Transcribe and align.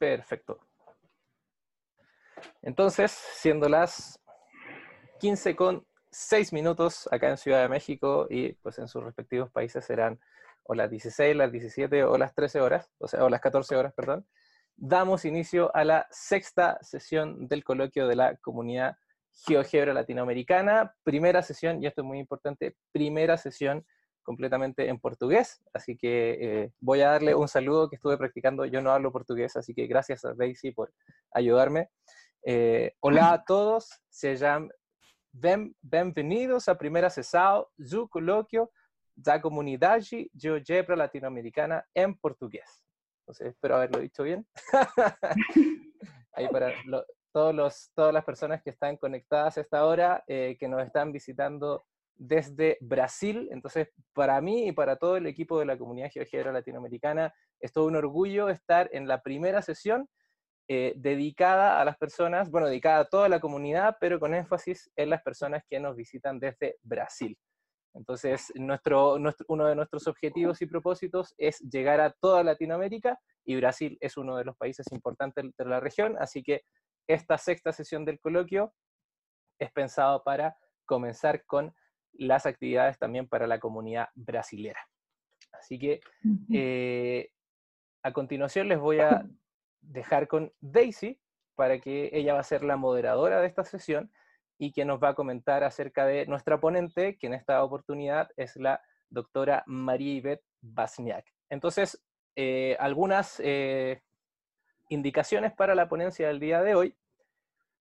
Perfecto. 0.00 0.58
Entonces, 2.62 3.10
siendo 3.10 3.68
las 3.68 4.18
15 5.18 5.54
con 5.54 5.86
6 6.10 6.54
minutos 6.54 7.06
acá 7.12 7.28
en 7.28 7.36
Ciudad 7.36 7.60
de 7.60 7.68
México 7.68 8.26
y 8.30 8.54
pues 8.54 8.78
en 8.78 8.88
sus 8.88 9.04
respectivos 9.04 9.50
países 9.50 9.84
serán 9.84 10.18
o 10.64 10.74
las 10.74 10.90
16, 10.90 11.36
las 11.36 11.52
17 11.52 12.04
o 12.04 12.16
las 12.16 12.34
13 12.34 12.62
horas, 12.62 12.90
o 12.96 13.08
sea, 13.08 13.22
o 13.24 13.28
las 13.28 13.42
14 13.42 13.76
horas, 13.76 13.92
perdón, 13.92 14.26
damos 14.74 15.26
inicio 15.26 15.70
a 15.76 15.84
la 15.84 16.06
sexta 16.10 16.78
sesión 16.80 17.46
del 17.46 17.62
coloquio 17.62 18.08
de 18.08 18.16
la 18.16 18.36
comunidad 18.36 18.96
GeoGebra 19.46 19.92
Latinoamericana. 19.92 20.94
Primera 21.02 21.42
sesión, 21.42 21.82
y 21.82 21.86
esto 21.86 22.00
es 22.00 22.06
muy 22.06 22.18
importante, 22.18 22.74
primera 22.90 23.36
sesión 23.36 23.84
completamente 24.22 24.88
en 24.88 24.98
portugués, 24.98 25.62
así 25.72 25.96
que 25.96 26.38
eh, 26.40 26.72
voy 26.80 27.00
a 27.00 27.10
darle 27.10 27.34
un 27.34 27.48
saludo 27.48 27.88
que 27.88 27.96
estuve 27.96 28.16
practicando, 28.16 28.64
yo 28.64 28.80
no 28.80 28.92
hablo 28.92 29.12
portugués, 29.12 29.56
así 29.56 29.74
que 29.74 29.86
gracias 29.86 30.24
a 30.24 30.34
Daisy 30.34 30.72
por 30.72 30.92
ayudarme. 31.32 31.90
Eh, 32.42 32.94
hola 33.00 33.32
a 33.32 33.44
todos, 33.44 34.00
sejam 34.08 34.68
bem-vindos 35.32 36.68
à 36.68 36.74
primeira 36.74 37.08
sessão 37.10 37.66
do 37.78 38.08
colóquio 38.08 38.68
da 39.16 39.38
comunidade 39.38 40.30
GeoGebra 40.34 40.96
latinoamericana 40.96 41.84
en 41.94 42.14
portugués. 42.14 42.82
Entonces, 43.20 43.48
espero 43.48 43.76
haberlo 43.76 44.00
dicho 44.00 44.22
bien. 44.22 44.46
Ahí 46.32 46.48
para 46.48 46.72
todos 47.32 47.54
los, 47.54 47.90
todas 47.94 48.12
las 48.12 48.24
personas 48.24 48.62
que 48.62 48.70
están 48.70 48.96
conectadas 48.96 49.58
a 49.58 49.60
esta 49.60 49.84
hora, 49.84 50.24
eh, 50.26 50.56
que 50.58 50.68
nos 50.68 50.82
están 50.82 51.12
visitando 51.12 51.84
desde 52.20 52.76
Brasil. 52.82 53.48
Entonces, 53.50 53.88
para 54.12 54.40
mí 54.40 54.68
y 54.68 54.72
para 54.72 54.96
todo 54.96 55.16
el 55.16 55.26
equipo 55.26 55.58
de 55.58 55.64
la 55.64 55.78
comunidad 55.78 56.10
GeoGebra 56.12 56.52
latinoamericana, 56.52 57.34
es 57.58 57.72
todo 57.72 57.86
un 57.86 57.96
orgullo 57.96 58.50
estar 58.50 58.90
en 58.92 59.08
la 59.08 59.22
primera 59.22 59.62
sesión 59.62 60.06
eh, 60.68 60.92
dedicada 60.96 61.80
a 61.80 61.84
las 61.84 61.96
personas, 61.96 62.50
bueno, 62.50 62.68
dedicada 62.68 63.00
a 63.00 63.04
toda 63.06 63.28
la 63.28 63.40
comunidad, 63.40 63.96
pero 64.00 64.20
con 64.20 64.34
énfasis 64.34 64.90
en 64.96 65.10
las 65.10 65.22
personas 65.22 65.64
que 65.68 65.80
nos 65.80 65.96
visitan 65.96 66.38
desde 66.38 66.76
Brasil. 66.82 67.36
Entonces, 67.94 68.52
nuestro, 68.54 69.16
uno 69.48 69.66
de 69.66 69.74
nuestros 69.74 70.06
objetivos 70.06 70.60
y 70.62 70.66
propósitos 70.66 71.34
es 71.38 71.58
llegar 71.60 72.00
a 72.00 72.12
toda 72.12 72.44
Latinoamérica 72.44 73.18
y 73.44 73.56
Brasil 73.56 73.96
es 74.00 74.16
uno 74.16 74.36
de 74.36 74.44
los 74.44 74.56
países 74.56 74.86
importantes 74.92 75.44
de 75.56 75.64
la 75.64 75.80
región, 75.80 76.16
así 76.20 76.42
que 76.42 76.62
esta 77.08 77.36
sexta 77.38 77.72
sesión 77.72 78.04
del 78.04 78.20
coloquio 78.20 78.72
es 79.58 79.72
pensado 79.72 80.22
para 80.22 80.54
comenzar 80.84 81.44
con 81.46 81.74
las 82.12 82.46
actividades 82.46 82.98
también 82.98 83.28
para 83.28 83.46
la 83.46 83.58
comunidad 83.58 84.08
brasilera. 84.14 84.80
Así 85.52 85.78
que 85.78 86.00
eh, 86.52 87.30
a 88.02 88.12
continuación 88.12 88.68
les 88.68 88.78
voy 88.78 89.00
a 89.00 89.26
dejar 89.80 90.28
con 90.28 90.52
Daisy 90.60 91.20
para 91.54 91.78
que 91.78 92.10
ella 92.12 92.34
va 92.34 92.40
a 92.40 92.44
ser 92.44 92.62
la 92.64 92.76
moderadora 92.76 93.40
de 93.40 93.46
esta 93.46 93.64
sesión 93.64 94.10
y 94.58 94.72
que 94.72 94.84
nos 94.84 95.02
va 95.02 95.10
a 95.10 95.14
comentar 95.14 95.64
acerca 95.64 96.04
de 96.06 96.26
nuestra 96.26 96.60
ponente, 96.60 97.16
que 97.18 97.26
en 97.26 97.34
esta 97.34 97.62
oportunidad 97.64 98.30
es 98.36 98.56
la 98.56 98.80
doctora 99.08 99.64
María 99.66 100.20
Yvette 100.20 100.44
Basniak. 100.60 101.26
Entonces, 101.48 102.02
eh, 102.36 102.76
algunas 102.78 103.40
eh, 103.44 104.02
indicaciones 104.88 105.52
para 105.52 105.74
la 105.74 105.88
ponencia 105.88 106.28
del 106.28 106.40
día 106.40 106.62
de 106.62 106.74
hoy. 106.74 106.96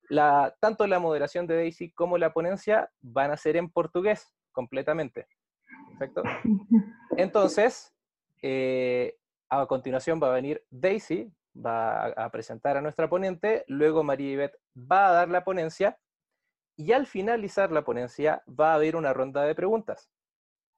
La, 0.09 0.55
tanto 0.59 0.85
la 0.87 0.99
moderación 0.99 1.47
de 1.47 1.55
Daisy 1.55 1.91
como 1.91 2.17
la 2.17 2.33
ponencia 2.33 2.91
van 3.01 3.31
a 3.31 3.37
ser 3.37 3.55
en 3.55 3.69
portugués 3.69 4.33
completamente. 4.51 5.27
¿Perfecto? 5.89 6.23
Entonces, 7.17 7.93
eh, 8.41 9.15
a 9.49 9.65
continuación 9.65 10.19
va 10.21 10.27
a 10.27 10.33
venir 10.33 10.63
Daisy, 10.69 11.31
va 11.55 12.07
a, 12.07 12.29
presentar 12.29 12.77
a 12.77 12.81
nuestra 12.81 13.09
ponente, 13.09 13.63
luego 13.67 14.03
María 14.03 14.31
Ivette 14.31 14.59
va 14.75 15.09
a 15.09 15.11
dar 15.11 15.29
la 15.29 15.43
ponencia 15.43 15.97
y 16.75 16.93
al 16.93 17.07
finalizar 17.07 17.71
la 17.71 17.83
ponencia 17.83 18.43
va 18.47 18.71
a 18.71 18.75
haber 18.75 18.95
una 18.95 19.13
ronda 19.13 19.43
de 19.43 19.55
preguntas. 19.55 20.09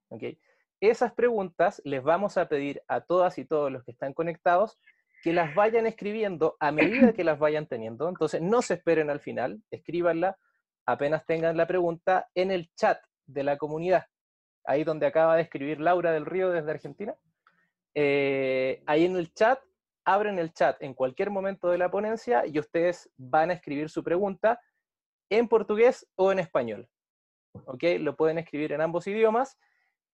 ¿okay? 0.09 0.39
Esas 0.79 1.13
preguntas 1.13 1.81
les 1.85 2.01
vamos 2.01 2.37
a 2.37 2.47
pedir 2.47 2.81
a 2.87 3.01
todas 3.01 3.37
y 3.37 3.45
todos 3.45 3.71
los 3.71 3.83
que 3.83 3.91
están 3.91 4.13
conectados 4.13 4.79
que 5.21 5.33
las 5.33 5.53
vayan 5.55 5.85
escribiendo 5.85 6.57
a 6.59 6.71
medida 6.71 7.13
que 7.13 7.23
las 7.23 7.39
vayan 7.39 7.67
teniendo. 7.67 8.09
Entonces, 8.09 8.41
no 8.41 8.61
se 8.61 8.75
esperen 8.75 9.09
al 9.09 9.19
final, 9.19 9.61
escríbanla 9.71 10.37
apenas 10.85 11.25
tengan 11.25 11.57
la 11.57 11.67
pregunta 11.67 12.27
en 12.35 12.51
el 12.51 12.69
chat 12.75 12.99
de 13.25 13.43
la 13.43 13.57
comunidad. 13.57 14.05
Ahí 14.65 14.83
donde 14.83 15.07
acaba 15.07 15.35
de 15.35 15.43
escribir 15.43 15.79
Laura 15.79 16.11
del 16.11 16.25
Río 16.25 16.51
desde 16.51 16.71
Argentina. 16.71 17.15
Eh, 17.95 18.83
ahí 18.85 19.05
en 19.05 19.15
el 19.15 19.33
chat 19.33 19.59
abren 20.05 20.39
el 20.39 20.53
chat 20.53 20.81
en 20.81 20.93
cualquier 20.93 21.29
momento 21.29 21.69
de 21.69 21.77
la 21.77 21.91
ponencia 21.91 22.45
y 22.45 22.59
ustedes 22.59 23.09
van 23.17 23.51
a 23.51 23.53
escribir 23.53 23.89
su 23.89 24.03
pregunta 24.03 24.59
en 25.29 25.47
portugués 25.47 26.07
o 26.15 26.31
en 26.31 26.39
español. 26.39 26.87
¿Ok? 27.65 27.83
Lo 27.99 28.15
pueden 28.15 28.37
escribir 28.37 28.73
en 28.73 28.81
ambos 28.81 29.07
idiomas 29.07 29.57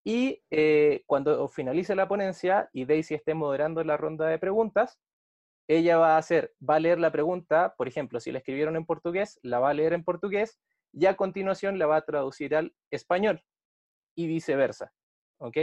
y 0.07 0.41
eh, 0.51 1.03
cuando 1.05 1.49
finalice 1.49 1.93
la 1.93 2.07
ponencia 2.07 2.69
y 2.71 2.85
Daisy 2.85 3.13
esté 3.13 3.33
moderando 3.33 3.83
la 3.83 3.97
ronda 3.97 4.25
de 4.27 4.39
preguntas, 4.39 5.01
ella 5.67 5.97
va 5.97 6.15
a 6.15 6.17
hacer, 6.17 6.53
va 6.63 6.75
a 6.75 6.79
leer 6.79 6.97
la 6.97 7.11
pregunta, 7.11 7.75
por 7.77 7.89
ejemplo, 7.89 8.21
si 8.21 8.31
la 8.31 8.37
escribieron 8.37 8.77
en 8.77 8.85
portugués, 8.85 9.37
la 9.43 9.59
va 9.59 9.71
a 9.71 9.73
leer 9.73 9.91
en 9.91 10.05
portugués 10.05 10.61
y 10.93 11.07
a 11.07 11.17
continuación 11.17 11.77
la 11.77 11.87
va 11.87 11.97
a 11.97 12.05
traducir 12.05 12.55
al 12.55 12.73
español 12.89 13.43
y 14.15 14.27
viceversa. 14.27 14.93
¿Ok? 15.39 15.57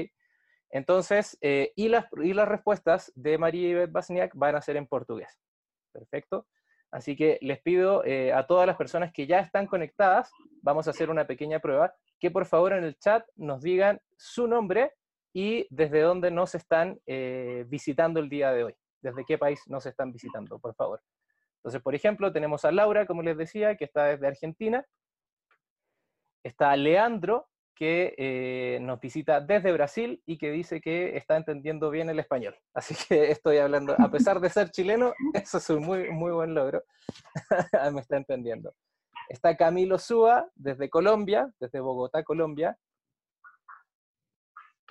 Entonces, 0.68 1.38
eh, 1.40 1.72
y, 1.74 1.88
las, 1.88 2.04
y 2.22 2.34
las 2.34 2.46
respuestas 2.46 3.12
de 3.14 3.38
María 3.38 3.70
Yvette 3.70 3.92
Basniak 3.92 4.34
van 4.34 4.56
a 4.56 4.60
ser 4.60 4.76
en 4.76 4.86
portugués. 4.86 5.40
Perfecto. 5.90 6.46
Así 6.90 7.16
que 7.16 7.38
les 7.40 7.62
pido 7.62 8.04
eh, 8.04 8.34
a 8.34 8.46
todas 8.46 8.66
las 8.66 8.76
personas 8.76 9.10
que 9.10 9.26
ya 9.26 9.38
están 9.38 9.66
conectadas, 9.66 10.30
vamos 10.60 10.86
a 10.86 10.90
hacer 10.90 11.08
una 11.08 11.26
pequeña 11.26 11.60
prueba, 11.60 11.94
por 12.30 12.46
favor 12.46 12.72
en 12.72 12.84
el 12.84 12.98
chat 12.98 13.24
nos 13.36 13.62
digan 13.62 14.00
su 14.16 14.46
nombre 14.46 14.92
y 15.32 15.66
desde 15.70 16.00
dónde 16.00 16.30
nos 16.30 16.54
están 16.54 17.00
eh, 17.06 17.64
visitando 17.68 18.20
el 18.20 18.28
día 18.28 18.52
de 18.52 18.64
hoy. 18.64 18.74
Desde 19.02 19.24
qué 19.24 19.36
país 19.36 19.60
nos 19.66 19.84
están 19.84 20.12
visitando, 20.12 20.58
por 20.58 20.74
favor. 20.74 21.02
Entonces, 21.56 21.82
por 21.82 21.94
ejemplo, 21.94 22.32
tenemos 22.32 22.64
a 22.64 22.72
Laura, 22.72 23.06
como 23.06 23.22
les 23.22 23.36
decía, 23.36 23.76
que 23.76 23.84
está 23.84 24.04
desde 24.04 24.26
Argentina. 24.26 24.84
Está 26.42 26.76
Leandro, 26.76 27.48
que 27.74 28.14
eh, 28.16 28.78
nos 28.80 29.00
visita 29.00 29.40
desde 29.40 29.72
Brasil 29.72 30.22
y 30.24 30.38
que 30.38 30.50
dice 30.50 30.80
que 30.80 31.16
está 31.16 31.36
entendiendo 31.36 31.90
bien 31.90 32.08
el 32.08 32.18
español. 32.18 32.56
Así 32.72 32.94
que 33.08 33.30
estoy 33.30 33.58
hablando, 33.58 33.94
a 33.98 34.10
pesar 34.10 34.40
de 34.40 34.50
ser 34.50 34.70
chileno, 34.70 35.12
eso 35.32 35.58
es 35.58 35.70
un 35.70 35.82
muy, 35.82 36.10
muy 36.10 36.32
buen 36.32 36.54
logro. 36.54 36.84
Me 37.92 38.00
está 38.00 38.16
entendiendo. 38.16 38.72
Está 39.28 39.56
Camilo 39.56 39.98
Súa 39.98 40.50
desde 40.54 40.90
Colombia, 40.90 41.50
desde 41.58 41.80
Bogotá, 41.80 42.22
Colombia. 42.22 42.76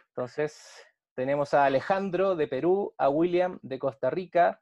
Entonces, 0.09 0.85
tenemos 1.15 1.53
a 1.53 1.65
Alejandro 1.65 2.35
de 2.35 2.47
Perú, 2.47 2.93
a 2.97 3.09
William 3.09 3.59
de 3.61 3.79
Costa 3.79 4.09
Rica, 4.09 4.59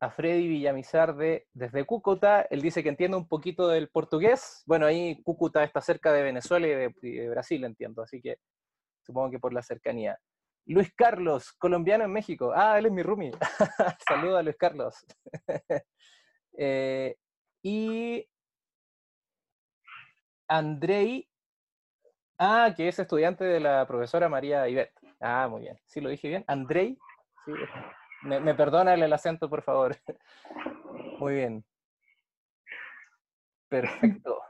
a 0.00 0.10
Freddy 0.10 0.48
Villamizar 0.48 1.14
desde 1.16 1.84
Cúcuta. 1.84 2.42
Él 2.42 2.60
dice 2.60 2.82
que 2.82 2.88
entiende 2.88 3.16
un 3.16 3.28
poquito 3.28 3.68
del 3.68 3.88
portugués. 3.88 4.62
Bueno, 4.66 4.86
ahí 4.86 5.22
Cúcuta 5.22 5.62
está 5.64 5.80
cerca 5.80 6.12
de 6.12 6.22
Venezuela 6.22 6.66
y 6.66 6.70
de, 6.70 7.28
Brasil, 7.28 7.64
entiendo, 7.64 8.02
así 8.02 8.20
que 8.20 8.38
supongo 9.02 9.30
que 9.30 9.38
por 9.38 9.52
la 9.52 9.62
cercanía. 9.62 10.18
Luis 10.66 10.92
Carlos, 10.94 11.52
colombiano 11.52 12.04
en 12.04 12.12
México. 12.12 12.52
Ah, 12.54 12.78
él 12.78 12.86
es 12.86 12.92
mi 12.92 13.02
roomie. 13.02 13.32
Saludos 14.08 14.38
a 14.38 14.42
Luis 14.42 14.56
Carlos. 14.56 14.94
Eh, 16.56 17.16
y 17.64 18.24
Andrei, 20.48 21.28
ah, 22.38 22.72
que 22.76 22.88
es 22.88 22.98
estudiante 22.98 23.44
de 23.44 23.60
la 23.60 23.86
profesora 23.86 24.28
María 24.28 24.68
Ivette. 24.68 24.98
Ah, 25.20 25.48
muy 25.48 25.62
bien. 25.62 25.78
¿Sí 25.86 26.00
lo 26.00 26.08
dije 26.08 26.28
bien? 26.28 26.44
Andrei. 26.46 26.98
Sí, 27.44 27.52
me, 28.22 28.54
perdona 28.54 28.94
el 28.94 29.12
acento, 29.12 29.48
por 29.48 29.62
favor. 29.62 29.96
Muy 31.18 31.34
bien. 31.34 31.64
Perfecto. 33.68 34.40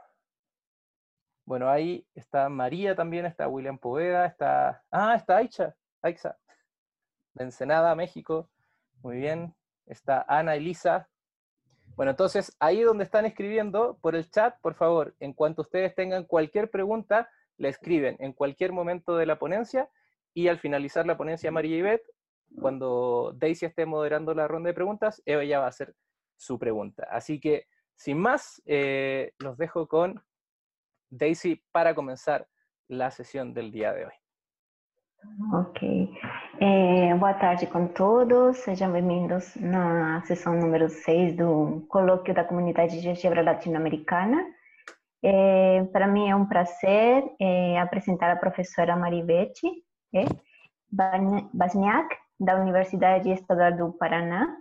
Bueno, 1.45 1.69
ahí 1.69 2.07
está 2.15 2.49
María 2.49 2.95
también, 2.95 3.25
está 3.25 3.47
William 3.47 3.77
Poveda, 3.77 4.25
está... 4.25 4.83
Ah, 4.89 5.15
está 5.15 5.37
Aicha, 5.37 5.75
Aixa, 6.01 6.37
de 7.33 7.43
Ensenada, 7.43 7.93
México. 7.95 8.49
Muy 9.03 9.17
bien. 9.17 9.53
Está 9.85 10.25
Ana 10.27 10.55
Elisa. 10.55 11.07
Bueno, 11.95 12.11
entonces, 12.11 12.55
ahí 12.59 12.81
donde 12.81 13.05
están 13.05 13.25
escribiendo, 13.25 13.97
por 14.01 14.15
el 14.15 14.29
chat, 14.29 14.59
por 14.61 14.75
favor, 14.75 15.15
en 15.19 15.33
cuanto 15.33 15.61
ustedes 15.61 15.95
tengan 15.95 16.25
cualquier 16.25 16.69
pregunta, 16.69 17.29
la 17.57 17.69
escriben 17.69 18.17
en 18.19 18.33
cualquier 18.33 18.73
momento 18.73 19.15
de 19.15 19.25
la 19.25 19.39
ponencia 19.39 19.89
y 20.33 20.49
al 20.49 20.59
finalizar 20.59 21.05
la 21.05 21.15
ponencia 21.15 21.51
María 21.51 21.77
Ivette, 21.77 22.05
cuando 22.59 23.33
Daisy 23.37 23.65
esté 23.65 23.85
moderando 23.85 24.33
la 24.33 24.47
ronda 24.47 24.67
de 24.67 24.73
preguntas, 24.73 25.21
ella 25.25 25.59
va 25.59 25.65
a 25.65 25.69
hacer 25.69 25.95
su 26.35 26.59
pregunta. 26.59 27.07
Así 27.09 27.39
que, 27.39 27.67
sin 27.95 28.19
más, 28.19 28.61
eh, 28.65 29.31
los 29.39 29.57
dejo 29.57 29.87
con 29.87 30.21
Daisy 31.09 31.63
para 31.71 31.95
comenzar 31.95 32.47
la 32.89 33.09
sesión 33.09 33.53
del 33.53 33.71
día 33.71 33.93
de 33.93 34.05
hoy. 34.05 34.24
Ok. 35.53 36.09
É, 36.59 37.15
boa 37.15 37.33
tarde 37.33 37.67
com 37.67 37.87
todos, 37.87 38.57
sejam 38.57 38.91
bem-vindos 38.91 39.55
na 39.55 40.21
sessão 40.25 40.53
número 40.53 40.89
6 40.89 41.35
do 41.35 41.85
Colóquio 41.89 42.33
da 42.33 42.43
Comunidade 42.43 43.01
de 43.01 43.13
Gebra 43.15 43.43
Latino-Americana. 43.43 44.45
É, 45.23 45.83
para 45.91 46.07
mim 46.07 46.29
é 46.29 46.35
um 46.35 46.45
prazer 46.45 47.23
é, 47.39 47.79
apresentar 47.79 48.31
a 48.31 48.35
professora 48.35 48.95
Marivete 48.95 49.67
é, 50.13 50.25
Basniak, 51.53 52.15
da 52.39 52.55
Universidade 52.55 53.29
Estadual 53.31 53.75
do 53.75 53.93
Paraná. 53.93 54.55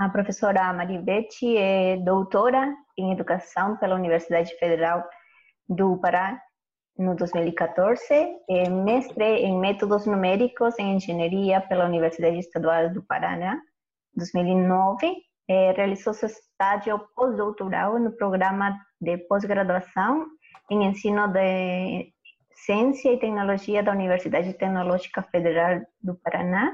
A 0.00 0.08
professora 0.08 0.72
Marivete 0.72 1.56
é 1.56 1.96
doutora 1.96 2.74
em 2.96 3.12
Educação 3.12 3.76
pela 3.76 3.94
Universidade 3.94 4.54
Federal 4.58 5.04
do 5.68 5.98
Pará 5.98 6.40
no 6.98 7.14
2014, 7.14 8.02
é 8.50 8.68
mestre 8.68 9.24
em 9.24 9.56
Métodos 9.58 10.04
Numéricos 10.04 10.78
em 10.78 10.96
Engenharia 10.96 11.60
pela 11.60 11.86
Universidade 11.86 12.38
Estadual 12.38 12.90
do 12.90 13.02
Paraná, 13.02 13.60
2009, 14.16 15.14
é, 15.48 15.72
realizou 15.72 16.12
seu 16.12 16.28
estágio 16.28 16.98
pós-doutoral 17.14 17.98
no 17.98 18.10
programa 18.12 18.76
de 19.00 19.16
pós-graduação 19.16 20.26
em 20.70 20.84
ensino 20.84 21.28
de 21.28 22.12
ciência 22.52 23.12
e 23.12 23.18
tecnologia 23.18 23.82
da 23.82 23.92
Universidade 23.92 24.52
Tecnológica 24.54 25.22
Federal 25.22 25.80
do 26.02 26.16
Paraná. 26.16 26.72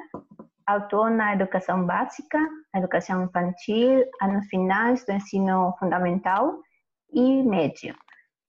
Atuou 0.67 1.11
na 1.11 1.35
educação 1.35 1.85
básica, 1.85 2.39
educação 2.75 3.25
infantil, 3.25 4.03
anos 4.23 4.47
finais 4.47 5.05
do 5.05 5.13
ensino 5.13 5.77
fundamental 5.79 6.59
e 7.13 7.43
médio, 7.43 7.95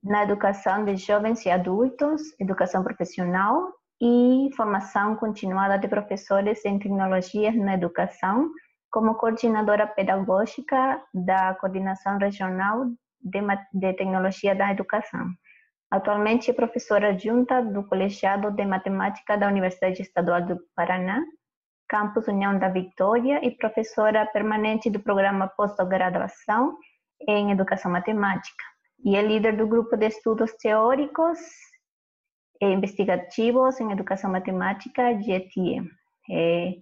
na 0.05 0.23
educação 0.23 0.85
de 0.85 0.95
jovens 0.97 1.43
e 1.45 1.49
adultos, 1.49 2.21
educação 2.39 2.83
profissional 2.83 3.73
e 3.99 4.49
formação 4.55 5.15
continuada 5.15 5.79
de 5.79 5.87
professores 5.87 6.63
em 6.63 6.77
tecnologias 6.77 7.55
na 7.55 7.73
educação, 7.73 8.51
como 8.91 9.15
coordenadora 9.15 9.87
pedagógica 9.87 11.01
da 11.11 11.55
Coordenação 11.55 12.19
Regional 12.19 12.85
de, 13.19 13.41
de 13.73 13.93
Tecnologia 13.93 14.53
da 14.53 14.71
Educação. 14.71 15.27
Atualmente 15.89 16.51
é 16.51 16.53
professora 16.53 17.09
adjunta 17.09 17.63
do 17.63 17.83
Colegiado 17.87 18.51
de 18.51 18.63
Matemática 18.63 19.35
da 19.35 19.47
Universidade 19.47 20.03
Estadual 20.03 20.45
do 20.45 20.59
Paraná, 20.75 21.19
Campus 21.89 22.27
União 22.27 22.59
da 22.59 22.69
Vitória 22.69 23.43
e 23.43 23.51
professora 23.57 24.25
permanente 24.27 24.89
do 24.89 24.99
programa 24.99 25.47
pós-graduação 25.47 26.77
em 27.27 27.51
Educação 27.51 27.91
Matemática. 27.91 28.74
E 29.05 29.15
é 29.15 29.21
líder 29.21 29.55
do 29.55 29.67
grupo 29.67 29.95
de 29.95 30.07
estudos 30.07 30.51
teóricos 30.53 31.37
e 32.59 32.65
investigativos 32.65 33.79
em 33.79 33.91
Educação 33.91 34.31
Matemática, 34.31 35.21
GETIE. 35.21 35.87
É, 36.31 36.73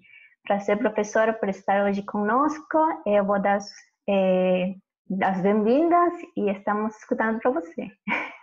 para 0.47 0.61
ser 0.61 0.77
professora, 0.77 1.33
por 1.33 1.49
estar 1.49 1.83
hoje 1.83 2.01
conosco, 2.03 2.77
eu 3.05 3.25
vou 3.25 3.41
dar 3.41 3.59
é, 4.07 4.73
as 5.21 5.41
bem-vindas 5.41 6.13
e 6.37 6.49
estamos 6.49 6.95
escutando 6.95 7.39
para 7.41 7.51
você. 7.51 7.91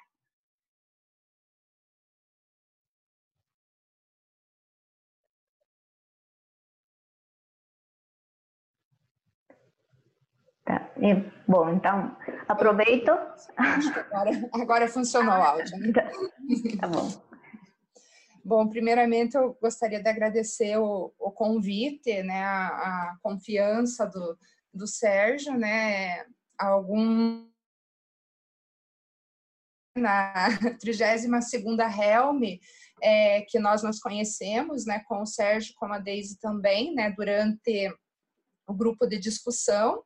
Tá. 10.71 10.89
bom, 11.49 11.69
então, 11.71 12.17
aproveito. 12.47 13.11
Agora, 13.57 14.31
agora 14.53 14.89
funcionou 14.89 15.35
o 15.35 15.43
áudio. 15.43 15.77
Tá, 15.93 16.09
tá 16.81 16.87
bom. 16.87 17.09
Bom, 18.45 18.69
primeiramente 18.69 19.37
eu 19.37 19.55
gostaria 19.61 20.01
de 20.01 20.09
agradecer 20.09 20.77
o, 20.79 21.13
o 21.19 21.33
convite, 21.33 22.23
né, 22.23 22.43
a, 22.45 22.67
a, 22.69 23.17
confiança 23.21 24.07
do, 24.07 24.39
do 24.73 24.87
Sérgio, 24.87 25.59
né, 25.59 26.25
algum 26.57 27.49
na 29.97 30.51
32ª 30.83 31.83
Helm, 31.91 32.43
é, 33.03 33.43
que 33.43 33.59
nós 33.59 33.83
nos 33.83 33.99
conhecemos, 33.99 34.87
né, 34.87 35.01
com 35.01 35.21
o 35.23 35.27
Sérgio, 35.27 35.75
com 35.77 35.87
a 35.87 35.99
Deise 35.99 36.39
também, 36.39 36.95
né, 36.95 37.11
durante 37.11 37.93
o 38.69 38.73
grupo 38.73 39.07
de 39.07 39.19
discussão, 39.19 40.03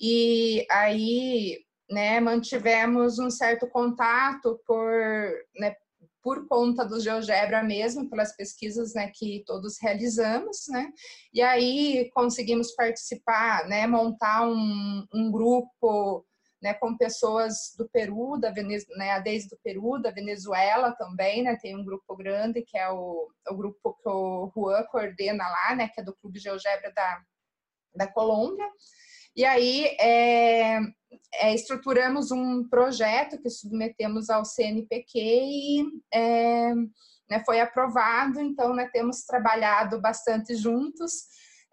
e 0.00 0.66
aí, 0.70 1.58
né, 1.90 2.20
mantivemos 2.20 3.18
um 3.18 3.30
certo 3.30 3.66
contato 3.68 4.60
por, 4.66 4.92
né, 5.56 5.74
por 6.22 6.46
conta 6.46 6.84
do 6.84 7.00
GeoGebra 7.00 7.62
mesmo, 7.62 8.08
pelas 8.08 8.36
pesquisas 8.36 8.94
né, 8.94 9.10
que 9.14 9.42
todos 9.46 9.78
realizamos, 9.80 10.66
né? 10.68 10.92
E 11.32 11.40
aí 11.40 12.10
conseguimos 12.12 12.72
participar, 12.74 13.66
né, 13.66 13.86
montar 13.86 14.46
um, 14.46 15.06
um 15.14 15.30
grupo 15.30 16.24
né, 16.60 16.74
com 16.74 16.96
pessoas 16.96 17.74
do 17.78 17.88
Peru, 17.88 18.36
da 18.36 18.50
Venezuela, 18.50 18.98
né, 18.98 19.20
desde 19.20 19.50
do 19.50 19.58
Peru, 19.62 19.98
da 20.02 20.10
Venezuela 20.10 20.92
também, 20.92 21.42
né, 21.42 21.56
tem 21.56 21.76
um 21.76 21.84
grupo 21.84 22.16
grande 22.16 22.62
que 22.62 22.76
é 22.76 22.90
o, 22.90 23.28
o 23.48 23.56
grupo 23.56 23.94
que 24.02 24.08
o 24.08 24.50
Juan 24.54 24.82
coordena 24.90 25.48
lá, 25.48 25.74
né, 25.76 25.88
que 25.88 26.00
é 26.00 26.04
do 26.04 26.14
Clube 26.16 26.38
GeoGebra 26.38 26.92
da, 26.92 27.22
da 27.94 28.06
Colômbia. 28.06 28.68
E 29.38 29.44
aí 29.44 29.84
é, 30.00 30.80
é, 31.34 31.54
estruturamos 31.54 32.32
um 32.32 32.68
projeto 32.68 33.40
que 33.40 33.48
submetemos 33.48 34.28
ao 34.30 34.44
CNPq 34.44 35.16
e 35.16 35.84
é, 36.12 36.74
né, 37.30 37.44
foi 37.46 37.60
aprovado, 37.60 38.40
então 38.40 38.74
né, 38.74 38.90
temos 38.92 39.22
trabalhado 39.22 40.00
bastante 40.00 40.56
juntos. 40.56 41.12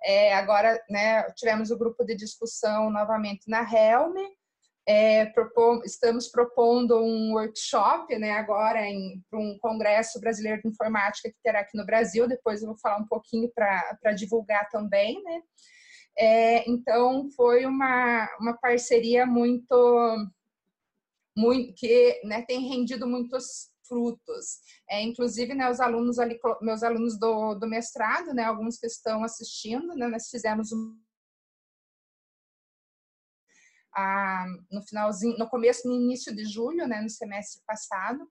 É, 0.04 0.36
agora 0.36 0.80
né, 0.88 1.24
tivemos 1.32 1.72
o 1.72 1.78
grupo 1.78 2.06
de 2.06 2.16
discussão 2.16 2.92
novamente 2.92 3.50
na 3.50 3.62
Helm, 3.62 4.14
é, 4.88 5.26
propom, 5.26 5.82
estamos 5.84 6.28
propondo 6.28 7.02
um 7.02 7.34
workshop 7.34 8.16
né, 8.20 8.34
agora 8.34 8.82
para 9.28 9.40
um 9.40 9.58
Congresso 9.60 10.20
Brasileiro 10.20 10.62
de 10.62 10.68
Informática 10.68 11.30
que 11.30 11.42
terá 11.44 11.62
aqui 11.62 11.76
no 11.76 11.84
Brasil, 11.88 12.28
depois 12.28 12.62
eu 12.62 12.68
vou 12.68 12.78
falar 12.78 12.98
um 12.98 13.08
pouquinho 13.08 13.52
para 13.56 14.14
divulgar 14.16 14.70
também, 14.70 15.20
né? 15.24 15.42
É, 16.18 16.70
então, 16.70 17.30
foi 17.32 17.66
uma, 17.66 18.30
uma 18.40 18.58
parceria 18.58 19.26
muito, 19.26 19.76
muito 21.36 21.74
que 21.74 22.22
né, 22.24 22.42
tem 22.44 22.68
rendido 22.68 23.08
muitos 23.08 23.70
frutos. 23.88 24.60
É, 24.90 25.02
inclusive, 25.02 25.54
né, 25.54 25.70
os 25.70 25.80
alunos 25.80 26.20
ali, 26.20 26.40
meus 26.62 26.84
alunos 26.84 27.20
do, 27.20 27.56
do 27.56 27.68
mestrado, 27.68 28.34
né, 28.34 28.44
alguns 28.44 28.78
que 28.78 28.88
estão 28.88 29.24
assistindo, 29.24 29.96
né, 29.96 30.08
nós 30.08 30.30
fizemos 30.30 30.72
um 30.72 30.98
ah, 33.96 34.46
no 34.70 34.82
finalzinho, 34.82 35.38
no 35.38 35.50
começo, 35.50 35.88
no 35.88 35.96
início 35.96 36.36
de 36.36 36.44
julho, 36.46 36.88
né, 36.88 37.02
no 37.02 37.10
semestre 37.10 37.62
passado, 37.66 38.30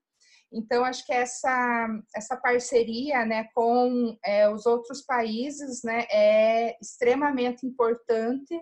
então, 0.57 0.85
acho 0.85 1.05
que 1.05 1.13
essa, 1.13 1.89
essa 2.15 2.37
parceria 2.37 3.27
né, 3.27 3.49
com 3.53 4.17
é, 4.25 4.49
os 4.49 4.67
outros 4.67 5.03
países 5.03 5.83
né, 5.83 6.07
é 6.09 6.79
extremamente 6.81 7.67
importante 7.67 8.57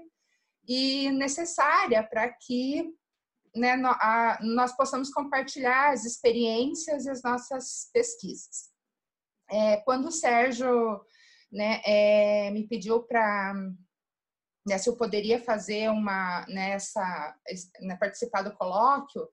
e 0.66 1.10
necessária 1.10 2.02
para 2.02 2.32
que 2.32 2.90
né, 3.54 3.74
a, 3.84 4.38
nós 4.40 4.74
possamos 4.74 5.10
compartilhar 5.10 5.92
as 5.92 6.06
experiências 6.06 7.04
e 7.04 7.10
as 7.10 7.22
nossas 7.22 7.90
pesquisas. 7.92 8.70
É, 9.50 9.76
quando 9.82 10.06
o 10.06 10.12
Sérgio 10.12 10.98
né, 11.52 11.82
é, 11.84 12.50
me 12.52 12.66
pediu 12.66 13.02
para 13.02 13.52
né, 14.66 14.78
se 14.78 14.88
eu 14.88 14.96
poderia 14.96 15.38
fazer 15.42 15.90
uma 15.90 16.46
nessa 16.46 17.36
né, 17.80 17.96
participar 17.96 18.40
do 18.40 18.56
colóquio, 18.56 19.28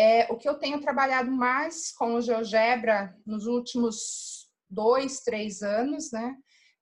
é, 0.00 0.26
o 0.32 0.38
que 0.38 0.48
eu 0.48 0.54
tenho 0.58 0.80
trabalhado 0.80 1.30
mais 1.30 1.92
com 1.92 2.14
o 2.14 2.22
GeoGebra 2.22 3.14
nos 3.26 3.44
últimos 3.44 4.48
dois, 4.66 5.20
três 5.20 5.60
anos, 5.60 6.10
né, 6.10 6.36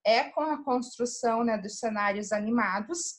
é 0.06 0.22
com 0.30 0.40
a 0.40 0.62
construção 0.62 1.42
né, 1.42 1.58
dos 1.58 1.80
cenários 1.80 2.30
animados, 2.30 3.16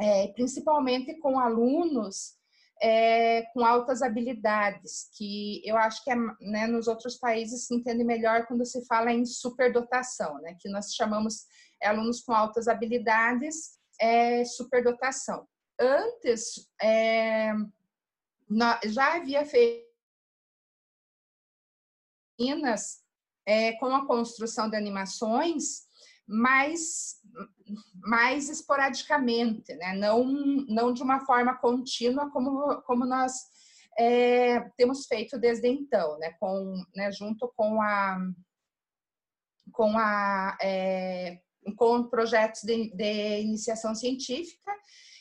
é, 0.00 0.28
principalmente 0.28 1.18
com 1.18 1.38
alunos 1.38 2.38
é, 2.82 3.42
com 3.52 3.62
altas 3.62 4.00
habilidades, 4.00 5.10
que 5.14 5.60
eu 5.68 5.76
acho 5.76 6.02
que 6.02 6.10
é, 6.10 6.16
né, 6.40 6.66
nos 6.66 6.88
outros 6.88 7.18
países 7.18 7.66
se 7.66 7.74
entende 7.74 8.02
melhor 8.02 8.46
quando 8.46 8.64
se 8.64 8.86
fala 8.86 9.12
em 9.12 9.26
superdotação, 9.26 10.40
né, 10.40 10.56
que 10.58 10.70
nós 10.70 10.94
chamamos 10.94 11.44
é, 11.82 11.88
alunos 11.88 12.22
com 12.22 12.32
altas 12.32 12.68
habilidades, 12.68 13.72
é, 14.00 14.46
superdotação. 14.46 15.46
Antes, 15.78 16.66
é, 16.80 17.52
já 18.86 19.14
havia 19.14 19.44
feito 19.44 19.88
é, 23.46 23.72
com 23.72 23.94
a 23.94 24.06
construção 24.06 24.68
de 24.68 24.76
animações, 24.76 25.82
mas 26.26 27.16
mais 28.02 28.48
esporadicamente, 28.48 29.74
né? 29.74 29.94
não, 29.94 30.24
não 30.68 30.92
de 30.92 31.02
uma 31.02 31.20
forma 31.26 31.56
contínua 31.56 32.30
como, 32.30 32.80
como 32.82 33.04
nós 33.04 33.32
é, 33.98 34.60
temos 34.76 35.06
feito 35.06 35.38
desde 35.38 35.68
então, 35.68 36.18
né? 36.18 36.32
Com, 36.38 36.82
né, 36.94 37.10
junto 37.12 37.52
com 37.56 37.82
a, 37.82 38.18
com, 39.72 39.98
a, 39.98 40.56
é, 40.62 41.40
com 41.76 42.04
projetos 42.04 42.62
de, 42.62 42.90
de 42.94 43.40
iniciação 43.40 43.94
científica. 43.94 44.72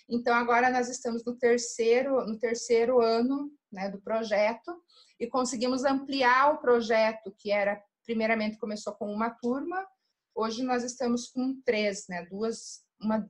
Então, 0.09 0.33
agora 0.33 0.71
nós 0.71 0.89
estamos 0.89 1.23
no 1.23 1.35
terceiro, 1.35 2.25
no 2.25 2.39
terceiro 2.39 2.99
ano 2.99 3.51
né, 3.71 3.89
do 3.89 4.01
projeto 4.01 4.81
e 5.19 5.27
conseguimos 5.27 5.85
ampliar 5.85 6.53
o 6.53 6.57
projeto, 6.57 7.33
que 7.37 7.51
era, 7.51 7.81
primeiramente, 8.05 8.57
começou 8.57 8.93
com 8.93 9.13
uma 9.13 9.29
turma, 9.29 9.85
hoje 10.33 10.63
nós 10.63 10.83
estamos 10.83 11.27
com 11.27 11.61
três, 11.63 12.07
né, 12.07 12.25
duas, 12.25 12.83
uma, 12.99 13.29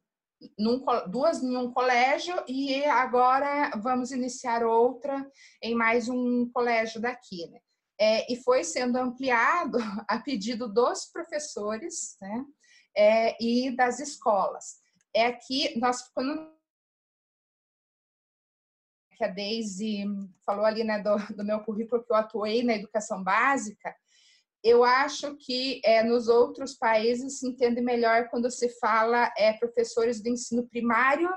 num, 0.58 0.82
duas 1.10 1.44
em 1.44 1.58
um 1.58 1.72
colégio 1.72 2.36
e 2.48 2.86
agora 2.86 3.72
vamos 3.82 4.12
iniciar 4.12 4.64
outra 4.64 5.30
em 5.62 5.76
mais 5.76 6.08
um 6.08 6.50
colégio 6.52 7.02
daqui, 7.02 7.46
né? 7.48 7.60
É, 8.02 8.32
e 8.32 8.38
foi 8.38 8.64
sendo 8.64 8.98
ampliado 8.98 9.78
a 10.08 10.18
pedido 10.20 10.72
dos 10.72 11.06
professores, 11.12 12.16
né? 12.22 12.46
É, 12.96 13.44
e 13.44 13.76
das 13.76 14.00
escolas. 14.00 14.78
É 15.14 15.26
aqui, 15.26 15.78
nós, 15.78 16.08
quando 16.14 16.59
que 19.20 19.26
a 19.26 19.28
Daisy 19.28 20.06
falou 20.46 20.64
ali, 20.64 20.82
né, 20.86 21.04
do, 21.04 21.18
do 21.36 21.44
meu 21.44 21.60
currículo 21.60 22.02
que 22.02 22.12
eu 22.12 22.16
atuei 22.16 22.64
na 22.64 22.74
educação 22.74 23.22
básica, 23.22 23.94
eu 24.64 24.82
acho 24.84 25.36
que 25.36 25.82
é, 25.84 26.02
nos 26.04 26.30
outros 26.30 26.74
países 26.74 27.40
se 27.40 27.48
entende 27.48 27.82
melhor 27.82 28.30
quando 28.30 28.50
se 28.50 28.70
fala 28.80 29.32
é, 29.38 29.52
professores 29.54 30.22
do 30.22 30.30
ensino 30.30 30.68
primário 30.68 31.30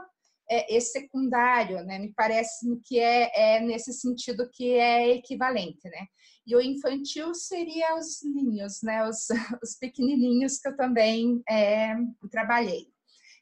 é, 0.48 0.76
e 0.76 0.80
secundário, 0.80 1.84
né? 1.84 1.98
Me 1.98 2.12
parece 2.14 2.66
que 2.84 2.98
é, 2.98 3.56
é 3.56 3.60
nesse 3.60 3.92
sentido 3.92 4.48
que 4.52 4.74
é 4.74 5.10
equivalente, 5.10 5.88
né? 5.88 6.06
E 6.46 6.54
o 6.54 6.60
infantil 6.60 7.34
seria 7.34 7.96
os 7.96 8.22
ninhos, 8.24 8.80
né? 8.82 9.04
Os, 9.08 9.26
os 9.62 9.76
pequenininhos 9.76 10.58
que 10.58 10.68
eu 10.68 10.76
também 10.76 11.42
é, 11.48 11.94
trabalhei. 12.30 12.86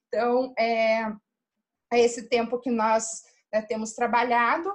Então, 0.09 0.52
é, 0.59 1.04
é 1.92 2.00
esse 2.00 2.28
tempo 2.28 2.61
que 2.61 2.70
nós 2.70 3.23
né, 3.52 3.62
temos 3.62 3.92
trabalhado 3.92 4.73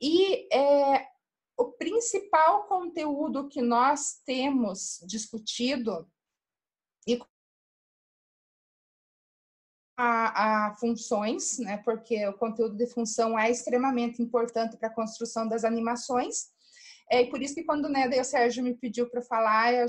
e 0.00 0.48
é, 0.54 1.06
o 1.56 1.72
principal 1.72 2.66
conteúdo 2.66 3.48
que 3.48 3.60
nós 3.60 4.20
temos 4.24 4.98
discutido 5.06 6.10
e 7.06 7.20
a, 9.98 10.68
a, 10.68 10.74
funções, 10.76 11.58
né? 11.58 11.76
Porque 11.84 12.26
o 12.26 12.38
conteúdo 12.38 12.74
de 12.74 12.86
função 12.86 13.38
é 13.38 13.50
extremamente 13.50 14.22
importante 14.22 14.78
para 14.78 14.88
a 14.88 14.94
construção 14.94 15.46
das 15.46 15.62
animações. 15.62 16.50
É 17.10 17.26
por 17.26 17.42
isso 17.42 17.54
que 17.54 17.64
quando 17.64 17.88
né, 17.90 18.08
o 18.08 18.24
Sérgio 18.24 18.64
me 18.64 18.74
pediu 18.74 19.10
para 19.10 19.20
falar, 19.20 19.74
eu 19.74 19.86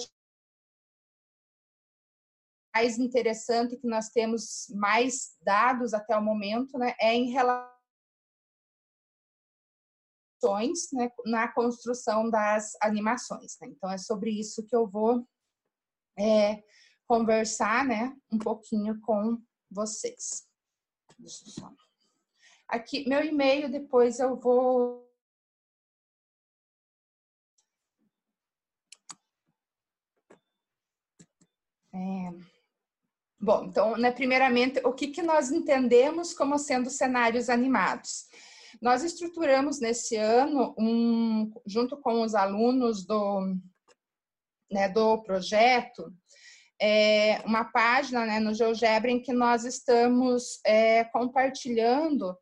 mais 2.76 2.98
interessante 2.98 3.78
que 3.78 3.88
nós 3.88 4.10
temos 4.10 4.68
mais 4.76 5.36
dados 5.42 5.94
até 5.94 6.18
o 6.18 6.22
momento, 6.22 6.78
né, 6.78 6.96
é 7.00 7.14
em 7.14 7.32
relação 7.32 7.71
né, 10.94 11.12
na 11.26 11.48
construção 11.48 12.30
das 12.30 12.76
animações. 12.82 13.58
Né? 13.62 13.68
Então, 13.70 13.90
é 13.90 13.98
sobre 13.98 14.32
isso 14.32 14.66
que 14.66 14.76
eu 14.76 14.88
vou 14.88 15.28
é, 16.18 16.64
conversar 17.08 17.86
né, 17.86 18.16
um 18.32 18.38
pouquinho 18.38 19.00
com 19.02 19.42
vocês. 19.70 20.48
Aqui, 22.68 23.08
meu 23.08 23.24
e-mail, 23.24 23.70
depois 23.70 24.20
eu 24.20 24.36
vou. 24.38 25.08
É... 31.94 32.52
Bom, 33.40 33.66
então, 33.66 33.98
né, 33.98 34.12
primeiramente, 34.12 34.80
o 34.86 34.94
que, 34.94 35.08
que 35.08 35.22
nós 35.22 35.52
entendemos 35.52 36.34
como 36.34 36.58
sendo 36.58 36.90
cenários 36.90 37.50
animados? 37.50 38.30
Nós 38.82 39.04
estruturamos 39.04 39.80
nesse 39.80 40.16
ano, 40.16 40.74
um, 40.78 41.54
junto 41.68 41.96
com 41.98 42.24
os 42.24 42.34
alunos 42.34 43.06
do, 43.06 43.56
né, 44.72 44.90
do 44.90 45.22
projeto, 45.22 46.12
é, 46.82 47.40
uma 47.46 47.66
página 47.66 48.26
né, 48.26 48.40
no 48.40 48.56
GeoGebra 48.56 49.12
em 49.12 49.22
que 49.22 49.32
nós 49.32 49.66
estamos 49.66 50.60
é, 50.66 51.04
compartilhando 51.06 52.36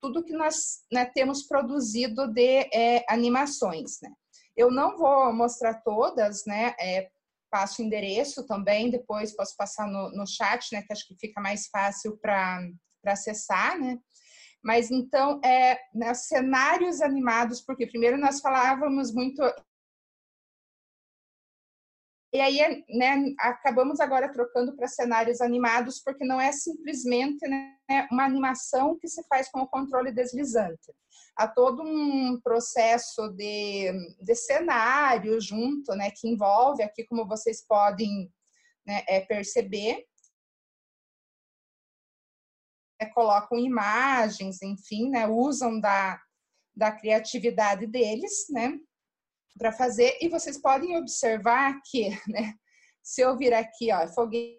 tudo 0.00 0.24
que 0.24 0.32
nós 0.32 0.84
né, 0.90 1.04
temos 1.04 1.42
produzido 1.42 2.28
de 2.28 2.68
é, 2.72 3.04
animações. 3.08 3.98
Né? 4.00 4.10
Eu 4.56 4.70
não 4.70 4.96
vou 4.96 5.32
mostrar 5.34 5.82
todas, 5.82 6.44
né? 6.46 6.74
É, 6.80 7.10
passo 7.50 7.82
o 7.82 7.84
endereço 7.84 8.46
também, 8.46 8.90
depois 8.90 9.34
posso 9.34 9.56
passar 9.56 9.86
no, 9.86 10.10
no 10.10 10.26
chat, 10.26 10.72
né? 10.72 10.82
Que 10.82 10.92
acho 10.92 11.06
que 11.06 11.16
fica 11.18 11.40
mais 11.40 11.66
fácil 11.68 12.16
para 12.18 12.68
acessar, 13.06 13.78
né? 13.78 13.98
Mas 14.68 14.90
então, 14.90 15.40
é, 15.42 15.78
né, 15.94 16.12
cenários 16.12 17.00
animados, 17.00 17.62
porque 17.62 17.86
primeiro 17.86 18.18
nós 18.18 18.38
falávamos 18.38 19.14
muito. 19.14 19.42
E 22.34 22.38
aí, 22.38 22.84
né, 22.90 23.34
acabamos 23.38 23.98
agora 23.98 24.30
trocando 24.30 24.76
para 24.76 24.86
cenários 24.86 25.40
animados, 25.40 26.02
porque 26.04 26.22
não 26.22 26.38
é 26.38 26.52
simplesmente 26.52 27.48
né, 27.48 27.78
uma 28.12 28.26
animação 28.26 28.98
que 28.98 29.08
se 29.08 29.26
faz 29.26 29.50
com 29.50 29.60
o 29.60 29.66
controle 29.66 30.12
deslizante. 30.12 30.92
Há 31.34 31.48
todo 31.48 31.82
um 31.82 32.38
processo 32.38 33.26
de, 33.30 33.90
de 34.20 34.34
cenário 34.34 35.40
junto, 35.40 35.94
né, 35.94 36.10
que 36.10 36.28
envolve 36.28 36.82
aqui, 36.82 37.06
como 37.06 37.26
vocês 37.26 37.66
podem 37.66 38.30
né, 38.86 39.02
é, 39.08 39.20
perceber, 39.20 40.04
colocam 43.06 43.58
imagens, 43.58 44.62
enfim, 44.62 45.10
né, 45.10 45.26
usam 45.26 45.80
da, 45.80 46.20
da 46.74 46.92
criatividade 46.92 47.86
deles, 47.86 48.46
né, 48.50 48.78
para 49.56 49.72
fazer. 49.72 50.18
E 50.20 50.28
vocês 50.28 50.60
podem 50.60 50.96
observar 50.96 51.80
que, 51.90 52.10
né, 52.28 52.54
se 53.02 53.20
eu 53.20 53.36
vir 53.36 53.54
aqui, 53.54 53.92
ó, 53.92 54.06
foguete 54.08 54.58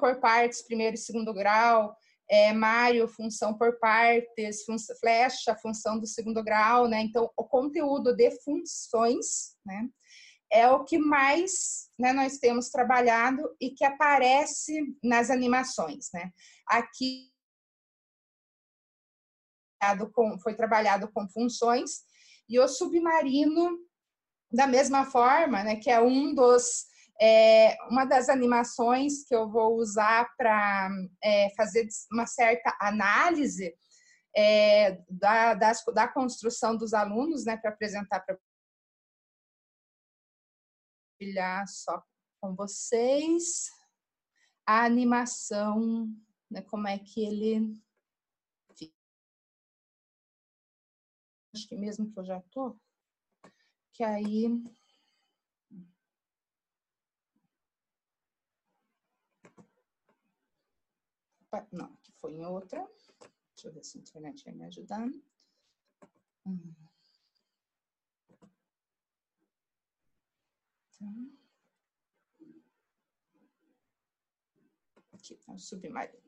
por 0.00 0.20
partes, 0.20 0.62
primeiro 0.62 0.94
e 0.94 0.98
segundo 0.98 1.34
grau, 1.34 1.96
é, 2.30 2.52
Mário, 2.52 3.08
função 3.08 3.58
por 3.58 3.78
partes, 3.80 4.64
fun 4.64 4.76
flecha, 5.00 5.56
função 5.56 5.98
do 5.98 6.06
segundo 6.06 6.44
grau, 6.44 6.86
né? 6.86 7.00
Então, 7.00 7.28
o 7.36 7.44
conteúdo 7.44 8.14
de 8.14 8.30
funções, 8.42 9.56
né? 9.66 9.88
É 10.52 10.68
o 10.68 10.84
que 10.84 10.98
mais 10.98 11.90
né, 11.98 12.12
nós 12.12 12.38
temos 12.38 12.70
trabalhado 12.70 13.42
e 13.60 13.70
que 13.70 13.84
aparece 13.84 14.96
nas 15.02 15.30
animações. 15.30 16.08
Né? 16.12 16.30
Aqui 16.66 17.30
foi 20.42 20.54
trabalhado 20.54 21.10
com 21.12 21.28
funções 21.28 22.02
e 22.48 22.58
o 22.58 22.68
submarino 22.68 23.78
da 24.52 24.66
mesma 24.66 25.04
forma, 25.04 25.62
né, 25.62 25.76
que 25.76 25.90
é 25.90 26.00
um 26.00 26.34
dos 26.34 26.90
é, 27.22 27.76
uma 27.90 28.06
das 28.06 28.30
animações 28.30 29.24
que 29.24 29.34
eu 29.34 29.48
vou 29.50 29.76
usar 29.76 30.26
para 30.38 30.90
é, 31.22 31.50
fazer 31.54 31.86
uma 32.10 32.26
certa 32.26 32.74
análise 32.80 33.74
é, 34.34 34.98
da, 35.08 35.52
das, 35.54 35.84
da 35.94 36.08
construção 36.08 36.76
dos 36.76 36.94
alunos, 36.94 37.44
né, 37.44 37.58
para 37.58 37.70
apresentar 37.70 38.20
para 38.20 38.38
compartilhar 41.20 41.66
só 41.66 42.02
com 42.40 42.54
vocês 42.54 43.70
a 44.66 44.84
animação, 44.84 46.08
né, 46.50 46.62
como 46.62 46.88
é 46.88 46.98
que 46.98 47.20
ele 47.24 47.78
Acho 51.52 51.66
que 51.66 51.74
mesmo 51.74 52.12
que 52.12 52.16
eu 52.16 52.24
já 52.24 52.40
tô, 52.42 52.78
que 53.92 54.04
aí 54.04 54.46
não, 61.72 61.96
que 61.96 62.12
foi 62.12 62.34
em 62.34 62.46
outra. 62.46 62.88
Deixa 63.56 63.66
eu 63.66 63.72
ver 63.72 63.82
se 63.82 63.98
a 63.98 64.00
internet 64.00 64.44
vai 64.44 64.54
me 64.54 64.64
ajudar. 64.66 65.08
Hum. 66.46 66.89
Aqui 75.12 75.34
tá 75.36 75.52
o 75.52 75.58
submarino. 75.58 76.20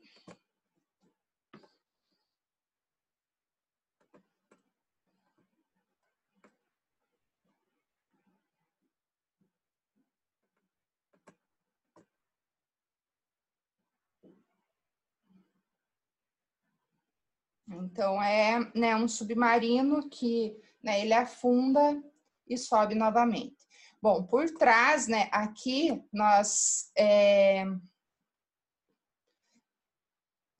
Então, 17.67 18.21
é 18.21 18.71
né, 18.75 18.95
um 18.95 19.07
submarino 19.07 20.09
que 20.09 20.59
né, 20.81 21.01
ele 21.01 21.13
afunda 21.13 22.03
e 22.47 22.57
sobe 22.57 22.95
novamente. 22.95 23.63
Bom, 24.03 24.21
por 24.21 24.51
trás, 24.51 25.07
né, 25.07 25.29
aqui 25.31 26.05
nós 26.11 26.91
é, 26.97 27.63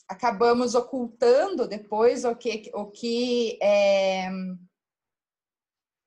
acabamos 0.08 0.76
ocultando 0.76 1.68
depois 1.68 2.24
o 2.24 2.34
que, 2.38 2.72
o 2.74 2.90
que 2.90 3.60
é, 3.62 4.30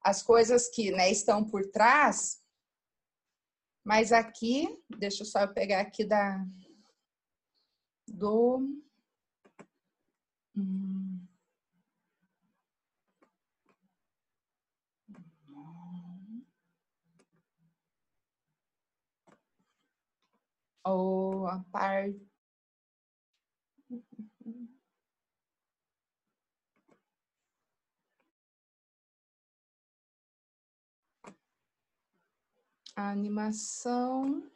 as 0.00 0.22
coisas 0.22 0.66
que 0.70 0.90
né, 0.92 1.10
estão 1.10 1.44
por 1.44 1.70
trás, 1.70 2.42
mas 3.84 4.12
aqui, 4.12 4.82
deixa 4.98 5.22
eu 5.22 5.26
só 5.26 5.46
pegar 5.46 5.82
aqui 5.82 6.06
da 6.06 6.42
do 8.08 8.80
hum, 10.56 11.15
ou 20.86 21.46
a 21.46 21.58
parte 21.70 22.26
a 32.96 33.10
animação 33.10 34.50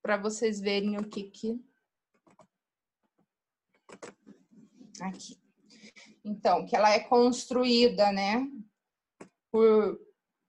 para 0.00 0.16
vocês 0.16 0.60
verem 0.60 0.96
o 0.98 1.08
que 1.08 1.24
que 1.24 1.60
aqui. 5.00 5.36
Então, 6.24 6.64
que 6.64 6.76
ela 6.76 6.92
é 6.92 7.00
construída, 7.00 8.12
né, 8.12 8.48
por 9.50 10.00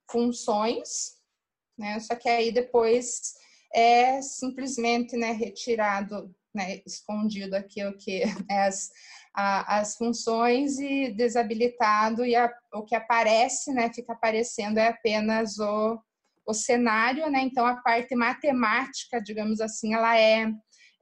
funções, 0.10 1.20
né? 1.75 2.00
Só 2.00 2.15
que 2.15 2.30
aí 2.30 2.51
depois 2.51 3.34
é 3.74 4.22
simplesmente, 4.22 5.18
né, 5.18 5.32
retirado, 5.32 6.34
né, 6.53 6.82
escondido 6.86 7.58
o 7.58 7.63
que 7.98 8.24
é 8.50 8.65
as 8.68 8.89
a, 9.36 9.80
as 9.80 9.96
funções 9.96 10.77
e 10.77 11.12
desabilitado 11.12 12.24
e 12.24 12.36
a, 12.36 12.53
o 12.72 12.84
que 12.84 12.94
aparece, 12.96 13.74
né, 13.74 13.92
fica 13.92 14.13
aparecendo 14.13 14.77
é 14.77 14.89
apenas 14.89 15.58
o 15.58 16.00
o 16.46 16.53
cenário, 16.53 17.30
né? 17.30 17.42
Então 17.42 17.65
a 17.65 17.77
parte 17.77 18.15
matemática, 18.15 19.22
digamos 19.22 19.62
assim, 19.62 19.94
ela 19.94 20.18
é, 20.18 20.51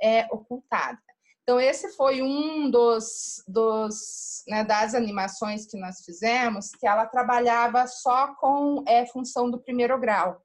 é 0.01 0.28
ocultada. 0.32 1.00
Então 1.44 1.60
esse 1.60 1.96
foi 1.96 2.22
um 2.22 2.70
dos, 2.70 3.44
dos 3.48 4.44
né, 4.48 4.63
das 4.63 4.94
animações 4.94 5.66
que 5.66 5.78
nós 5.78 6.04
fizemos, 6.06 6.70
que 6.72 6.88
ela 6.88 7.06
trabalhava 7.06 7.88
só 7.88 8.36
com 8.36 8.84
é, 8.88 9.06
função 9.08 9.50
do 9.50 9.60
primeiro 9.60 10.00
grau. 10.00 10.42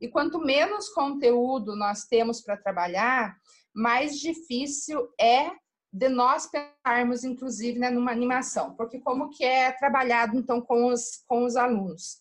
E 0.00 0.08
quanto 0.08 0.38
menos 0.38 0.88
conteúdo 0.88 1.76
nós 1.76 2.04
temos 2.04 2.40
para 2.40 2.56
trabalhar, 2.56 3.36
mais 3.74 4.18
difícil 4.18 5.08
é 5.20 5.50
de 5.92 6.08
nós 6.08 6.48
pensarmos, 6.48 7.24
inclusive, 7.24 7.78
né, 7.78 7.90
numa 7.90 8.12
animação, 8.12 8.74
porque 8.76 9.00
como 9.00 9.28
que 9.30 9.44
é 9.44 9.72
trabalhado 9.72 10.36
então 10.36 10.60
com 10.60 10.86
os, 10.86 11.24
com 11.26 11.44
os 11.44 11.56
alunos? 11.56 12.18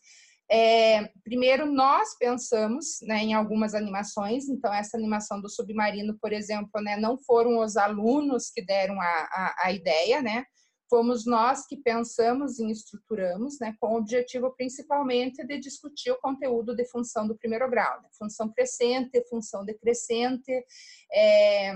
É, 0.51 1.07
primeiro, 1.23 1.71
nós 1.71 2.17
pensamos 2.17 2.97
né, 3.03 3.19
em 3.19 3.33
algumas 3.35 3.75
animações, 3.75 4.49
então, 4.49 4.73
essa 4.73 4.97
animação 4.97 5.39
do 5.39 5.47
submarino, 5.47 6.17
por 6.19 6.33
exemplo, 6.33 6.81
né, 6.81 6.97
não 6.97 7.19
foram 7.19 7.59
os 7.59 7.77
alunos 7.77 8.49
que 8.49 8.65
deram 8.65 8.99
a, 8.99 9.05
a, 9.05 9.55
a 9.65 9.71
ideia, 9.71 10.23
né? 10.23 10.43
Fomos 10.89 11.25
nós 11.25 11.67
que 11.67 11.77
pensamos 11.77 12.57
e 12.57 12.69
estruturamos, 12.71 13.59
né, 13.59 13.75
com 13.79 13.93
o 13.93 13.97
objetivo 13.97 14.51
principalmente 14.51 15.45
de 15.45 15.59
discutir 15.59 16.11
o 16.11 16.19
conteúdo 16.19 16.75
de 16.75 16.83
função 16.85 17.27
do 17.27 17.37
primeiro 17.37 17.69
grau, 17.69 18.01
né? 18.01 18.09
função 18.17 18.49
crescente, 18.49 19.23
função 19.29 19.63
decrescente, 19.63 20.51
é, 21.13 21.75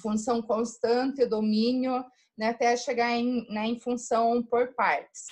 função 0.00 0.40
constante, 0.40 1.26
domínio, 1.26 2.04
né, 2.36 2.48
até 2.48 2.76
chegar 2.76 3.10
em, 3.10 3.46
né, 3.52 3.66
em 3.66 3.78
função 3.78 4.42
por 4.42 4.74
partes. 4.74 5.26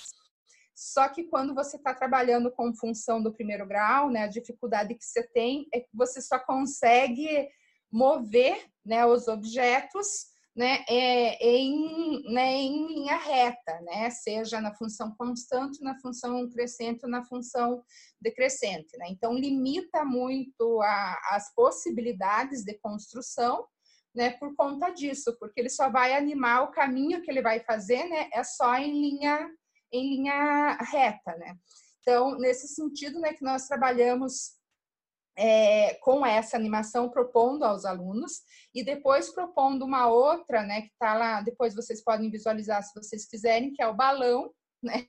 Só 0.75 1.07
que 1.07 1.23
quando 1.23 1.53
você 1.53 1.77
está 1.77 1.93
trabalhando 1.93 2.51
com 2.51 2.73
função 2.73 3.21
do 3.21 3.33
primeiro 3.33 3.65
grau, 3.65 4.09
né, 4.09 4.23
a 4.23 4.27
dificuldade 4.27 4.95
que 4.95 5.05
você 5.05 5.23
tem 5.23 5.67
é 5.73 5.79
que 5.79 5.89
você 5.93 6.21
só 6.21 6.37
consegue 6.39 7.49
mover 7.91 8.65
né, 8.85 9.05
os 9.05 9.27
objetos 9.27 10.32
né, 10.55 10.85
é, 10.87 11.43
em, 11.43 12.31
né, 12.31 12.53
em 12.53 12.87
linha 12.87 13.17
reta, 13.17 13.81
né, 13.81 14.09
seja 14.11 14.61
na 14.61 14.73
função 14.75 15.15
constante, 15.15 15.81
na 15.81 15.99
função 15.99 16.47
crescente 16.49 17.03
ou 17.03 17.09
na 17.09 17.23
função 17.25 17.83
decrescente. 18.21 18.95
Né? 18.97 19.07
Então, 19.09 19.33
limita 19.33 20.05
muito 20.05 20.81
a, 20.81 21.19
as 21.31 21.53
possibilidades 21.55 22.63
de 22.63 22.77
construção 22.79 23.65
né, 24.13 24.29
por 24.31 24.55
conta 24.55 24.91
disso, 24.91 25.35
porque 25.39 25.59
ele 25.59 25.69
só 25.69 25.89
vai 25.89 26.15
animar 26.15 26.63
o 26.63 26.71
caminho 26.71 27.21
que 27.23 27.31
ele 27.31 27.41
vai 27.41 27.59
fazer, 27.59 28.03
né, 28.07 28.29
é 28.31 28.43
só 28.43 28.75
em 28.75 28.91
linha 28.91 29.49
em 29.91 30.15
linha 30.15 30.75
reta, 30.91 31.37
né? 31.37 31.55
Então, 32.01 32.35
nesse 32.37 32.67
sentido, 32.67 33.19
né, 33.19 33.31
que 33.33 33.43
nós 33.43 33.67
trabalhamos 33.67 34.57
é, 35.35 35.95
com 35.95 36.25
essa 36.25 36.55
animação, 36.55 37.09
propondo 37.09 37.63
aos 37.63 37.85
alunos, 37.85 38.41
e 38.73 38.83
depois 38.83 39.29
propondo 39.29 39.83
uma 39.83 40.07
outra, 40.07 40.63
né, 40.63 40.81
que 40.81 40.87
está 40.87 41.13
lá, 41.15 41.41
depois 41.41 41.75
vocês 41.75 42.03
podem 42.03 42.29
visualizar 42.29 42.83
se 42.83 42.93
vocês 42.93 43.25
quiserem, 43.25 43.73
que 43.73 43.81
é 43.81 43.87
o 43.87 43.95
balão, 43.95 44.53
né? 44.81 45.07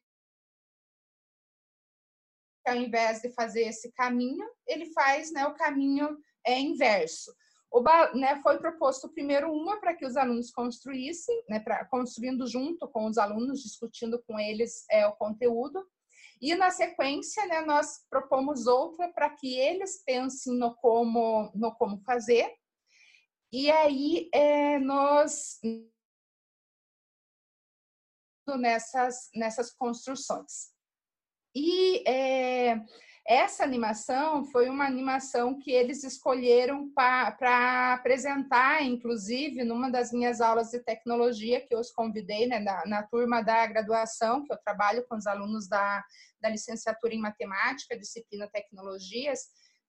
Ao 2.67 2.77
invés 2.77 3.21
de 3.21 3.31
fazer 3.31 3.63
esse 3.65 3.93
caminho, 3.93 4.47
ele 4.67 4.87
faz 4.93 5.31
né, 5.31 5.47
o 5.47 5.55
caminho 5.55 6.17
é, 6.47 6.59
inverso. 6.59 7.31
O, 7.71 7.83
né, 8.15 8.41
foi 8.41 8.57
proposto 8.59 9.13
primeiro 9.13 9.53
uma 9.53 9.81
para 9.81 9.95
que 9.95 10.07
os 10.07 10.17
alunos 10.17 10.51
construíssem, 10.51 11.45
né, 11.49 11.61
pra, 11.61 11.85
construindo 11.87 12.47
junto 12.47 12.89
com 12.89 13.07
os 13.07 13.19
alunos, 13.19 13.63
discutindo 13.63 14.23
com 14.27 14.39
eles 14.39 14.85
é, 14.91 15.07
o 15.07 15.13
conteúdo. 15.13 15.85
E 16.41 16.55
na 16.55 16.71
sequência, 16.71 17.47
né, 17.47 17.61
nós 17.63 18.05
propomos 18.11 18.67
outra 18.67 19.09
para 19.13 19.31
que 19.31 19.59
eles 19.59 20.03
pensem 20.05 20.55
no 20.59 20.75
como, 20.77 21.51
no 21.55 21.75
como 21.75 21.99
fazer. 22.01 22.55
E 23.53 23.71
aí 23.71 24.29
é, 24.33 24.79
nós 24.79 25.61
nessas, 28.59 29.31
nessas 29.35 29.71
construções. 29.73 30.75
E 31.55 32.03
é, 32.09 32.77
essa 33.27 33.65
animação 33.65 34.45
foi 34.45 34.69
uma 34.69 34.85
animação 34.85 35.59
que 35.59 35.71
eles 35.71 36.05
escolheram 36.05 36.91
para 36.93 37.95
apresentar, 37.95 38.83
inclusive, 38.83 39.65
numa 39.65 39.91
das 39.91 40.13
minhas 40.13 40.43
aulas 40.43 40.71
de 40.71 40.81
tecnologia, 40.81 41.67
que 41.67 41.75
eu 41.75 41.79
os 41.79 41.91
convidei, 41.91 42.47
né, 42.47 42.59
na, 42.59 42.85
na, 42.85 43.03
turma 43.03 43.41
da 43.41 43.67
graduação, 43.67 44.45
que 44.45 44.53
eu 44.53 44.59
trabalho 44.59 45.07
com 45.09 45.17
os 45.17 45.27
alunos 45.27 45.67
da, 45.67 46.05
da 46.39 46.51
licenciatura 46.51 47.15
em 47.15 47.21
matemática, 47.21 47.99
disciplina 47.99 48.47
tecnologias, 48.53 49.41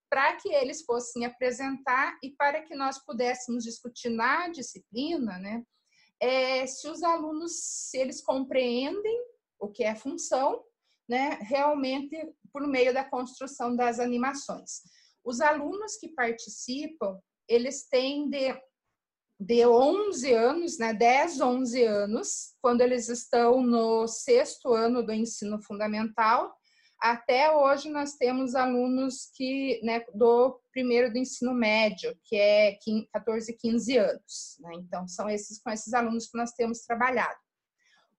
para 0.10 0.38
que 0.38 0.48
eles 0.48 0.86
fossem 0.86 1.26
apresentar 1.26 2.18
e 2.24 2.32
para 2.32 2.62
que 2.62 2.74
nós 2.74 3.04
pudéssemos 3.04 3.66
discutir 3.66 4.10
na 4.10 4.48
disciplina, 4.48 5.38
né, 5.40 5.62
é, 6.22 6.66
se 6.66 6.88
os 6.88 7.04
alunos, 7.04 7.52
se 7.90 7.98
eles 7.98 8.24
compreendem 8.24 9.20
o 9.60 9.68
que 9.70 9.84
é 9.84 9.94
função, 9.94 10.64
né, 11.08 11.38
realmente 11.42 12.18
por 12.52 12.68
meio 12.68 12.94
da 12.94 13.04
construção 13.04 13.76
das 13.76 14.00
animações. 14.00 14.82
Os 15.24 15.42
alunos 15.42 15.98
que 15.98 16.10
participam, 16.10 17.20
eles 17.48 17.88
têm 17.88 18.30
de, 18.30 18.56
de 19.40 19.66
11 19.66 20.34
anos, 20.34 20.78
né, 20.78 20.94
10, 20.94 21.42
11 21.42 21.84
anos, 21.84 22.56
quando 22.62 22.82
eles 22.82 23.10
estão 23.10 23.62
no 23.62 24.08
sexto 24.08 24.74
ano 24.74 25.04
do 25.04 25.14
ensino 25.14 25.62
fundamental, 25.62 26.56
até 27.00 27.52
hoje 27.52 27.90
nós 27.90 28.14
temos 28.16 28.56
alunos 28.56 29.30
que, 29.36 29.80
né, 29.84 30.04
do 30.14 30.60
primeiro 30.72 31.12
do 31.12 31.18
ensino 31.18 31.54
médio, 31.54 32.18
que 32.24 32.36
é 32.36 32.78
14, 33.14 33.54
15 33.54 33.98
anos. 33.98 34.58
Né? 34.60 34.72
Então, 34.76 35.08
são 35.08 35.30
esses 35.30 35.62
com 35.62 35.70
esses 35.70 35.94
alunos 35.94 36.28
que 36.28 36.38
nós 36.38 36.52
temos 36.54 36.82
trabalhado. 36.82 37.38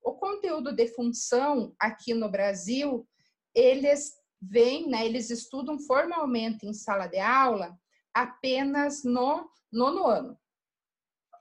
O 0.06 0.14
conteúdo 0.14 0.72
de 0.72 0.86
função 0.86 1.74
aqui 1.80 2.14
no 2.14 2.30
Brasil, 2.30 3.04
eles 3.52 4.12
vêm, 4.40 4.88
né, 4.88 5.04
eles 5.04 5.30
estudam 5.30 5.80
formalmente 5.80 6.64
em 6.64 6.72
sala 6.72 7.08
de 7.08 7.18
aula 7.18 7.76
apenas 8.14 9.02
no 9.02 9.50
nono 9.72 10.06
ano. 10.06 10.38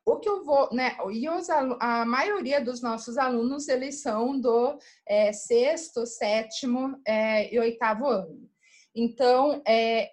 O 0.04 0.17
que 0.17 0.28
eu 0.28 0.43
vou, 0.43 0.73
né, 0.73 0.97
e 1.12 1.30
os, 1.30 1.47
a 1.47 2.06
maioria 2.06 2.60
dos 2.60 2.82
nossos 2.82 3.19
alunos, 3.19 3.67
eles 3.67 4.01
são 4.01 4.41
do 4.41 4.80
é, 5.08 5.32
sexto, 5.32 6.04
sétimo 6.08 6.99
é, 7.06 7.54
e 7.54 7.60
oitavo 7.60 8.08
ano. 8.08 8.49
Então, 8.95 9.62
é, 9.67 10.12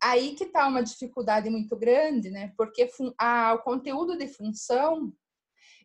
aí 0.00 0.36
que 0.36 0.44
está 0.44 0.68
uma 0.68 0.84
dificuldade 0.84 1.50
muito 1.50 1.76
grande, 1.76 2.30
né, 2.30 2.52
porque 2.56 2.88
a, 3.18 3.54
o 3.54 3.62
conteúdo 3.64 4.16
de 4.16 4.28
função, 4.28 5.12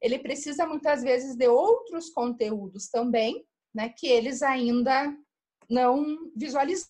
ele 0.01 0.19
precisa 0.19 0.65
muitas 0.65 1.03
vezes 1.03 1.35
de 1.35 1.47
outros 1.47 2.09
conteúdos 2.09 2.89
também, 2.89 3.45
né, 3.73 3.89
que 3.89 4.07
eles 4.07 4.41
ainda 4.41 5.15
não 5.69 6.31
visualizam. 6.35 6.89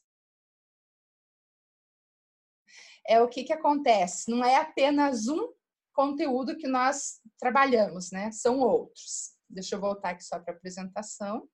É 3.08 3.22
o 3.22 3.28
que, 3.28 3.44
que 3.44 3.54
acontece, 3.54 4.30
não 4.32 4.44
é 4.44 4.56
apenas 4.56 5.28
um 5.28 5.54
conteúdo 5.94 6.58
que 6.58 6.68
nós 6.68 7.20
trabalhamos, 7.38 8.12
né? 8.12 8.32
São 8.32 8.60
outros. 8.60 9.36
Deixa 9.50 9.76
eu 9.76 9.82
voltar 9.82 10.12
aqui 10.12 10.24
só 10.24 10.40
para 10.40 10.54
a 10.54 10.58
apresentação. 10.58 11.50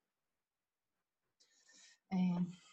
É. 2.12 2.67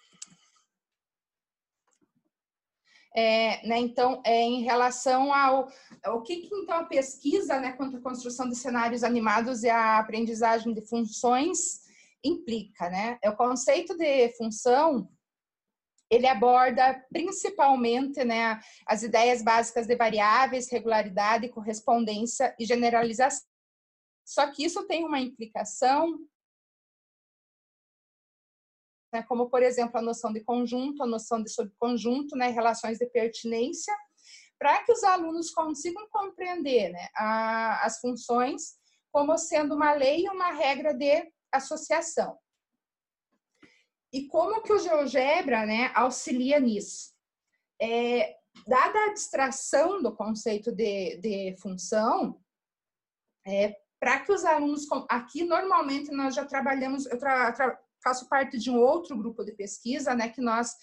É, 3.16 3.64
né, 3.64 3.78
então, 3.78 4.20
é, 4.26 4.40
em 4.42 4.62
relação 4.62 5.32
ao 5.32 5.68
o 6.08 6.22
que, 6.22 6.36
que, 6.36 6.54
então 6.56 6.78
a 6.78 6.84
pesquisa 6.84 7.60
né, 7.60 7.72
quanto 7.72 7.96
à 7.96 8.00
construção 8.00 8.48
de 8.48 8.56
cenários 8.56 9.04
animados 9.04 9.62
e 9.62 9.70
a 9.70 10.00
aprendizagem 10.00 10.74
de 10.74 10.80
funções 10.82 11.84
implica, 12.24 12.90
né? 12.90 13.16
É 13.22 13.30
o 13.30 13.36
conceito 13.36 13.96
de 13.96 14.30
função 14.36 15.08
ele 16.10 16.26
aborda 16.26 17.04
principalmente 17.12 18.22
né, 18.24 18.60
as 18.86 19.02
ideias 19.02 19.42
básicas 19.42 19.86
de 19.86 19.96
variáveis, 19.96 20.70
regularidade, 20.70 21.48
correspondência 21.48 22.54
e 22.58 22.64
generalização. 22.64 23.46
Só 24.24 24.50
que 24.50 24.64
isso 24.64 24.86
tem 24.86 25.04
uma 25.04 25.20
implicação 25.20 26.18
né, 29.14 29.22
como, 29.22 29.48
por 29.48 29.62
exemplo, 29.62 29.96
a 29.96 30.02
noção 30.02 30.32
de 30.32 30.40
conjunto, 30.40 31.00
a 31.02 31.06
noção 31.06 31.40
de 31.40 31.48
subconjunto, 31.48 32.36
né, 32.36 32.48
relações 32.48 32.98
de 32.98 33.06
pertinência, 33.06 33.96
para 34.58 34.82
que 34.82 34.90
os 34.90 35.04
alunos 35.04 35.50
consigam 35.52 36.08
compreender 36.10 36.90
né, 36.90 37.08
a, 37.16 37.86
as 37.86 38.00
funções 38.00 38.76
como 39.12 39.38
sendo 39.38 39.76
uma 39.76 39.92
lei 39.92 40.24
e 40.24 40.28
uma 40.28 40.50
regra 40.50 40.92
de 40.92 41.30
associação. 41.52 42.36
E 44.12 44.26
como 44.26 44.62
que 44.62 44.72
o 44.72 44.78
GeoGebra 44.80 45.64
né, 45.64 45.92
auxilia 45.94 46.58
nisso? 46.58 47.12
É, 47.80 48.36
dada 48.66 48.98
a 49.06 49.12
distração 49.12 50.02
do 50.02 50.14
conceito 50.14 50.72
de, 50.72 51.18
de 51.18 51.56
função, 51.58 52.40
é, 53.46 53.76
para 54.00 54.20
que 54.20 54.32
os 54.32 54.44
alunos, 54.44 54.86
aqui 55.08 55.44
normalmente 55.44 56.10
nós 56.10 56.34
já 56.34 56.44
trabalhamos, 56.44 57.06
eu 57.06 57.18
tra, 57.18 57.52
tra, 57.52 57.83
faço 58.04 58.28
parte 58.28 58.58
de 58.58 58.70
um 58.70 58.78
outro 58.78 59.16
grupo 59.16 59.42
de 59.42 59.52
pesquisa, 59.52 60.14
né, 60.14 60.28
que 60.28 60.40
nós 60.40 60.76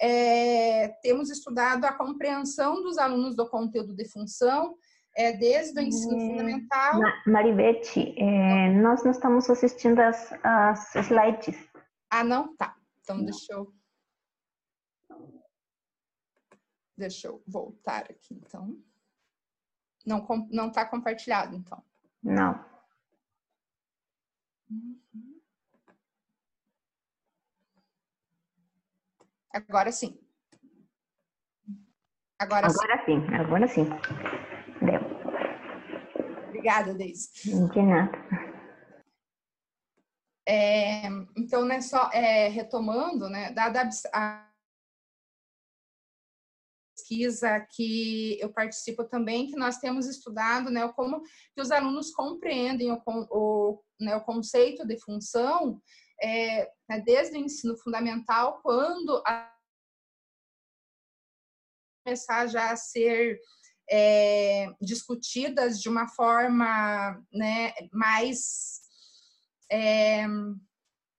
é, 0.00 0.88
temos 1.02 1.30
estudado 1.30 1.84
a 1.84 1.92
compreensão 1.92 2.82
dos 2.82 2.98
alunos 2.98 3.36
do 3.36 3.48
conteúdo 3.48 3.94
de 3.94 4.04
função, 4.10 4.76
é, 5.16 5.32
desde 5.32 5.78
o 5.78 5.82
ensino 5.82 6.16
é, 6.16 6.26
fundamental. 6.26 7.00
Marivete, 7.26 8.14
é, 8.18 8.72
nós 8.72 9.04
não 9.04 9.12
estamos 9.12 9.48
assistindo 9.48 10.00
as, 10.00 10.32
as 10.42 10.94
slides. 10.96 11.56
Ah, 12.10 12.24
não? 12.24 12.54
Tá. 12.56 12.76
Então, 13.00 13.18
não. 13.18 13.24
deixa 13.24 13.52
eu. 13.52 13.72
Deixa 16.96 17.28
eu 17.28 17.42
voltar 17.46 18.02
aqui, 18.02 18.34
então. 18.34 18.76
Não, 20.06 20.26
não 20.50 20.68
está 20.68 20.84
compartilhado, 20.84 21.56
então. 21.56 21.82
Não. 22.22 22.64
Uhum. 24.70 25.33
Agora 29.54 29.92
sim. 29.92 30.18
Agora, 32.40 32.66
agora 32.66 33.04
sim. 33.06 33.20
sim. 33.20 33.34
agora 33.34 33.68
sim. 33.68 33.84
Deu. 34.84 35.00
Obrigada, 36.48 36.92
Deise. 36.92 37.30
De 37.70 37.82
nada. 37.82 38.10
É, 40.46 41.06
então, 41.36 41.64
né, 41.64 41.80
só 41.80 42.10
é, 42.12 42.48
retomando, 42.48 43.30
né, 43.30 43.52
dada 43.52 43.88
a 44.12 44.50
pesquisa 46.96 47.60
que 47.70 48.36
eu 48.40 48.52
participo 48.52 49.04
também, 49.04 49.46
que 49.46 49.56
nós 49.56 49.78
temos 49.78 50.06
estudado, 50.06 50.68
né, 50.68 50.86
como 50.94 51.22
que 51.54 51.60
os 51.60 51.70
alunos 51.70 52.10
compreendem 52.10 52.90
o, 52.90 53.00
o, 53.06 53.82
né, 54.00 54.16
o 54.16 54.24
conceito 54.24 54.84
de 54.84 54.98
função 54.98 55.80
é, 56.22 56.70
né, 56.88 57.00
desde 57.04 57.36
o 57.36 57.40
ensino 57.40 57.76
fundamental, 57.76 58.60
quando 58.62 59.22
a 59.26 59.50
começar 62.04 62.46
já 62.46 62.70
a 62.70 62.76
ser 62.76 63.40
é, 63.90 64.68
discutidas 64.80 65.80
de 65.80 65.88
uma 65.88 66.08
forma 66.08 67.22
né, 67.32 67.72
mais, 67.92 68.80
é, 69.70 70.26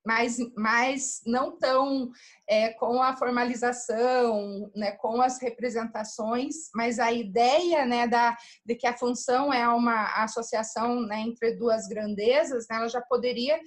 mais, 0.05 0.37
mais 0.55 1.21
não 1.25 1.57
tão 1.57 2.11
é, 2.47 2.69
com 2.73 3.01
a 3.01 3.15
formalização, 3.15 4.71
né, 4.75 4.91
com 4.93 5.21
as 5.21 5.41
representações, 5.41 6.69
mas 6.73 6.99
a 6.99 7.11
ideia 7.11 7.85
né, 7.85 8.07
da, 8.07 8.37
de 8.63 8.75
que 8.75 8.87
a 8.87 8.97
função 8.97 9.51
é 9.53 9.67
uma 9.67 10.23
associação 10.23 11.01
né, 11.01 11.21
entre 11.21 11.55
duas 11.55 11.87
grandezas, 11.87 12.67
né, 12.69 12.77
ela 12.77 12.87
já 12.87 13.01
poderia 13.01 13.59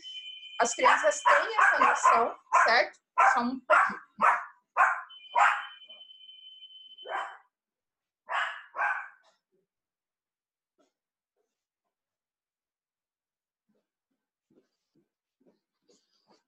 as 0.58 0.74
crianças 0.74 1.20
têm 1.22 1.56
essa 1.56 1.78
noção, 1.78 2.36
certo? 2.64 2.98
Só 3.32 3.40
um 3.40 3.60
pouquinho. 3.60 4.08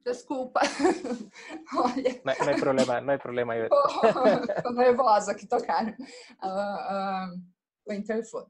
Desculpa. 0.04 0.60
Olha. 1.76 2.20
Não, 2.24 2.34
não 2.34 2.52
é 2.52 2.58
problema, 2.58 3.00
não 3.00 3.12
é 3.14 3.18
problema. 3.18 3.54
Estou 3.56 4.72
nervosa 4.74 5.34
que 5.34 5.46
tocaram 5.46 5.94
uh, 6.42 7.34
uh, 7.34 7.40
o 7.86 7.92
interfone. 7.92 8.48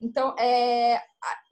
Então, 0.00 0.34
é, 0.38 1.02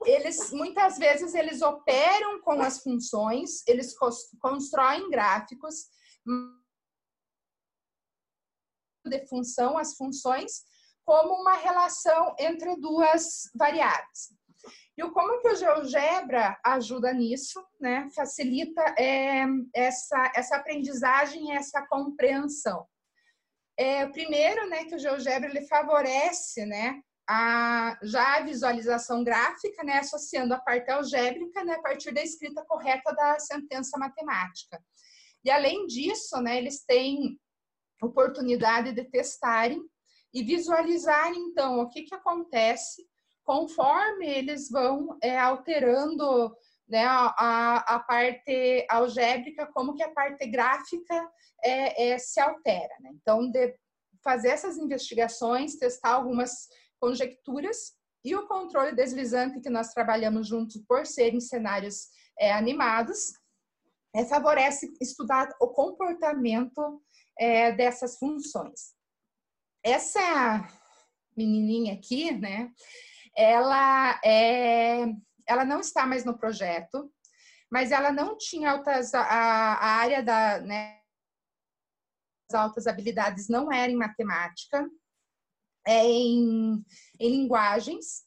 eles 0.05 0.51
muitas 0.51 0.97
vezes 0.97 1.33
eles 1.33 1.61
operam 1.61 2.41
com 2.41 2.61
as 2.61 2.79
funções, 2.79 3.65
eles 3.67 3.95
constroem 4.39 5.09
gráficos 5.09 5.87
de 9.05 9.27
função, 9.27 9.77
as 9.77 9.95
funções, 9.95 10.63
como 11.03 11.41
uma 11.41 11.53
relação 11.53 12.35
entre 12.39 12.75
duas 12.77 13.49
variáveis. 13.55 14.33
E 14.97 15.03
como 15.11 15.41
que 15.41 15.49
o 15.49 15.55
GeoGebra 15.55 16.57
ajuda 16.63 17.13
nisso, 17.13 17.63
né? 17.79 18.07
Facilita 18.15 18.81
é, 18.97 19.45
essa, 19.73 20.31
essa 20.33 20.55
aprendizagem, 20.55 21.55
essa 21.55 21.85
compreensão. 21.87 22.87
É, 23.77 24.07
primeiro, 24.07 24.69
né, 24.69 24.85
que 24.85 24.95
o 24.95 24.99
GeoGebra 24.99 25.49
ele 25.49 25.67
favorece, 25.67 26.65
né, 26.65 27.01
a, 27.27 27.97
já 28.03 28.37
a 28.37 28.41
visualização 28.41 29.23
gráfica, 29.23 29.83
né, 29.83 29.97
associando 29.97 30.53
a 30.53 30.59
parte 30.59 30.89
algébrica 30.91 31.63
né, 31.63 31.73
a 31.73 31.81
partir 31.81 32.13
da 32.13 32.21
escrita 32.21 32.63
correta 32.65 33.13
da 33.13 33.39
sentença 33.39 33.97
matemática. 33.97 34.81
E 35.43 35.49
além 35.49 35.85
disso, 35.87 36.39
né, 36.41 36.57
eles 36.57 36.83
têm 36.85 37.39
oportunidade 38.01 38.91
de 38.93 39.03
testarem 39.05 39.81
e 40.33 40.43
visualizarem, 40.43 41.39
então, 41.39 41.79
o 41.79 41.89
que, 41.89 42.03
que 42.03 42.13
acontece 42.13 43.05
conforme 43.43 44.27
eles 44.27 44.69
vão 44.69 45.17
é, 45.21 45.37
alterando 45.37 46.55
né, 46.87 47.05
a, 47.05 47.77
a, 47.77 47.99
parte 47.99 48.85
algébrica, 48.89 49.67
como 49.67 49.95
que 49.95 50.03
a 50.03 50.11
parte 50.11 50.45
gráfica 50.47 51.31
é, 51.63 52.09
é 52.09 52.17
se 52.17 52.39
altera. 52.39 52.93
Né? 52.99 53.11
Então, 53.13 53.49
de 53.49 53.75
fazer 54.23 54.49
essas 54.49 54.77
investigações, 54.77 55.77
testar 55.77 56.13
algumas 56.13 56.67
conjecturas 57.05 57.93
e 58.23 58.35
o 58.35 58.47
controle 58.47 58.95
deslizante 58.95 59.59
que 59.59 59.69
nós 59.69 59.93
trabalhamos 59.93 60.47
juntos 60.47 60.81
por 60.87 61.05
serem 61.05 61.39
cenários 61.39 62.07
é, 62.39 62.51
animados, 62.51 63.33
é, 64.15 64.25
favorece 64.25 64.91
estudar 64.99 65.47
o 65.61 65.67
comportamento 65.67 66.99
é, 67.37 67.71
dessas 67.71 68.17
funções. 68.17 68.95
Essa 69.83 70.67
menininha 71.37 71.93
aqui, 71.93 72.31
né, 72.31 72.71
ela, 73.37 74.19
é, 74.25 75.05
ela 75.47 75.63
não 75.63 75.79
está 75.79 76.07
mais 76.07 76.25
no 76.25 76.35
projeto, 76.35 77.13
mas 77.71 77.91
ela 77.91 78.11
não 78.11 78.35
tinha 78.35 78.71
altas, 78.71 79.13
a, 79.13 79.21
a 79.21 79.87
área 79.97 80.23
da, 80.23 80.59
né, 80.59 80.99
as 82.49 82.55
altas 82.55 82.87
habilidades 82.87 83.47
não 83.47 83.71
era 83.71 83.91
em 83.91 83.95
matemática, 83.95 84.89
em, 85.87 86.83
em 87.19 87.29
linguagens. 87.29 88.23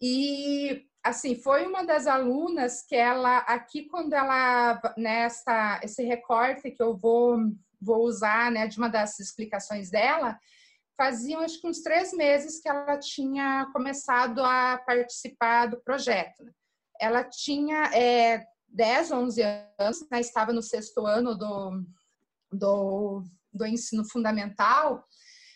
E 0.00 0.84
assim, 1.02 1.34
foi 1.36 1.66
uma 1.66 1.84
das 1.84 2.06
alunas 2.06 2.82
que 2.82 2.96
ela 2.96 3.38
aqui 3.38 3.82
quando 3.82 4.14
ela 4.14 4.80
nessa 4.96 5.80
esse 5.82 6.02
recorte 6.02 6.70
que 6.70 6.82
eu 6.82 6.96
vou 6.96 7.38
vou 7.80 8.04
usar, 8.04 8.50
né, 8.50 8.66
de 8.66 8.78
uma 8.78 8.88
das 8.88 9.20
explicações 9.20 9.90
dela, 9.90 10.38
faziam 10.96 11.42
acho 11.42 11.60
que 11.60 11.66
uns 11.66 11.82
três 11.82 12.12
meses 12.12 12.60
que 12.60 12.68
ela 12.68 12.98
tinha 12.98 13.68
começado 13.72 14.42
a 14.42 14.78
participar 14.78 15.66
do 15.66 15.80
projeto. 15.82 16.44
Né. 16.44 16.52
Ela 16.98 17.24
tinha 17.24 17.90
é, 17.94 18.46
10, 18.68 19.12
11 19.12 19.42
anos, 19.78 20.08
né, 20.10 20.20
estava 20.20 20.52
no 20.52 20.62
sexto 20.62 21.04
ano 21.04 21.36
do, 21.36 21.84
do, 22.50 23.22
do 23.52 23.66
ensino 23.66 24.04
fundamental 24.08 25.04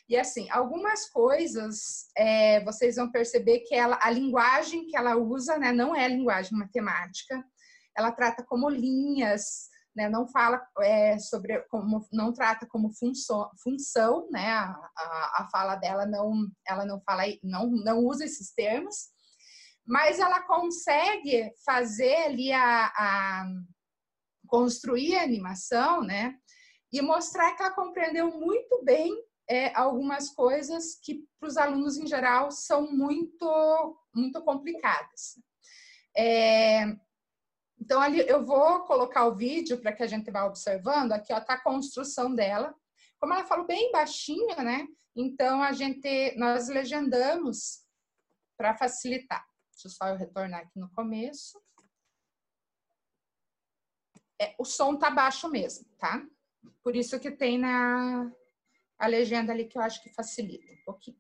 E 0.08 0.16
assim, 0.16 0.48
algumas 0.50 1.10
coisas 1.10 2.06
é, 2.16 2.64
vocês 2.64 2.96
vão 2.96 3.10
perceber 3.12 3.60
que 3.60 3.74
ela, 3.74 3.98
a 4.00 4.10
linguagem 4.10 4.86
que 4.86 4.96
ela 4.96 5.16
usa 5.16 5.58
né, 5.58 5.70
não 5.70 5.94
é 5.94 6.08
linguagem 6.08 6.56
matemática, 6.58 7.44
ela 7.94 8.10
trata 8.10 8.42
como 8.42 8.70
linhas, 8.70 9.68
né, 9.94 10.08
não 10.08 10.26
fala 10.26 10.66
é, 10.80 11.18
sobre 11.18 11.60
como 11.68 12.06
não 12.10 12.32
trata 12.32 12.66
como 12.66 12.90
função, 12.94 13.50
função 13.62 14.28
né, 14.30 14.50
a, 14.50 14.70
a, 14.96 15.42
a, 15.42 15.48
fala 15.52 15.76
dela 15.76 16.06
não 16.06 16.48
ela 16.66 16.86
não 16.86 17.00
fala 17.02 17.24
não 17.42 17.68
não 17.70 17.98
usa 17.98 18.24
esses 18.24 18.54
termos, 18.54 19.08
mas 19.86 20.18
ela 20.18 20.40
consegue 20.42 21.52
fazer 21.66 22.16
ali 22.24 22.50
a, 22.50 22.86
a 22.86 23.46
construir 24.46 25.16
a 25.16 25.22
animação, 25.22 26.02
né, 26.02 26.34
e 26.90 27.02
mostrar 27.02 27.54
que 27.54 27.62
ela 27.62 27.74
compreendeu 27.74 28.30
muito 28.30 28.82
bem 28.84 29.27
é, 29.48 29.74
algumas 29.74 30.30
coisas 30.30 30.94
que 31.02 31.26
para 31.40 31.48
os 31.48 31.56
alunos 31.56 31.96
em 31.96 32.06
geral 32.06 32.50
são 32.50 32.90
muito 32.92 33.96
muito 34.14 34.42
complicadas. 34.42 35.40
É, 36.16 36.84
então, 37.80 38.00
ali 38.00 38.20
eu 38.28 38.44
vou 38.44 38.80
colocar 38.80 39.26
o 39.26 39.36
vídeo 39.36 39.80
para 39.80 39.92
que 39.92 40.02
a 40.02 40.06
gente 40.06 40.30
vá 40.30 40.44
observando. 40.44 41.12
Aqui 41.12 41.32
está 41.32 41.54
a 41.54 41.62
construção 41.62 42.34
dela. 42.34 42.74
Como 43.20 43.32
ela 43.32 43.44
falou 43.44 43.66
bem 43.66 43.92
baixinho, 43.92 44.56
né? 44.62 44.86
Então, 45.14 45.62
a 45.62 45.72
gente, 45.72 46.36
nós 46.36 46.68
legendamos 46.68 47.84
para 48.56 48.76
facilitar. 48.76 49.46
Deixa 49.72 49.86
eu 49.86 49.90
só 49.90 50.08
eu 50.08 50.16
retornar 50.16 50.60
aqui 50.60 50.78
no 50.78 50.90
começo. 50.90 51.60
É, 54.40 54.54
o 54.58 54.64
som 54.64 54.96
tá 54.96 55.10
baixo 55.10 55.48
mesmo, 55.48 55.88
tá? 55.98 56.24
Por 56.82 56.96
isso 56.96 57.18
que 57.18 57.30
tem 57.30 57.58
na 57.58 58.30
a 58.98 59.06
legenda 59.06 59.52
ali 59.52 59.64
que 59.64 59.78
eu 59.78 59.82
acho 59.82 60.02
que 60.02 60.10
facilita 60.10 60.72
um 60.72 60.84
pouquinho. 60.84 61.16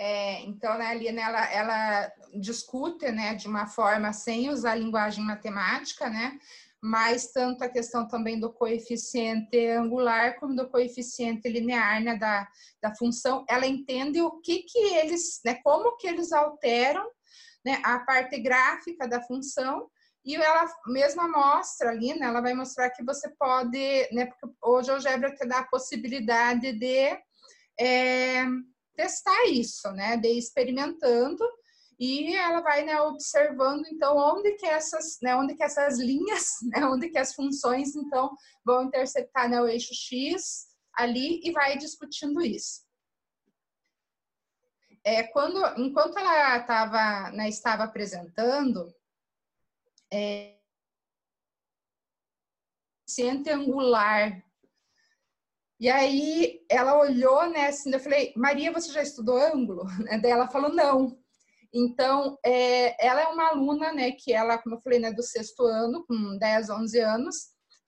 É, 0.00 0.42
então, 0.42 0.78
né, 0.78 0.86
ali 0.86 1.10
né, 1.10 1.22
ela, 1.22 1.52
ela 1.52 2.12
discute 2.40 3.10
né, 3.10 3.34
de 3.34 3.48
uma 3.48 3.66
forma 3.66 4.12
sem 4.12 4.48
usar 4.48 4.76
linguagem 4.76 5.24
matemática, 5.24 6.08
né, 6.08 6.38
mas 6.80 7.32
tanto 7.32 7.64
a 7.64 7.68
questão 7.68 8.06
também 8.06 8.38
do 8.38 8.52
coeficiente 8.52 9.58
angular 9.70 10.38
como 10.38 10.54
do 10.54 10.68
coeficiente 10.68 11.48
linear 11.48 12.00
né, 12.00 12.16
da, 12.16 12.46
da 12.80 12.94
função, 12.94 13.44
ela 13.48 13.66
entende 13.66 14.22
o 14.22 14.40
que 14.40 14.62
que 14.62 14.78
eles, 14.78 15.40
né, 15.44 15.56
como 15.64 15.96
que 15.96 16.06
eles 16.06 16.30
alteram 16.30 17.04
né, 17.64 17.80
a 17.82 17.98
parte 17.98 18.38
gráfica 18.38 19.08
da 19.08 19.20
função 19.20 19.90
e 20.24 20.36
ela 20.36 20.72
mesma 20.86 21.26
mostra 21.26 21.90
ali, 21.90 22.14
né, 22.14 22.26
ela 22.26 22.40
vai 22.40 22.54
mostrar 22.54 22.90
que 22.90 23.02
você 23.02 23.28
pode, 23.30 24.08
né, 24.12 24.26
porque 24.26 24.54
hoje 24.62 24.92
a 24.92 24.98
GeoGebra 25.00 25.34
te 25.34 25.44
dá 25.44 25.58
a 25.58 25.66
possibilidade 25.66 26.72
de 26.72 27.18
é, 27.80 28.44
testar 28.98 29.44
isso, 29.46 29.92
né? 29.92 30.16
De 30.16 30.28
experimentando 30.28 31.44
e 32.00 32.34
ela 32.36 32.60
vai 32.60 32.84
né, 32.84 33.00
observando 33.00 33.84
então 33.86 34.16
onde 34.16 34.52
que 34.54 34.66
essas 34.66 35.18
né, 35.20 35.34
onde 35.34 35.54
que 35.56 35.62
essas 35.62 35.98
linhas 35.98 36.44
né, 36.72 36.84
onde 36.84 37.08
que 37.08 37.18
as 37.18 37.34
funções 37.34 37.96
então 37.96 38.36
vão 38.64 38.84
interceptar 38.84 39.48
né, 39.48 39.60
o 39.60 39.66
eixo 39.66 39.92
x 39.92 40.66
ali 40.96 41.40
e 41.42 41.50
vai 41.50 41.76
discutindo 41.76 42.40
isso 42.40 42.86
é, 45.02 45.24
quando 45.24 45.58
enquanto 45.80 46.16
ela 46.16 46.58
estava 46.58 47.32
né, 47.32 47.48
estava 47.48 47.82
apresentando 47.82 48.94
é, 50.12 50.56
ciente 53.08 53.50
angular 53.50 54.40
e 55.80 55.88
aí 55.88 56.60
ela 56.68 56.98
olhou, 56.98 57.48
né, 57.48 57.68
assim, 57.68 57.92
eu 57.92 58.00
falei, 58.00 58.32
Maria, 58.36 58.72
você 58.72 58.92
já 58.92 59.00
estudou 59.00 59.38
ângulo? 59.38 59.84
Daí 60.22 60.30
ela 60.30 60.48
falou, 60.48 60.72
não. 60.72 61.16
Então, 61.72 62.36
é, 62.44 63.06
ela 63.06 63.20
é 63.20 63.26
uma 63.28 63.50
aluna, 63.50 63.92
né, 63.92 64.10
que 64.12 64.32
ela, 64.32 64.58
como 64.58 64.74
eu 64.74 64.80
falei, 64.80 64.98
né, 64.98 65.12
do 65.12 65.22
sexto 65.22 65.62
ano, 65.64 66.04
com 66.06 66.36
10, 66.38 66.70
11 66.70 66.98
anos. 67.00 67.36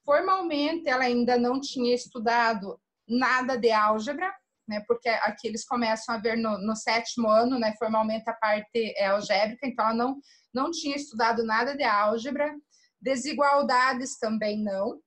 Formalmente, 0.05 0.89
ela 0.89 1.05
ainda 1.05 1.37
não 1.37 1.61
tinha 1.61 1.95
estudado 1.95 2.79
nada 3.09 3.57
de 3.57 3.73
álgebra, 3.73 4.33
né, 4.69 4.85
porque 4.87 5.09
aqui 5.09 5.49
eles 5.49 5.65
começam 5.65 6.15
a 6.15 6.19
ver 6.19 6.37
no, 6.37 6.59
no 6.59 6.77
sétimo 6.77 7.29
ano, 7.29 7.59
né, 7.59 7.75
formalmente 7.77 8.29
a 8.31 8.35
parte 8.35 8.95
é 8.97 9.07
algébrica, 9.07 9.67
então 9.67 9.85
ela 9.87 9.95
não, 9.95 10.21
não 10.55 10.71
tinha 10.71 10.95
estudado 10.95 11.43
nada 11.43 11.77
de 11.77 11.83
álgebra. 11.83 12.55
Desigualdades 13.01 14.17
também 14.19 14.63
não 14.63 15.01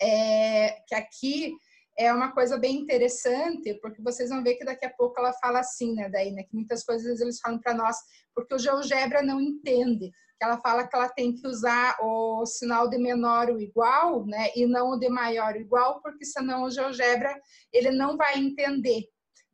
é, 0.00 0.80
que 0.86 0.94
aqui 0.94 1.54
é 1.98 2.12
uma 2.12 2.30
coisa 2.32 2.56
bem 2.56 2.76
interessante, 2.76 3.74
porque 3.82 4.00
vocês 4.00 4.30
vão 4.30 4.42
ver 4.42 4.54
que 4.54 4.64
daqui 4.64 4.86
a 4.86 4.92
pouco 4.92 5.18
ela 5.18 5.32
fala 5.32 5.58
assim, 5.58 5.94
né, 5.94 6.08
daí, 6.08 6.30
né, 6.30 6.44
que 6.44 6.54
muitas 6.54 6.84
coisas 6.84 7.20
eles 7.20 7.40
falam 7.40 7.58
para 7.58 7.74
nós, 7.74 7.96
porque 8.32 8.54
o 8.54 8.58
GeoGebra 8.58 9.20
não 9.20 9.40
entende, 9.40 10.12
que 10.38 10.44
ela 10.44 10.58
fala 10.58 10.86
que 10.86 10.94
ela 10.94 11.08
tem 11.08 11.34
que 11.34 11.44
usar 11.44 11.96
o 12.00 12.46
sinal 12.46 12.88
de 12.88 12.96
menor 12.98 13.50
ou 13.50 13.60
igual, 13.60 14.24
né, 14.24 14.50
e 14.54 14.64
não 14.64 14.90
o 14.90 14.98
de 14.98 15.08
maior 15.08 15.54
ou 15.54 15.60
igual, 15.60 16.00
porque 16.00 16.24
senão 16.24 16.62
o 16.62 16.70
GeoGebra 16.70 17.34
ele 17.72 17.90
não 17.90 18.16
vai 18.16 18.38
entender. 18.38 19.02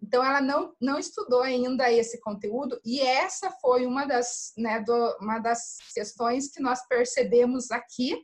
Então 0.02 0.22
ela 0.22 0.42
não, 0.42 0.74
não 0.78 0.98
estudou 0.98 1.40
ainda 1.40 1.90
esse 1.90 2.20
conteúdo 2.20 2.78
e 2.84 3.00
essa 3.00 3.50
foi 3.52 3.86
uma 3.86 4.04
das, 4.04 4.52
né, 4.58 4.80
do, 4.80 5.16
uma 5.18 5.38
das 5.38 5.78
questões 5.94 6.50
que 6.50 6.60
nós 6.60 6.86
percebemos 6.86 7.70
aqui, 7.70 8.22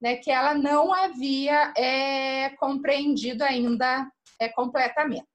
né, 0.00 0.16
que 0.16 0.30
ela 0.30 0.54
não 0.54 0.92
havia 0.92 1.72
é, 1.76 2.50
compreendido 2.56 3.42
ainda 3.42 4.10
é, 4.38 4.48
completamente. 4.48 5.26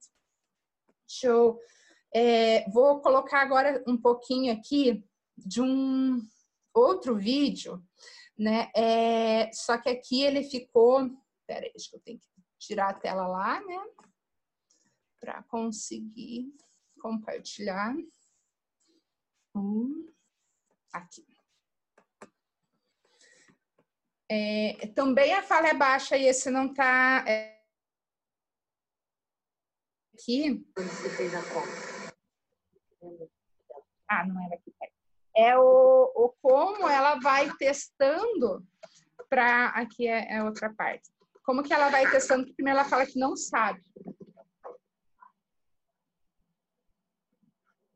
Deixa 1.07 1.27
eu, 1.27 1.59
é, 2.13 2.69
vou 2.69 3.01
colocar 3.01 3.41
agora 3.41 3.83
um 3.87 3.97
pouquinho 3.97 4.53
aqui 4.53 5.03
de 5.37 5.61
um 5.61 6.21
outro 6.73 7.15
vídeo, 7.15 7.83
né? 8.37 8.71
É, 8.75 9.51
só 9.51 9.77
que 9.77 9.89
aqui 9.89 10.23
ele 10.23 10.43
ficou. 10.43 11.09
Peraí, 11.45 11.71
acho 11.75 11.89
que 11.89 11.95
eu 11.95 12.01
tenho 12.01 12.19
que 12.19 12.27
tirar 12.59 12.89
a 12.89 12.93
tela 12.93 13.27
lá, 13.27 13.59
né? 13.61 13.85
Para 15.19 15.43
conseguir 15.43 16.53
compartilhar. 16.99 17.95
Um, 19.55 20.11
aqui. 20.91 21.32
É, 24.35 24.87
também 24.95 25.31
a 25.31 25.43
fala 25.43 25.67
é 25.67 25.75
baixa 25.75 26.17
e 26.17 26.25
esse 26.25 26.49
não 26.49 26.65
está 26.65 27.23
é, 27.27 27.61
aqui. 30.11 30.65
Você 30.75 31.09
fez 31.11 31.35
a 31.35 31.43
conta? 31.53 32.15
Ah, 34.07 34.25
não 34.25 34.43
era 34.43 34.55
aqui. 34.55 34.73
É 35.37 35.55
o, 35.55 36.11
o 36.15 36.33
como 36.41 36.89
ela 36.89 37.19
vai 37.19 37.55
testando 37.57 38.65
para 39.29 39.67
aqui 39.67 40.07
é, 40.07 40.37
é 40.37 40.43
outra 40.43 40.73
parte. 40.73 41.11
Como 41.45 41.61
que 41.61 41.71
ela 41.71 41.89
vai 41.89 42.09
testando? 42.09 42.41
Porque 42.41 42.55
primeiro 42.55 42.79
ela 42.79 42.89
fala 42.89 43.05
que 43.05 43.19
não 43.19 43.37
sabe. 43.37 43.83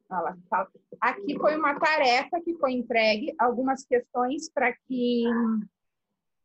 Ela 0.08 0.38
fala, 0.48 0.72
aqui 1.02 1.36
foi 1.40 1.58
uma 1.58 1.80
tarefa 1.80 2.40
que 2.42 2.56
foi 2.60 2.74
entregue, 2.74 3.34
algumas 3.40 3.84
questões 3.84 4.52
para 4.52 4.72
que 4.72 5.24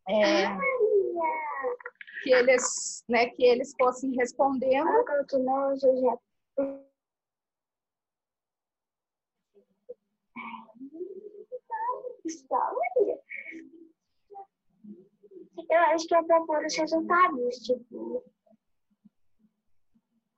é, 0.08 0.46
que 2.22 2.32
eles, 2.32 3.04
né, 3.08 3.26
que 3.30 3.44
eles 3.44 3.72
fossem 3.78 4.14
respondendo. 4.16 4.88
Eu 15.70 15.78
acho 15.78 16.06
que 16.06 16.14
é 16.14 16.22
para 16.22 16.44
pôr 16.44 16.64
os 16.64 16.76
resultados, 16.76 17.56
tipo. 17.58 18.24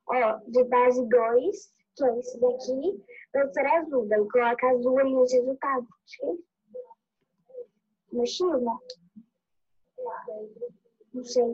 Ó, 0.07 0.39
de 0.49 0.65
base 0.65 1.09
2, 1.09 1.75
que 1.97 2.05
é 2.05 2.19
esse 2.19 2.41
daqui, 2.41 3.05
professor 3.33 3.67
azul. 3.67 4.09
Daí 4.09 4.29
coloca 4.29 4.71
azul 4.71 4.99
ali 4.99 5.13
nos 5.13 5.33
resultados. 5.33 5.89
No 8.13 8.27
X, 8.27 8.39
né? 8.63 9.04
Não 11.13 11.25
sei. 11.25 11.45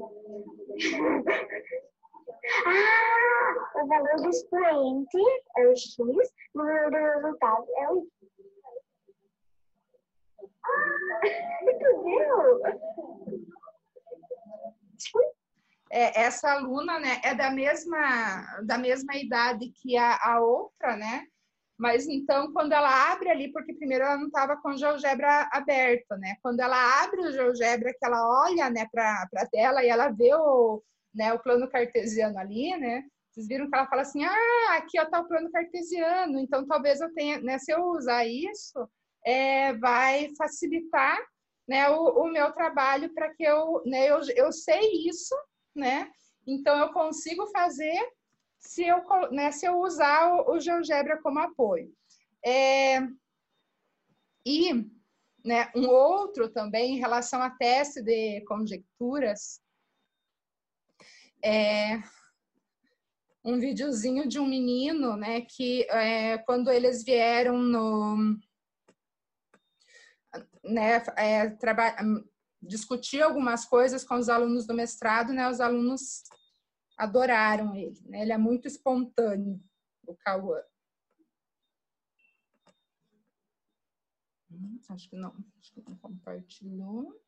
ah! 2.67 3.83
O 3.83 3.87
valor 3.87 4.17
do 4.17 4.29
expoente 4.29 5.19
é 5.57 5.69
o 5.69 5.77
X, 5.77 5.99
o 5.99 6.05
valor 6.55 6.91
do 6.91 6.97
resultado 6.97 7.67
é 7.77 7.91
o 7.91 7.99
Y. 7.99 8.09
Ah! 10.65 11.21
Entendeu? 11.63 12.61
É, 15.93 16.23
essa 16.23 16.53
aluna, 16.53 17.01
né, 17.01 17.21
é 17.25 17.35
da 17.35 17.51
mesma, 17.51 18.63
da 18.65 18.79
mesma 18.79 19.17
idade 19.17 19.71
que 19.71 19.97
a, 19.97 20.17
a 20.23 20.41
outra, 20.41 20.97
né? 20.97 21.27
Mas 21.81 22.07
então, 22.07 22.53
quando 22.53 22.73
ela 22.73 23.11
abre 23.11 23.31
ali, 23.31 23.51
porque 23.51 23.73
primeiro 23.73 24.05
ela 24.05 24.19
não 24.19 24.27
estava 24.27 24.55
com 24.59 24.69
o 24.69 24.77
GeoGebra 24.77 25.49
aberto, 25.51 26.15
né? 26.19 26.37
Quando 26.43 26.61
ela 26.61 27.03
abre 27.03 27.23
o 27.23 27.33
GeoGebra, 27.33 27.95
que 27.99 28.05
ela 28.05 28.45
olha, 28.45 28.69
né, 28.69 28.87
para 28.93 29.27
a 29.35 29.47
tela 29.47 29.83
e 29.83 29.89
ela 29.89 30.11
vê 30.11 30.35
o, 30.35 30.83
né, 31.15 31.33
o 31.33 31.39
plano 31.39 31.71
cartesiano 31.71 32.39
ali, 32.39 32.77
né? 32.77 33.03
Vocês 33.31 33.49
viram 33.49 33.71
que 33.71 33.75
ela 33.75 33.87
fala 33.87 34.03
assim, 34.03 34.23
ah, 34.23 34.77
aqui 34.77 35.01
está 35.01 35.21
o 35.21 35.27
plano 35.27 35.51
cartesiano, 35.51 36.39
então 36.39 36.67
talvez 36.67 37.01
eu 37.01 37.15
tenha, 37.15 37.41
né, 37.41 37.59
se 37.59 37.73
eu 37.73 37.83
usar 37.83 38.27
isso, 38.27 38.87
é, 39.25 39.73
vai 39.79 40.29
facilitar, 40.37 41.19
né, 41.67 41.89
o, 41.89 42.25
o 42.25 42.31
meu 42.31 42.53
trabalho 42.53 43.11
para 43.15 43.33
que 43.33 43.43
eu, 43.43 43.81
né, 43.87 44.07
eu, 44.07 44.21
eu 44.37 44.53
sei 44.53 45.09
isso, 45.09 45.35
né? 45.75 46.11
Então 46.47 46.79
eu 46.79 46.93
consigo 46.93 47.47
fazer 47.47 47.99
se 48.61 48.87
eu, 48.87 49.03
né, 49.33 49.51
se 49.51 49.67
eu 49.67 49.81
usar 49.81 50.29
o, 50.35 50.53
o 50.53 50.61
GeoGebra 50.61 51.21
como 51.23 51.39
apoio. 51.39 51.93
É, 52.45 53.01
e 54.47 54.73
né, 55.45 55.71
um 55.75 55.89
outro 55.89 56.49
também 56.51 56.95
em 56.95 56.99
relação 56.99 57.43
a 57.43 57.51
teste 57.51 58.03
de 58.03 58.43
conjecturas, 58.43 59.61
é 61.43 62.03
um 63.43 63.59
videozinho 63.59 64.29
de 64.29 64.39
um 64.39 64.47
menino, 64.47 65.17
né, 65.17 65.41
que 65.41 65.85
é, 65.91 66.37
quando 66.39 66.71
eles 66.71 67.03
vieram 67.03 67.57
no, 67.59 68.39
né, 70.63 71.03
é, 71.17 71.57
discutir 72.63 73.23
algumas 73.23 73.65
coisas 73.65 74.05
com 74.05 74.17
os 74.17 74.29
alunos 74.29 74.67
do 74.67 74.75
mestrado, 74.75 75.33
né, 75.33 75.49
os 75.49 75.61
alunos 75.61 76.23
adoraram 77.01 77.75
ele. 77.75 77.99
Né? 78.05 78.23
Ele 78.23 78.33
é 78.33 78.39
muito 78.39 78.69
espontâneo, 78.69 79.59
o 80.07 80.15
Cauã. 80.15 80.63
Hum, 84.51 84.79
acho 84.91 85.09
que 85.09 85.17
não, 85.17 85.35
acho 85.59 85.73
que 85.73 85.83
não 85.89 85.97
compartilhou. 85.97 87.19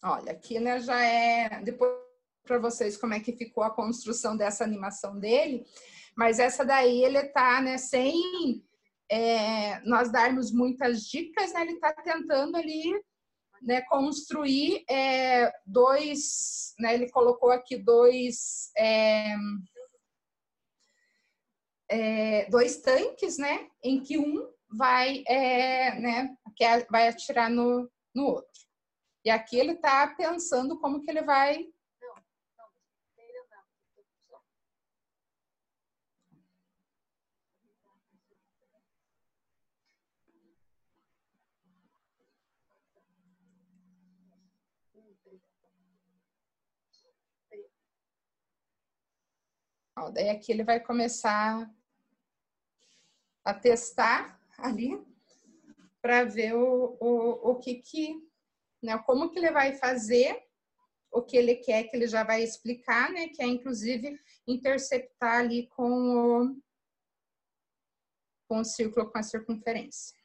Olha, 0.00 0.30
aqui 0.30 0.60
né, 0.60 0.78
já 0.78 1.02
é 1.02 1.60
depois 1.64 1.90
para 2.44 2.58
vocês 2.58 2.96
como 2.96 3.12
é 3.12 3.20
que 3.20 3.36
ficou 3.36 3.64
a 3.64 3.74
construção 3.74 4.36
dessa 4.36 4.62
animação 4.62 5.18
dele, 5.18 5.66
mas 6.16 6.38
essa 6.38 6.64
daí 6.64 7.02
ele 7.04 7.24
tá 7.30 7.60
né, 7.60 7.76
sem 7.76 8.64
é, 9.10 9.80
nós 9.80 10.10
darmos 10.10 10.52
muitas 10.52 11.02
dicas, 11.02 11.52
né, 11.52 11.62
ele 11.62 11.72
está 11.72 11.92
tentando 11.92 12.56
ali 12.56 12.92
né, 13.62 13.80
construir 13.82 14.84
é, 14.88 15.52
dois, 15.66 16.74
né, 16.78 16.94
ele 16.94 17.10
colocou 17.10 17.50
aqui 17.50 17.76
dois, 17.76 18.70
é, 18.76 19.34
é 21.90 22.50
dois 22.50 22.76
tanques, 22.78 23.38
né, 23.38 23.68
em 23.82 24.00
que 24.00 24.18
um 24.18 24.48
vai, 24.70 25.24
é, 25.26 25.98
né, 25.98 26.36
vai 26.90 27.08
atirar 27.08 27.50
no, 27.50 27.90
no 28.14 28.26
outro. 28.26 28.68
E 29.24 29.30
aqui 29.30 29.58
ele 29.58 29.72
está 29.72 30.06
pensando 30.06 30.78
como 30.78 31.00
que 31.00 31.10
ele 31.10 31.22
vai 31.22 31.66
Ó, 50.00 50.10
daí 50.10 50.28
aqui 50.28 50.52
ele 50.52 50.64
vai 50.64 50.80
começar 50.80 51.68
a 53.44 53.54
testar 53.54 54.40
ali 54.58 55.00
para 56.00 56.24
ver 56.24 56.54
o, 56.54 56.96
o, 57.00 57.50
o 57.50 57.56
que 57.58 57.76
que, 57.76 58.22
né, 58.82 58.96
como 58.98 59.30
que 59.30 59.38
ele 59.38 59.50
vai 59.50 59.74
fazer 59.74 60.42
o 61.10 61.22
que 61.22 61.36
ele 61.36 61.56
quer, 61.56 61.84
que 61.84 61.96
ele 61.96 62.06
já 62.06 62.22
vai 62.22 62.42
explicar, 62.42 63.10
né, 63.10 63.28
que 63.28 63.42
é 63.42 63.46
inclusive 63.46 64.18
interceptar 64.46 65.40
ali 65.40 65.66
com 65.68 65.90
o, 65.90 66.62
com 68.46 68.60
o 68.60 68.64
círculo 68.64 69.10
com 69.10 69.18
a 69.18 69.22
circunferência. 69.22 70.17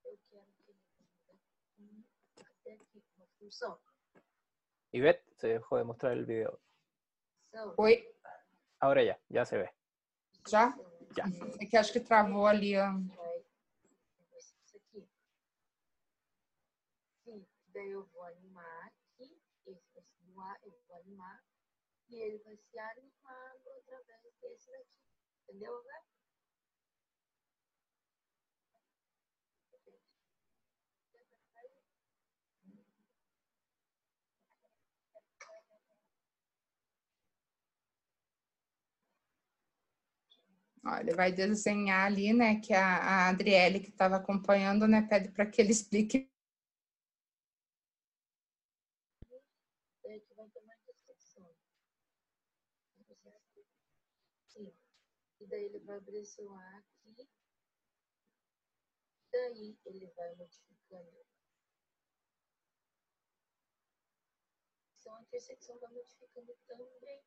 eu 0.04 0.20
quero 0.28 0.48
eu 4.94 5.04
quero 5.04 5.26
que 5.26 5.36
se 5.36 5.48
dejó 5.48 5.78
de 5.78 5.84
mostrar 5.84 6.14
el 6.14 6.26
video. 6.26 6.60
Oi. 7.78 8.08
Ahora 8.82 9.04
ya, 9.04 9.16
ya 9.30 9.46
se 9.46 9.58
ve. 9.58 9.70
Já? 10.50 10.74
Já. 11.16 11.26
É 11.60 11.66
que 11.68 11.78
acho 11.78 11.94
que 11.94 12.00
travou 12.00 12.48
ali, 12.48 12.76
ó. 12.76 12.90
Sim, 17.24 17.46
daí 17.68 17.92
eu 17.92 18.04
vou 18.08 18.24
animar 18.24 18.88
aqui, 18.88 19.40
esse 19.68 19.86
vai 19.94 20.04
se 20.04 20.18
doar, 20.26 20.58
eu 20.64 20.74
vou 20.88 20.98
animar, 20.98 21.44
e 22.10 22.16
ele 22.16 22.40
vai 22.40 22.58
se 22.58 22.80
animando 22.80 23.70
através 23.82 24.20
desse 24.42 24.72
daqui. 24.72 25.00
Entendeu, 25.44 25.84
né? 25.84 26.02
Ele 41.00 41.14
vai 41.14 41.32
desenhar 41.32 42.08
ali, 42.08 42.34
né? 42.34 42.60
Que 42.60 42.74
a, 42.74 42.98
a 42.98 43.30
Adriele, 43.30 43.80
que 43.80 43.90
estava 43.90 44.16
acompanhando, 44.16 44.88
né, 44.88 45.04
pede 45.04 45.30
para 45.30 45.46
que 45.46 45.62
ele 45.62 45.72
explique. 45.72 46.28
É. 50.06 50.22
E 55.40 55.48
daí 55.48 55.66
ele 55.66 55.80
vai 55.80 56.00
A 56.00 56.78
aqui. 56.80 57.30
Daí 59.32 59.78
ele 59.86 60.08
vai 60.16 60.36
modificando. 60.36 61.26
Então 65.00 65.16
a 65.16 65.22
intersecção 65.22 65.80
vai 65.80 65.92
modificando 65.92 66.56
também. 66.68 67.24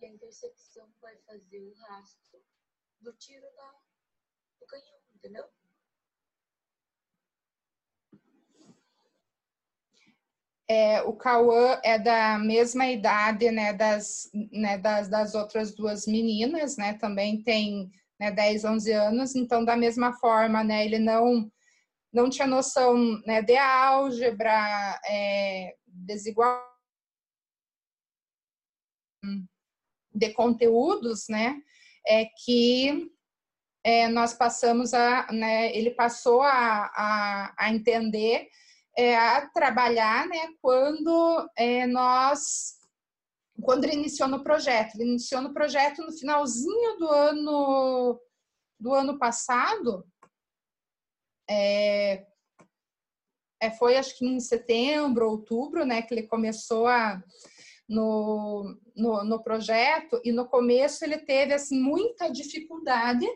E 0.00 0.06
a 0.06 0.08
intersecção 0.08 0.90
vai 1.00 1.16
fazer 1.18 1.60
o 1.60 1.74
rastro 1.74 2.42
do 3.02 3.12
tiro 3.14 3.46
da, 3.56 3.72
do 4.60 4.66
canhão, 4.66 4.98
entendeu? 5.14 5.44
É, 10.68 11.02
o 11.02 11.12
Cauã 11.12 11.80
é 11.84 11.98
da 11.98 12.38
mesma 12.38 12.86
idade 12.86 13.50
né, 13.50 13.72
das, 13.72 14.30
né, 14.50 14.78
das, 14.78 15.08
das 15.08 15.34
outras 15.34 15.74
duas 15.74 16.06
meninas, 16.06 16.76
né? 16.76 16.94
Também 16.94 17.42
tem 17.42 17.90
né, 18.18 18.30
10, 18.30 18.64
11 18.64 18.92
anos, 18.92 19.34
então 19.34 19.64
da 19.64 19.76
mesma 19.76 20.14
forma, 20.14 20.62
né, 20.64 20.84
ele 20.84 20.98
não 20.98 21.50
não 22.12 22.28
tinha 22.28 22.46
noção 22.46 22.94
né, 23.26 23.40
de 23.40 23.56
álgebra, 23.56 25.00
é, 25.06 25.74
desigual 25.86 26.62
de 30.14 30.30
conteúdos, 30.34 31.26
né? 31.28 31.62
É 32.06 32.26
que 32.44 33.10
é, 33.84 34.08
nós 34.08 34.32
passamos 34.34 34.94
a, 34.94 35.30
né, 35.32 35.76
ele 35.76 35.90
passou 35.90 36.42
a, 36.42 36.90
a, 36.94 37.54
a 37.58 37.70
entender, 37.72 38.48
é, 38.96 39.16
a 39.16 39.48
trabalhar, 39.48 40.26
né, 40.28 40.54
quando 40.60 41.50
é, 41.56 41.86
nós, 41.86 42.78
quando 43.62 43.84
ele 43.84 43.94
iniciou 43.94 44.28
no 44.28 44.42
projeto, 44.44 44.94
ele 44.94 45.10
iniciou 45.10 45.40
no 45.40 45.52
projeto 45.52 46.02
no 46.02 46.12
finalzinho 46.12 46.98
do 46.98 47.08
ano, 47.08 48.20
do 48.78 48.94
ano 48.94 49.18
passado, 49.18 50.06
é, 51.48 52.26
é, 53.60 53.70
foi 53.70 53.96
acho 53.96 54.16
que 54.18 54.26
em 54.26 54.40
setembro, 54.40 55.28
outubro, 55.28 55.84
né, 55.84 56.02
que 56.02 56.14
ele 56.14 56.24
começou 56.24 56.86
a, 56.86 57.22
no, 57.88 58.76
no, 58.96 59.24
no 59.24 59.42
projeto 59.42 60.20
e 60.24 60.32
no 60.32 60.48
começo 60.48 61.04
ele 61.04 61.18
teve 61.18 61.52
assim 61.52 61.80
muita 61.80 62.28
dificuldade. 62.30 63.26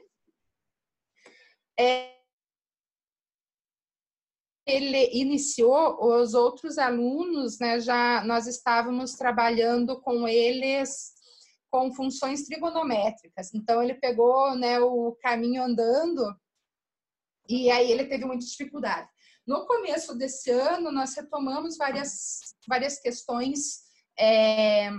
É, 1.79 2.17
ele 4.67 5.11
iniciou 5.13 6.05
os 6.05 6.35
outros 6.35 6.77
alunos, 6.79 7.59
né? 7.59 7.79
Já 7.79 8.25
nós 8.25 8.47
estávamos 8.47 9.13
trabalhando 9.15 10.01
com 10.01 10.27
eles 10.27 11.15
com 11.71 11.93
funções 11.93 12.45
trigonométricas. 12.45 13.53
Então 13.55 13.83
ele 13.83 13.95
pegou, 13.95 14.57
né, 14.57 14.81
o 14.81 15.13
caminho 15.21 15.63
andando 15.63 16.35
e 17.49 17.71
aí 17.71 17.91
ele 17.93 18.07
teve 18.07 18.25
muita 18.25 18.45
dificuldade. 18.45 19.09
No 19.47 19.67
começo 19.67 20.17
desse 20.17 20.51
ano 20.51 20.91
nós 20.91 21.15
retomamos 21.15 21.77
várias 21.77 22.41
várias 22.67 22.99
questões 22.99 23.86
é, 24.19 24.91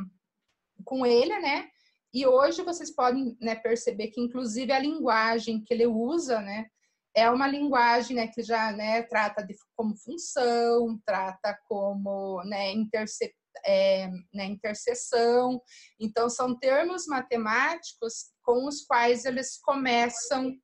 com 0.83 1.05
ele, 1.05 1.37
né? 1.39 1.67
E 2.13 2.25
hoje 2.25 2.63
vocês 2.63 2.93
podem 2.93 3.37
né, 3.39 3.55
perceber 3.55 4.07
que, 4.07 4.21
inclusive, 4.21 4.71
a 4.71 4.79
linguagem 4.79 5.63
que 5.63 5.73
ele 5.73 5.85
usa, 5.85 6.41
né, 6.41 6.67
é 7.15 7.29
uma 7.29 7.47
linguagem 7.47 8.15
né, 8.15 8.27
que 8.27 8.43
já 8.43 8.71
né, 8.71 9.01
trata 9.03 9.43
de 9.43 9.55
como 9.75 9.95
função, 9.97 10.99
trata 11.05 11.57
como 11.67 12.43
né, 12.43 12.71
interce, 12.71 13.33
é, 13.65 14.07
né, 14.33 14.45
interseção. 14.45 15.59
Então, 15.99 16.29
são 16.29 16.57
termos 16.57 17.07
matemáticos 17.07 18.31
com 18.43 18.67
os 18.67 18.85
quais 18.85 19.25
eles 19.25 19.57
começam 19.57 20.55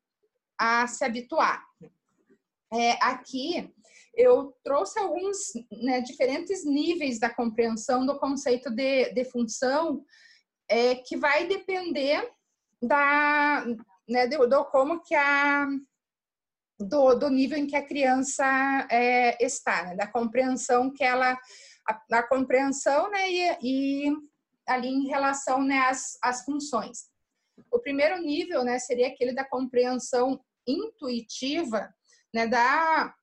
a 0.58 0.86
se 0.88 1.04
habituar. 1.04 1.64
É, 2.72 2.92
aqui, 3.04 3.74
eu 4.16 4.56
trouxe 4.64 5.00
alguns 5.00 5.54
né, 5.72 6.02
diferentes 6.02 6.64
níveis 6.64 7.20
da 7.20 7.30
compreensão 7.30 8.06
do 8.06 8.20
conceito 8.20 8.70
de, 8.70 9.12
de 9.12 9.26
função, 9.26 10.06
é, 10.70 10.96
que 10.96 11.18
vai 11.18 11.48
depender 11.48 12.30
da, 12.82 13.66
né, 14.08 14.28
do, 14.28 14.48
do, 14.48 14.66
como 14.66 15.02
que 15.02 15.16
a 15.16 15.68
do, 16.80 17.16
do, 17.16 17.30
nível 17.30 17.58
em 17.58 17.68
que 17.68 17.76
a 17.76 17.86
criança 17.86 18.46
é, 18.92 19.44
está, 19.44 19.84
né, 19.84 19.96
da 19.96 20.08
compreensão 20.08 20.92
que 20.92 21.04
ela 21.04 21.38
a, 21.88 22.18
a 22.18 22.24
compreensão 22.24 23.10
né, 23.10 23.30
e, 23.30 23.58
e, 23.62 24.12
ali 24.68 24.88
em 24.88 25.08
relação 25.08 25.62
né, 25.64 25.80
às, 25.80 26.18
às 26.22 26.44
funções. 26.44 27.10
O 27.72 27.80
primeiro 27.80 28.22
nível 28.22 28.64
né, 28.64 28.80
seria 28.80 29.08
aquele 29.08 29.34
da 29.34 29.46
compreensão 29.46 30.40
intuitiva, 30.68 31.94
né, 32.34 32.48
da 32.48 33.14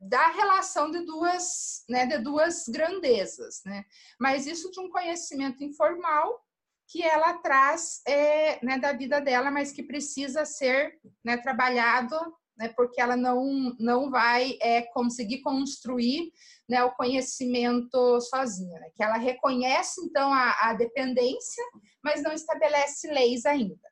da 0.00 0.28
relação 0.28 0.90
de 0.90 1.04
duas, 1.04 1.84
né, 1.88 2.06
de 2.06 2.18
duas 2.18 2.64
grandezas, 2.68 3.62
né? 3.64 3.84
Mas 4.20 4.46
isso 4.46 4.70
de 4.70 4.80
um 4.80 4.90
conhecimento 4.90 5.62
informal 5.64 6.40
que 6.88 7.02
ela 7.02 7.34
traz 7.38 8.02
é, 8.06 8.64
né, 8.64 8.78
da 8.78 8.92
vida 8.92 9.20
dela, 9.20 9.50
mas 9.50 9.72
que 9.72 9.82
precisa 9.82 10.44
ser 10.44 10.98
né, 11.24 11.38
trabalhado, 11.38 12.16
né, 12.58 12.68
porque 12.76 13.00
ela 13.00 13.16
não, 13.16 13.74
não 13.78 14.10
vai 14.10 14.58
é, 14.60 14.82
conseguir 14.92 15.40
construir 15.40 16.30
né, 16.68 16.84
o 16.84 16.94
conhecimento 16.94 18.20
sozinha, 18.20 18.78
né, 18.78 18.90
que 18.94 19.02
ela 19.02 19.16
reconhece 19.16 20.02
então 20.04 20.32
a, 20.32 20.68
a 20.68 20.74
dependência, 20.74 21.64
mas 22.04 22.22
não 22.22 22.32
estabelece 22.32 23.10
leis 23.10 23.46
ainda. 23.46 23.90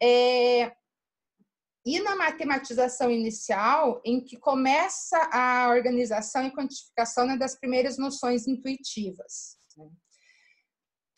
É, 0.00 0.72
e 1.84 1.98
na 2.00 2.14
matematização 2.14 3.10
inicial, 3.10 4.00
em 4.04 4.20
que 4.20 4.36
começa 4.36 5.16
a 5.32 5.68
organização 5.70 6.46
e 6.46 6.50
quantificação 6.50 7.26
né, 7.26 7.36
das 7.36 7.58
primeiras 7.58 7.96
noções 7.96 8.46
intuitivas. 8.46 9.56
Né? 9.76 9.88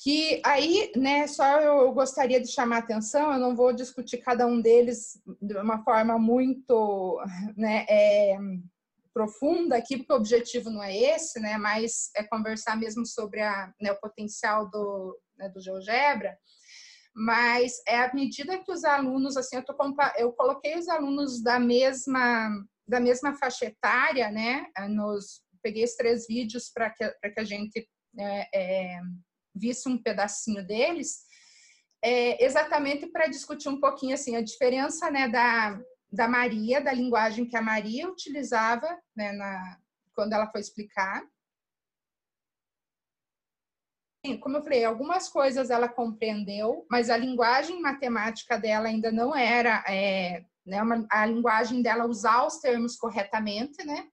Que 0.01 0.43
aí, 0.45 0.93
né, 0.97 1.27
só 1.27 1.61
eu 1.61 1.93
gostaria 1.93 2.41
de 2.41 2.49
chamar 2.49 2.77
a 2.77 2.81
atenção, 2.81 3.33
eu 3.33 3.39
não 3.39 3.55
vou 3.55 3.73
discutir 3.73 4.19
cada 4.19 4.47
um 4.47 4.61
deles 4.61 5.21
de 5.41 5.57
uma 5.57 5.83
forma 5.85 6.19
muito 6.19 7.21
né, 7.57 7.85
é, 7.89 8.37
profunda 9.13 9.77
aqui, 9.77 9.97
porque 9.97 10.13
o 10.13 10.17
objetivo 10.17 10.71
não 10.71 10.83
é 10.83 10.97
esse, 10.97 11.41
né, 11.41 11.57
mas 11.59 12.11
é 12.17 12.23
conversar 12.23 12.77
mesmo 12.77 13.05
sobre 13.05 13.41
a, 13.41 13.73
né, 13.81 13.93
o 13.93 14.01
potencial 14.01 14.69
do, 14.71 15.19
né, 15.37 15.49
do 15.49 15.61
GeoGebra 15.61 16.37
mas 17.15 17.75
é 17.87 18.01
à 18.01 18.15
medida 18.15 18.59
que 18.59 18.73
os 18.73 18.85
alunos, 18.85 19.37
assim, 19.37 19.57
eu, 19.57 19.65
tô, 19.65 19.77
eu 20.17 20.33
coloquei 20.33 20.79
os 20.79 20.89
alunos 20.89 21.43
da 21.43 21.59
mesma, 21.59 22.51
da 22.87 22.99
mesma 22.99 23.35
faixa 23.35 23.67
etária, 23.67 24.31
né, 24.31 24.67
nos, 24.89 25.43
peguei 25.63 25.83
esses 25.83 25.97
três 25.97 26.27
vídeos 26.27 26.71
para 26.73 26.91
que, 26.91 27.09
que 27.09 27.41
a 27.41 27.45
gente 27.45 27.89
é, 28.19 28.49
é, 28.95 29.01
visse 29.55 29.89
um 29.89 30.03
pedacinho 30.03 30.67
deles, 30.67 31.21
é, 32.03 32.45
exatamente 32.45 33.07
para 33.07 33.29
discutir 33.29 33.69
um 33.69 33.81
pouquinho, 33.81 34.15
assim, 34.15 34.35
a 34.35 34.43
diferença, 34.43 35.11
né, 35.11 35.29
da, 35.29 35.79
da 36.11 36.27
Maria, 36.27 36.81
da 36.81 36.93
linguagem 36.93 37.47
que 37.47 37.57
a 37.57 37.63
Maria 37.63 38.09
utilizava, 38.09 38.99
né, 39.15 39.33
na, 39.33 39.79
quando 40.15 40.33
ela 40.33 40.51
foi 40.51 40.61
explicar, 40.61 41.23
como 44.41 44.57
eu 44.57 44.63
falei, 44.63 44.85
algumas 44.85 45.29
coisas 45.29 45.69
ela 45.69 45.89
compreendeu, 45.89 46.87
mas 46.89 47.11
a 47.11 47.17
linguagem 47.17 47.81
matemática 47.81 48.57
dela 48.57 48.87
ainda 48.87 49.11
não 49.11 49.35
era 49.35 49.85
é, 49.89 50.45
né, 50.65 50.81
uma, 50.81 51.05
a 51.11 51.27
linguagem 51.27 51.83
dela 51.83 52.07
usar 52.07 52.47
os 52.47 52.59
termos 52.59 52.97
corretamente, 52.97 53.85
né? 53.85 54.07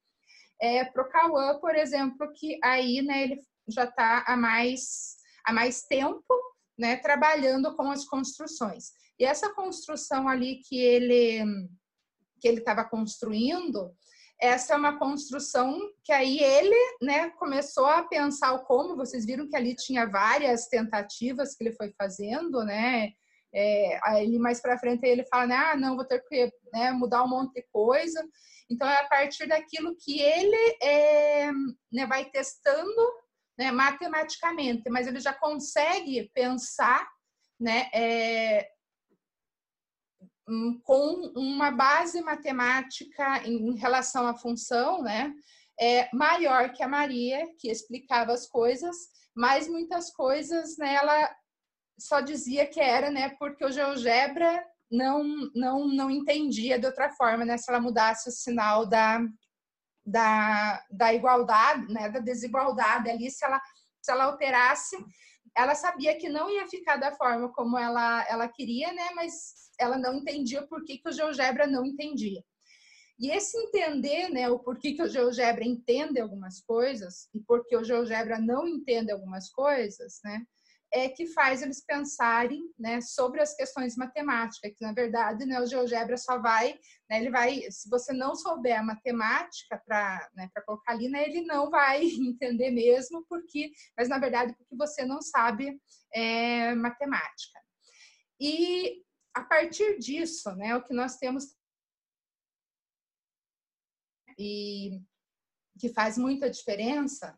É, 0.60 0.84
Para 0.84 1.04
o 1.04 1.10
Cauã, 1.10 1.60
por 1.60 1.76
exemplo, 1.76 2.32
que 2.34 2.60
aí 2.64 3.02
né, 3.04 3.24
ele 3.24 3.42
já 3.68 3.84
está 3.84 4.24
há 4.26 4.36
mais, 4.36 5.18
há 5.46 5.54
mais 5.54 5.84
tempo 5.84 6.26
né, 6.78 6.98
trabalhando 6.98 7.76
com 7.76 7.92
as 7.92 8.04
construções. 8.04 8.92
E 9.20 9.24
essa 9.24 9.54
construção 9.54 10.28
ali 10.28 10.62
que 10.68 10.80
ele 10.80 11.70
que 12.42 12.48
ele 12.48 12.60
estava 12.60 12.86
construindo, 12.86 13.94
essa 14.40 14.74
é 14.74 14.78
uma 14.78 14.98
construção 14.98 15.78
que 16.04 16.12
aí 16.12 16.40
ele, 16.40 16.98
né, 17.02 17.30
começou 17.32 17.86
a 17.86 18.04
pensar 18.04 18.54
o 18.54 18.64
como. 18.64 18.96
Vocês 18.96 19.26
viram 19.26 19.48
que 19.48 19.56
ali 19.56 19.76
tinha 19.76 20.10
várias 20.10 20.68
tentativas 20.68 21.56
que 21.56 21.64
ele 21.64 21.76
foi 21.76 21.94
fazendo, 21.98 22.64
né? 22.64 23.12
É, 23.54 24.00
aí 24.04 24.38
mais 24.38 24.62
para 24.62 24.78
frente 24.78 25.06
ele 25.06 25.26
fala, 25.26 25.48
né, 25.48 25.56
ah, 25.56 25.76
não, 25.76 25.96
vou 25.96 26.06
ter 26.06 26.24
que 26.28 26.52
né, 26.72 26.92
mudar 26.92 27.24
um 27.24 27.28
monte 27.28 27.54
de 27.56 27.66
coisa. 27.72 28.24
Então 28.70 28.88
é 28.88 29.02
a 29.02 29.08
partir 29.08 29.48
daquilo 29.48 29.96
que 30.00 30.22
ele 30.22 30.78
é, 30.82 31.52
né, 31.92 32.06
vai 32.08 32.26
testando 32.26 33.02
né, 33.58 33.72
matematicamente, 33.72 34.90
mas 34.90 35.08
ele 35.08 35.20
já 35.20 35.34
consegue 35.34 36.32
pensar, 36.34 37.06
né, 37.60 37.90
é, 37.94 38.70
com 40.84 41.32
uma 41.36 41.72
base 41.72 42.22
matemática 42.22 43.48
em 43.48 43.76
relação 43.76 44.28
à 44.28 44.36
função, 44.36 45.02
né? 45.02 45.34
É 45.80 46.10
maior 46.14 46.74
que 46.74 46.84
a 46.84 46.88
Maria, 46.88 47.48
que 47.58 47.70
explicava 47.70 48.34
as 48.34 48.48
coisas, 48.48 48.96
mas 49.36 49.68
muitas 49.68 50.12
coisas 50.12 50.78
né, 50.78 50.98
só 51.98 52.22
dizia 52.22 52.66
que 52.66 52.80
era, 52.80 53.10
né? 53.12 53.30
Porque 53.40 53.64
o 53.64 53.72
GeoGebra 53.72 54.66
não 54.92 55.24
não 55.54 55.88
não 55.88 56.10
entendia 56.10 56.80
de 56.80 56.86
outra 56.86 57.10
forma, 57.12 57.46
né? 57.46 57.58
Se 57.58 57.70
ela 57.70 57.82
mudasse 57.82 58.30
o 58.30 58.32
sinal 58.32 58.86
da 58.86 59.20
da, 60.06 60.84
da 60.90 61.14
igualdade, 61.14 61.94
né? 61.94 62.10
Da 62.10 62.20
desigualdade 62.20 63.10
ali, 63.10 63.30
se 63.30 63.46
ela 63.46 63.62
se 64.02 64.12
ela 64.12 64.26
alterasse, 64.26 64.98
ela 65.56 65.76
sabia 65.76 66.18
que 66.18 66.30
não 66.30 66.50
ia 66.50 66.68
ficar 66.68 66.98
da 66.98 67.12
forma 67.12 67.52
como 67.54 67.78
ela 67.78 68.26
ela 68.28 68.48
queria, 68.48 68.92
né? 68.94 69.10
Mas 69.16 69.69
ela 69.80 69.98
não 69.98 70.16
entendia 70.16 70.66
por 70.68 70.84
que, 70.84 70.98
que 70.98 71.10
o 71.10 71.12
GeoGebra 71.12 71.66
não 71.66 71.86
entendia. 71.86 72.44
E 73.20 73.32
esse 73.32 73.58
entender, 73.58 74.30
né, 74.30 74.50
o 74.50 74.60
porquê 74.60 74.94
que 74.94 75.02
o 75.02 75.10
GeoGebra 75.10 75.66
entende 75.66 76.22
algumas 76.22 76.62
coisas 76.62 77.28
e 77.34 77.40
porque 77.42 77.76
o 77.76 77.84
GeoGebra 77.84 78.40
não 78.40 78.66
entende 78.66 79.12
algumas 79.12 79.50
coisas, 79.52 80.22
né, 80.24 80.46
é 80.92 81.08
que 81.08 81.28
faz 81.28 81.62
eles 81.62 81.84
pensarem 81.86 82.64
né, 82.78 83.02
sobre 83.02 83.42
as 83.42 83.54
questões 83.54 83.96
matemáticas, 83.96 84.72
que 84.72 84.84
na 84.84 84.94
verdade 84.94 85.46
né, 85.46 85.60
o 85.62 85.68
GeoGebra 85.68 86.18
só 86.18 86.40
vai, 86.40 86.80
né, 87.10 87.20
ele 87.20 87.30
vai, 87.30 87.62
se 87.70 87.90
você 87.90 88.14
não 88.14 88.36
souber 88.36 88.80
a 88.80 88.84
matemática 88.84 89.82
para 89.86 90.30
né, 90.34 90.50
colocar 90.66 90.94
ali, 90.94 91.10
né, 91.10 91.28
ele 91.28 91.42
não 91.42 91.70
vai 91.70 92.02
entender 92.20 92.72
mesmo, 92.72 93.26
porque, 93.28 93.72
mas 93.98 94.08
na 94.10 94.18
verdade 94.18 94.56
porque 94.58 94.76
você 94.76 95.06
não 95.06 95.22
sabe 95.22 95.80
é, 96.14 96.74
matemática. 96.74 97.60
E 98.40 99.04
a 99.40 99.44
partir 99.46 99.98
disso, 100.00 100.54
né, 100.56 100.76
o 100.76 100.84
que 100.84 100.94
nós 100.94 101.18
temos 101.18 101.58
e 104.38 105.02
que 105.80 105.90
faz 105.90 106.18
muita 106.18 106.50
diferença 106.50 107.38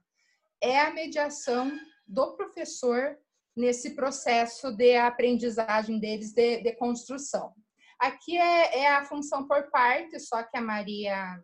é 0.60 0.80
a 0.80 0.92
mediação 0.92 1.72
do 2.08 2.36
professor 2.36 3.20
nesse 3.56 3.96
processo 3.96 4.72
de 4.72 4.96
aprendizagem 4.98 6.00
deles 6.00 6.34
de, 6.34 6.62
de 6.62 6.76
construção. 6.76 7.54
Aqui 8.00 8.36
é, 8.36 8.80
é, 8.80 8.88
a 8.96 9.06
função 9.06 9.48
por 9.48 9.70
parte, 9.70 10.20
só 10.20 10.42
que 10.42 10.58
a 10.58 10.62
Maria, 10.62 11.44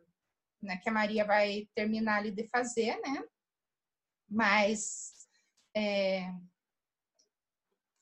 né, 0.62 0.78
que 0.78 0.89
a 0.89 0.93
Maria 0.93 1.24
vai 1.24 1.68
terminar 1.76 2.18
ali 2.18 2.32
de 2.32 2.47
fazer, 2.47 2.99
né? 3.01 3.24
Mas 4.28 5.14
é, 5.76 6.32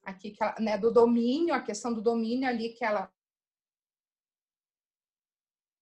aqui 0.06 0.32
que 0.32 0.44
ela, 0.44 0.56
né, 0.60 0.78
do 0.78 0.92
domínio, 0.92 1.54
a 1.54 1.62
questão 1.62 1.94
do 1.94 2.02
domínio 2.02 2.48
ali 2.48 2.70
que 2.70 2.86
ela 2.86 3.12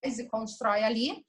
e 0.04 0.28
constrói 0.28 0.84
ali. 0.84 1.26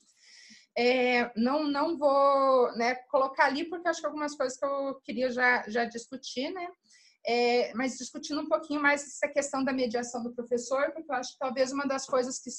É, 0.76 1.30
não, 1.38 1.64
não 1.64 1.97
vou 1.97 2.72
né, 2.76 2.97
colocar 3.09 3.47
ali, 3.47 3.64
porque 3.68 3.88
acho 3.88 4.01
que 4.01 4.07
algumas 4.07 4.34
coisas 4.36 4.59
que 4.59 4.64
eu 4.64 5.01
queria 5.05 5.30
já, 5.30 5.62
já 5.68 5.84
discutir, 5.84 6.51
né? 6.51 6.68
É, 7.26 7.72
mas 7.74 7.97
discutindo 7.97 8.40
um 8.40 8.49
pouquinho 8.49 8.82
mais 8.82 9.03
essa 9.03 9.28
questão 9.28 9.64
da 9.64 9.72
mediação 9.72 10.22
do 10.22 10.34
professor, 10.34 10.92
porque 10.92 11.11
eu 11.11 11.16
acho 11.16 11.32
que 11.32 11.38
talvez 11.38 11.72
uma 11.72 11.86
das 11.86 12.07
coisas 12.07 12.38
que 12.38 12.51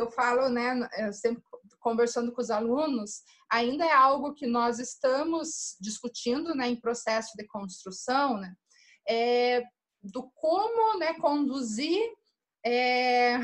eu 0.00 0.10
falo, 0.10 0.48
né, 0.48 0.88
eu 0.98 1.12
sempre 1.12 1.42
conversando 1.78 2.32
com 2.32 2.40
os 2.40 2.50
alunos, 2.50 3.22
ainda 3.50 3.84
é 3.84 3.92
algo 3.92 4.34
que 4.34 4.46
nós 4.46 4.78
estamos 4.78 5.76
discutindo, 5.80 6.54
né, 6.54 6.68
em 6.68 6.80
processo 6.80 7.36
de 7.36 7.46
construção, 7.46 8.38
né, 8.38 8.54
é, 9.08 9.62
do 10.02 10.30
como, 10.34 10.98
né, 10.98 11.14
conduzir 11.14 12.00
é, 12.64 13.38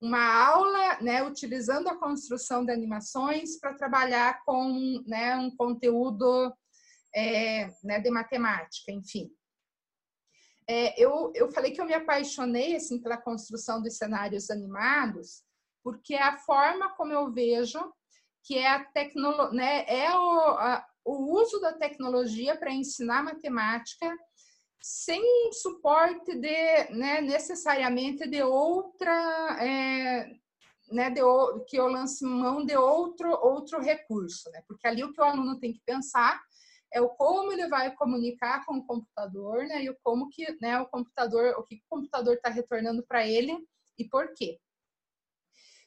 uma 0.00 0.46
aula, 0.46 1.00
né, 1.00 1.22
utilizando 1.22 1.88
a 1.88 1.98
construção 1.98 2.64
de 2.64 2.72
animações 2.72 3.58
para 3.58 3.74
trabalhar 3.74 4.42
com, 4.44 5.02
né, 5.06 5.36
um 5.36 5.54
conteúdo 5.54 6.52
é, 7.14 7.70
né, 7.84 8.00
de 8.00 8.10
matemática, 8.10 8.90
enfim. 8.90 9.30
É, 10.68 11.00
eu, 11.00 11.32
eu 11.34 11.50
falei 11.50 11.72
que 11.72 11.80
eu 11.80 11.84
me 11.84 11.94
apaixonei 11.94 12.76
assim 12.76 13.00
pela 13.00 13.16
construção 13.16 13.82
dos 13.82 13.96
cenários 13.96 14.48
animados, 14.50 15.42
porque 15.82 16.14
é 16.14 16.22
a 16.22 16.38
forma 16.38 16.94
como 16.96 17.12
eu 17.12 17.32
vejo 17.32 17.78
que 18.44 18.58
é 18.58 18.68
a 18.68 18.84
tecnologia, 18.84 19.52
né, 19.52 19.84
é 19.86 20.12
o, 20.14 20.40
a, 20.58 20.84
o 21.04 21.40
uso 21.40 21.60
da 21.60 21.72
tecnologia 21.72 22.56
para 22.56 22.72
ensinar 22.72 23.22
matemática 23.22 24.12
sem 24.80 25.22
suporte 25.52 26.34
de, 26.34 26.90
né, 26.90 27.20
necessariamente 27.20 28.28
de 28.28 28.42
outra, 28.42 29.56
é, 29.60 30.34
né, 30.90 31.08
de, 31.10 31.20
que 31.68 31.76
eu 31.76 31.86
lance 31.86 32.24
mão 32.24 32.64
de 32.66 32.76
outro 32.76 33.30
outro 33.30 33.80
recurso, 33.80 34.50
né? 34.50 34.62
Porque 34.66 34.86
ali 34.88 35.04
o 35.04 35.12
que 35.12 35.20
o 35.20 35.24
aluno 35.24 35.58
tem 35.60 35.72
que 35.72 35.80
pensar 35.86 36.42
é 36.92 37.00
o 37.00 37.08
como 37.10 37.52
ele 37.52 37.68
vai 37.68 37.94
comunicar 37.94 38.66
com 38.66 38.78
o 38.78 38.84
computador, 38.84 39.64
né? 39.66 39.84
E 39.84 39.90
o 39.90 39.96
como 40.02 40.28
que, 40.28 40.44
né, 40.60 40.78
o 40.80 40.86
computador, 40.86 41.54
o 41.58 41.62
que 41.62 41.76
o 41.76 41.88
computador 41.88 42.34
está 42.34 42.50
retornando 42.50 43.04
para 43.06 43.26
ele 43.26 43.56
e 43.96 44.04
por 44.08 44.34
quê. 44.34 44.58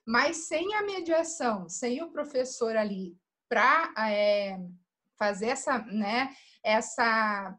Mas 0.06 0.48
sem 0.48 0.76
a 0.76 0.84
mediação, 0.84 1.68
sem 1.68 2.04
o 2.04 2.12
professor 2.12 2.76
ali 2.78 3.18
para 3.50 3.94
é, 4.10 4.60
fazer 5.18 5.48
essa, 5.48 5.80
né, 5.80 6.36
essa, 6.64 7.58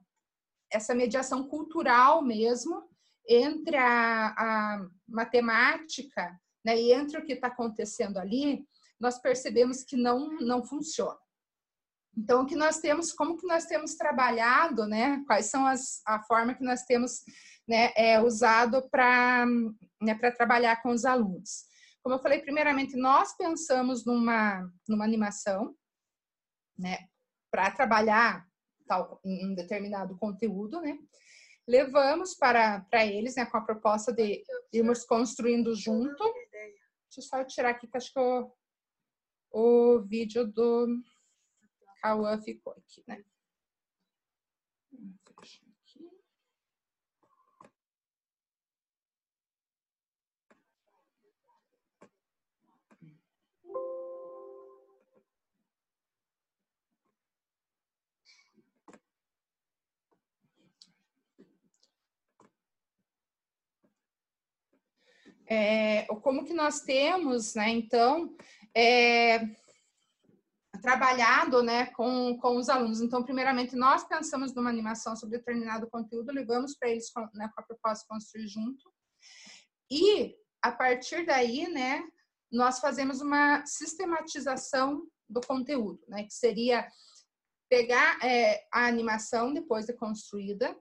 essa 0.70 0.94
mediação 0.94 1.48
cultural 1.48 2.22
mesmo 2.22 2.88
entre 3.28 3.76
a, 3.76 4.28
a 4.28 4.86
matemática 5.08 6.38
né, 6.64 6.78
e 6.78 6.92
entre 6.92 7.18
o 7.18 7.24
que 7.24 7.32
está 7.32 7.48
acontecendo 7.48 8.18
ali, 8.18 8.64
nós 8.98 9.18
percebemos 9.18 9.82
que 9.82 9.96
não, 9.96 10.38
não 10.40 10.64
funciona. 10.64 11.18
Então, 12.16 12.42
o 12.42 12.46
que 12.46 12.56
nós 12.56 12.78
temos, 12.78 13.12
como 13.12 13.36
que 13.36 13.46
nós 13.46 13.66
temos 13.66 13.94
trabalhado, 13.94 14.86
né? 14.86 15.22
Quais 15.26 15.46
são 15.46 15.66
as 15.66 16.00
a 16.06 16.22
forma 16.22 16.54
que 16.54 16.64
nós 16.64 16.82
temos 16.84 17.20
né, 17.68 17.92
é, 17.94 18.18
usado 18.18 18.88
para 18.88 19.44
né, 20.00 20.14
para 20.14 20.32
trabalhar 20.32 20.82
com 20.82 20.92
os 20.92 21.04
alunos? 21.04 21.66
Como 22.06 22.14
eu 22.14 22.22
falei, 22.22 22.40
primeiramente 22.40 22.94
nós 22.96 23.36
pensamos 23.36 24.06
numa 24.06 24.72
numa 24.88 25.04
animação, 25.04 25.76
né? 26.78 27.08
Para 27.50 27.72
trabalhar 27.72 28.48
tal 28.86 29.20
um 29.24 29.52
determinado 29.56 30.16
conteúdo, 30.16 30.80
né? 30.80 30.96
Levamos 31.66 32.32
para 32.36 32.82
para 32.82 33.04
eles, 33.04 33.34
né? 33.34 33.44
Com 33.44 33.56
a 33.56 33.64
proposta 33.64 34.12
de 34.12 34.40
irmos 34.72 35.04
construindo 35.04 35.74
junto. 35.74 36.22
Deixa 36.22 37.18
eu 37.18 37.22
só 37.22 37.42
tirar 37.42 37.70
aqui 37.70 37.88
que 37.88 37.96
acho 37.96 38.12
que 38.12 38.20
o, 38.20 38.52
o 39.50 40.00
vídeo 40.02 40.46
do 40.46 40.86
Cauã 42.00 42.40
ficou 42.40 42.72
aqui, 42.74 43.02
né? 43.08 43.20
É, 65.48 66.06
como 66.22 66.44
que 66.44 66.52
nós 66.52 66.80
temos, 66.80 67.54
né, 67.54 67.68
então, 67.70 68.34
é, 68.74 69.38
trabalhado 70.76 71.62
né, 71.62 71.86
com, 71.86 72.36
com 72.38 72.56
os 72.56 72.68
alunos. 72.68 73.00
Então, 73.00 73.22
primeiramente, 73.22 73.74
nós 73.74 74.04
pensamos 74.04 74.54
numa 74.54 74.70
animação 74.70 75.16
sobre 75.16 75.38
determinado 75.38 75.88
conteúdo, 75.88 76.32
levamos 76.32 76.76
para 76.76 76.90
eles 76.90 77.10
com, 77.10 77.20
né, 77.34 77.50
com 77.54 77.60
a 77.60 77.64
proposta 77.64 78.02
de 78.02 78.08
construir 78.08 78.48
junto. 78.48 78.92
E, 79.90 80.34
a 80.62 80.72
partir 80.72 81.24
daí, 81.24 81.68
né, 81.68 82.02
nós 82.50 82.78
fazemos 82.78 83.20
uma 83.20 83.64
sistematização 83.66 85.06
do 85.28 85.40
conteúdo, 85.40 86.00
né, 86.08 86.24
que 86.24 86.34
seria 86.34 86.86
pegar 87.68 88.24
é, 88.24 88.64
a 88.72 88.86
animação 88.86 89.52
depois 89.52 89.86
de 89.86 89.92
construída, 89.92 90.76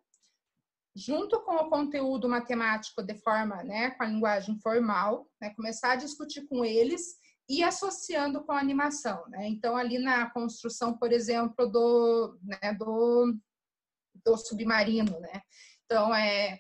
junto 0.96 1.42
com 1.42 1.56
o 1.56 1.70
conteúdo 1.70 2.30
matemático 2.30 3.04
de 3.04 3.16
forma, 3.16 3.62
né, 3.64 3.92
com 3.92 4.04
a 4.04 4.08
linguagem 4.08 4.58
formal, 4.60 5.28
né, 5.42 5.54
começar 5.56 5.92
a 5.92 5.98
discutir 5.98 6.48
com 6.48 6.64
eles 6.64 7.18
e 7.50 7.64
associando 7.64 8.44
com 8.44 8.54
a 8.54 8.60
animação, 8.60 9.24
né? 9.28 9.48
Então, 9.48 9.78
ali 9.78 10.00
na 10.00 10.30
construção, 10.32 10.98
por 10.98 11.12
exemplo, 11.12 11.68
do, 11.68 12.40
né, 12.42 12.74
do, 12.74 13.36
do 14.26 14.38
submarino, 14.38 15.20
né? 15.20 15.42
Então, 15.86 16.16
é, 16.16 16.60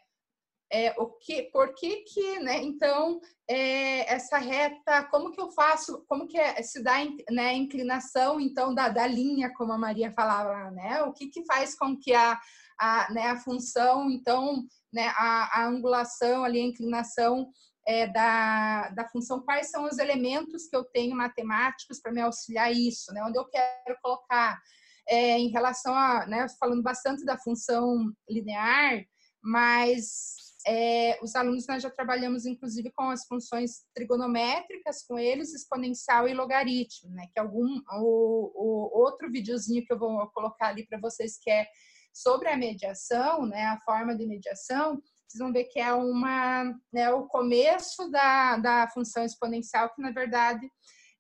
é 0.71 0.93
o 0.99 1.07
que, 1.07 1.43
por 1.43 1.73
que 1.73 2.03
que, 2.03 2.39
né? 2.39 2.61
Então, 2.61 3.19
é, 3.49 4.13
essa 4.13 4.37
reta, 4.37 5.05
como 5.05 5.31
que 5.31 5.41
eu 5.41 5.49
faço, 5.51 6.03
como 6.07 6.27
que 6.27 6.37
é, 6.37 6.61
se 6.61 6.83
dá 6.83 6.97
né, 7.31 7.53
inclinação, 7.53 8.39
então, 8.39 8.73
da, 8.75 8.87
da 8.89 9.07
linha, 9.07 9.51
como 9.55 9.73
a 9.73 9.77
Maria 9.79 10.11
falava, 10.11 10.69
né? 10.69 11.01
O 11.03 11.13
que 11.13 11.29
que 11.29 11.43
faz 11.45 11.75
com 11.75 11.97
que 11.97 12.13
a, 12.13 12.39
a, 12.79 13.11
né, 13.13 13.27
a 13.27 13.37
função, 13.37 14.09
então, 14.09 14.65
né, 14.93 15.07
a, 15.15 15.61
a 15.61 15.67
angulação 15.67 16.43
ali, 16.43 16.59
a 16.59 16.65
inclinação 16.65 17.49
é, 17.87 18.07
da, 18.07 18.89
da 18.89 19.07
função, 19.09 19.41
quais 19.41 19.69
são 19.69 19.85
os 19.85 19.97
elementos 19.97 20.67
que 20.67 20.75
eu 20.75 20.83
tenho 20.85 21.15
matemáticos 21.15 21.99
para 22.01 22.11
me 22.11 22.21
auxiliar 22.21 22.71
isso, 22.71 23.13
né, 23.13 23.23
onde 23.23 23.37
eu 23.37 23.45
quero 23.45 23.97
colocar. 24.01 24.59
É, 25.07 25.37
em 25.37 25.49
relação 25.49 25.93
a, 25.93 26.25
né, 26.25 26.47
falando 26.59 26.81
bastante 26.81 27.23
da 27.23 27.37
função 27.37 28.11
linear, 28.27 29.05
mas 29.39 30.55
é, 30.67 31.19
os 31.21 31.35
alunos 31.35 31.67
nós 31.67 31.83
já 31.83 31.91
trabalhamos 31.91 32.45
inclusive 32.45 32.91
com 32.91 33.09
as 33.09 33.25
funções 33.27 33.85
trigonométricas 33.93 35.05
com 35.07 35.19
eles, 35.19 35.53
exponencial 35.53 36.27
e 36.27 36.33
logaritmo, 36.33 37.11
né? 37.11 37.27
Que 37.31 37.39
algum 37.39 37.79
o, 37.99 38.51
o 38.55 38.99
outro 38.99 39.31
videozinho 39.31 39.85
que 39.85 39.93
eu 39.93 39.99
vou 39.99 40.27
colocar 40.31 40.69
ali 40.69 40.87
para 40.87 40.99
vocês 40.99 41.37
que 41.39 41.51
é 41.51 41.67
sobre 42.15 42.47
a 42.47 42.55
mediação, 42.55 43.45
né? 43.45 43.65
A 43.65 43.79
forma 43.81 44.15
de 44.15 44.25
mediação, 44.25 45.01
vocês 45.27 45.37
vão 45.37 45.51
ver 45.51 45.65
que 45.65 45.79
é 45.79 45.93
uma 45.93 46.73
né, 46.93 47.11
o 47.11 47.27
começo 47.27 48.09
da, 48.09 48.55
da 48.57 48.87
função 48.87 49.25
exponencial 49.25 49.93
que 49.93 50.01
na 50.01 50.11
verdade 50.11 50.65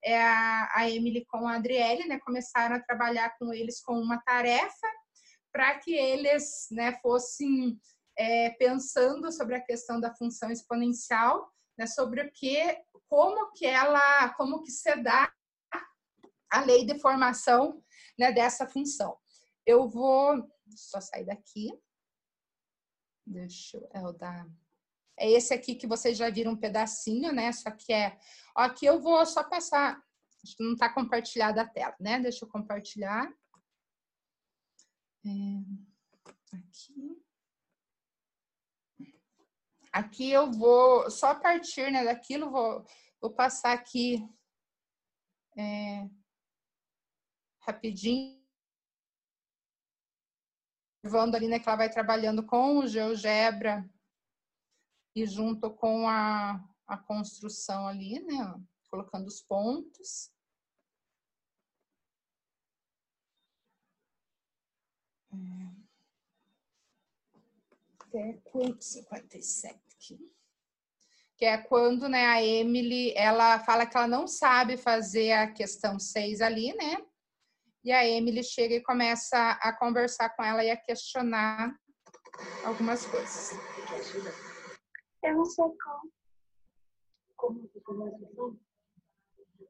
é 0.01 0.23
a, 0.23 0.71
a 0.73 0.89
Emily 0.89 1.25
com 1.25 1.47
a 1.47 1.55
Adriele, 1.55 2.07
né? 2.07 2.17
Começaram 2.19 2.77
a 2.77 2.79
trabalhar 2.79 3.35
com 3.37 3.53
eles 3.53 3.81
com 3.81 3.99
uma 3.99 4.21
tarefa 4.21 4.87
para 5.51 5.77
que 5.79 5.93
eles, 5.93 6.67
né? 6.71 6.93
Fossem 7.01 7.77
é, 8.17 8.51
pensando 8.51 9.29
sobre 9.33 9.55
a 9.55 9.61
questão 9.61 9.99
da 9.99 10.15
função 10.15 10.49
exponencial, 10.49 11.51
né, 11.77 11.85
sobre 11.85 12.21
o 12.21 12.31
que, 12.31 12.57
como 13.09 13.51
que 13.51 13.65
ela, 13.65 14.29
como 14.35 14.63
que 14.63 14.71
se 14.71 14.95
dá 14.95 15.29
a 16.49 16.61
lei 16.61 16.85
de 16.85 16.97
formação 16.99 17.83
né, 18.17 18.31
dessa 18.31 18.65
função. 18.65 19.17
Eu 19.65 19.89
vou 19.89 20.47
só 20.75 21.01
sair 21.01 21.25
daqui. 21.25 21.69
Deixa 23.25 23.77
eu, 23.77 23.89
é 23.93 24.01
o 24.07 24.11
da 24.11 24.47
é 25.17 25.31
esse 25.31 25.53
aqui 25.53 25.75
que 25.75 25.87
vocês 25.87 26.17
já 26.17 26.29
viram 26.29 26.51
um 26.51 26.57
pedacinho, 26.57 27.31
né? 27.31 27.51
Só 27.51 27.71
que 27.71 27.93
é. 27.93 28.19
Ó, 28.55 28.61
aqui 28.61 28.85
eu 28.85 28.99
vou 28.99 29.25
só 29.25 29.43
passar. 29.43 30.03
Acho 30.43 30.57
que 30.57 30.63
não 30.63 30.73
está 30.73 30.93
compartilhada 30.93 31.61
a 31.61 31.67
tela, 31.67 31.95
né? 31.99 32.19
Deixa 32.19 32.43
eu 32.43 32.49
compartilhar. 32.49 33.33
É, 35.25 35.29
aqui. 36.55 37.25
Aqui 39.91 40.29
eu 40.29 40.51
vou, 40.51 41.09
só 41.09 41.33
partir 41.33 41.89
né, 41.89 42.03
daquilo, 42.03 42.51
vou, 42.51 42.85
vou 43.21 43.31
passar 43.31 43.71
aqui 43.71 44.21
é, 45.57 46.09
rapidinho. 47.61 48.44
Vando 51.05 51.37
ali, 51.37 51.47
né, 51.47 51.59
que 51.59 51.69
ela 51.69 51.77
vai 51.77 51.89
trabalhando 51.89 52.45
com 52.45 52.79
o 52.79 52.87
GeoGebra 52.87 53.87
e 55.15 55.25
junto 55.25 55.69
com 55.71 56.07
a, 56.07 56.63
a 56.87 56.97
construção 56.97 57.87
ali, 57.87 58.19
né, 58.21 58.61
colocando 58.89 59.27
os 59.27 59.41
pontos. 59.41 60.31
É 65.31 65.85
até 68.15 68.39
quanto? 68.45 68.81
57 68.81 69.79
aqui. 69.93 70.31
Que 71.37 71.45
é 71.45 71.57
quando 71.57 72.07
né, 72.07 72.25
a 72.27 72.41
Emily 72.41 73.13
ela 73.15 73.59
fala 73.59 73.85
que 73.85 73.97
ela 73.97 74.07
não 74.07 74.25
sabe 74.25 74.77
fazer 74.77 75.33
a 75.33 75.51
questão 75.51 75.99
6 75.99 76.41
ali, 76.41 76.73
né? 76.73 77.05
E 77.85 77.91
a 77.91 78.03
Emily 78.03 78.43
chega 78.43 78.73
e 78.73 78.81
começa 78.81 79.51
a 79.61 79.71
conversar 79.71 80.35
com 80.35 80.43
ela 80.43 80.63
e 80.63 80.71
a 80.71 80.75
questionar 80.75 81.79
algumas 82.65 83.05
coisas. 83.05 83.51
Eu 85.21 85.35
não 85.35 85.45
sei 85.45 85.65
como. 85.83 86.11
Como 87.35 87.61
você 87.61 87.79
começa 87.81 88.15
assim? 88.15 88.59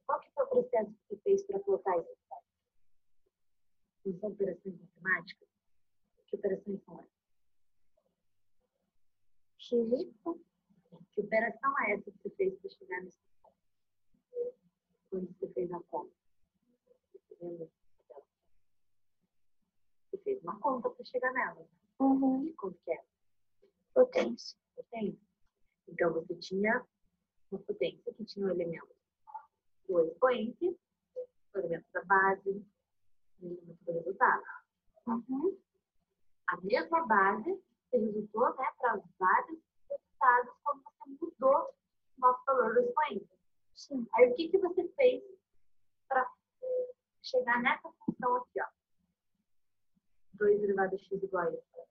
Qual 0.05 0.19
que 0.21 0.31
foi 0.33 0.45
o 0.45 0.47
processo 0.47 0.91
que 0.91 0.97
você 1.09 1.21
fez 1.23 1.45
para 1.45 1.59
colocar 1.59 1.97
isso? 1.97 2.15
Não 4.05 4.17
são 4.17 4.29
operações 4.29 4.79
matemáticas? 4.79 5.49
Que 6.27 6.35
operações 6.37 6.83
são 6.85 6.97
essas? 6.97 7.11
Filipe, 9.59 10.15
que 11.11 11.19
operação 11.19 11.79
é 11.81 11.95
essa 11.95 12.11
que 12.11 12.17
você 12.23 12.29
fez 12.29 12.55
para 12.61 12.69
chegar 12.69 13.01
nesse 13.01 13.19
ponto? 13.41 13.55
Quando 15.09 15.35
você 15.37 15.49
fez 15.49 15.69
a 15.73 15.81
conta? 15.81 16.15
Você 20.15 20.23
fez 20.23 20.41
uma 20.43 20.57
conta 20.59 20.89
para 20.89 21.05
chegar 21.05 21.33
nela. 21.33 21.67
Uhum. 21.99 22.45
Que 22.45 22.53
conta 22.53 22.77
que 22.85 22.91
é? 22.91 23.03
Potência. 23.93 24.57
Potência. 24.75 25.19
Então, 25.87 26.13
você 26.13 26.35
tinha 26.35 26.85
uma 27.51 27.61
potência 27.61 28.13
que 28.13 28.25
tinha 28.25 28.45
um 28.45 28.49
elemento 28.49 28.95
do 29.87 30.05
expoente, 30.05 30.79
o 31.53 31.57
elemento 31.59 31.85
da 31.93 32.03
base, 32.05 32.65
o 33.41 33.45
elemento 33.45 33.83
do 33.83 33.91
resultado. 33.91 34.43
Uhum. 35.07 35.57
A 36.47 36.61
mesma 36.61 37.05
base 37.05 37.61
você 37.89 37.97
resultou 37.97 38.55
né, 38.55 38.71
para 38.77 39.01
vários 39.19 39.59
resultados 39.89 40.53
quando 40.63 40.83
você 40.83 41.09
mudou 41.21 41.75
o 42.17 42.21
nosso 42.21 42.45
valor 42.45 42.73
do 42.73 42.79
expoente. 42.81 43.29
Sim. 43.75 44.07
Aí 44.13 44.31
o 44.31 44.35
que, 44.35 44.49
que 44.49 44.57
você 44.57 44.87
fez 44.95 45.23
para 46.07 46.31
chegar 47.21 47.61
nessa 47.61 47.91
função 47.91 48.37
aqui, 48.37 48.61
ó? 48.61 48.75
2 50.37 50.61
elevado 50.85 50.95
a 50.95 50.97
x 50.97 51.23
igual 51.23 51.47
a 51.47 51.51
isso. 51.51 51.87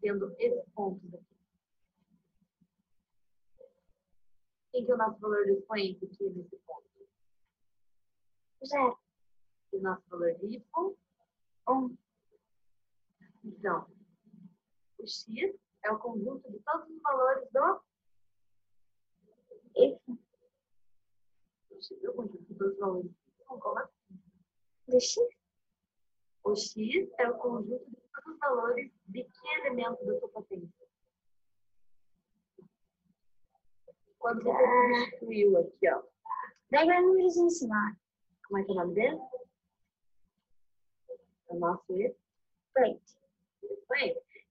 Tendo 0.00 0.34
esses 0.38 0.70
pontos 0.74 1.14
aqui. 1.14 1.36
Quem 4.72 4.84
que 4.84 4.90
é 4.90 4.94
o 4.94 4.98
nosso 4.98 5.18
valor 5.20 5.46
do 5.46 5.52
expoente 5.52 6.04
aqui 6.04 6.30
nesse 6.30 6.56
ponto? 6.58 6.86
Zero. 8.66 8.98
E 9.72 9.76
o 9.76 9.82
nosso 9.82 10.02
valor 10.08 10.34
de 10.34 10.56
y? 10.56 10.96
Um. 11.68 11.96
Então, 13.44 13.86
o 14.98 15.06
x 15.06 15.26
é 15.82 15.90
o 15.90 15.98
conjunto 15.98 16.50
de 16.50 16.58
todos 16.60 16.88
os 16.88 17.02
valores 17.02 17.48
do 17.52 17.80
y. 19.76 19.98
O 21.70 21.82
x 21.82 22.02
é 22.02 22.10
o 22.10 22.14
conjunto 22.14 22.44
de 22.44 22.54
todos 22.54 22.72
os 22.72 22.78
valores 22.78 23.26
como 23.58 23.78
assim? 23.78 24.20
De 24.88 25.00
x? 25.00 25.16
O 26.44 26.54
x 26.54 27.10
é 27.18 27.28
o 27.28 27.38
conjunto 27.38 27.90
de 27.90 27.95
valores 28.48 28.90
de 29.08 29.24
que 29.24 29.48
elemento 29.60 30.04
da 30.04 30.18
sua 30.20 30.28
potência? 30.28 30.86
Quando 34.18 34.42
você 34.42 34.50
Ah. 34.64 34.98
substituiu 35.04 35.58
aqui, 35.58 35.88
ó. 35.90 36.02
Daí 36.70 36.86
vai 36.86 37.00
nos 37.02 37.36
ensinar. 37.36 37.96
Como 38.46 38.58
é 38.60 38.64
que 38.64 38.70
é 38.70 38.74
o 38.74 38.76
nome 38.78 38.94
dele? 38.94 39.18
É 41.48 41.54
o 41.54 41.58
nosso 41.58 41.92
y. 41.92 42.14
Plate. 42.74 43.16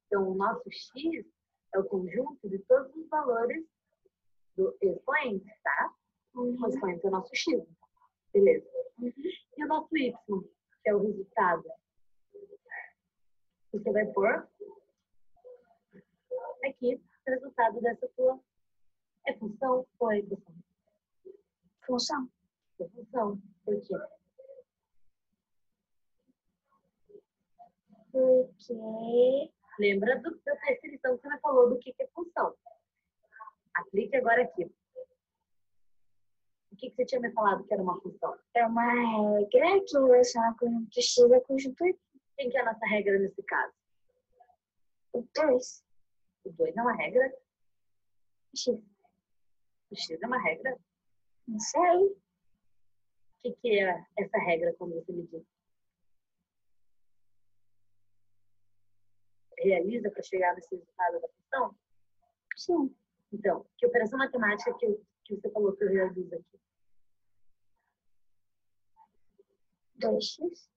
Então, 0.07 0.29
o 0.29 0.35
nosso 0.35 0.69
x 0.71 1.25
é 1.73 1.79
o 1.79 1.83
conjunto 1.85 2.47
de 2.49 2.59
todos 2.59 2.93
os 2.95 3.07
valores 3.09 3.65
do 4.55 4.75
expoente, 4.81 5.51
tá? 5.63 5.93
O 6.33 6.67
expoente 6.67 7.05
é 7.05 7.09
o 7.09 7.11
nosso 7.11 7.35
x. 7.35 7.61
Beleza. 8.33 8.65
E 9.57 9.63
o 9.63 9.67
nosso 9.67 9.95
y, 9.97 10.13
que 10.83 10.89
é 10.89 10.95
o 10.95 11.01
resultado? 11.01 11.65
Você 13.75 13.91
vai 13.91 14.05
pôr 14.13 14.47
aqui 16.63 16.95
o 16.95 17.29
resultado 17.29 17.81
dessa 17.81 18.07
tua 18.15 18.39
é 19.27 19.33
função 19.33 19.85
ou 19.99 20.11
é 20.11 20.19
equação? 20.19 20.55
Função. 21.85 22.29
É 22.79 22.87
função. 22.87 23.41
Por 23.65 23.81
quê? 23.81 23.95
Porque 28.11 29.51
Lembra 29.77 30.21
do, 30.21 30.39
da 30.45 30.53
definição 30.53 31.17
que 31.17 31.23
você 31.23 31.29
me 31.29 31.39
falou 31.41 31.69
do 31.69 31.77
que, 31.79 31.91
que 31.91 32.03
é 32.03 32.07
função. 32.07 32.55
Aplique 33.75 34.15
agora 34.15 34.43
aqui. 34.43 34.63
O 36.71 36.77
que, 36.77 36.89
que 36.89 36.95
você 36.95 37.05
tinha 37.05 37.19
me 37.19 37.31
falado 37.33 37.65
que 37.65 37.73
era 37.73 37.83
uma 37.83 37.99
função? 37.99 38.37
é 38.53 38.65
uma 38.65 39.37
regra 39.39 39.83
que 39.85 39.97
conjunto 39.97 41.01
x 41.01 41.17
a 41.19 41.41
conjunto 41.41 41.85
y. 41.85 42.14
Quem 42.37 42.49
que 42.49 42.57
é 42.57 42.61
a 42.61 42.65
nossa 42.65 42.85
regra 42.85 43.17
nesse 43.19 43.41
caso? 43.43 43.73
O 45.13 45.25
2. 45.33 45.83
O 46.45 46.51
2 46.51 46.75
é 46.75 46.81
uma 46.81 46.95
regra? 46.95 47.33
X. 48.55 48.75
O 49.91 49.95
x 49.95 50.21
é 50.21 50.27
uma 50.27 50.41
regra? 50.41 50.77
Não 51.47 51.59
sei. 51.59 51.97
O 52.07 52.17
que, 53.41 53.51
que 53.61 53.79
é 53.79 54.05
essa 54.17 54.37
regra, 54.39 54.73
como 54.77 54.95
você 54.95 55.11
me 55.13 55.23
disse? 55.27 55.47
Realiza 59.59 60.11
para 60.11 60.23
chegar 60.23 60.53
nesse 60.55 60.75
resultado 60.75 61.21
da 61.21 61.27
função? 61.29 61.77
Sim. 62.57 62.95
Então, 63.31 63.65
que 63.77 63.85
operação 63.85 64.19
matemática 64.19 64.73
que, 64.77 64.85
eu- 64.85 65.05
que 65.23 65.35
você 65.35 65.49
falou 65.51 65.75
que 65.75 65.83
eu 65.83 65.89
realizo 65.89 66.35
aqui? 66.35 66.59
2x. 69.97 70.74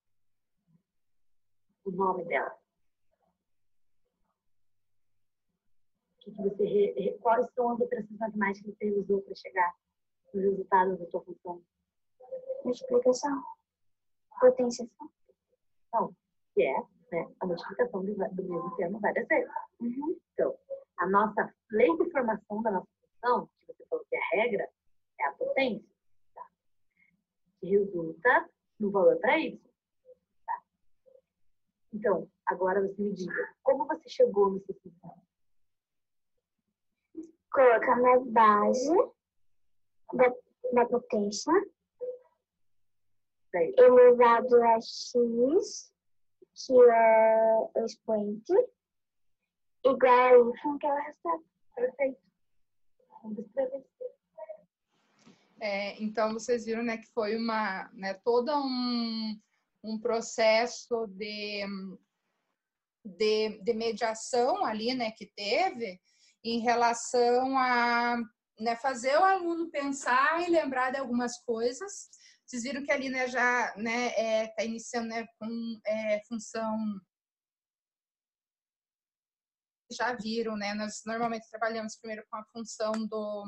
O 1.88 1.90
nome 1.90 2.22
dela? 2.26 2.54
Que, 6.20 6.30
que 6.30 6.42
você, 6.42 7.18
quais 7.22 7.50
são 7.54 7.70
as 7.70 7.80
operações 7.80 8.18
matemáticas 8.18 8.76
que 8.76 8.90
você 8.90 9.00
usou 9.00 9.22
para 9.22 9.34
chegar 9.34 9.74
nos 10.34 10.44
resultados 10.44 10.98
da 10.98 11.06
tua 11.06 11.22
função? 11.22 11.62
Multiplicação. 12.62 13.42
Potenciação. 14.38 15.10
Não, 15.94 16.14
que 16.54 16.62
é 16.62 16.78
né, 17.10 17.32
a 17.40 17.46
multiplicação 17.46 18.04
do, 18.04 18.14
do 18.14 18.44
mesmo 18.44 18.76
termo 18.76 19.00
várias 19.00 19.26
vezes. 19.26 19.50
Uhum. 19.80 20.20
Então, 20.34 20.58
a 20.98 21.08
nossa 21.08 21.54
lei 21.70 21.96
de 21.96 22.10
formação 22.10 22.62
da 22.62 22.70
nossa 22.70 22.88
função, 23.00 23.48
que 23.60 23.72
você 23.72 23.86
falou 23.86 24.04
que 24.10 24.14
é 24.14 24.18
a 24.18 24.42
regra, 24.42 24.68
é 25.20 25.24
a 25.24 25.32
potência. 25.32 25.88
Tá? 26.34 26.46
Que 27.60 27.70
resulta 27.70 28.50
no 28.78 28.90
valor 28.90 29.18
para 29.20 29.38
y. 29.38 29.67
Então, 31.92 32.28
agora 32.46 32.80
você 32.82 33.00
me 33.00 33.12
diga, 33.12 33.54
como 33.62 33.86
você 33.86 34.08
chegou 34.08 34.52
nessa 34.52 34.74
função? 34.74 35.22
Colocando 37.50 38.06
a 38.06 38.20
base 38.20 38.94
da, 40.12 40.34
da 40.74 40.86
potência 40.86 41.52
Daí, 43.52 43.74
elevado 43.78 44.62
a 44.62 44.80
x, 44.80 45.92
que 46.54 46.72
é 46.72 47.70
o 47.74 47.84
expoente, 47.84 48.52
igual 49.84 50.12
a 50.12 50.38
y, 50.38 50.78
que 50.78 50.86
é 50.86 50.92
o 50.92 50.96
resultado. 50.96 51.44
perfeito. 51.74 52.20
Vamos 53.22 53.38
escrever. 53.38 53.86
É, 55.60 56.00
então 56.02 56.34
vocês 56.34 56.66
viram, 56.66 56.82
né, 56.82 56.98
que 56.98 57.08
foi 57.08 57.36
uma, 57.36 57.90
né, 57.92 58.14
todo 58.14 58.52
um, 58.54 59.40
um 59.82 59.98
processo 59.98 61.06
de, 61.08 61.64
de, 63.04 63.62
de 63.62 63.74
mediação 63.74 64.64
ali, 64.64 64.94
né, 64.94 65.12
que 65.12 65.26
teve 65.34 66.00
em 66.44 66.60
relação 66.60 67.58
a 67.58 68.16
né, 68.58 68.76
fazer 68.76 69.16
o 69.16 69.24
aluno 69.24 69.70
pensar 69.70 70.42
e 70.42 70.50
lembrar 70.50 70.90
de 70.90 70.98
algumas 70.98 71.38
coisas. 71.42 72.08
Vocês 72.44 72.62
viram 72.62 72.82
que 72.82 72.90
ali, 72.90 73.08
né, 73.08 73.28
já, 73.28 73.74
né, 73.76 74.08
é, 74.16 74.48
tá 74.48 74.64
iniciando, 74.64 75.08
né, 75.08 75.26
com 75.38 75.80
é, 75.86 76.22
função 76.26 76.76
já 79.90 80.12
viram, 80.14 80.56
né? 80.56 80.74
Nós 80.74 81.02
normalmente 81.06 81.48
trabalhamos 81.48 81.96
primeiro 81.96 82.24
com 82.30 82.36
a 82.36 82.44
função 82.52 82.92
do, 82.92 83.44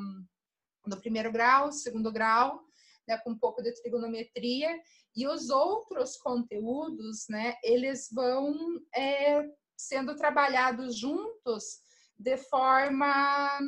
do 0.86 0.98
primeiro 0.98 1.30
grau, 1.30 1.70
segundo 1.70 2.10
grau, 2.10 2.64
né, 3.10 3.18
com 3.18 3.30
um 3.30 3.38
pouco 3.38 3.62
de 3.62 3.74
trigonometria, 3.74 4.80
e 5.16 5.26
os 5.26 5.50
outros 5.50 6.16
conteúdos, 6.16 7.26
né, 7.28 7.56
eles 7.64 8.08
vão 8.12 8.80
é, 8.94 9.50
sendo 9.76 10.14
trabalhados 10.14 10.96
juntos 10.96 11.80
de 12.16 12.36
forma 12.36 13.58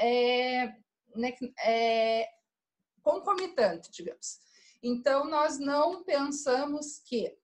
é, 0.00 0.66
né, 1.14 1.34
é, 1.64 2.28
concomitante, 3.02 3.90
digamos. 3.92 4.40
Então, 4.82 5.26
nós 5.26 5.58
não 5.58 6.02
pensamos 6.02 6.98
que 7.06 7.36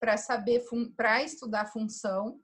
para 0.00 0.16
saber, 0.16 0.64
para 0.96 1.22
estudar 1.22 1.66
função, 1.66 2.40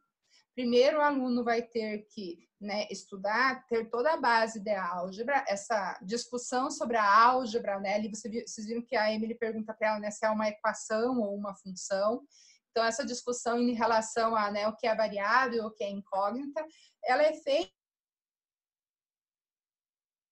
primeiro 0.54 0.98
o 0.98 1.02
aluno 1.02 1.44
vai 1.44 1.62
ter 1.62 2.06
que 2.10 2.48
né, 2.62 2.86
estudar, 2.90 3.66
ter 3.66 3.90
toda 3.90 4.12
a 4.12 4.16
base 4.16 4.60
da 4.60 4.86
álgebra, 4.86 5.44
essa 5.48 5.98
discussão 6.02 6.70
sobre 6.70 6.96
a 6.96 7.24
álgebra, 7.26 7.80
né? 7.80 7.94
Ali 7.94 8.08
vocês 8.08 8.66
viram 8.66 8.82
que 8.82 8.96
a 8.96 9.12
Emily 9.12 9.34
pergunta 9.34 9.74
para 9.74 9.88
ela 9.88 9.98
né, 9.98 10.10
se 10.10 10.24
é 10.24 10.30
uma 10.30 10.48
equação 10.48 11.20
ou 11.20 11.34
uma 11.34 11.54
função. 11.54 12.22
Então, 12.70 12.84
essa 12.84 13.04
discussão 13.04 13.58
em 13.58 13.74
relação 13.74 14.34
a 14.34 14.50
né, 14.50 14.66
o 14.68 14.76
que 14.76 14.86
é 14.86 14.94
variável, 14.94 15.66
o 15.66 15.70
que 15.70 15.84
é 15.84 15.90
incógnita, 15.90 16.64
ela 17.04 17.22
é 17.22 17.34
feita 17.34 17.70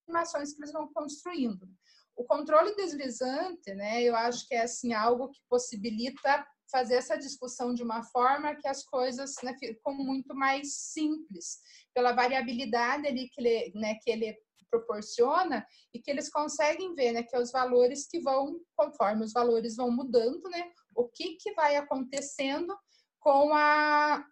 informações 0.09 0.53
que 0.53 0.61
eles 0.61 0.72
vão 0.72 0.93
construindo. 0.93 1.68
O 2.16 2.24
controle 2.24 2.74
deslizante, 2.74 3.74
né, 3.74 4.03
eu 4.03 4.14
acho 4.14 4.47
que 4.47 4.55
é 4.55 4.62
assim 4.62 4.93
algo 4.93 5.31
que 5.31 5.41
possibilita 5.49 6.47
fazer 6.71 6.95
essa 6.95 7.16
discussão 7.16 7.75
de 7.75 7.83
uma 7.83 8.03
forma 8.05 8.55
que 8.55 8.68
as 8.68 8.85
coisas 8.85 9.35
né, 9.43 9.55
ficam 9.59 9.95
muito 9.95 10.35
mais 10.35 10.75
simples, 10.75 11.59
pela 11.95 12.12
variabilidade 12.12 13.07
ali 13.07 13.29
que 13.29 13.41
ele, 13.41 13.73
né, 13.75 13.97
que 14.03 14.11
ele 14.11 14.37
proporciona 14.71 15.66
e 15.93 15.99
que 15.99 16.11
eles 16.11 16.31
conseguem 16.31 16.95
ver, 16.95 17.12
né, 17.12 17.23
que 17.23 17.35
é 17.35 17.41
os 17.41 17.51
valores 17.51 18.07
que 18.09 18.21
vão, 18.21 18.61
conforme 18.77 19.25
os 19.25 19.33
valores 19.33 19.77
vão 19.77 19.91
mudando, 19.91 20.49
né, 20.49 20.71
o 20.95 21.09
que 21.09 21.37
que 21.37 21.53
vai 21.55 21.77
acontecendo 21.77 22.75
com 23.18 23.53
a 23.53 24.25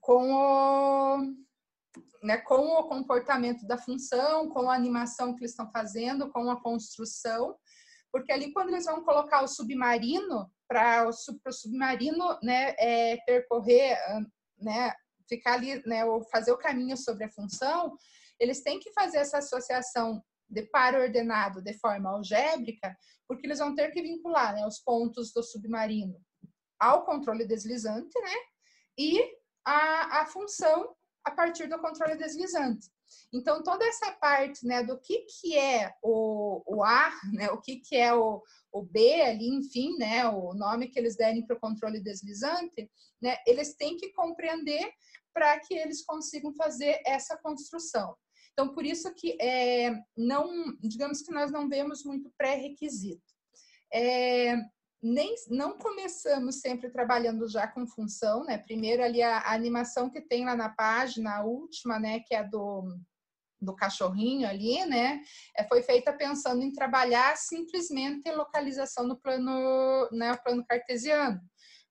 com 0.00 0.32
o 0.32 1.18
né, 2.22 2.38
com 2.38 2.54
o 2.54 2.88
comportamento 2.88 3.66
da 3.66 3.78
função, 3.78 4.48
com 4.48 4.70
a 4.70 4.74
animação 4.74 5.34
que 5.34 5.40
eles 5.40 5.52
estão 5.52 5.70
fazendo, 5.70 6.30
com 6.30 6.50
a 6.50 6.60
construção, 6.60 7.56
porque 8.10 8.32
ali 8.32 8.52
quando 8.52 8.70
eles 8.70 8.86
vão 8.86 9.04
colocar 9.04 9.42
o 9.42 9.48
submarino 9.48 10.50
para 10.68 11.08
o, 11.08 11.52
submarino 11.52 12.38
né, 12.42 12.74
é, 12.78 13.16
percorrer, 13.24 13.98
né, 14.58 14.92
ficar 15.26 15.54
ali, 15.54 15.82
né, 15.86 16.04
ou 16.04 16.22
fazer 16.24 16.52
o 16.52 16.58
caminho 16.58 16.96
sobre 16.96 17.24
a 17.24 17.30
função, 17.30 17.96
eles 18.38 18.62
têm 18.62 18.78
que 18.78 18.92
fazer 18.92 19.18
essa 19.18 19.38
associação 19.38 20.22
de 20.48 20.62
par 20.62 20.94
ordenado 20.94 21.62
de 21.62 21.72
forma 21.78 22.10
algébrica, 22.10 22.96
porque 23.26 23.46
eles 23.46 23.58
vão 23.58 23.74
ter 23.74 23.90
que 23.90 24.02
vincular 24.02 24.54
né, 24.54 24.66
os 24.66 24.78
pontos 24.78 25.32
do 25.32 25.42
submarino 25.42 26.20
ao 26.78 27.04
controle 27.04 27.46
deslizante, 27.46 28.20
né, 28.20 28.34
e 28.96 29.20
a, 29.64 30.20
a 30.20 30.26
função 30.26 30.94
a 31.24 31.30
partir 31.30 31.66
do 31.66 31.78
controle 31.78 32.16
deslizante. 32.16 32.88
Então, 33.32 33.62
toda 33.62 33.84
essa 33.86 34.12
parte 34.12 34.66
né, 34.66 34.82
do 34.82 34.98
que, 34.98 35.26
que 35.26 35.56
é 35.56 35.92
o, 36.02 36.62
o 36.66 36.84
A, 36.84 37.12
né, 37.32 37.50
o 37.50 37.60
que, 37.60 37.76
que 37.76 37.96
é 37.96 38.14
o, 38.14 38.42
o 38.72 38.82
B 38.82 39.22
ali, 39.22 39.48
enfim, 39.48 39.96
né, 39.98 40.28
o 40.28 40.54
nome 40.54 40.88
que 40.88 40.98
eles 40.98 41.16
derem 41.16 41.44
para 41.46 41.56
o 41.56 41.60
controle 41.60 42.00
deslizante, 42.00 42.90
né, 43.20 43.36
eles 43.46 43.74
têm 43.74 43.96
que 43.96 44.12
compreender 44.12 44.90
para 45.32 45.58
que 45.60 45.74
eles 45.74 46.04
consigam 46.04 46.52
fazer 46.54 47.00
essa 47.06 47.36
construção. 47.36 48.16
Então, 48.52 48.74
por 48.74 48.84
isso 48.84 49.12
que 49.14 49.40
é, 49.40 50.02
não, 50.16 50.76
digamos 50.80 51.22
que 51.22 51.32
nós 51.32 51.52
não 51.52 51.68
vemos 51.68 52.04
muito 52.04 52.28
pré-requisito. 52.36 53.22
É, 53.94 54.56
nem 55.00 55.32
não 55.48 55.78
começamos 55.78 56.56
sempre 56.56 56.90
trabalhando 56.90 57.48
já 57.48 57.68
com 57.68 57.86
função, 57.86 58.44
né? 58.44 58.58
Primeiro 58.58 59.02
ali 59.02 59.22
a, 59.22 59.38
a, 59.38 59.54
animação 59.54 60.10
que 60.10 60.20
tem 60.20 60.44
lá 60.44 60.56
na 60.56 60.68
página, 60.68 61.36
a 61.36 61.44
última, 61.44 62.00
né, 62.00 62.20
que 62.20 62.34
é 62.34 62.42
do 62.42 62.82
do 63.60 63.74
cachorrinho 63.74 64.48
ali, 64.48 64.84
né, 64.86 65.20
é, 65.56 65.64
foi 65.64 65.82
feita 65.82 66.12
pensando 66.12 66.62
em 66.62 66.72
trabalhar 66.72 67.36
simplesmente 67.36 68.30
localização 68.30 69.06
no 69.06 69.16
plano, 69.16 70.08
né, 70.12 70.36
plano 70.36 70.64
cartesiano, 70.66 71.40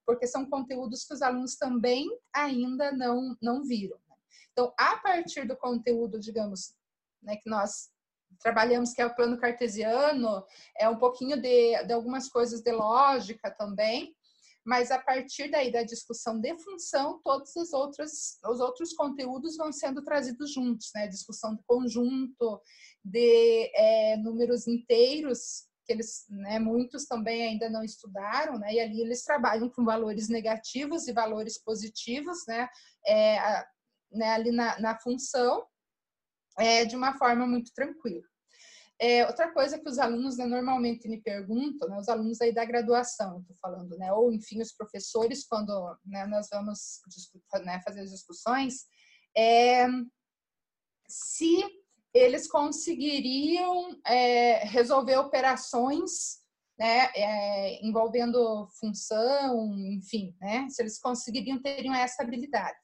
porque 0.06 0.26
são 0.26 0.50
conteúdos 0.50 1.04
que 1.04 1.14
os 1.14 1.22
alunos 1.22 1.56
também 1.58 2.08
ainda 2.34 2.92
não 2.92 3.36
não 3.42 3.64
viram. 3.64 3.98
Né? 4.08 4.16
Então, 4.52 4.74
a 4.78 4.98
partir 4.98 5.46
do 5.46 5.58
conteúdo, 5.58 6.20
digamos, 6.20 6.74
né, 7.22 7.36
que 7.36 7.50
nós 7.50 7.90
trabalhamos, 8.40 8.94
que 8.94 9.02
é 9.02 9.06
o 9.06 9.16
plano 9.16 9.38
cartesiano, 9.38 10.46
é 10.78 10.88
um 10.88 10.98
pouquinho 10.98 11.42
de, 11.42 11.84
de 11.84 11.94
algumas 11.94 12.30
coisas 12.30 12.62
de 12.62 12.72
lógica 12.72 13.52
também, 13.52 14.16
mas 14.68 14.92
a 14.92 15.00
partir 15.00 15.50
daí 15.50 15.72
da 15.72 15.82
discussão 15.82 16.42
de 16.42 16.54
função, 16.60 17.22
todos 17.24 17.56
os 17.56 17.72
outros, 17.72 18.38
os 18.44 18.60
outros 18.60 18.92
conteúdos 18.92 19.56
vão 19.56 19.72
sendo 19.72 20.04
trazidos 20.04 20.52
juntos, 20.52 20.92
né? 20.94 21.08
Discussão 21.08 21.56
de 21.56 21.64
conjunto, 21.64 22.62
de 23.02 23.72
é, 23.74 24.18
números 24.18 24.68
inteiros, 24.68 25.66
que 25.86 25.94
eles, 25.94 26.26
né, 26.30 26.60
muitos 26.60 27.06
também 27.06 27.44
ainda 27.44 27.70
não 27.70 27.82
estudaram, 27.82 28.60
né? 28.60 28.74
E 28.74 28.80
ali 28.82 29.00
eles 29.00 29.24
trabalham 29.24 29.70
com 29.70 29.86
valores 29.86 30.28
negativos 30.28 31.08
e 31.08 31.14
valores 31.14 31.58
positivos, 31.58 32.46
né? 32.46 32.68
É, 33.08 33.66
né 34.12 34.34
ali 34.34 34.52
na, 34.52 34.78
na 34.82 35.00
função, 35.00 35.66
é, 36.60 36.84
de 36.84 36.98
uma 36.98 37.18
forma 37.18 37.48
muito 37.48 37.72
tranquila. 37.74 38.28
É, 39.00 39.28
outra 39.28 39.52
coisa 39.54 39.78
que 39.78 39.88
os 39.88 40.00
alunos 40.00 40.38
né, 40.38 40.46
normalmente 40.46 41.08
me 41.08 41.22
perguntam, 41.22 41.88
né, 41.88 42.00
os 42.00 42.10
alunos 42.10 42.42
aí 42.42 42.52
da 42.52 42.66
graduação, 42.66 43.42
estou 43.42 43.56
falando, 43.62 43.96
né, 43.98 44.12
ou 44.12 44.34
enfim, 44.34 44.60
os 44.60 44.72
professores, 44.72 45.46
quando 45.46 45.72
né, 46.04 46.26
nós 46.26 46.48
vamos 46.52 47.00
né, 47.64 47.80
fazer 47.86 48.02
as 48.02 48.10
discussões, 48.10 48.86
é 49.38 49.88
se 51.08 51.64
eles 52.14 52.48
conseguiriam 52.48 53.96
é, 54.06 54.66
resolver 54.66 55.18
operações 55.18 56.40
né, 56.78 57.10
é, 57.16 57.86
envolvendo 57.86 58.68
função, 58.80 59.76
enfim, 59.92 60.36
né, 60.42 60.68
se 60.70 60.82
eles 60.82 61.00
conseguiriam 61.00 61.62
teriam 61.62 61.94
essa 61.94 62.24
habilidade. 62.24 62.78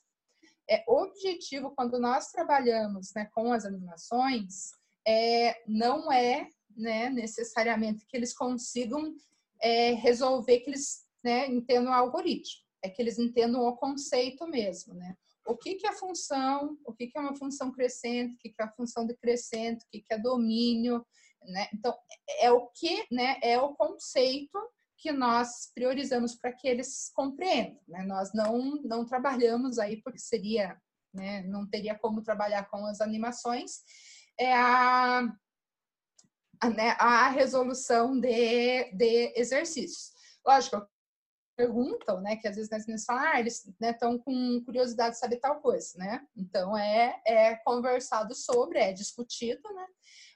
É, 0.69 0.83
objetivo 0.87 1.73
quando 1.75 1.99
nós 1.99 2.27
trabalhamos 2.31 3.11
né, 3.13 3.27
com 3.33 3.51
as 3.51 3.65
animações 3.65 4.71
é, 5.07 5.61
não 5.67 6.11
é 6.11 6.47
né, 6.75 7.09
necessariamente 7.09 8.05
que 8.07 8.17
eles 8.17 8.33
consigam 8.33 9.15
é, 9.61 9.93
resolver 9.93 10.59
que 10.59 10.69
eles 10.69 11.03
né, 11.23 11.47
entendam 11.47 11.91
o 11.91 11.95
algoritmo, 11.95 12.63
é 12.81 12.89
que 12.89 13.01
eles 13.01 13.17
entendam 13.19 13.61
o 13.61 13.75
conceito 13.75 14.47
mesmo. 14.47 14.93
Né? 14.93 15.15
o 15.45 15.57
que, 15.57 15.75
que 15.75 15.87
é 15.87 15.91
função, 15.91 16.77
o 16.85 16.93
que, 16.93 17.07
que 17.07 17.17
é 17.17 17.21
uma 17.21 17.35
função 17.35 17.71
crescente, 17.71 18.35
o 18.35 18.37
que, 18.37 18.49
que 18.49 18.61
é 18.61 18.65
a 18.65 18.71
função 18.71 19.05
decrescente, 19.05 19.85
o 19.85 19.89
que, 19.89 20.01
que 20.01 20.13
é 20.13 20.17
domínio, 20.17 21.05
né? 21.45 21.67
Então, 21.73 21.93
é 22.39 22.51
o 22.51 22.67
que, 22.67 23.05
né? 23.11 23.37
É 23.41 23.59
o 23.59 23.73
conceito 23.75 24.57
que 24.97 25.11
nós 25.11 25.69
priorizamos 25.75 26.35
para 26.35 26.53
que 26.53 26.67
eles 26.67 27.11
compreendam, 27.13 27.79
né? 27.87 28.03
Nós 28.03 28.33
não, 28.33 28.81
não 28.83 29.05
trabalhamos 29.05 29.79
aí 29.79 30.01
porque 30.01 30.19
seria, 30.19 30.77
né? 31.13 31.43
Não 31.43 31.67
teria 31.67 31.97
como 31.97 32.23
trabalhar 32.23 32.69
com 32.69 32.85
as 32.85 33.01
animações, 33.01 33.81
é 34.39 34.53
a, 34.53 35.21
a, 36.61 36.69
né, 36.69 36.95
a 36.99 37.29
resolução 37.29 38.19
de, 38.19 38.91
de 38.93 39.33
exercícios. 39.35 40.11
Lógico, 40.45 40.85
perguntam, 41.55 42.21
né? 42.21 42.35
Que 42.35 42.47
às 42.47 42.55
vezes 42.55 42.71
as 42.71 42.85
meninas 42.85 43.05
falam, 43.05 43.23
ah, 43.23 43.39
eles 43.39 43.65
estão 43.65 44.13
né, 44.13 44.19
com 44.23 44.63
curiosidade 44.65 45.15
de 45.15 45.19
saber 45.19 45.37
tal 45.37 45.61
coisa, 45.61 45.97
né? 45.97 46.25
Então 46.35 46.77
é, 46.77 47.21
é 47.25 47.55
conversado 47.57 48.33
sobre, 48.35 48.79
é 48.79 48.91
discutido, 48.91 49.61
né? 49.73 49.85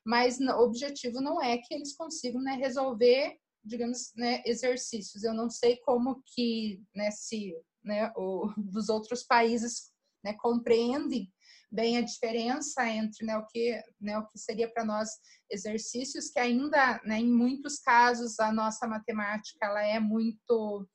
Mas 0.06 0.40
o 0.40 0.60
objetivo 0.60 1.20
não 1.20 1.42
é 1.42 1.58
que 1.58 1.74
eles 1.74 1.96
consigam 1.96 2.42
né, 2.42 2.54
resolver, 2.54 3.38
digamos, 3.64 4.14
né, 4.16 4.42
exercícios. 4.46 5.24
Eu 5.24 5.34
não 5.34 5.50
sei 5.50 5.78
como 5.78 6.24
que, 6.26 6.82
né, 6.96 7.12
se 7.12 7.54
né, 7.84 8.12
o, 8.16 8.50
dos 8.58 8.90
outros 8.90 9.24
países 9.24 9.92
né, 10.24 10.34
compreendem 10.34 11.32
bem 11.72 11.98
a 11.98 12.02
diferença 12.02 12.88
entre 12.88 13.26
né, 13.26 13.38
o, 13.38 13.46
que, 13.48 13.82
né, 14.00 14.18
o 14.18 14.28
que 14.28 14.38
seria 14.40 14.72
para 14.72 14.86
nós 14.86 15.10
exercícios, 15.50 16.30
que 16.30 16.40
ainda, 16.40 17.02
né, 17.04 17.20
em 17.20 17.32
muitos 17.32 17.80
casos, 17.80 18.40
a 18.40 18.52
nossa 18.52 18.88
matemática 18.88 19.66
ela 19.66 19.84
é 19.84 20.00
muito 20.00 20.88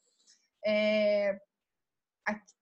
é, 0.65 1.39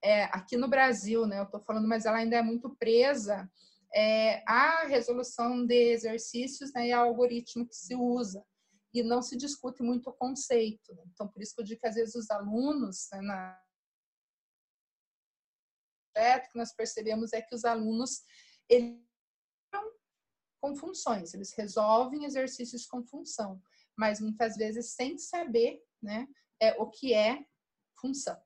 é, 0.02 0.24
aqui 0.24 0.56
no 0.56 0.68
Brasil, 0.68 1.26
né? 1.26 1.38
Eu 1.38 1.44
estou 1.44 1.60
falando, 1.60 1.86
mas 1.86 2.06
ela 2.06 2.18
ainda 2.18 2.36
é 2.36 2.42
muito 2.42 2.74
presa 2.76 3.50
é, 3.94 4.42
à 4.46 4.86
resolução 4.86 5.66
de 5.66 5.92
exercícios 5.92 6.72
né, 6.72 6.88
e 6.88 6.92
ao 6.92 7.08
algoritmo 7.08 7.66
que 7.66 7.76
se 7.76 7.94
usa. 7.94 8.42
E 8.92 9.02
não 9.04 9.22
se 9.22 9.36
discute 9.36 9.82
muito 9.82 10.10
o 10.10 10.12
conceito. 10.12 10.92
Né? 10.94 11.02
Então, 11.12 11.28
por 11.28 11.40
isso 11.40 11.54
que 11.54 11.60
eu 11.60 11.64
digo 11.64 11.80
que 11.80 11.86
às 11.86 11.94
vezes 11.94 12.14
os 12.16 12.30
alunos, 12.30 13.08
né, 13.12 13.20
na 13.20 13.60
que 16.40 16.58
nós 16.58 16.72
percebemos 16.72 17.32
é 17.32 17.40
que 17.40 17.54
os 17.54 17.64
alunos 17.64 18.22
eles 18.68 19.00
com 20.60 20.76
funções, 20.76 21.32
eles 21.32 21.52
resolvem 21.52 22.24
exercícios 22.24 22.86
com 22.86 23.02
função, 23.02 23.60
mas 23.96 24.20
muitas 24.20 24.56
vezes 24.56 24.92
sem 24.92 25.16
saber 25.16 25.82
né, 26.02 26.28
é, 26.60 26.72
o 26.80 26.86
que 26.86 27.14
é 27.14 27.42
função. 27.98 28.36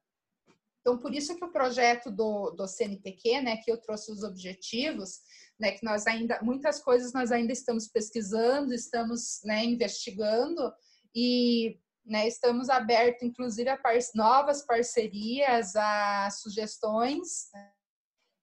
Então, 0.81 0.99
por 0.99 1.15
isso 1.15 1.35
que 1.35 1.45
o 1.45 1.51
projeto 1.51 2.11
do, 2.11 2.51
do 2.51 2.69
CNPq, 2.69 3.41
né, 3.41 3.57
que 3.57 3.71
eu 3.71 3.81
trouxe 3.81 4.13
os 4.13 4.23
objetivos, 4.23 5.21
né, 5.59 5.73
que 5.73 5.85
nós 5.85 6.07
ainda, 6.07 6.41
muitas 6.43 6.81
coisas 6.81 7.13
nós 7.13 7.33
ainda 7.33 7.53
estamos 7.53 7.89
pesquisando, 7.89 8.73
estamos 8.73 9.41
né, 9.45 9.65
investigando 9.65 10.73
e 11.15 11.81
né, 12.05 12.29
estamos 12.29 12.69
abertos, 12.69 13.23
inclusive, 13.23 13.69
a 13.69 13.77
par 13.77 13.97
novas 14.15 14.65
parcerias, 14.65 15.75
a 15.75 16.29
sugestões, 16.31 17.49
né, 17.53 17.73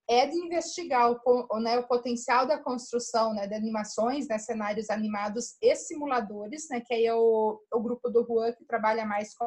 é 0.09 0.27
de 0.27 0.35
investigar 0.35 1.11
o, 1.11 1.59
né, 1.59 1.77
o 1.79 1.87
potencial 1.87 2.45
da 2.45 2.57
construção 2.57 3.33
né, 3.33 3.47
de 3.47 3.53
animações, 3.53 4.27
né, 4.27 4.37
cenários 4.37 4.89
animados 4.89 5.55
e 5.61 5.75
simuladores, 5.75 6.67
né, 6.69 6.81
que 6.81 6.93
aí 6.93 7.05
é 7.05 7.13
o, 7.13 7.61
o 7.71 7.79
grupo 7.79 8.09
do 8.09 8.25
Juan 8.25 8.51
que 8.53 8.65
trabalha 8.65 9.05
mais 9.05 9.33
com 9.35 9.45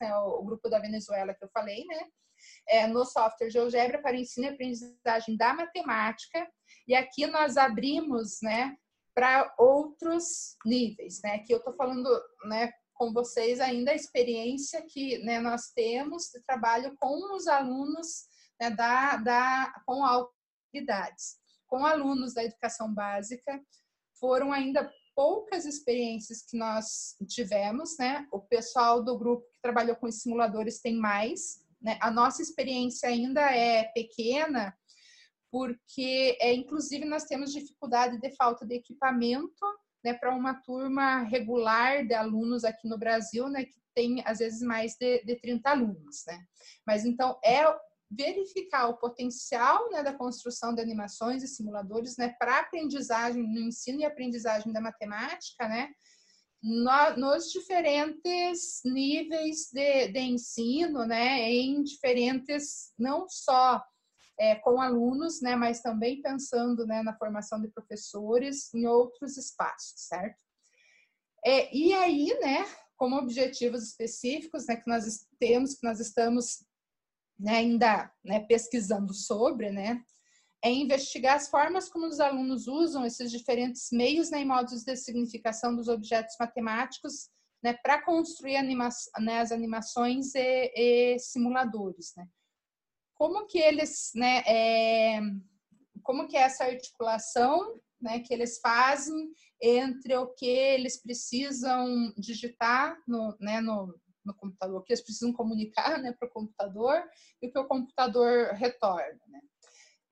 né, 0.00 0.14
o, 0.16 0.40
o, 0.40 0.44
grupo 0.44 0.68
da 0.68 0.78
Venezuela 0.78 1.32
que 1.34 1.44
eu 1.44 1.48
falei, 1.48 1.84
né, 1.86 2.00
é, 2.68 2.86
no 2.86 3.04
software 3.04 3.48
GeoGebra 3.48 4.02
para 4.02 4.16
ensino 4.16 4.46
e 4.46 4.50
aprendizagem 4.50 5.36
da 5.36 5.54
matemática. 5.54 6.46
E 6.86 6.94
aqui 6.94 7.26
nós 7.26 7.56
abrimos, 7.56 8.40
né, 8.42 8.76
para 9.14 9.54
outros 9.58 10.56
níveis, 10.64 11.20
né, 11.22 11.38
que 11.38 11.54
eu 11.54 11.58
estou 11.58 11.74
falando, 11.74 12.08
né, 12.46 12.70
com 12.94 13.12
vocês 13.12 13.60
ainda 13.60 13.90
a 13.90 13.94
experiência 13.94 14.84
que 14.88 15.18
né, 15.18 15.40
nós 15.40 15.72
temos 15.74 16.30
de 16.32 16.40
trabalho 16.42 16.96
com 16.98 17.34
os 17.36 17.46
alunos 17.46 18.26
né, 18.60 18.70
da, 18.70 19.16
da, 19.16 19.82
com 19.86 20.04
habilidades. 20.04 21.36
Com 21.66 21.84
alunos 21.84 22.34
da 22.34 22.44
educação 22.44 22.92
básica, 22.92 23.60
foram 24.18 24.52
ainda 24.52 24.90
poucas 25.14 25.64
experiências 25.64 26.42
que 26.42 26.56
nós 26.56 27.16
tivemos, 27.28 27.96
né? 27.98 28.26
O 28.32 28.40
pessoal 28.40 29.02
do 29.02 29.16
grupo 29.18 29.48
que 29.50 29.60
trabalhou 29.62 29.96
com 29.96 30.06
os 30.06 30.20
simuladores 30.20 30.80
tem 30.80 30.96
mais, 30.96 31.60
né? 31.80 31.98
A 32.00 32.10
nossa 32.10 32.42
experiência 32.42 33.08
ainda 33.08 33.40
é 33.40 33.84
pequena, 33.92 34.76
porque 35.50 36.36
é 36.40 36.52
inclusive 36.52 37.04
nós 37.04 37.24
temos 37.24 37.52
dificuldade 37.52 38.18
de 38.20 38.34
falta 38.34 38.66
de 38.66 38.74
equipamento, 38.74 39.64
né, 40.04 40.12
para 40.14 40.34
uma 40.34 40.54
turma 40.54 41.22
regular 41.22 42.06
de 42.06 42.14
alunos 42.14 42.64
aqui 42.64 42.86
no 42.86 42.98
Brasil, 42.98 43.48
né, 43.48 43.64
que 43.64 43.80
tem 43.94 44.22
às 44.26 44.38
vezes 44.38 44.60
mais 44.60 44.96
de, 44.96 45.24
de 45.24 45.36
30 45.36 45.70
alunos, 45.70 46.24
né? 46.26 46.44
Mas 46.86 47.04
então 47.04 47.38
é 47.44 47.64
verificar 48.10 48.88
o 48.88 48.98
potencial 48.98 49.90
né, 49.90 50.02
da 50.02 50.12
construção 50.12 50.74
de 50.74 50.80
animações 50.80 51.42
e 51.42 51.48
simuladores 51.48 52.16
né, 52.16 52.34
para 52.38 52.60
aprendizagem, 52.60 53.42
no 53.42 53.60
ensino 53.60 54.00
e 54.00 54.04
aprendizagem 54.04 54.72
da 54.72 54.80
matemática, 54.80 55.66
né, 55.68 55.90
no, 56.62 57.16
nos 57.16 57.50
diferentes 57.50 58.80
níveis 58.84 59.70
de, 59.72 60.08
de 60.08 60.20
ensino, 60.20 61.04
né, 61.06 61.50
em 61.50 61.82
diferentes, 61.82 62.92
não 62.98 63.28
só 63.28 63.82
é, 64.38 64.54
com 64.56 64.80
alunos, 64.80 65.40
né, 65.40 65.56
mas 65.56 65.80
também 65.80 66.20
pensando 66.20 66.86
né, 66.86 67.02
na 67.02 67.16
formação 67.16 67.60
de 67.60 67.68
professores 67.68 68.72
em 68.74 68.86
outros 68.86 69.36
espaços, 69.36 69.94
certo? 69.96 70.38
É, 71.44 71.74
e 71.74 71.92
aí, 71.92 72.36
né, 72.40 72.64
como 72.96 73.16
objetivos 73.16 73.82
específicos 73.82 74.66
né, 74.66 74.76
que 74.76 74.88
nós 74.88 75.26
temos, 75.38 75.74
que 75.74 75.86
nós 75.86 76.00
estamos 76.00 76.64
né, 77.38 77.56
ainda 77.56 78.10
né, 78.24 78.40
pesquisando 78.40 79.12
sobre, 79.12 79.70
né, 79.70 80.02
é 80.64 80.70
investigar 80.70 81.36
as 81.36 81.48
formas 81.48 81.90
como 81.90 82.06
os 82.06 82.20
alunos 82.20 82.66
usam 82.66 83.04
esses 83.04 83.30
diferentes 83.30 83.90
meios 83.92 84.30
né, 84.30 84.40
e 84.40 84.44
modos 84.46 84.82
de 84.82 84.96
significação 84.96 85.76
dos 85.76 85.88
objetos 85.88 86.34
matemáticos 86.40 87.28
né, 87.62 87.74
para 87.82 88.02
construir 88.02 88.56
anima 88.56 88.88
né, 89.20 89.40
as 89.40 89.52
animações 89.52 90.34
e, 90.34 90.72
e, 90.74 91.18
simuladores. 91.18 92.12
Né. 92.16 92.26
Como 93.24 93.46
que 93.46 93.58
eles, 93.58 94.10
né, 94.14 94.42
é, 94.46 95.18
como 96.02 96.28
que 96.28 96.36
é 96.36 96.42
essa 96.42 96.64
articulação 96.64 97.80
né, 97.98 98.20
que 98.20 98.34
eles 98.34 98.60
fazem 98.60 99.32
entre 99.62 100.14
o 100.14 100.26
que 100.34 100.44
eles 100.44 101.00
precisam 101.00 102.12
digitar 102.18 102.98
no, 103.08 103.34
né, 103.40 103.62
no, 103.62 103.98
no 104.22 104.34
computador, 104.34 104.84
que 104.84 104.92
eles 104.92 105.02
precisam 105.02 105.32
comunicar 105.32 105.98
né, 106.02 106.12
para 106.12 106.28
o 106.28 106.30
computador 106.30 107.02
e 107.40 107.48
o 107.48 107.50
que 107.50 107.58
o 107.58 107.66
computador 107.66 108.52
retorna. 108.52 109.18
Né? 109.26 109.40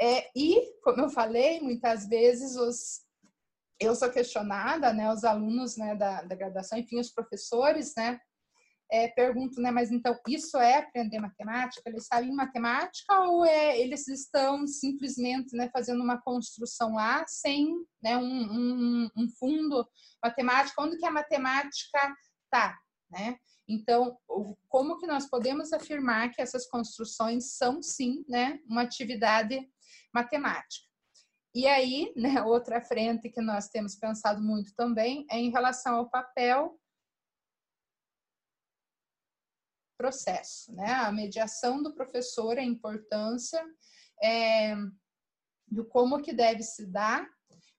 É, 0.00 0.30
e, 0.34 0.72
como 0.82 1.02
eu 1.02 1.10
falei, 1.10 1.60
muitas 1.60 2.08
vezes 2.08 2.56
os, 2.56 3.02
eu 3.78 3.94
sou 3.94 4.10
questionada, 4.10 4.90
né, 4.90 5.12
os 5.12 5.22
alunos 5.22 5.76
né, 5.76 5.94
da, 5.94 6.22
da 6.22 6.34
graduação, 6.34 6.78
enfim, 6.78 6.98
os 6.98 7.10
professores, 7.10 7.92
né, 7.94 8.18
é, 8.92 9.08
perguntam, 9.08 9.62
né, 9.62 9.70
mas 9.70 9.90
então 9.90 10.14
isso 10.28 10.58
é 10.58 10.76
aprender 10.76 11.18
matemática? 11.18 11.88
Eles 11.88 12.06
sabem 12.06 12.30
matemática 12.30 13.20
ou 13.22 13.42
é, 13.42 13.80
eles 13.80 14.06
estão 14.06 14.66
simplesmente 14.66 15.56
né, 15.56 15.70
fazendo 15.72 16.02
uma 16.02 16.20
construção 16.20 16.92
lá 16.92 17.24
sem 17.26 17.74
né, 18.02 18.18
um, 18.18 18.22
um, 18.22 19.10
um 19.16 19.28
fundo 19.30 19.88
matemático? 20.22 20.82
Onde 20.82 20.98
que 20.98 21.06
a 21.06 21.10
matemática 21.10 22.14
está? 22.44 22.78
Né? 23.10 23.38
Então, 23.66 24.14
como 24.68 24.98
que 24.98 25.06
nós 25.06 25.26
podemos 25.26 25.72
afirmar 25.72 26.30
que 26.30 26.42
essas 26.42 26.68
construções 26.68 27.56
são 27.56 27.82
sim, 27.82 28.22
né, 28.28 28.60
uma 28.68 28.82
atividade 28.82 29.58
matemática? 30.12 30.86
E 31.54 31.66
aí, 31.66 32.12
né, 32.14 32.42
outra 32.42 32.82
frente 32.82 33.30
que 33.30 33.40
nós 33.40 33.68
temos 33.68 33.94
pensado 33.94 34.42
muito 34.42 34.74
também 34.74 35.24
é 35.30 35.38
em 35.38 35.50
relação 35.50 35.96
ao 35.96 36.10
papel 36.10 36.78
processo, 39.96 40.72
né? 40.74 40.92
A 40.92 41.12
mediação 41.12 41.82
do 41.82 41.94
professor, 41.94 42.58
a 42.58 42.62
importância 42.62 43.62
é, 44.22 44.74
do 45.68 45.84
como 45.84 46.22
que 46.22 46.32
deve 46.32 46.62
se 46.62 46.86
dar, 46.86 47.28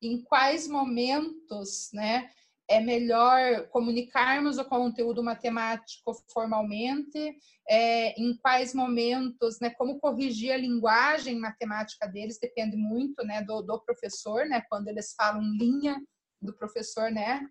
em 0.02 0.22
quais 0.24 0.68
momentos, 0.68 1.90
né? 1.94 2.30
é 2.70 2.80
melhor 2.80 3.68
comunicarmos 3.68 4.58
o 4.58 4.66
conteúdo 4.66 5.22
matemático 5.22 6.14
formalmente, 6.32 7.38
é, 7.70 8.20
em 8.20 8.36
quais 8.38 8.74
momentos, 8.74 9.60
né, 9.60 9.70
como 9.72 10.00
corrigir 10.00 10.54
a 10.54 10.58
linguagem 10.58 11.40
matemática 11.40 12.08
deles, 12.08 12.40
depende 12.40 12.78
muito 12.78 13.24
né, 13.26 13.42
do, 13.44 13.62
do 13.62 13.80
professor, 13.82 14.46
né, 14.46 14.64
quando 14.70 14.88
eles 14.88 15.14
falam 15.14 15.42
linha 15.42 16.02
do 16.42 16.54
professor, 16.54 17.12
né, 17.12 17.48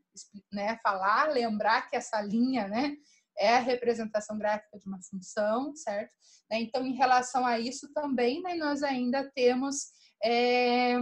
né, 0.50 0.78
falar, 0.82 1.30
lembrar 1.30 1.88
que 1.88 1.96
essa 1.96 2.20
linha, 2.20 2.66
né, 2.68 2.96
é 3.38 3.56
a 3.56 3.60
representação 3.60 4.38
gráfica 4.38 4.78
de 4.78 4.86
uma 4.86 5.00
função, 5.02 5.74
certo? 5.74 6.12
Né? 6.50 6.60
Então, 6.60 6.84
em 6.84 6.94
relação 6.94 7.46
a 7.46 7.58
isso 7.58 7.92
também, 7.92 8.42
né, 8.42 8.54
nós 8.54 8.82
ainda 8.82 9.30
temos 9.34 9.86
é, 10.22 10.96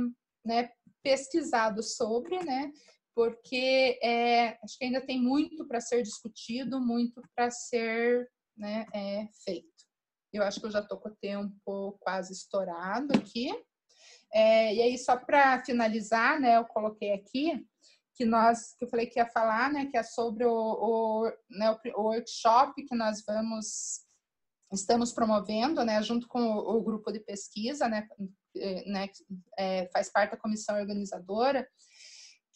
né, 0.45 0.71
pesquisado 1.03 1.83
sobre, 1.83 2.43
né, 2.45 2.71
porque 3.15 3.99
é, 4.03 4.59
acho 4.63 4.79
que 4.79 4.85
ainda 4.85 5.01
tem 5.01 5.21
muito 5.21 5.67
para 5.67 5.81
ser 5.81 6.03
discutido, 6.03 6.81
muito 6.81 7.21
para 7.35 7.51
ser 7.51 8.31
né, 8.57 8.87
é, 8.95 9.29
feito. 9.45 9.69
Eu 10.33 10.45
acho 10.45 10.61
que 10.61 10.67
eu 10.67 10.71
já 10.71 10.81
estou 10.81 10.99
com 10.99 11.09
o 11.09 11.17
tempo 11.17 11.99
quase 12.01 12.33
estourado 12.33 13.13
aqui. 13.17 13.51
É, 14.33 14.73
e 14.75 14.83
aí, 14.83 14.97
só 14.97 15.17
para 15.17 15.65
finalizar, 15.65 16.41
né, 16.41 16.57
eu 16.57 16.65
coloquei 16.65 17.13
aqui 17.13 17.67
que 18.21 18.25
nós, 18.27 18.75
que 18.79 18.85
eu 18.85 18.89
falei 18.91 19.07
que 19.07 19.19
ia 19.19 19.25
falar, 19.25 19.73
né, 19.73 19.87
que 19.87 19.97
é 19.97 20.03
sobre 20.03 20.45
o, 20.45 20.53
o, 20.53 21.33
né, 21.49 21.75
o 21.97 22.03
workshop 22.03 22.85
que 22.85 22.95
nós 22.95 23.25
vamos, 23.27 24.03
estamos 24.71 25.11
promovendo, 25.11 25.83
né, 25.87 26.03
junto 26.03 26.29
com 26.29 26.39
o, 26.39 26.77
o 26.77 26.83
grupo 26.83 27.11
de 27.11 27.21
pesquisa, 27.21 27.89
né, 27.89 28.07
é, 28.55 28.91
né 28.91 29.09
é, 29.59 29.89
faz 29.91 30.13
parte 30.13 30.33
da 30.33 30.37
comissão 30.37 30.79
organizadora, 30.79 31.67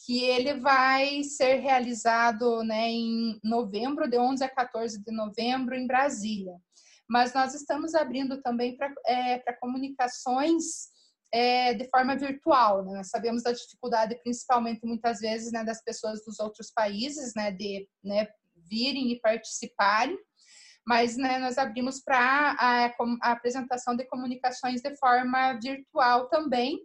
que 0.05 0.23
ele 0.23 0.61
vai 0.61 1.23
ser 1.23 1.61
realizado 1.61 2.63
né, 2.63 2.91
em 2.91 3.41
novembro, 3.43 4.07
de 4.07 4.19
11 4.19 4.45
a 4.45 4.51
14 4.51 5.03
de 5.03 5.11
novembro, 5.11 5.75
em 5.75 5.87
Brasília. 5.87 6.61
Mas 7.09 7.33
nós 7.33 7.55
estamos 7.55 7.95
abrindo 7.95 8.43
também 8.43 8.77
para 8.77 8.93
é, 9.07 9.39
comunicações 9.55 10.93
é, 11.35 11.75
de 11.75 11.91
forma 11.91 12.15
virtual. 12.15 12.85
Né? 12.85 12.93
Nós 12.93 13.09
sabemos 13.09 13.43
da 13.43 13.51
dificuldade, 13.51 14.15
principalmente 14.23 14.87
muitas 14.87 15.19
vezes, 15.19 15.51
né, 15.51 15.65
das 15.65 15.83
pessoas 15.83 16.25
dos 16.25 16.39
outros 16.39 16.71
países, 16.71 17.35
né, 17.35 17.51
de 17.51 17.89
né, 18.05 18.29
virem 18.55 19.11
e 19.11 19.21
participarem. 19.21 20.17
Mas 20.87 21.17
né, 21.17 21.41
nós 21.41 21.59
abrimos 21.59 22.01
para 22.01 22.57
a, 22.57 22.87
a 23.21 23.33
apresentação 23.33 23.97
de 23.97 24.05
comunicações 24.07 24.81
de 24.81 24.97
forma 24.97 25.59
virtual 25.61 26.29
também, 26.29 26.79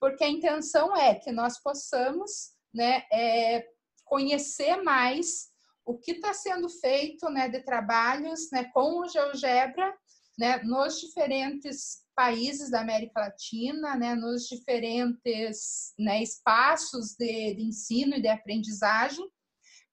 porque 0.00 0.24
a 0.24 0.28
intenção 0.28 0.96
é 0.96 1.14
que 1.14 1.30
nós 1.30 1.62
possamos 1.62 2.50
né, 2.74 3.04
é, 3.12 3.64
conhecer 4.04 4.82
mais 4.82 5.52
o 5.86 5.96
que 5.96 6.12
está 6.12 6.32
sendo 6.32 6.68
feito 6.68 7.28
né, 7.28 7.48
de 7.48 7.60
trabalhos 7.60 8.50
né, 8.50 8.64
com 8.72 9.00
o 9.00 9.08
GeoGebra 9.08 9.94
né, 10.38 10.62
nos 10.62 11.00
diferentes 11.00 12.04
países 12.14 12.70
da 12.70 12.80
América 12.80 13.20
Latina, 13.20 13.96
né, 13.96 14.14
nos 14.14 14.46
diferentes 14.46 15.92
né, 15.98 16.22
espaços 16.22 17.14
de, 17.16 17.54
de, 17.54 17.62
ensino 17.62 18.14
e 18.16 18.22
de 18.22 18.28
aprendizagem, 18.28 19.28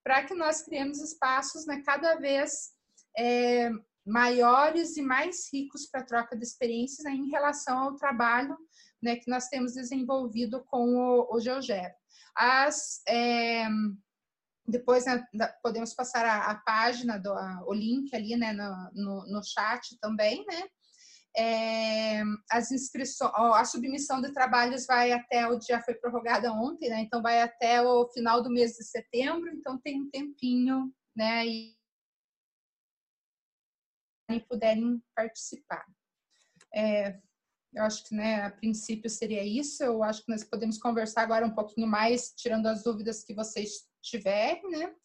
para 0.04 0.24
que 0.24 0.34
nós 0.34 0.62
criemos 0.62 1.00
espaços 1.00 1.66
né, 1.66 1.82
cada 1.86 2.16
vez 2.16 2.72
é, 3.18 3.72
maiores 4.06 4.98
e 4.98 5.02
mais 5.02 5.52
ricos 5.52 5.88
para 5.88 6.04
troca 6.04 6.36
de 6.36 6.44
experiências 6.44 7.04
né, 7.04 7.12
em 7.12 7.30
relação 7.30 7.78
ao 7.78 7.96
trabalho 7.96 8.58
né, 9.02 9.16
que 9.16 9.30
nós 9.30 9.48
temos 9.48 9.74
desenvolvido 9.74 10.64
com 10.66 10.96
o, 10.96 11.36
o 11.36 11.40
GeoGebra. 11.40 11.96
As, 12.36 13.02
é, 13.08 13.68
depois 14.72 15.06
né, 15.06 15.24
podemos 15.62 15.94
passar 15.94 16.26
a, 16.26 16.52
a 16.52 16.56
página, 16.56 17.20
do, 17.20 17.34
a, 17.34 17.64
o 17.68 17.74
link 17.74 18.16
ali 18.16 18.36
né, 18.36 18.54
no, 18.54 18.92
no, 18.94 19.28
no 19.28 19.44
chat 19.44 19.98
também, 20.00 20.46
né? 20.46 20.64
É, 21.38 22.24
as 22.52 22.72
inscrições, 22.72 23.32
a 23.34 23.64
submissão 23.64 24.20
de 24.22 24.34
trabalhos 24.34 24.86
vai 24.86 25.14
até 25.14 25.48
o 25.48 25.58
dia 25.58 25.82
foi 25.82 25.94
prorrogada 25.94 26.52
ontem, 26.52 26.90
né? 26.90 27.02
Então 27.02 27.22
vai 27.22 27.42
até 27.42 27.82
o 27.82 28.08
final 28.10 28.42
do 28.42 28.50
mês 28.50 28.74
de 28.74 28.84
setembro, 28.84 29.50
então 29.50 29.80
tem 29.80 30.02
um 30.02 30.10
tempinho, 30.10 30.94
né? 31.16 31.46
E 31.46 31.76
puderem 34.48 35.02
participar. 35.16 35.86
É, 36.74 37.20
eu 37.74 37.84
acho 37.84 38.06
que, 38.06 38.16
né, 38.16 38.44
a 38.44 38.52
princípio 38.52 39.10
seria 39.10 39.44
isso. 39.44 39.84
Eu 39.84 40.04
acho 40.04 40.24
que 40.24 40.32
nós 40.32 40.44
podemos 40.44 40.78
conversar 40.78 41.22
agora 41.22 41.46
um 41.46 41.56
pouquinho 41.56 41.88
mais, 41.88 42.34
tirando 42.36 42.68
as 42.68 42.84
dúvidas 42.84 43.24
que 43.24 43.34
vocês 43.34 43.90
tiverem, 44.02 44.70
né? 44.70 44.96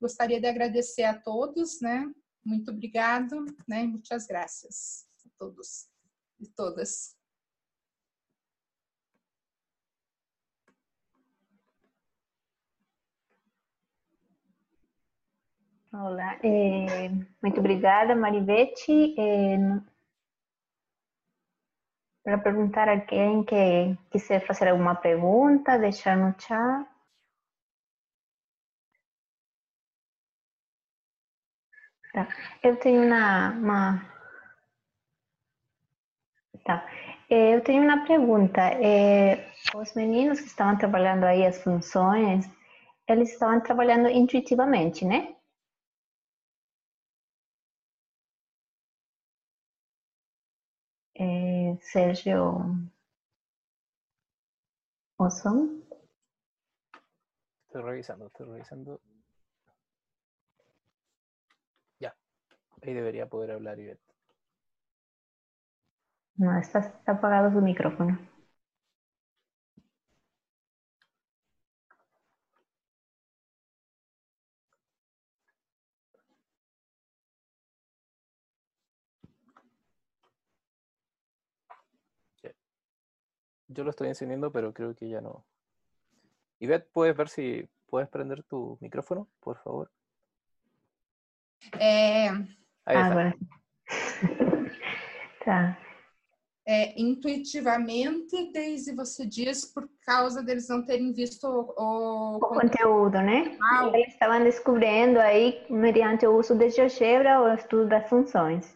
Gostaria 0.00 0.40
de 0.40 0.46
agradecer 0.46 1.04
a 1.04 1.18
todos, 1.18 1.80
né? 1.80 2.12
Muito 2.44 2.70
obrigado, 2.70 3.44
né? 3.66 3.84
Muitas 3.84 4.26
graças 4.26 5.06
a 5.24 5.30
todos 5.38 5.88
e 6.40 6.46
todas. 6.48 7.16
Olá, 15.92 16.38
é, 16.42 17.08
muito 17.40 17.60
obrigada, 17.60 18.16
Marivete. 18.16 19.14
É, 19.18 19.56
para 22.24 22.38
perguntar 22.38 22.88
a 22.88 23.00
quem 23.00 23.44
que 23.44 23.96
quiser 24.10 24.44
fazer 24.44 24.68
alguma 24.68 24.94
pergunta, 24.94 25.78
deixar 25.78 26.16
no 26.16 26.34
chat. 26.40 26.93
Tá. 32.14 32.28
Eu 32.62 32.76
tenho 32.78 33.02
uma, 33.04 33.50
uma... 33.50 34.14
Tá. 36.64 36.88
Eu 37.28 37.60
tenho 37.64 37.82
uma 37.82 38.06
pergunta. 38.06 38.60
É, 38.60 39.50
os 39.74 39.92
meninos 39.94 40.40
que 40.40 40.46
estavam 40.46 40.78
trabalhando 40.78 41.24
aí 41.24 41.44
as 41.44 41.60
funções, 41.62 42.46
eles 43.08 43.32
estavam 43.32 43.60
trabalhando 43.60 44.08
intuitivamente, 44.08 45.04
né? 45.04 45.34
É, 51.16 51.76
Sérgio 51.80 52.62
Osson. 55.18 55.82
Estoy 57.66 57.82
revisando, 57.82 58.26
estoy 58.26 58.46
revisando. 58.52 59.00
Ahí 62.84 62.94
debería 62.94 63.26
poder 63.28 63.52
hablar 63.52 63.78
Ivette. 63.78 64.00
No, 66.36 66.58
está, 66.58 66.80
está 66.80 67.12
apagado 67.12 67.50
su 67.52 67.60
micrófono. 67.60 68.18
Yo 83.68 83.82
lo 83.82 83.90
estoy 83.90 84.08
encendiendo, 84.08 84.52
pero 84.52 84.72
creo 84.72 84.94
que 84.94 85.08
ya 85.08 85.20
no. 85.20 85.44
Ivette, 86.60 86.88
¿puedes 86.92 87.16
ver 87.16 87.28
si 87.28 87.68
puedes 87.86 88.08
prender 88.08 88.42
tu 88.44 88.78
micrófono, 88.80 89.28
por 89.40 89.58
favor? 89.58 89.90
É, 91.80 92.30
Ahí 92.86 92.96
está. 92.96 93.06
Agora. 93.10 93.34
tá. 95.44 95.78
é, 96.66 97.00
intuitivamente, 97.00 98.52
Daisy, 98.52 98.94
você 98.94 99.26
diz 99.26 99.64
por 99.64 99.88
causa 100.04 100.42
deles 100.42 100.68
não 100.68 100.84
terem 100.84 101.12
visto 101.12 101.44
o, 101.46 102.36
O 102.36 102.40
conteúdo, 102.40 103.20
né? 103.20 103.56
Ah, 103.62 103.90
Eles 103.92 104.12
estavam 104.12 104.42
descobrindo 104.42 105.18
aí, 105.20 105.64
mediante 105.70 106.26
o 106.26 106.36
uso 106.38 106.54
de 106.54 106.70
GeoGebra, 106.70 107.40
o 107.42 107.54
estudo 107.54 107.88
das 107.88 108.08
funções. 108.08 108.74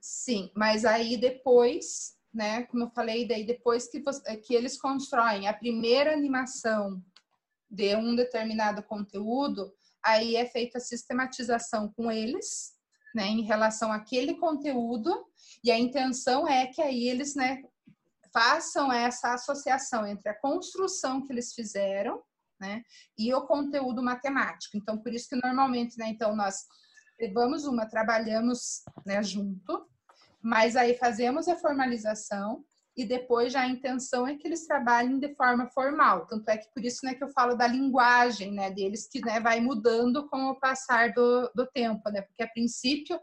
Sim, 0.00 0.50
mas 0.54 0.84
aí 0.84 1.16
depois, 1.16 2.16
né, 2.32 2.62
como 2.66 2.84
eu 2.84 2.90
falei, 2.90 3.26
daí 3.26 3.44
depois 3.44 3.88
que, 3.88 4.00
você- 4.00 4.36
que 4.36 4.54
eles 4.54 4.80
constroem 4.80 5.48
a 5.48 5.52
primeira 5.52 6.12
animação 6.12 7.02
de 7.70 7.94
um 7.96 8.14
determinado 8.16 8.82
conteúdo, 8.82 9.72
aí 10.02 10.36
é 10.36 10.46
feita 10.46 10.78
a 10.78 10.80
sistematização 10.80 11.92
com 11.94 12.10
eles, 12.10 12.77
né, 13.14 13.26
em 13.26 13.42
relação 13.42 13.92
àquele 13.92 14.34
conteúdo, 14.34 15.26
e 15.64 15.70
a 15.70 15.78
intenção 15.78 16.46
é 16.46 16.66
que 16.66 16.82
aí 16.82 17.08
eles, 17.08 17.34
né, 17.34 17.62
façam 18.32 18.92
essa 18.92 19.34
associação 19.34 20.06
entre 20.06 20.28
a 20.28 20.38
construção 20.38 21.24
que 21.24 21.32
eles 21.32 21.52
fizeram, 21.54 22.22
né, 22.60 22.82
e 23.16 23.32
o 23.32 23.42
conteúdo 23.42 24.02
matemático. 24.02 24.76
Então, 24.76 24.98
por 24.98 25.12
isso 25.12 25.28
que 25.28 25.36
normalmente, 25.36 25.96
né, 25.98 26.08
então 26.08 26.34
nós 26.34 26.66
levamos 27.20 27.64
uma, 27.64 27.86
trabalhamos, 27.86 28.82
né, 29.04 29.22
junto, 29.22 29.88
mas 30.40 30.76
aí 30.76 30.96
fazemos 30.96 31.48
a 31.48 31.56
formalização 31.56 32.64
e 32.98 33.04
depois 33.04 33.52
já 33.52 33.60
a 33.60 33.68
intenção 33.68 34.26
é 34.26 34.36
que 34.36 34.44
eles 34.44 34.66
trabalhem 34.66 35.20
de 35.20 35.32
forma 35.36 35.68
formal. 35.68 36.26
Tanto 36.26 36.48
é 36.48 36.58
que 36.58 36.68
por 36.74 36.84
isso 36.84 37.06
né, 37.06 37.14
que 37.14 37.22
eu 37.22 37.28
falo 37.28 37.54
da 37.54 37.64
linguagem 37.64 38.52
né, 38.52 38.72
deles, 38.72 39.06
que 39.06 39.20
né, 39.20 39.38
vai 39.38 39.60
mudando 39.60 40.28
com 40.28 40.46
o 40.46 40.58
passar 40.58 41.12
do, 41.12 41.48
do 41.54 41.64
tempo, 41.68 42.10
né? 42.10 42.22
Porque 42.22 42.42
a 42.42 42.48
princípio 42.48 43.20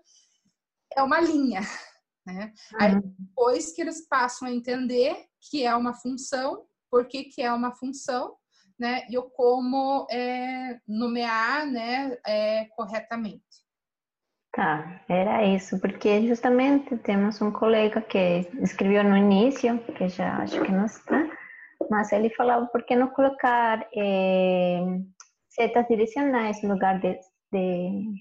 é 0.95 1.03
uma 1.03 1.19
linha, 1.19 1.59
né? 2.25 2.53
Aí 2.79 3.01
depois 3.01 3.73
que 3.73 3.81
eles 3.81 4.07
passam 4.07 4.47
a 4.47 4.51
entender 4.51 5.25
que 5.41 5.65
é 5.65 5.75
uma 5.75 5.93
função, 5.93 6.65
por 6.89 7.05
que, 7.09 7.25
que 7.25 7.41
é 7.41 7.51
uma 7.51 7.75
função, 7.75 8.33
né? 8.79 9.05
E 9.09 9.17
o 9.17 9.23
como 9.23 10.07
é, 10.09 10.79
nomear 10.87 11.67
né, 11.67 12.17
é, 12.25 12.63
corretamente. 12.77 13.64
Tá, 14.55 15.03
era 15.09 15.43
isso, 15.43 15.81
porque 15.81 16.25
justamente 16.27 16.95
temos 16.99 17.41
um 17.41 17.51
colega 17.51 18.01
que 18.01 18.47
escreveu 18.61 19.03
no 19.03 19.17
início, 19.17 19.77
que 19.97 20.07
já 20.07 20.37
acho 20.37 20.61
que 20.61 20.71
não 20.71 20.85
está, 20.85 21.29
mas 21.89 22.13
ele 22.13 22.29
falava 22.29 22.65
por 22.67 22.83
que 22.83 22.95
não 22.95 23.09
colocar 23.09 23.85
eh, 23.93 24.79
setas 25.49 25.85
direcionais 25.89 26.63
no 26.63 26.73
lugar 26.73 27.01
de, 27.01 27.19
de, 27.51 28.13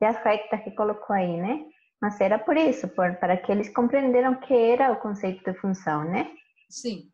de 0.00 0.06
as 0.06 0.22
rectas 0.22 0.62
que 0.62 0.70
colocou 0.70 1.16
aí, 1.16 1.36
né? 1.36 1.64
Mas 2.00 2.20
era 2.20 2.38
por 2.38 2.56
isso, 2.56 2.86
por, 2.90 3.16
para 3.16 3.36
que 3.36 3.50
eles 3.50 3.68
compreenderam 3.74 4.36
que 4.36 4.54
era 4.54 4.92
o 4.92 5.00
conceito 5.00 5.42
de 5.42 5.58
função, 5.58 6.04
né? 6.04 6.30
Sim. 6.70 7.10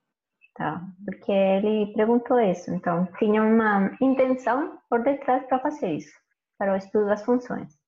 Tá, 0.55 0.82
porque 1.07 1.32
ele 1.32 1.95
perguntou 1.95 2.38
isso, 2.38 2.70
então 2.74 3.09
tinha 3.18 3.42
uma 3.42 3.97
intenção 4.03 4.78
por 4.90 5.03
detrás 5.03 5.47
para 5.47 5.61
fazer 5.61 5.95
isso, 5.95 6.12
para 6.59 6.74
o 6.74 6.76
estudo 6.76 7.07
das 7.07 7.24
funções. 7.24 7.84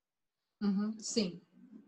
Uhum, 0.62 0.96
sim. 0.98 1.40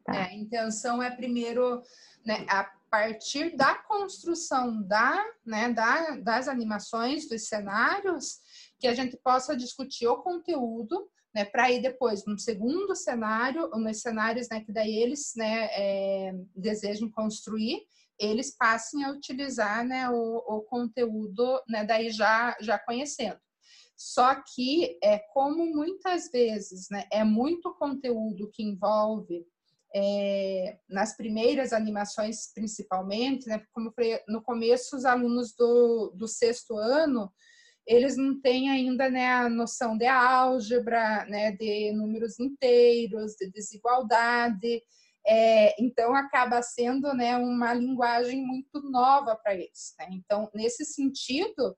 Tá. 0.05 0.15
É, 0.15 0.23
a 0.25 0.35
intenção 0.35 1.03
é 1.03 1.11
primeiro, 1.11 1.83
né, 2.25 2.47
a 2.49 2.65
partir 2.91 3.57
da 3.57 3.75
construção 3.75 4.83
da, 4.83 5.25
né, 5.45 5.73
da, 5.73 6.17
das 6.17 6.49
animações, 6.49 7.29
dos 7.29 7.47
cenários, 7.47 8.41
que 8.79 8.87
a 8.87 8.95
gente 8.95 9.17
possa 9.19 9.57
discutir 9.57 10.07
o 10.07 10.23
conteúdo, 10.23 11.09
né, 11.35 11.45
para 11.45 11.71
ir 11.71 11.83
depois 11.83 12.25
no 12.25 12.39
segundo 12.39 12.97
cenário, 12.97 13.69
nos 13.71 14.01
cenários 14.01 14.49
né, 14.51 14.61
que 14.61 14.73
daí 14.73 14.97
eles 14.97 15.35
né, 15.37 15.69
é, 15.73 16.33
desejam 16.57 17.11
construir, 17.11 17.83
eles 18.19 18.57
passem 18.57 19.05
a 19.05 19.11
utilizar 19.11 19.85
né, 19.85 20.09
o, 20.11 20.37
o 20.39 20.63
conteúdo 20.63 21.63
né, 21.69 21.85
daí 21.85 22.11
já, 22.11 22.57
já 22.61 22.79
conhecendo. 22.79 23.39
Só 23.99 24.33
que 24.55 24.97
é 25.03 25.19
como 25.19 25.67
muitas 25.67 26.31
vezes 26.31 26.89
né, 26.89 27.09
é 27.13 27.25
muito 27.25 27.75
conteúdo 27.75 28.49
que 28.53 28.63
envolve 28.63 29.45
é, 29.93 30.79
nas 30.89 31.17
primeiras 31.17 31.73
animações 31.73 32.53
principalmente, 32.55 33.49
né, 33.49 33.61
como 33.73 33.91
falei, 33.91 34.21
no 34.29 34.41
começo 34.41 34.97
os 34.97 35.05
alunos 35.05 35.53
do, 35.57 36.13
do 36.15 36.29
sexto 36.29 36.77
ano 36.77 37.33
eles 37.85 38.17
não 38.17 38.39
têm 38.39 38.71
ainda 38.71 39.09
né, 39.09 39.33
a 39.33 39.49
noção 39.49 39.97
de 39.97 40.07
álgebra, 40.07 41.25
né, 41.25 41.53
de 41.53 41.91
números 41.93 42.39
inteiros, 42.39 43.35
de 43.35 43.51
desigualdade, 43.51 44.83
é, 45.27 45.75
então 45.83 46.15
acaba 46.15 46.61
sendo 46.63 47.13
né, 47.15 47.37
uma 47.37 47.73
linguagem 47.73 48.47
muito 48.47 48.83
nova 48.91 49.35
para 49.35 49.55
eles. 49.55 49.95
Né? 49.99 50.09
Então, 50.13 50.51
nesse 50.55 50.85
sentido, 50.85 51.77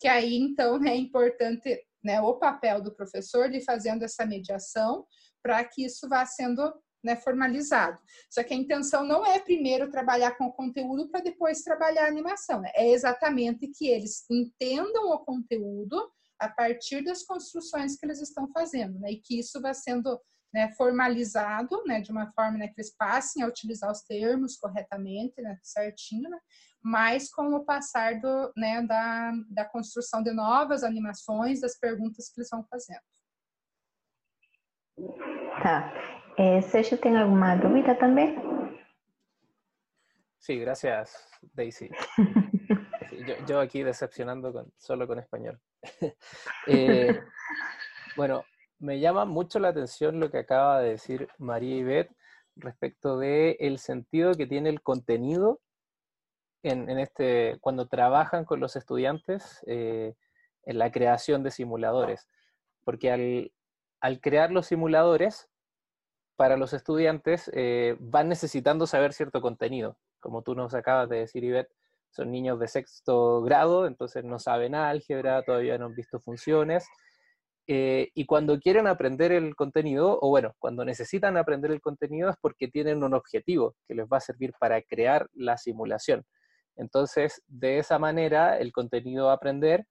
que 0.00 0.08
aí 0.08 0.36
então 0.36 0.78
né, 0.78 0.90
é 0.90 0.96
importante 0.96 1.80
né, 2.02 2.20
o 2.20 2.34
papel 2.34 2.80
do 2.80 2.94
professor 2.94 3.50
de 3.50 3.64
fazendo 3.64 4.04
essa 4.04 4.24
mediação 4.24 5.04
para 5.42 5.64
que 5.64 5.84
isso 5.84 6.08
vá 6.08 6.24
sendo 6.24 6.72
né, 7.02 7.16
formalizado. 7.16 7.98
Só 8.30 8.42
que 8.42 8.52
a 8.52 8.56
intenção 8.56 9.04
não 9.04 9.24
é 9.24 9.38
primeiro 9.38 9.90
trabalhar 9.90 10.32
com 10.32 10.46
o 10.46 10.52
conteúdo 10.52 11.08
para 11.08 11.20
depois 11.20 11.62
trabalhar 11.62 12.04
a 12.04 12.08
animação. 12.08 12.60
Né? 12.60 12.70
É 12.74 12.90
exatamente 12.90 13.68
que 13.68 13.88
eles 13.88 14.24
entendam 14.30 15.10
o 15.10 15.18
conteúdo 15.20 16.10
a 16.38 16.48
partir 16.48 17.02
das 17.02 17.22
construções 17.22 17.96
que 17.96 18.04
eles 18.04 18.20
estão 18.20 18.50
fazendo, 18.52 18.98
né? 18.98 19.12
E 19.12 19.20
que 19.20 19.38
isso 19.38 19.58
vá 19.60 19.72
sendo 19.72 20.20
né, 20.52 20.72
formalizado, 20.72 21.82
né, 21.86 22.00
de 22.00 22.10
uma 22.10 22.30
forma 22.32 22.58
né, 22.58 22.68
que 22.68 22.74
eles 22.78 22.94
passem 22.96 23.42
a 23.42 23.46
utilizar 23.46 23.90
os 23.90 24.02
termos 24.02 24.56
corretamente, 24.56 25.40
né, 25.42 25.58
certinho, 25.62 26.30
né, 26.30 26.38
mas 26.86 27.28
com 27.28 27.52
o 27.52 27.64
passar 27.64 28.20
do, 28.20 28.52
né, 28.56 28.80
da, 28.80 29.32
da 29.50 29.64
construção 29.64 30.22
de 30.22 30.32
novas 30.32 30.84
animações, 30.84 31.60
das 31.60 31.76
perguntas 31.76 32.28
que 32.28 32.38
eles 32.38 32.48
vão 32.48 32.64
fazendo. 32.70 33.00
Tá. 35.60 35.92
Eh, 36.38 36.60
¿tem 37.02 37.16
alguma 37.16 37.56
dúvida 37.56 37.92
também? 37.96 38.36
Sí, 40.38 40.60
gracias, 40.60 41.28
Daisy. 41.54 41.90
Yo, 43.26 43.34
yo 43.46 43.60
aquí 43.60 43.82
decepcionando 43.82 44.52
con, 44.52 44.72
solo 44.76 45.08
con 45.08 45.18
español. 45.18 45.60
eh, 46.68 47.20
bueno, 48.16 48.44
me 48.78 49.00
llama 49.00 49.24
mucho 49.24 49.58
la 49.58 49.68
atención 49.68 50.20
lo 50.20 50.30
que 50.30 50.38
acaba 50.38 50.80
de 50.82 50.90
decir 50.90 51.28
María 51.38 51.78
Ivette 51.78 52.14
respecto 52.54 53.18
de 53.18 53.56
el 53.58 53.78
sentido 53.78 54.34
que 54.34 54.46
tiene 54.46 54.68
el 54.68 54.82
contenido 54.82 55.60
en, 56.70 56.98
este, 56.98 57.58
cuando 57.60 57.86
trabajan 57.86 58.44
con 58.44 58.60
los 58.60 58.76
estudiantes 58.76 59.64
eh, 59.66 60.14
en 60.64 60.78
la 60.78 60.90
creación 60.90 61.42
de 61.42 61.50
simuladores. 61.50 62.28
Porque 62.84 63.10
al, 63.10 63.52
al 64.00 64.20
crear 64.20 64.50
los 64.50 64.66
simuladores, 64.66 65.48
para 66.36 66.56
los 66.56 66.72
estudiantes 66.72 67.50
eh, 67.54 67.96
van 67.98 68.28
necesitando 68.28 68.86
saber 68.86 69.12
cierto 69.12 69.40
contenido. 69.40 69.98
Como 70.20 70.42
tú 70.42 70.54
nos 70.54 70.74
acabas 70.74 71.08
de 71.08 71.18
decir, 71.18 71.42
Ivette, 71.44 71.72
son 72.10 72.30
niños 72.30 72.58
de 72.60 72.68
sexto 72.68 73.42
grado, 73.42 73.86
entonces 73.86 74.24
no 74.24 74.38
saben 74.38 74.74
álgebra, 74.74 75.42
todavía 75.42 75.78
no 75.78 75.86
han 75.86 75.94
visto 75.94 76.20
funciones. 76.20 76.86
Eh, 77.68 78.10
y 78.14 78.26
cuando 78.26 78.60
quieren 78.60 78.86
aprender 78.86 79.32
el 79.32 79.56
contenido, 79.56 80.18
o 80.22 80.28
bueno, 80.28 80.54
cuando 80.58 80.84
necesitan 80.84 81.36
aprender 81.36 81.70
el 81.72 81.80
contenido 81.80 82.30
es 82.30 82.36
porque 82.40 82.68
tienen 82.68 83.02
un 83.02 83.12
objetivo 83.12 83.74
que 83.88 83.94
les 83.94 84.06
va 84.06 84.18
a 84.18 84.20
servir 84.20 84.52
para 84.58 84.80
crear 84.82 85.28
la 85.32 85.56
simulación. 85.56 86.24
Entonces, 86.76 87.42
de 87.48 87.78
esa 87.78 87.98
manera, 87.98 88.58
el 88.58 88.72
contenido 88.72 89.30
a 89.30 89.34
aprender 89.34 89.86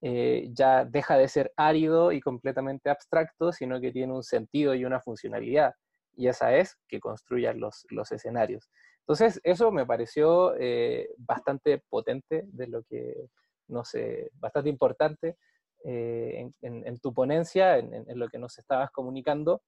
eh, 0.00 0.50
ya 0.52 0.84
deja 0.84 1.16
de 1.16 1.28
ser 1.28 1.52
árido 1.56 2.12
y 2.12 2.20
completamente 2.20 2.90
abstracto, 2.90 3.52
sino 3.52 3.80
que 3.80 3.92
tiene 3.92 4.12
un 4.12 4.22
sentido 4.22 4.74
y 4.74 4.84
una 4.84 5.00
funcionalidad. 5.00 5.74
Y 6.16 6.28
esa 6.28 6.54
es 6.54 6.76
que 6.88 7.00
construyan 7.00 7.58
los, 7.58 7.86
escenarios. 8.12 8.70
Entonces, 9.00 9.40
eso 9.44 9.70
me 9.70 9.86
pareció 9.86 10.54
eh, 10.58 11.08
bastante 11.16 11.82
potente 11.88 12.44
de 12.48 12.66
lo 12.66 12.82
que, 12.84 13.28
no 13.68 13.84
sé, 13.84 14.30
bastante 14.34 14.70
importante 14.70 15.36
eh, 15.84 16.50
en, 16.62 16.98
tu 17.00 17.12
ponencia, 17.12 17.78
en, 17.78 18.04
lo 18.18 18.28
que 18.28 18.38
nos 18.38 18.58
estabas 18.58 18.90
comunicando, 18.90 19.62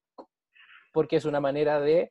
porque 0.92 1.16
es 1.16 1.24
una 1.24 1.40
manera 1.40 1.80
de 1.80 2.10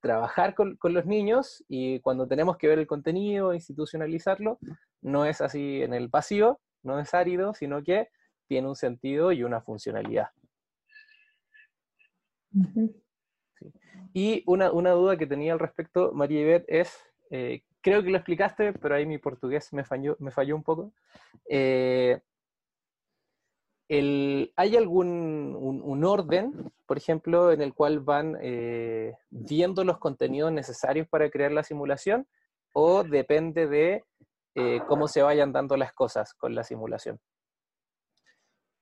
trabajar 0.00 0.54
con, 0.54 0.76
con, 0.76 0.94
los 0.94 1.06
niños 1.06 1.64
y 1.68 2.00
cuando 2.00 2.26
tenemos 2.26 2.56
que 2.56 2.68
ver 2.68 2.78
el 2.78 2.86
contenido, 2.86 3.54
institucionalizarlo, 3.54 4.58
no 5.02 5.24
es 5.24 5.40
así 5.40 5.82
en 5.82 5.94
el 5.94 6.08
vacío, 6.08 6.60
no 6.82 6.98
es 6.98 7.14
árido, 7.14 7.54
sino 7.54 7.82
que 7.82 8.08
tiene 8.46 8.68
un 8.68 8.76
sentido 8.76 9.32
y 9.32 9.42
una 9.42 9.60
funcionalidad. 9.60 10.28
sí. 12.74 12.94
Y 14.14 14.42
una, 14.46 14.72
una, 14.72 14.90
duda 14.92 15.16
que 15.16 15.26
tenía 15.26 15.52
al 15.52 15.58
respecto, 15.58 16.12
María 16.12 16.40
Ibet, 16.40 16.64
es, 16.68 16.98
eh, 17.30 17.62
creo 17.80 18.02
que 18.02 18.10
lo 18.10 18.16
explicaste, 18.16 18.72
pero 18.72 18.94
ahí 18.94 19.06
mi 19.06 19.18
portugués 19.18 19.72
me 19.72 19.84
falló, 19.84 20.16
me 20.18 20.30
falló 20.30 20.56
un 20.56 20.62
poco. 20.62 20.92
Eh, 21.48 22.20
el, 23.88 24.52
¿Hay 24.56 24.76
algún 24.76 25.56
un, 25.58 25.80
un, 25.82 26.04
orden, 26.04 26.72
por 26.86 26.98
ejemplo, 26.98 27.52
en 27.52 27.62
el 27.62 27.74
cual 27.74 28.00
van 28.00 28.36
eh, 28.40 29.16
viendo 29.30 29.82
los 29.82 29.98
contenidos 29.98 30.52
necesarios 30.52 31.08
para 31.08 31.30
crear 31.30 31.52
la 31.52 31.62
simulación? 31.62 32.26
¿O 32.72 33.02
depende 33.02 33.66
de 33.66 34.04
eh, 34.54 34.80
cómo 34.86 35.08
se 35.08 35.22
vayan 35.22 35.52
dando 35.52 35.76
las 35.76 35.92
cosas 35.92 36.34
con 36.34 36.54
la 36.54 36.62
simulación? 36.62 37.18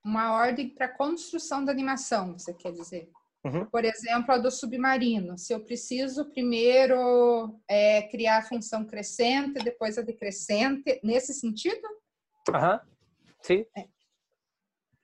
Uma 0.03 0.33
ordem 0.33 0.69
para 0.69 0.87
construção 0.87 1.65
da 1.65 1.71
animação, 1.71 2.37
você 2.37 2.53
quer 2.53 2.71
dizer? 2.71 3.09
Uhum. 3.43 3.65
Por 3.65 3.83
exemplo, 3.85 4.33
a 4.33 4.37
do 4.37 4.49
submarino. 4.51 5.37
Se 5.37 5.53
eu 5.53 5.63
preciso 5.63 6.29
primeiro 6.29 7.59
é, 7.67 8.03
criar 8.03 8.39
a 8.39 8.41
função 8.41 8.85
crescente, 8.85 9.63
depois 9.63 9.97
a 9.97 10.01
decrescente, 10.01 10.99
nesse 11.03 11.33
sentido? 11.33 11.87
Aham, 12.49 12.79
sim. 13.41 13.65
É. 13.75 13.85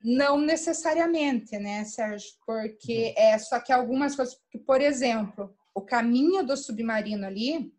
Não 0.04 0.38
necessariamente, 0.38 1.58
né, 1.58 1.86
Sérgio? 1.86 2.34
Porque 2.46 3.14
uhum. 3.18 3.24
é 3.24 3.38
só 3.38 3.60
que 3.60 3.72
algumas 3.72 4.16
coisas, 4.16 4.38
por 4.66 4.82
exemplo, 4.82 5.56
o 5.74 5.82
caminho 5.82 6.46
do 6.46 6.58
submarino 6.58 7.26
ali 7.26 7.74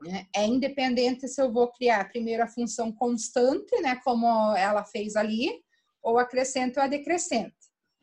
né, 0.00 0.26
é 0.34 0.44
independente 0.44 1.28
se 1.28 1.40
eu 1.40 1.52
vou 1.52 1.70
criar 1.70 2.08
primeiro 2.08 2.42
a 2.42 2.48
função 2.48 2.90
constante, 2.90 3.80
né, 3.80 4.00
como 4.04 4.26
ela 4.56 4.84
fez 4.84 5.16
ali, 5.16 5.62
ou 6.02 6.18
acrescente 6.18 6.78
ou 6.78 6.84
a 6.84 6.88
decrescente. 6.88 7.54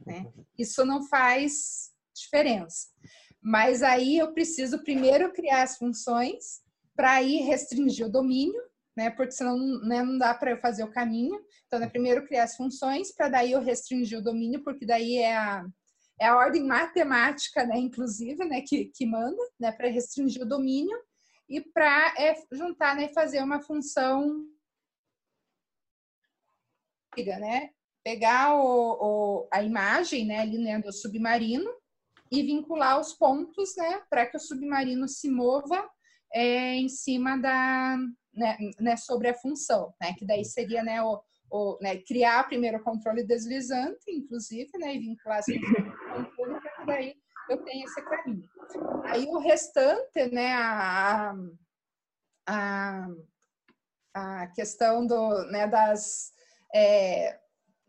Né? 0.06 0.26
Uhum. 0.36 0.46
Isso 0.58 0.86
não 0.86 1.04
faz 1.08 1.92
diferença. 2.14 2.88
Mas 3.42 3.84
aí 3.84 4.18
eu 4.18 4.34
preciso 4.34 4.84
primeiro 4.84 5.32
criar 5.32 5.64
as 5.64 5.78
funções 5.78 6.62
para 6.96 7.22
ir 7.22 7.42
restringir 7.42 8.06
o 8.06 8.12
domínio 8.12 8.62
né? 8.96 9.10
Porque 9.10 9.32
senão 9.32 9.58
né, 9.82 10.02
não 10.02 10.18
dá 10.18 10.34
para 10.34 10.52
eu 10.52 10.58
fazer 10.58 10.84
o 10.84 10.92
caminho. 10.92 11.40
Então, 11.68 11.80
né, 11.80 11.90
primeiro 11.90 12.26
criar 12.26 12.44
as 12.44 12.56
funções 12.56 13.14
para 13.14 13.30
daí 13.30 13.52
eu 13.52 13.62
restringir 13.62 14.20
o 14.20 14.24
domínio, 14.24 14.64
porque 14.64 14.86
daí 14.86 15.18
é 15.18 15.36
a, 15.36 15.66
é 16.20 16.28
a 16.28 16.38
ordem 16.38 16.64
matemática, 16.64 17.66
né, 17.66 17.78
inclusive, 17.78 18.46
né, 18.46 18.62
que, 18.62 18.86
que 18.86 19.06
manda, 19.06 19.42
né, 19.60 19.72
para 19.72 19.90
restringir 19.90 20.44
o 20.44 20.48
domínio 20.48 20.98
e 21.50 21.62
para 21.62 22.14
é, 22.18 22.36
juntar, 22.52 22.96
né, 22.96 23.10
fazer 23.14 23.44
uma 23.44 23.62
função, 23.62 24.46
né, 27.18 27.70
pegar 28.04 28.56
o, 28.56 28.62
o, 29.42 29.48
a 29.52 29.64
imagem, 29.64 30.26
né, 30.26 30.40
ali 30.40 30.58
né, 30.58 30.80
do 30.80 30.94
submarino, 30.94 31.70
e 32.32 32.42
vincular 32.42 33.00
os 33.00 33.14
pontos, 33.14 33.76
né, 33.76 34.02
para 34.10 34.26
que 34.26 34.38
o 34.38 34.40
submarino 34.40 35.08
se 35.08 35.30
mova 35.30 35.90
é, 36.34 36.76
em 36.76 36.90
cima 36.90 37.38
da, 37.38 37.98
né, 38.36 38.58
né, 38.80 38.98
sobre 38.98 39.30
a 39.30 39.34
função, 39.34 39.94
né, 40.02 40.14
que 40.14 40.26
daí 40.26 40.44
seria, 40.44 40.84
né, 40.84 41.02
o, 41.02 41.22
o 41.50 41.78
né, 41.82 41.98
criar 41.98 42.48
primeiro 42.48 42.78
o 42.78 42.84
controle 42.84 43.24
deslizante, 43.24 44.12
inclusive, 44.12 44.70
né, 44.78 44.96
e 44.96 45.00
vincular 45.00 45.40
esse 45.40 45.60
controle 45.60 46.60
que 46.60 46.86
daí 46.86 47.16
eu 47.50 47.64
tenha 47.64 47.86
esse 47.86 48.02
caminho. 48.04 48.50
Aí 49.06 49.26
o 49.28 49.40
restante, 49.40 50.32
né, 50.32 50.54
a, 50.54 51.36
a, 52.48 53.08
a 54.14 54.48
questão 54.48 55.06
do, 55.06 55.44
né, 55.52 55.68
das 55.68 56.34
é, 56.74 57.40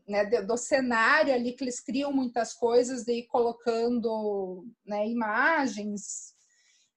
né, 0.07 0.25
do 0.25 0.57
cenário 0.57 1.35
ali 1.35 1.53
que 1.53 1.65
eles 1.65 1.81
criam 1.81 2.13
muitas 2.13 2.55
coisas 2.55 3.07
ir 3.09 3.27
colocando 3.27 4.65
né, 4.87 5.09
imagens 5.09 6.36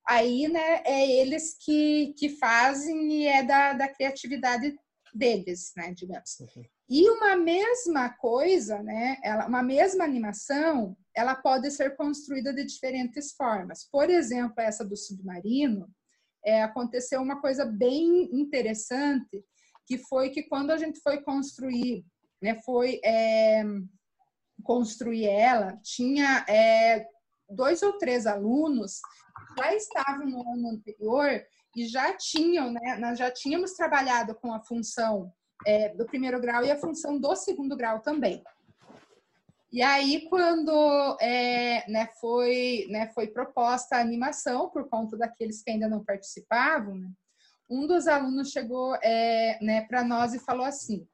aí 0.09 0.47
né 0.47 0.81
é 0.85 1.09
eles 1.19 1.55
que, 1.63 2.13
que 2.17 2.29
fazem 2.37 3.21
e 3.21 3.27
é 3.27 3.43
da, 3.43 3.73
da 3.73 3.87
criatividade 3.87 4.75
deles 5.13 5.71
né 5.75 5.93
digamos 5.95 6.39
uhum. 6.39 6.63
e 6.89 7.09
uma 7.09 7.35
mesma 7.35 8.09
coisa 8.09 8.81
né 8.81 9.17
ela, 9.23 9.47
uma 9.47 9.63
mesma 9.63 10.03
animação 10.03 10.97
ela 11.15 11.35
pode 11.35 11.69
ser 11.71 11.95
construída 11.95 12.53
de 12.53 12.65
diferentes 12.65 13.33
formas 13.33 13.87
por 13.91 14.09
exemplo 14.09 14.55
essa 14.57 14.83
do 14.85 14.97
submarino 14.97 15.89
é, 16.45 16.63
aconteceu 16.63 17.21
uma 17.21 17.41
coisa 17.41 17.65
bem 17.65 18.29
interessante 18.33 19.43
que 19.85 19.97
foi 19.97 20.29
que 20.29 20.43
quando 20.43 20.71
a 20.71 20.77
gente 20.77 20.99
foi 21.01 21.21
construir 21.21 22.05
né, 22.41 22.59
foi 22.63 23.01
é, 23.03 23.63
construir 24.63 25.25
ela, 25.25 25.77
tinha 25.83 26.45
é, 26.47 27.05
dois 27.49 27.81
ou 27.81 27.97
três 27.97 28.25
alunos 28.25 28.99
já 29.57 29.75
estavam 29.75 30.25
no 30.25 30.41
ano 30.41 30.69
anterior 30.69 31.43
e 31.75 31.87
já 31.87 32.13
tinham, 32.13 32.71
né, 32.71 32.97
nós 32.97 33.17
já 33.17 33.31
tínhamos 33.31 33.73
trabalhado 33.73 34.35
com 34.35 34.53
a 34.53 34.59
função 34.59 35.31
é, 35.65 35.89
do 35.89 36.05
primeiro 36.05 36.39
grau 36.39 36.63
e 36.63 36.71
a 36.71 36.79
função 36.79 37.19
do 37.19 37.35
segundo 37.35 37.75
grau 37.75 37.99
também. 37.99 38.43
E 39.71 39.83
aí, 39.83 40.27
quando 40.27 41.17
é, 41.21 41.89
né, 41.89 42.09
foi, 42.19 42.87
né, 42.89 43.11
foi 43.13 43.27
proposta 43.27 43.97
a 43.97 44.01
animação, 44.01 44.69
por 44.69 44.89
conta 44.89 45.15
daqueles 45.15 45.61
que 45.61 45.69
ainda 45.69 45.87
não 45.87 46.03
participavam, 46.03 46.95
né, 46.95 47.09
um 47.69 47.85
dos 47.85 48.07
alunos 48.07 48.49
chegou 48.49 48.95
é, 48.95 49.59
né, 49.61 49.81
para 49.81 50.03
nós 50.03 50.33
e 50.33 50.39
falou 50.39 50.65
assim: 50.65 51.07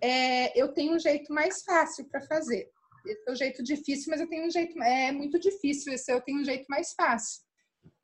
é, 0.00 0.58
eu 0.60 0.72
tenho 0.72 0.94
um 0.94 0.98
jeito 0.98 1.32
mais 1.32 1.62
fácil 1.62 2.04
para 2.08 2.20
fazer. 2.20 2.70
Esse 3.04 3.28
é 3.28 3.32
o 3.32 3.34
jeito 3.34 3.62
difícil, 3.62 4.10
mas 4.10 4.20
eu 4.20 4.28
tenho 4.28 4.46
um 4.46 4.50
jeito 4.50 4.80
é 4.82 5.10
muito 5.10 5.38
difícil. 5.40 5.92
Esse 5.92 6.12
eu 6.12 6.20
tenho 6.20 6.40
um 6.40 6.44
jeito 6.44 6.66
mais 6.68 6.92
fácil, 6.92 7.42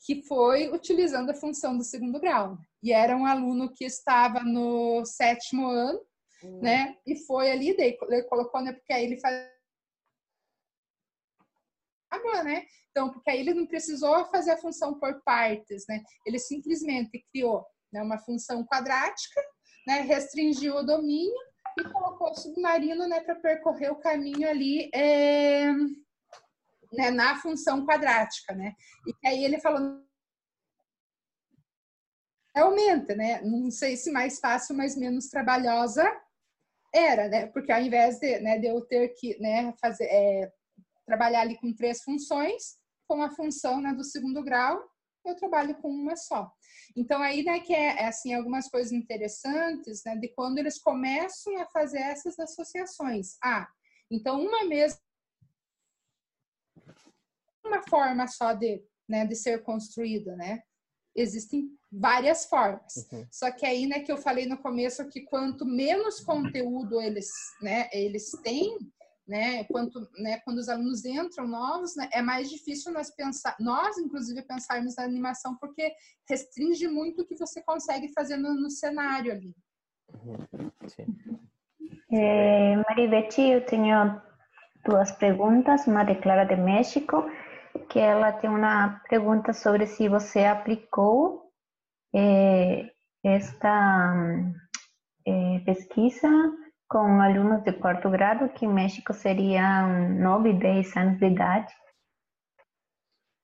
que 0.05 0.23
foi 0.23 0.69
utilizando 0.69 1.31
a 1.31 1.35
função 1.35 1.77
do 1.77 1.85
segundo 1.85 2.21
grau. 2.21 2.59
E 2.83 2.93
era 2.93 3.17
um 3.17 3.27
aluno 3.27 3.73
que 3.73 3.85
estava 3.85 4.41
no 4.41 5.05
sétimo 5.05 5.67
ano, 5.69 6.01
uhum. 6.43 6.61
né? 6.61 6.97
E 7.07 7.17
foi 7.27 7.51
ali, 7.51 7.77
daí 7.77 7.97
ele 8.03 8.23
colocou, 8.25 8.61
né? 8.61 8.73
Porque 8.73 8.93
aí 8.93 9.05
ele 9.05 9.21
faz 9.21 9.55
né? 12.45 12.65
Então, 12.91 13.11
porque 13.11 13.31
aí 13.31 13.41
ele 13.41 13.55
não 13.55 13.67
precisou 13.67 14.25
fazer 14.27 14.53
a 14.53 14.57
função 14.57 14.99
por 14.99 15.21
partes, 15.23 15.85
né? 15.89 16.03
Ele 16.25 16.39
simplesmente 16.39 17.25
criou 17.33 17.65
né, 17.93 18.03
uma 18.03 18.19
função 18.19 18.65
quadrática, 18.65 19.41
né? 19.87 20.01
Restringiu 20.01 20.77
o 20.77 20.83
domínio 20.83 21.35
e 21.79 21.85
colocou 21.85 22.31
o 22.31 22.35
submarino 22.35 23.09
né, 23.09 23.21
para 23.21 23.35
percorrer 23.35 23.91
o 23.91 24.01
caminho 24.01 24.49
ali 24.49 24.91
é, 24.95 25.67
né, 26.95 27.11
na 27.11 27.37
função 27.37 27.85
quadrática. 27.85 28.55
Né? 28.55 28.75
E 29.07 29.29
aí 29.29 29.45
ele 29.45 29.61
falou. 29.61 30.03
Aumenta, 32.57 33.17
né? 33.17 33.41
Não 33.43 33.69
sei 33.69 33.97
se 33.97 34.13
mais 34.13 34.39
fácil, 34.39 34.77
mas 34.77 34.97
menos 34.97 35.29
trabalhosa 35.29 36.09
era, 36.95 37.29
né? 37.29 37.47
Porque 37.47 37.73
ao 37.73 37.81
invés 37.81 38.21
de, 38.21 38.39
né, 38.39 38.59
de 38.59 38.69
eu 38.69 38.81
ter 38.83 39.09
que 39.09 39.37
né, 39.41 39.75
fazer, 39.81 40.05
é, 40.05 40.53
trabalhar 41.05 41.41
ali 41.41 41.59
com 41.59 41.75
três 41.75 42.03
funções, 42.03 42.77
com 43.09 43.21
a 43.21 43.31
função 43.31 43.81
né, 43.81 43.93
do 43.93 44.05
segundo 44.05 44.43
grau, 44.45 44.81
eu 45.25 45.35
trabalho 45.35 45.75
com 45.77 45.89
uma 45.89 46.17
só. 46.17 46.51
Então 46.97 47.21
aí, 47.23 47.43
né, 47.43 47.61
que 47.61 47.75
é, 47.75 48.03
é, 48.03 48.07
assim 48.07 48.35
algumas 48.35 48.69
coisas 48.69 48.93
interessantes, 48.93 50.03
né, 50.05 50.17
de 50.17 50.29
quando 50.29 50.59
eles 50.59 50.79
começam 50.79 51.57
a 51.59 51.67
fazer 51.67 51.99
essas 51.99 52.39
associações. 52.39 53.37
Ah, 53.43 53.67
então 54.11 54.41
uma 54.41 54.65
mesma 54.65 55.01
uma 57.65 57.83
forma 57.89 58.27
só 58.27 58.53
de, 58.53 58.83
né, 59.09 59.27
de 59.27 59.35
ser 59.35 59.63
construída, 59.63 60.37
né? 60.37 60.63
Existem 61.17 61.69
várias 61.91 62.47
formas. 62.47 63.09
Uhum. 63.13 63.27
Só 63.31 63.51
que 63.51 63.65
aí, 63.65 63.87
né, 63.87 64.01
que 64.01 64.11
eu 64.11 64.17
falei 64.17 64.47
no 64.47 64.59
começo 64.59 65.09
que 65.09 65.23
quanto 65.23 65.65
menos 65.65 66.21
conteúdo 66.21 67.01
eles, 67.01 67.31
né, 67.63 67.89
eles 67.93 68.31
têm, 68.43 68.77
né? 69.27 69.65
Quanto, 69.65 70.07
né, 70.19 70.41
quando 70.41 70.59
os 70.59 70.69
alunos 70.69 71.05
entram 71.05 71.47
novos, 71.47 71.97
né, 71.97 72.09
é 72.13 72.21
mais 72.21 72.51
difícil 72.51 72.93
nós 72.93 73.11
pensar, 73.11 73.57
nós 73.59 73.97
inclusive 73.97 74.43
pensarmos 74.43 74.97
na 74.97 75.05
animação 75.05 75.57
porque 75.57 75.95
restringe 76.29 76.87
muito 76.89 77.23
o 77.23 77.27
que 77.27 77.37
você 77.37 77.63
consegue 77.63 78.13
fazer 78.13 78.37
no, 78.37 78.55
no 78.55 78.71
cenário 78.71 79.33
ali. 79.33 79.55
É, 82.13 82.77
Marivete, 82.89 83.41
eu 83.41 83.65
tenho 83.65 84.21
duas 84.85 85.11
perguntas, 85.13 85.87
uma 85.87 86.05
de 86.05 86.15
Clara 86.17 86.45
de 86.45 86.57
México, 86.57 87.25
que 87.85 87.99
ela 87.99 88.33
tem 88.33 88.51
uma 88.51 89.01
pergunta 89.09 89.53
sobre 89.53 89.87
se 89.87 90.09
você 90.09 90.45
aplicou 90.45 91.51
é, 92.15 92.91
esta 93.25 94.15
é, 95.27 95.59
pesquisa 95.61 96.29
com 96.89 97.21
alunos 97.21 97.63
de 97.65 97.73
quarto 97.73 98.11
grado, 98.11 98.49
que 98.51 98.67
em 98.67 98.73
México 98.73 99.13
seriam 99.15 100.11
9, 100.11 100.53
10 100.53 100.97
anos 100.97 101.19
de 101.19 101.27
idade. 101.27 101.73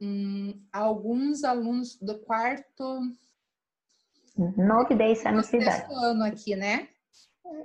Hum, 0.00 0.62
alguns 0.72 1.42
alunos 1.42 1.96
do 1.96 2.20
quarto. 2.20 3.00
9, 4.36 4.94
10 4.94 5.26
anos 5.26 5.48
de 5.48 5.56
idade. 5.56 5.92
ano 5.92 6.24
aqui, 6.24 6.54
né? 6.54 6.89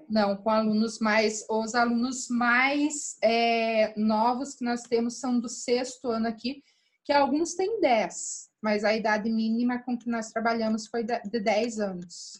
Não, 0.09 0.35
com 0.37 0.49
alunos 0.49 0.99
mais. 0.99 1.45
Os 1.49 1.75
alunos 1.75 2.27
mais 2.29 3.17
é, 3.23 3.93
novos 3.97 4.55
que 4.55 4.65
nós 4.65 4.83
temos 4.83 5.19
são 5.19 5.39
do 5.39 5.49
sexto 5.49 6.09
ano 6.09 6.27
aqui, 6.27 6.63
que 7.03 7.13
alguns 7.13 7.53
têm 7.53 7.79
10, 7.79 8.49
mas 8.61 8.83
a 8.83 8.93
idade 8.93 9.29
mínima 9.29 9.79
com 9.79 9.97
que 9.97 10.09
nós 10.09 10.31
trabalhamos 10.31 10.87
foi 10.87 11.03
de 11.03 11.39
10 11.39 11.79
anos. 11.79 12.39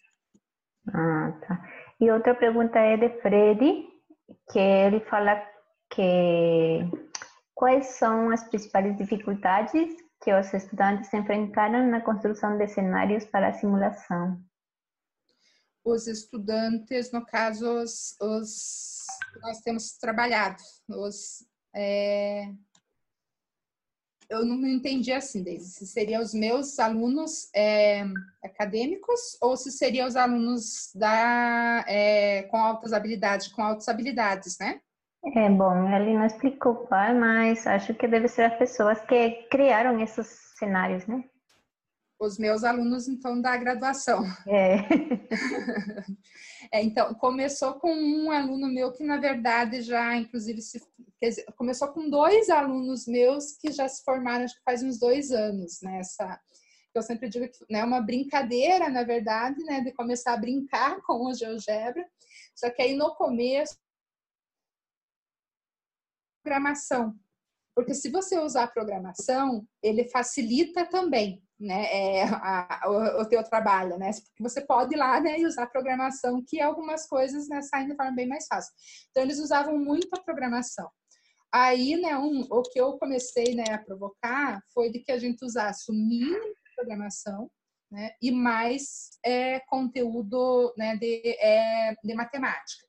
Ah, 0.94 1.34
tá. 1.48 1.62
E 2.00 2.12
outra 2.12 2.36
pergunta 2.36 2.80
é 2.80 2.98
de 2.98 3.10
Freddy, 3.22 3.88
que 4.52 4.60
ele 4.60 5.00
fala 5.02 5.42
que 5.92 6.80
quais 7.54 7.86
são 7.86 8.32
as 8.32 8.44
principais 8.44 8.96
dificuldades 8.98 9.96
que 10.24 10.34
os 10.34 10.54
estudantes 10.54 11.14
enfrentaram 11.14 11.88
na 11.88 12.02
construção 12.02 12.58
de 12.58 12.68
cenários 12.68 13.26
para 13.26 13.50
a 13.50 13.54
simulação? 13.54 14.40
Os 15.86 16.08
estudantes, 16.08 17.12
no 17.12 17.26
caso, 17.26 17.70
os, 17.70 18.18
os 18.20 19.06
nós 19.42 19.60
temos 19.60 19.98
trabalhado, 19.98 20.62
os, 20.90 21.46
é, 21.76 22.50
eu 24.30 24.46
não 24.46 24.68
entendi 24.68 25.12
assim, 25.12 25.44
Deise, 25.44 25.72
se 25.72 25.86
seriam 25.86 26.22
os 26.22 26.34
meus 26.34 26.80
alunos 26.80 27.50
é, 27.56 28.04
acadêmicos 28.44 29.38
ou 29.42 29.56
se 29.56 29.72
seriam 29.72 30.08
os 30.08 30.16
alunos 30.16 30.92
da, 30.96 31.86
é, 31.88 32.44
com 32.44 32.58
altas 32.58 32.94
habilidades, 32.94 33.48
com 33.48 33.62
altas 33.62 33.88
habilidades, 33.88 34.58
né? 34.60 34.80
É 35.36 35.50
bom, 35.50 35.90
ele 35.90 36.14
não 36.14 36.26
explicou 36.26 36.76
qual, 36.88 37.14
mas 37.16 37.66
acho 37.66 37.94
que 37.96 38.08
deve 38.08 38.28
ser 38.28 38.44
as 38.44 38.58
pessoas 38.58 39.02
que 39.02 39.48
criaram 39.50 40.00
esses 40.00 40.28
cenários, 40.58 41.06
né? 41.08 41.24
Os 42.20 42.38
meus 42.38 42.64
alunos, 42.64 43.08
então, 43.08 43.42
da 43.42 43.58
graduação. 43.58 44.24
É. 44.48 44.78
é 46.72 46.82
então, 46.82 47.14
começou 47.16 47.74
com 47.74 47.94
um 47.94 48.32
aluno 48.32 48.68
meu 48.68 48.92
que, 48.92 49.04
na 49.04 49.18
verdade, 49.18 49.82
já, 49.82 50.16
inclusive, 50.16 50.62
se 50.62 50.82
dizer, 51.22 51.46
começou 51.58 51.90
com 51.90 52.10
dois 52.10 52.50
alunos 52.50 53.06
meus 53.06 53.58
que 53.58 53.72
já 53.72 53.88
se 53.88 54.04
formaram, 54.04 54.46
acho 54.46 54.56
que 54.56 54.64
faz 54.64 54.82
uns 54.82 54.98
dois 54.98 55.32
anos, 55.32 55.82
né? 55.82 56.00
Essa, 56.00 56.40
eu 56.94 57.02
sempre 57.02 57.28
digo 57.28 57.48
que 57.50 57.64
é 57.70 57.74
né, 57.74 57.84
uma 57.84 58.02
brincadeira, 58.02 58.90
na 58.90 59.04
verdade, 59.04 59.62
né? 59.64 59.82
De 59.82 59.92
começar 59.92 60.34
a 60.34 60.38
brincar 60.38 61.02
com 61.04 61.26
o 61.26 61.34
GeoGebra. 61.34 62.06
Só 62.56 62.70
que 62.70 62.82
aí, 62.82 62.96
no 62.96 63.14
começo, 63.16 63.78
programação. 66.42 67.14
Porque 67.76 67.94
se 67.94 68.10
você 68.10 68.40
usar 68.40 68.68
programação, 68.68 69.68
ele 69.84 70.08
facilita 70.08 70.86
também 70.86 71.45
né, 71.60 71.86
é, 71.86 72.24
a, 72.24 72.82
o, 72.88 73.22
o 73.22 73.30
teu 73.30 73.44
trabalho, 73.44 73.98
né? 73.98 74.12
Porque 74.12 74.44
você 74.44 74.62
pode 74.62 74.94
ir 74.94 74.98
lá 74.98 75.20
né, 75.20 75.40
e 75.40 75.46
usar 75.46 75.68
programação, 75.68 76.44
que 76.46 76.60
algumas 76.60 77.08
coisas 77.08 77.48
né, 77.48 77.62
saem 77.62 77.88
de 77.88 77.96
forma 77.96 78.12
bem 78.12 78.28
mais 78.28 78.46
fácil. 78.48 78.74
Então, 79.10 79.24
eles 79.24 79.40
usavam 79.40 79.78
muito 79.78 80.10
a 80.14 80.22
programação. 80.22 80.90
aí, 81.52 81.96
né, 81.96 82.18
um, 82.18 82.42
o 82.50 82.62
que 82.64 82.80
eu 82.80 82.98
comecei 82.98 83.56
né, 83.56 83.64
a 83.72 83.78
provocar 83.78 84.62
foi 84.74 84.92
de 84.92 85.00
que 85.00 85.12
a 85.12 85.18
gente 85.18 85.44
usasse 85.46 85.90
o 85.90 85.94
mínimo 85.94 86.44
de 86.44 86.76
programação 86.76 87.50
né, 87.90 88.12
e 88.22 88.32
mais 88.32 89.12
é, 89.24 89.60
conteúdo 89.62 90.74
né, 90.78 90.98
de, 90.98 91.22
é, 91.40 91.96
de 92.04 92.14
matemática. 92.14 92.86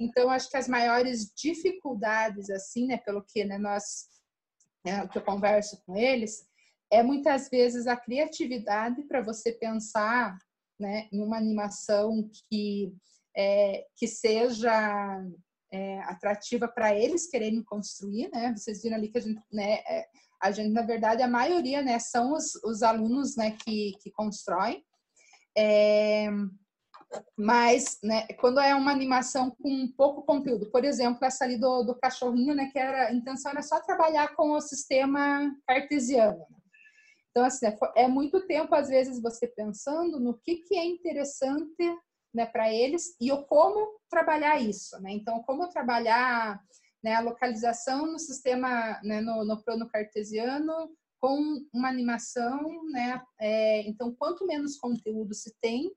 Então, 0.00 0.30
acho 0.30 0.48
que 0.48 0.56
as 0.56 0.68
maiores 0.68 1.32
dificuldades, 1.36 2.48
assim, 2.48 2.86
né, 2.86 2.96
pelo 2.98 3.22
que 3.22 3.44
né, 3.44 3.58
nós, 3.58 4.06
né, 4.84 5.06
que 5.08 5.18
eu 5.18 5.22
converso 5.22 5.82
com 5.84 5.96
eles, 5.96 6.47
é 6.90 7.02
muitas 7.02 7.48
vezes 7.48 7.86
a 7.86 7.96
criatividade 7.96 9.02
para 9.02 9.20
você 9.20 9.52
pensar 9.52 10.38
né, 10.78 11.08
em 11.12 11.22
uma 11.22 11.36
animação 11.36 12.28
que, 12.48 12.94
é, 13.36 13.84
que 13.96 14.06
seja 14.06 15.24
é, 15.72 16.00
atrativa 16.00 16.66
para 16.68 16.94
eles 16.94 17.28
quererem 17.28 17.62
construir, 17.62 18.30
né? 18.30 18.54
Vocês 18.56 18.82
viram 18.82 18.96
ali 18.96 19.08
que 19.08 19.18
a 19.18 19.20
gente, 19.20 19.42
né, 19.52 19.74
é, 19.86 20.06
a 20.40 20.50
gente 20.50 20.72
na 20.72 20.82
verdade 20.82 21.22
a 21.22 21.28
maioria, 21.28 21.82
né, 21.82 21.98
são 21.98 22.32
os, 22.32 22.54
os 22.64 22.82
alunos, 22.82 23.36
né, 23.36 23.56
que, 23.62 23.92
que 24.00 24.10
constroem. 24.10 24.82
É, 25.56 26.28
mas, 27.36 27.98
né, 28.02 28.26
quando 28.38 28.60
é 28.60 28.74
uma 28.74 28.92
animação 28.92 29.50
com 29.50 29.92
pouco 29.96 30.22
conteúdo, 30.22 30.70
por 30.70 30.84
exemplo, 30.84 31.24
essa 31.24 31.44
ali 31.44 31.58
do, 31.58 31.82
do 31.82 31.98
cachorrinho, 31.98 32.54
né, 32.54 32.68
que 32.70 32.78
era, 32.78 33.08
a 33.08 33.12
intenção 33.12 33.50
era 33.50 33.62
só 33.62 33.80
trabalhar 33.80 34.34
com 34.36 34.52
o 34.52 34.60
sistema 34.60 35.50
cartesiano. 35.66 36.44
Então, 37.38 37.46
assim, 37.46 37.66
é, 37.66 37.78
é 37.94 38.08
muito 38.08 38.44
tempo, 38.48 38.74
às 38.74 38.88
vezes, 38.88 39.22
você 39.22 39.46
pensando 39.46 40.18
no 40.18 40.36
que, 40.38 40.56
que 40.56 40.76
é 40.76 40.84
interessante 40.84 41.96
né, 42.34 42.44
para 42.44 42.72
eles 42.72 43.14
e 43.20 43.30
o 43.30 43.44
como 43.44 44.00
trabalhar 44.10 44.60
isso. 44.60 45.00
Né? 45.00 45.12
Então, 45.12 45.40
como 45.44 45.68
trabalhar 45.68 46.60
né, 47.00 47.14
a 47.14 47.20
localização 47.20 48.06
no 48.06 48.18
sistema, 48.18 49.00
né, 49.04 49.20
no, 49.20 49.44
no 49.44 49.62
plano 49.62 49.88
cartesiano, 49.88 50.90
com 51.20 51.64
uma 51.72 51.88
animação, 51.88 52.60
né? 52.90 53.20
É, 53.40 53.82
então, 53.88 54.14
quanto 54.14 54.46
menos 54.46 54.76
conteúdo 54.76 55.34
se 55.34 55.52
tem, 55.60 55.92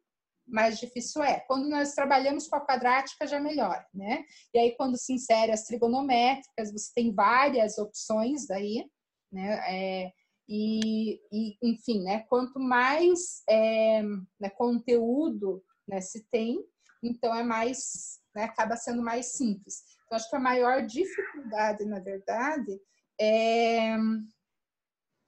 mais 0.48 0.80
difícil 0.80 1.24
é. 1.24 1.40
Quando 1.42 1.70
nós 1.70 1.94
trabalhamos 1.94 2.48
com 2.48 2.56
a 2.56 2.66
quadrática, 2.66 3.28
já 3.28 3.40
melhor, 3.40 3.86
né? 3.94 4.26
E 4.54 4.60
aí, 4.60 4.76
quando 4.76 4.98
se 4.98 5.14
insere 5.14 5.52
as 5.52 5.64
trigonométricas, 5.64 6.72
você 6.72 6.92
tem 6.96 7.14
várias 7.14 7.78
opções 7.78 8.48
daí, 8.48 8.84
né? 9.32 9.60
É, 9.70 10.12
e, 10.54 11.22
e, 11.32 11.58
enfim, 11.64 12.04
né? 12.04 12.26
Quanto 12.28 12.60
mais 12.60 13.42
é, 13.48 14.04
né, 14.38 14.50
conteúdo 14.50 15.64
né, 15.88 16.02
se 16.02 16.26
tem, 16.30 16.62
então 17.02 17.34
é 17.34 17.42
mais, 17.42 18.20
né, 18.36 18.44
acaba 18.44 18.76
sendo 18.76 19.02
mais 19.02 19.38
simples. 19.38 19.82
Então, 20.06 20.18
acho 20.18 20.30
que 20.30 20.36
a 20.36 20.40
maior 20.40 20.86
dificuldade, 20.86 21.86
na 21.86 22.02
verdade, 22.02 22.78
é, 23.18 23.96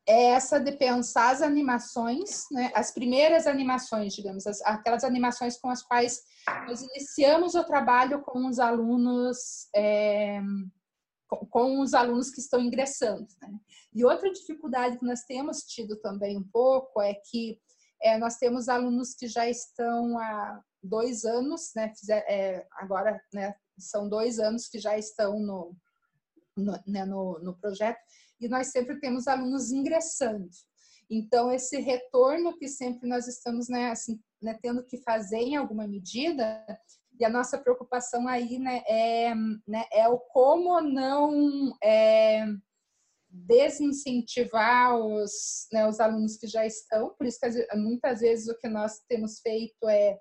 é 0.05 0.23
essa 0.31 0.59
de 0.59 0.73
pensar 0.73 1.29
as 1.29 1.41
animações, 1.41 2.43
né, 2.51 2.69
as 2.75 2.91
primeiras 2.91 3.47
animações, 3.47 4.13
digamos, 4.13 4.45
as, 4.45 4.61
aquelas 4.63 5.05
animações 5.05 5.57
com 5.57 5.69
as 5.69 5.81
quais 5.81 6.21
nós 6.67 6.81
iniciamos 6.81 7.55
o 7.55 7.63
trabalho 7.63 8.21
com 8.23 8.45
os 8.45 8.59
alunos, 8.59 9.69
é, 9.73 10.41
com, 11.49 11.79
os 11.79 11.93
alunos 11.93 12.29
que 12.29 12.39
estão 12.39 12.59
ingressando. 12.59 13.27
Né? 13.41 13.53
E 13.93 14.05
outra 14.05 14.31
dificuldade 14.31 14.97
que 14.97 15.05
nós 15.05 15.23
temos 15.23 15.63
tido 15.63 15.95
também 15.97 16.37
um 16.37 16.43
pouco 16.43 17.01
é 17.01 17.13
que 17.13 17.59
é, 18.01 18.17
nós 18.17 18.37
temos 18.37 18.67
alunos 18.67 19.13
que 19.13 19.27
já 19.27 19.47
estão 19.49 20.17
há 20.19 20.61
dois 20.83 21.23
anos, 21.23 21.71
né, 21.75 21.93
fizer, 21.95 22.25
é, 22.27 22.67
agora 22.73 23.21
né, 23.33 23.55
são 23.77 24.09
dois 24.09 24.39
anos 24.39 24.67
que 24.67 24.77
já 24.77 24.97
estão 24.97 25.39
no, 25.39 25.75
no, 26.57 26.73
né, 26.85 27.05
no, 27.05 27.39
no 27.39 27.57
projeto, 27.57 27.99
e 28.41 28.49
nós 28.49 28.67
sempre 28.67 28.99
temos 28.99 29.27
alunos 29.27 29.71
ingressando. 29.71 30.49
Então, 31.09 31.51
esse 31.51 31.79
retorno 31.79 32.57
que 32.57 32.67
sempre 32.67 33.07
nós 33.07 33.27
estamos 33.27 33.69
né, 33.69 33.91
assim, 33.91 34.19
né, 34.41 34.57
tendo 34.61 34.83
que 34.83 34.97
fazer 34.97 35.37
em 35.37 35.55
alguma 35.55 35.87
medida, 35.87 36.65
e 37.19 37.25
a 37.25 37.29
nossa 37.29 37.57
preocupação 37.57 38.27
aí 38.27 38.57
né, 38.57 38.83
é, 38.87 39.33
né, 39.67 39.85
é 39.91 40.07
o 40.07 40.17
como 40.17 40.81
não 40.81 41.75
é, 41.83 42.45
desincentivar 43.29 44.95
os, 44.97 45.67
né, 45.71 45.87
os 45.87 45.99
alunos 45.99 46.37
que 46.37 46.47
já 46.47 46.65
estão, 46.65 47.13
por 47.15 47.25
isso 47.25 47.39
que 47.39 47.75
muitas 47.75 48.19
vezes 48.21 48.47
o 48.47 48.57
que 48.57 48.67
nós 48.67 48.99
temos 49.07 49.39
feito 49.39 49.87
é 49.87 50.17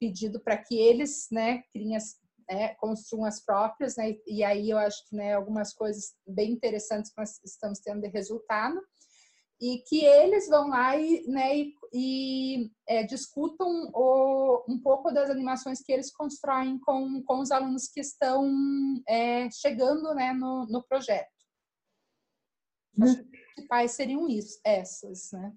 pedido 0.00 0.40
para 0.40 0.56
que 0.56 0.76
eles 0.78 1.28
né, 1.30 1.62
criem 1.72 1.96
as, 1.96 2.16
né, 2.50 2.74
construam 2.76 3.24
as 3.24 3.44
próprias, 3.44 3.96
né, 3.96 4.14
e 4.26 4.44
aí 4.44 4.70
eu 4.70 4.78
acho 4.78 5.08
que 5.08 5.16
né, 5.16 5.34
algumas 5.34 5.72
coisas 5.72 6.14
bem 6.26 6.52
interessantes 6.52 7.10
que 7.12 7.20
nós 7.20 7.40
estamos 7.44 7.80
tendo 7.80 8.02
de 8.02 8.08
resultado, 8.08 8.80
e 9.60 9.78
que 9.86 10.04
eles 10.04 10.48
vão 10.48 10.68
lá 10.68 10.96
e, 10.96 11.26
né, 11.26 11.58
e, 11.58 11.74
e 11.96 12.72
é, 12.88 13.04
discutam 13.04 13.88
o, 13.94 14.64
um 14.68 14.80
pouco 14.80 15.12
das 15.12 15.30
animações 15.30 15.80
que 15.80 15.92
eles 15.92 16.12
constroem 16.12 16.76
com, 16.80 17.22
com 17.22 17.38
os 17.38 17.52
alunos 17.52 17.86
que 17.86 18.00
estão 18.00 18.50
é, 19.08 19.48
chegando 19.52 20.12
né, 20.12 20.32
no, 20.32 20.66
no 20.66 20.82
projeto. 20.82 21.30
As 23.00 23.14
principais 23.14 23.92
seriam 23.92 24.28
isso, 24.28 24.58
essas, 24.64 25.30
né? 25.32 25.52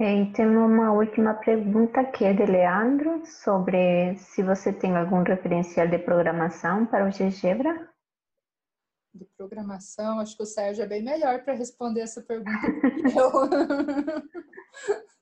E 0.00 0.32
tem 0.32 0.46
uma 0.46 0.92
última 0.92 1.34
pergunta 1.34 2.04
que 2.04 2.24
é 2.24 2.32
de 2.32 2.46
Leandro 2.46 3.24
sobre 3.26 4.16
se 4.16 4.42
você 4.42 4.72
tem 4.72 4.96
algum 4.96 5.22
referencial 5.22 5.86
de 5.86 5.98
programação 5.98 6.86
para 6.86 7.06
o 7.06 7.10
GeoGebra. 7.10 7.88
De 9.12 9.26
programação, 9.36 10.18
acho 10.18 10.36
que 10.36 10.42
o 10.42 10.46
Sérgio 10.46 10.84
é 10.84 10.86
bem 10.86 11.02
melhor 11.02 11.44
para 11.44 11.54
responder 11.54 12.00
essa 12.00 12.22
pergunta 12.22 12.50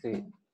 Sí. 0.00 0.24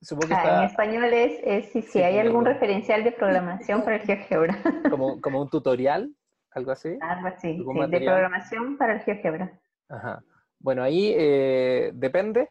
Supongo 0.00 0.28
que 0.28 0.34
ah, 0.34 0.42
está... 0.42 0.58
En 0.58 0.64
español 0.64 1.04
es, 1.14 1.40
es 1.42 1.72
si, 1.72 1.80
sí, 1.80 2.02
hay 2.02 2.18
algún 2.18 2.44
referencial 2.44 3.04
de 3.04 3.12
programación 3.12 3.82
para 3.84 3.96
el 3.96 4.02
GeoGebra. 4.02 4.58
Como, 4.90 5.20
como 5.20 5.40
un 5.40 5.48
tutorial 5.48 6.14
algo 6.54 6.70
así. 6.70 6.96
Algo 7.00 7.28
así, 7.28 7.56
sí, 7.56 7.64
de 7.88 8.00
programación 8.00 8.76
para 8.76 8.94
el 8.94 9.00
GeoGebra. 9.00 9.60
Ajá. 9.88 10.22
Bueno, 10.60 10.82
ahí 10.82 11.12
eh, 11.16 11.90
depende, 11.94 12.48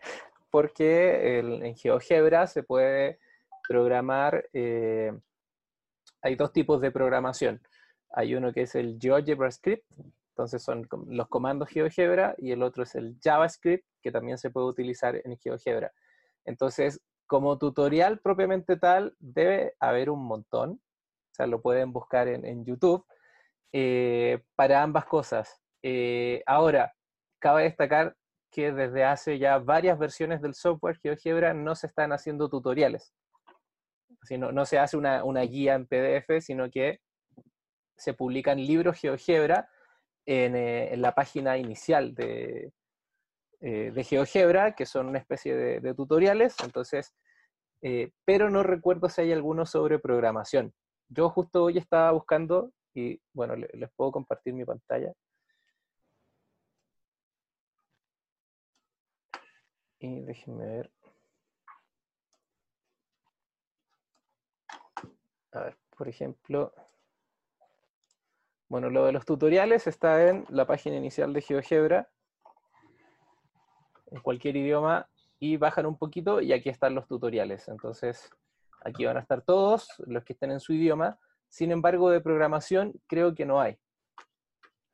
porque 0.49 1.39
en 1.39 1.75
GeoGebra 1.75 2.47
se 2.47 2.63
puede 2.63 3.19
programar, 3.67 4.45
eh, 4.53 5.11
hay 6.21 6.35
dos 6.35 6.51
tipos 6.51 6.81
de 6.81 6.91
programación. 6.91 7.61
Hay 8.11 8.35
uno 8.35 8.51
que 8.51 8.63
es 8.63 8.75
el 8.75 8.99
GeoGebra 8.99 9.49
Script, 9.51 9.85
entonces 10.33 10.63
son 10.63 10.87
los 11.07 11.27
comandos 11.27 11.69
GeoGebra, 11.69 12.33
y 12.39 12.51
el 12.51 12.63
otro 12.63 12.83
es 12.83 12.95
el 12.95 13.15
JavaScript, 13.23 13.85
que 14.01 14.11
también 14.11 14.39
se 14.39 14.49
puede 14.49 14.65
utilizar 14.65 15.15
en 15.23 15.37
GeoGebra. 15.37 15.91
Entonces, 16.43 16.99
como 17.27 17.59
tutorial 17.59 18.19
propiamente 18.19 18.75
tal, 18.77 19.15
debe 19.19 19.75
haber 19.79 20.09
un 20.09 20.25
montón. 20.25 20.71
O 20.71 21.35
sea, 21.35 21.45
lo 21.45 21.61
pueden 21.61 21.93
buscar 21.93 22.27
en, 22.27 22.45
en 22.45 22.65
YouTube 22.65 23.05
eh, 23.71 24.43
para 24.55 24.81
ambas 24.81 25.05
cosas. 25.05 25.61
Eh, 25.83 26.41
ahora, 26.47 26.93
cabe 27.39 27.63
destacar 27.63 28.15
que 28.51 28.71
desde 28.71 29.03
hace 29.03 29.37
ya 29.37 29.59
varias 29.59 29.99
versiones 29.99 30.41
del 30.41 30.55
software 30.55 30.97
GeoGebra 30.99 31.53
no 31.53 31.75
se 31.75 31.87
están 31.87 32.11
haciendo 32.11 32.49
tutoriales. 32.49 33.13
no, 34.31 34.51
no, 34.51 34.65
se 34.65 34.79
hace 34.79 34.97
una, 34.97 35.41
guía 35.41 35.75
en 35.75 35.85
PDF, 35.85 36.39
sino 36.41 36.71
que 36.71 37.01
se 37.97 38.13
publican 38.13 38.57
libros 38.57 38.99
GeoGebra 38.99 39.69
en, 40.25 40.55
eh, 40.55 40.93
en 40.93 41.01
la 41.01 41.13
página 41.13 41.57
inicial 41.57 42.13
de, 42.15 42.71
de, 43.59 44.03
GeoGebra, 44.03 44.75
que 44.75 44.85
son 44.85 45.07
una 45.07 45.19
especie 45.19 45.55
de, 45.55 45.93
tutoriales. 45.93 46.55
Entonces, 46.63 47.15
pero 48.25 48.49
no 48.49 48.63
recuerdo 48.63 49.09
si 49.09 49.21
hay 49.21 49.31
alguno 49.31 49.65
sobre 49.65 49.99
programación. 49.99 50.73
Yo 51.09 51.29
justo 51.29 51.63
hoy 51.63 51.77
estaba 51.77 52.11
buscando 52.11 52.71
y 52.93 53.19
bueno, 53.33 53.55
les 53.55 53.91
puedo 53.95 54.11
compartir 54.11 54.53
mi 54.53 54.65
pantalla. 54.65 55.13
Y 59.99 60.21
déjenme 60.21 60.65
ver. 60.65 60.91
A 65.53 65.59
ver, 65.61 65.77
por 65.95 66.07
ejemplo, 66.09 66.73
bueno, 68.69 68.89
lo 68.89 69.05
de 69.05 69.11
los 69.11 69.25
tutoriales 69.25 69.87
está 69.87 70.27
en 70.27 70.45
la 70.49 70.65
página 70.65 70.95
inicial 70.95 71.33
de 71.33 71.41
GeoGebra, 71.41 72.09
en 74.11 74.21
cualquier 74.21 74.55
idioma, 74.55 75.09
y 75.39 75.57
bajan 75.57 75.85
un 75.85 75.97
poquito 75.97 76.41
y 76.41 76.53
aquí 76.53 76.69
están 76.69 76.95
los 76.95 77.07
tutoriales. 77.07 77.67
Entonces, 77.67 78.29
aquí 78.81 79.05
van 79.05 79.17
a 79.17 79.21
estar 79.21 79.41
todos 79.41 79.87
los 80.05 80.23
que 80.23 80.33
estén 80.33 80.51
en 80.51 80.59
su 80.59 80.73
idioma, 80.73 81.19
sin 81.53 81.71
embargo, 81.71 82.09
de 82.09 82.19
programación 82.19 82.99
creo 83.05 83.35
que 83.35 83.45
no 83.45 83.61
hay. 83.61 83.77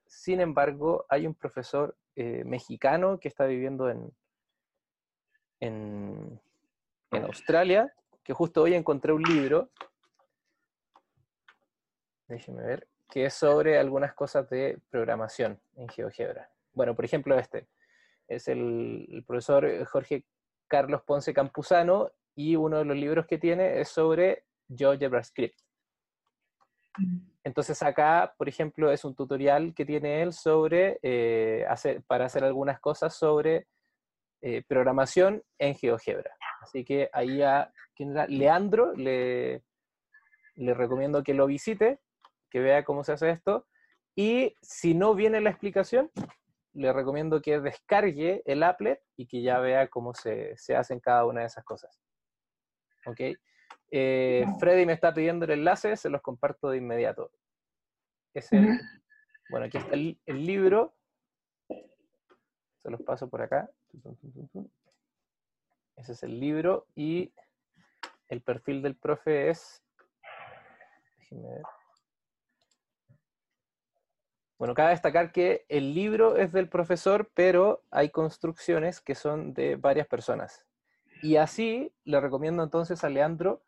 Sin 0.08 0.42
embargo, 0.42 1.06
hay 1.08 1.26
un 1.26 1.34
profesor 1.34 1.96
eh, 2.18 2.44
mexicano 2.44 3.18
que 3.18 3.30
está 3.30 3.46
viviendo 3.46 3.90
en, 3.90 4.12
en, 5.62 6.42
Australia, 7.12 7.94
que 8.24 8.34
justo 8.34 8.62
hoy 8.62 8.74
encontré 8.74 9.14
un 9.14 9.24
libro. 9.24 9.70
Déjenme 12.28 12.64
ver. 12.64 12.88
Que 13.10 13.26
es 13.26 13.34
sobre 13.34 13.80
algunas 13.80 14.14
cosas 14.14 14.50
de 14.50 14.80
programación 14.90 15.60
en 15.76 15.90
GeoGebra. 15.90 16.50
Bueno, 16.74 16.96
por 16.96 17.06
ejemplo, 17.06 17.38
este 17.38 17.68
es 18.28 18.48
el, 18.48 19.24
profesor 19.26 19.86
Jorge 19.86 20.26
Carlos 20.68 21.02
Ponce 21.02 21.34
Campuzano 21.34 22.12
y 22.36 22.56
uno 22.56 22.78
de 22.78 22.86
los 22.86 22.96
libros 22.96 23.26
que 23.26 23.40
tiene 23.40 23.82
es 23.82 23.90
sobre 23.90 24.46
GeoGebra 24.74 25.24
Script. 25.24 25.60
Entonces 27.44 27.82
acá, 27.82 28.36
por 28.38 28.48
ejemplo, 28.48 28.92
es 28.92 29.04
un 29.04 29.16
tutorial 29.16 29.74
que 29.74 29.86
tiene 29.86 30.22
él 30.22 30.34
sobre 30.34 31.00
eh, 31.02 31.66
hacer, 31.68 32.04
para 32.04 32.26
hacer 32.26 32.44
algunas 32.44 32.80
cosas 32.80 33.16
sobre 33.16 33.68
eh, 34.42 34.64
programación 34.68 35.44
en 35.58 35.76
GeoGebra. 35.76 36.36
Así 36.62 36.86
que 36.86 37.10
ahí 37.12 37.42
a. 37.42 37.74
Leandro 38.30 38.94
le, 38.94 39.62
le 40.56 40.74
recomiendo 40.74 41.22
que 41.22 41.34
lo 41.34 41.48
visite, 41.48 42.00
que 42.50 42.60
vea 42.60 42.84
cómo 42.84 43.04
se 43.04 43.14
hace 43.14 43.30
esto. 43.30 43.68
Y 44.16 44.56
si 44.62 44.94
no 44.94 45.16
viene 45.16 45.42
la 45.42 45.50
explicación, 45.52 46.12
le 46.74 46.94
recomiendo 46.94 47.42
que 47.42 47.60
descargue 47.60 48.42
el 48.46 48.64
applet 48.64 49.02
y 49.16 49.28
que 49.28 49.42
ya 49.42 49.60
vea 49.60 49.88
cómo 49.88 50.14
se, 50.14 50.56
se 50.58 50.76
hacen 50.76 51.00
cada 51.00 51.26
una 51.26 51.42
de 51.42 51.48
esas 51.48 51.64
cosas. 51.64 52.00
¿Ok? 53.06 53.22
Eh, 53.92 54.46
Freddy 54.60 54.86
me 54.86 54.94
está 54.94 55.14
pidiendo 55.14 55.46
el 55.46 55.52
enlace, 55.52 55.96
se 55.96 56.10
los 56.10 56.22
comparto 56.22 56.70
de 56.70 56.78
inmediato. 56.78 57.32
Es 58.34 58.52
el, 58.54 58.80
Bueno, 59.50 59.66
aquí 59.66 59.78
está 59.78 59.94
el, 59.94 60.20
el, 60.26 60.46
libro. 60.46 60.96
Se 62.78 62.90
los 62.90 63.02
paso 63.02 63.30
por 63.30 63.42
acá. 63.42 63.70
Ese 65.96 66.12
es 66.14 66.24
el 66.24 66.40
libro 66.40 66.88
y 66.96 67.34
el 68.28 68.42
perfil 68.42 68.82
del 68.82 68.96
profe 68.96 69.50
es... 69.50 69.84
Déjenme 71.18 71.50
ver. 71.50 71.64
Bueno, 74.60 74.74
cabe 74.74 74.90
destacar 74.90 75.32
que 75.32 75.66
el 75.70 75.94
libro 75.94 76.36
es 76.36 76.52
del 76.52 76.68
profesor, 76.68 77.32
pero 77.34 77.82
hay 77.92 78.10
construcciones 78.10 79.00
que 79.00 79.16
son 79.16 79.54
de 79.54 79.78
varias 79.78 80.06
personas. 80.06 80.66
Y 81.24 81.38
así 81.38 81.94
le 82.04 82.20
recomiendo 82.20 82.62
entonces 82.62 83.06
a 83.06 83.10
Leandro 83.10 83.62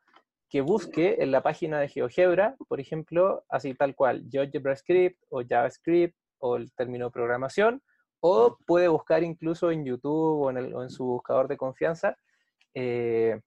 que 0.49 0.59
busque 0.59 1.23
en 1.23 1.31
la 1.31 1.41
página 1.41 1.80
de 1.80 1.88
GeoGebra, 1.88 2.57
por 2.68 2.81
ejemplo, 2.81 3.45
así 3.47 3.73
tal 3.73 3.95
cual, 3.95 4.27
GeoGebra 4.30 4.76
Script 4.76 5.18
o 5.30 5.41
JavaScript 5.47 6.18
o 6.39 6.57
el 6.57 6.73
término 6.73 7.09
programación, 7.09 7.81
o 8.19 8.57
puede 8.65 8.89
buscar 8.89 9.23
incluso 9.23 9.72
en 9.72 9.85
YouTube 9.85 10.41
o 10.41 10.51
en, 10.51 10.89
su 10.89 11.05
buscador 11.05 11.47
de 11.47 11.55
confianza. 11.55 12.18
Eh, 12.73 13.39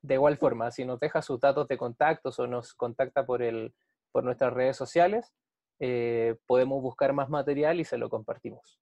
de 0.00 0.14
igual 0.14 0.38
forma, 0.38 0.70
si 0.70 0.86
nos 0.86 0.98
deja 0.98 1.20
sus 1.20 1.38
datos 1.38 1.68
de 1.68 1.76
contactos 1.76 2.38
o 2.38 2.46
nos 2.46 2.72
contacta 2.72 3.26
por, 3.26 3.42
el, 3.42 3.74
por 4.12 4.24
nuestras 4.24 4.54
redes 4.54 4.78
sociales, 4.78 5.34
eh, 5.80 6.36
podemos 6.46 6.82
buscar 6.82 7.12
más 7.12 7.28
material 7.28 7.80
y 7.80 7.84
se 7.84 7.98
lo 7.98 8.08
compartimos. 8.08 8.80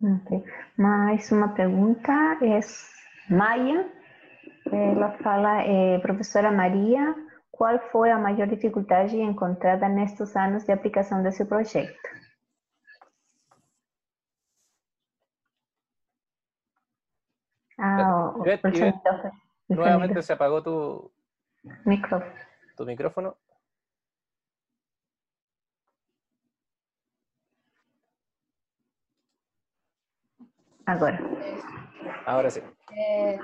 Okay. 0.00 0.42
Mais 0.76 1.30
uma 1.30 1.54
pergunta 1.54 2.12
é 2.42 2.60
Maia. 3.30 3.88
Ela 4.70 5.12
fala, 5.18 5.64
eh, 5.64 5.98
professora 6.00 6.50
Maria, 6.50 7.14
qual 7.50 7.78
foi 7.90 8.10
a 8.10 8.18
maior 8.18 8.48
dificuldade 8.48 9.16
encontrada 9.16 9.88
nestes 9.88 10.34
anos 10.34 10.64
de 10.64 10.72
aplicação 10.72 11.22
desse 11.22 11.44
projeto? 11.44 11.96
Ah, 17.78 18.34
Ivette, 18.38 18.68
Ivette, 18.68 19.30
nuevamente 19.68 20.22
se 20.22 20.32
apagó 20.32 20.62
tu 20.62 21.12
micrófono. 21.84 22.32
Tu 22.76 22.84
micrófono. 22.84 23.36
Agora. 30.86 31.18
Agora 32.26 32.50
sim. 32.50 32.62
É, 32.92 33.38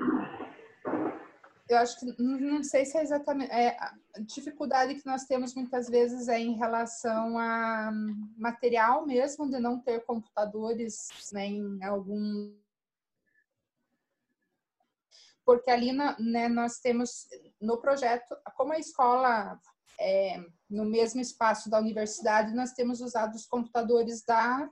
eu 1.69 1.77
acho 1.77 1.99
que 1.99 2.21
não 2.21 2.63
sei 2.63 2.83
se 2.83 2.97
é 2.97 3.03
exatamente 3.03 3.51
é, 3.51 3.77
a 3.79 3.93
dificuldade 4.21 4.95
que 4.95 5.05
nós 5.05 5.25
temos 5.25 5.53
muitas 5.53 5.87
vezes 5.87 6.27
é 6.27 6.39
em 6.39 6.57
relação 6.57 7.37
a 7.37 7.91
material 8.35 9.05
mesmo 9.05 9.47
de 9.47 9.59
não 9.59 9.79
ter 9.79 10.03
computadores 10.03 11.07
né, 11.31 11.45
em 11.45 11.83
algum 11.83 12.51
porque 15.45 15.69
ali 15.69 15.91
na, 15.91 16.19
né, 16.19 16.47
nós 16.47 16.79
temos 16.79 17.27
no 17.61 17.77
projeto 17.77 18.35
como 18.55 18.73
a 18.73 18.79
escola 18.79 19.59
é, 19.99 20.43
no 20.67 20.85
mesmo 20.85 21.21
espaço 21.21 21.69
da 21.69 21.79
universidade 21.79 22.55
nós 22.55 22.73
temos 22.73 22.99
usado 22.99 23.35
os 23.35 23.45
computadores 23.45 24.23
da 24.23 24.67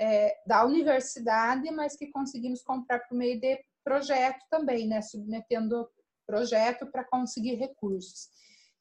é, 0.00 0.36
da 0.46 0.64
universidade 0.64 1.70
mas 1.70 1.96
que 1.96 2.10
conseguimos 2.10 2.62
comprar 2.62 3.00
por 3.00 3.16
meio 3.16 3.40
de 3.40 3.58
projeto 3.84 4.44
também 4.50 4.86
né 4.86 5.02
submetendo 5.02 5.88
projeto 6.28 6.86
para 6.86 7.04
conseguir 7.04 7.54
recursos. 7.54 8.28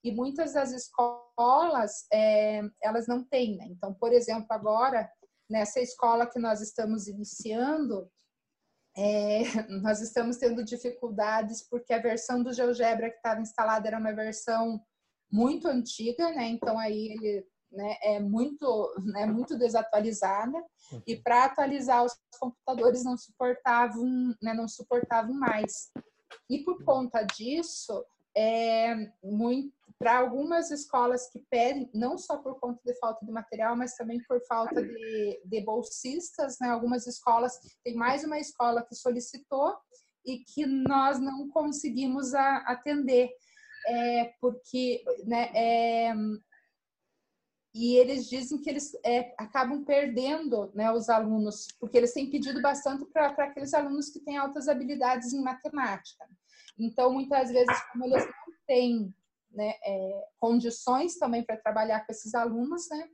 E 0.04 0.12
muitas 0.12 0.54
das 0.54 0.72
escolas, 0.72 2.06
é, 2.14 2.62
elas 2.84 3.08
não 3.08 3.24
têm, 3.24 3.58
né? 3.58 3.66
Então, 3.70 3.94
por 3.94 4.12
exemplo, 4.12 4.48
agora, 4.50 5.10
nessa 5.50 5.80
escola 5.80 6.30
que 6.30 6.38
nós 6.38 6.62
estamos 6.62 7.08
iniciando, 7.08 8.12
é, 8.96 9.42
nós 9.82 10.02
estamos 10.02 10.38
tendo 10.38 10.64
dificuldades 10.64 11.68
porque 11.70 11.94
a 11.94 12.02
versão 12.02 12.44
do 12.44 12.54
GeoGebra 12.54 13.10
que 13.10 13.18
estava 13.18 13.42
instalada 13.42 13.88
era 13.88 13.98
uma 13.98 14.14
versão 14.14 14.84
muito 15.32 15.68
antiga, 15.68 16.32
né? 16.32 16.50
Então 16.50 16.78
aí 16.78 17.14
ele 17.14 17.48
né, 17.72 17.98
é 18.02 18.20
muito, 18.20 18.94
né, 19.06 19.26
muito 19.26 19.58
desatualizada 19.58 20.64
e 21.06 21.16
uhum. 21.16 21.22
para 21.24 21.46
atualizar 21.46 22.06
os 22.06 22.14
computadores 22.40 23.04
não 23.04 23.18
suportavam, 23.18 24.36
né, 24.42 24.54
não 24.54 24.68
suportavam 24.68 25.34
mais. 25.34 25.92
E 26.50 26.64
por 26.64 26.84
conta 26.84 27.24
disso, 27.24 28.06
é, 28.36 28.96
para 30.00 30.20
algumas 30.20 30.70
escolas 30.70 31.28
que 31.30 31.40
pedem, 31.50 31.90
não 31.94 32.18
só 32.18 32.38
por 32.38 32.60
conta 32.60 32.80
de 32.86 32.94
falta 33.00 33.26
de 33.26 33.32
material, 33.32 33.76
mas 33.76 33.96
também 33.96 34.22
por 34.28 34.40
falta 34.46 34.82
de, 34.82 35.42
de 35.44 35.62
bolsistas, 35.62 36.58
né? 36.62 36.70
Algumas 36.70 37.08
escolas, 37.08 37.60
tem 37.84 37.96
mais 37.96 38.24
uma 38.24 38.40
escola 38.40 38.86
que 38.86 38.96
solicitou 38.96 39.76
e 40.24 40.40
que 40.40 40.66
nós 40.66 41.20
não 41.20 41.50
conseguimos 41.50 42.36
a, 42.36 42.58
atender, 42.58 43.30
é, 43.88 44.34
porque 44.40 45.04
né, 45.26 45.50
é, 45.56 46.14
e 47.78 47.96
eles 47.96 48.28
dizem 48.28 48.58
que 48.58 48.70
eles 48.72 48.98
é, 49.06 49.36
acabam 49.38 49.86
perdendo 49.86 50.72
né, 50.74 50.92
os 50.92 51.10
alunos, 51.10 51.68
porque 51.80 51.96
eles 51.96 52.12
têm 52.12 52.32
pedido 52.32 52.60
bastante 52.60 53.06
para 53.06 53.28
aqueles 53.28 53.72
alunos 53.72 54.10
que 54.10 54.20
têm 54.20 54.36
altas 54.36 54.68
habilidades 54.68 55.32
em 55.32 55.44
matemática. 55.44 56.26
Então, 56.80 57.14
muitas 57.14 57.52
vezes, 57.52 57.80
como 57.92 58.06
eles 58.06 58.26
não 58.26 58.54
têm 58.66 59.14
né, 59.52 59.76
é, 59.86 60.28
condições 60.40 61.20
também 61.20 61.44
para 61.44 61.58
trabalhar 61.58 62.04
com 62.04 62.12
esses 62.12 62.34
alunos, 62.34 62.90
né, 62.90 63.08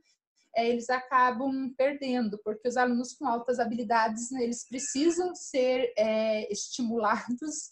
é, 0.56 0.66
eles 0.66 0.88
acabam 0.88 1.74
perdendo, 1.76 2.40
porque 2.42 2.66
os 2.66 2.78
alunos 2.78 3.12
com 3.12 3.26
altas 3.26 3.58
habilidades, 3.58 4.30
né, 4.30 4.44
eles 4.44 4.66
precisam 4.66 5.34
ser 5.34 5.92
é, 5.98 6.50
estimulados 6.50 7.70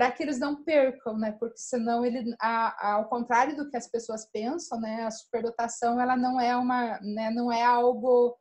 para 0.00 0.10
que 0.10 0.22
eles 0.22 0.38
não 0.38 0.64
percam, 0.64 1.18
né? 1.18 1.32
Porque 1.32 1.58
senão 1.58 2.06
ele, 2.06 2.34
a, 2.40 2.88
a, 2.88 2.92
ao 2.94 3.10
contrário 3.10 3.54
do 3.54 3.68
que 3.68 3.76
as 3.76 3.86
pessoas 3.86 4.24
pensam, 4.24 4.80
né? 4.80 5.02
A 5.02 5.10
superdotação 5.10 6.00
ela 6.00 6.16
não 6.16 6.40
é 6.40 6.56
uma, 6.56 6.98
né? 7.00 7.28
Não 7.28 7.52
é 7.52 7.62
algo 7.62 8.34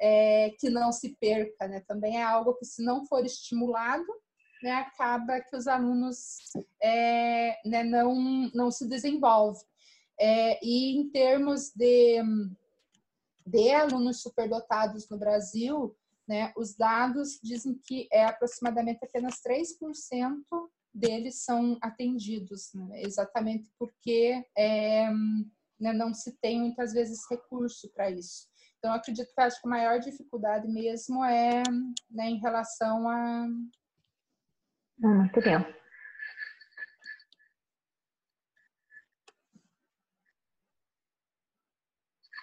é, 0.00 0.50
que 0.58 0.68
não 0.68 0.90
se 0.90 1.16
perca, 1.20 1.68
né? 1.68 1.84
Também 1.86 2.16
é 2.18 2.24
algo 2.24 2.54
que 2.54 2.64
se 2.64 2.82
não 2.82 3.06
for 3.06 3.24
estimulado, 3.24 4.08
né? 4.60 4.72
Acaba 4.72 5.40
que 5.40 5.54
os 5.54 5.68
alunos 5.68 6.38
é, 6.82 7.56
né, 7.64 7.84
não 7.84 8.50
não 8.52 8.68
se 8.68 8.88
desenvolvem. 8.88 9.62
É, 10.18 10.58
e 10.66 10.98
em 10.98 11.08
termos 11.10 11.70
de 11.76 12.20
de 13.46 13.70
alunos 13.70 14.20
superdotados 14.20 15.08
no 15.08 15.16
Brasil, 15.16 15.96
né, 16.26 16.52
os 16.56 16.74
dados 16.74 17.38
dizem 17.40 17.80
que 17.86 18.08
é 18.12 18.24
aproximadamente 18.24 18.98
apenas 19.04 19.40
3% 19.40 20.42
deles 20.92 21.44
são 21.44 21.78
atendidos, 21.80 22.72
né? 22.74 23.02
exatamente 23.02 23.70
porque 23.78 24.44
é, 24.56 25.10
né, 25.78 25.92
não 25.92 26.12
se 26.12 26.32
tem 26.40 26.60
muitas 26.60 26.92
vezes 26.92 27.28
recurso 27.30 27.88
para 27.92 28.10
isso. 28.10 28.48
Então, 28.78 28.92
acredito 28.92 29.32
que 29.34 29.40
acho 29.40 29.60
que 29.60 29.66
a 29.66 29.70
maior 29.70 29.98
dificuldade 29.98 30.68
mesmo 30.68 31.24
é 31.24 31.62
né, 32.10 32.30
em 32.30 32.38
relação 32.38 33.08
a. 33.08 33.46
Não, 34.98 35.14
material. 35.14 35.64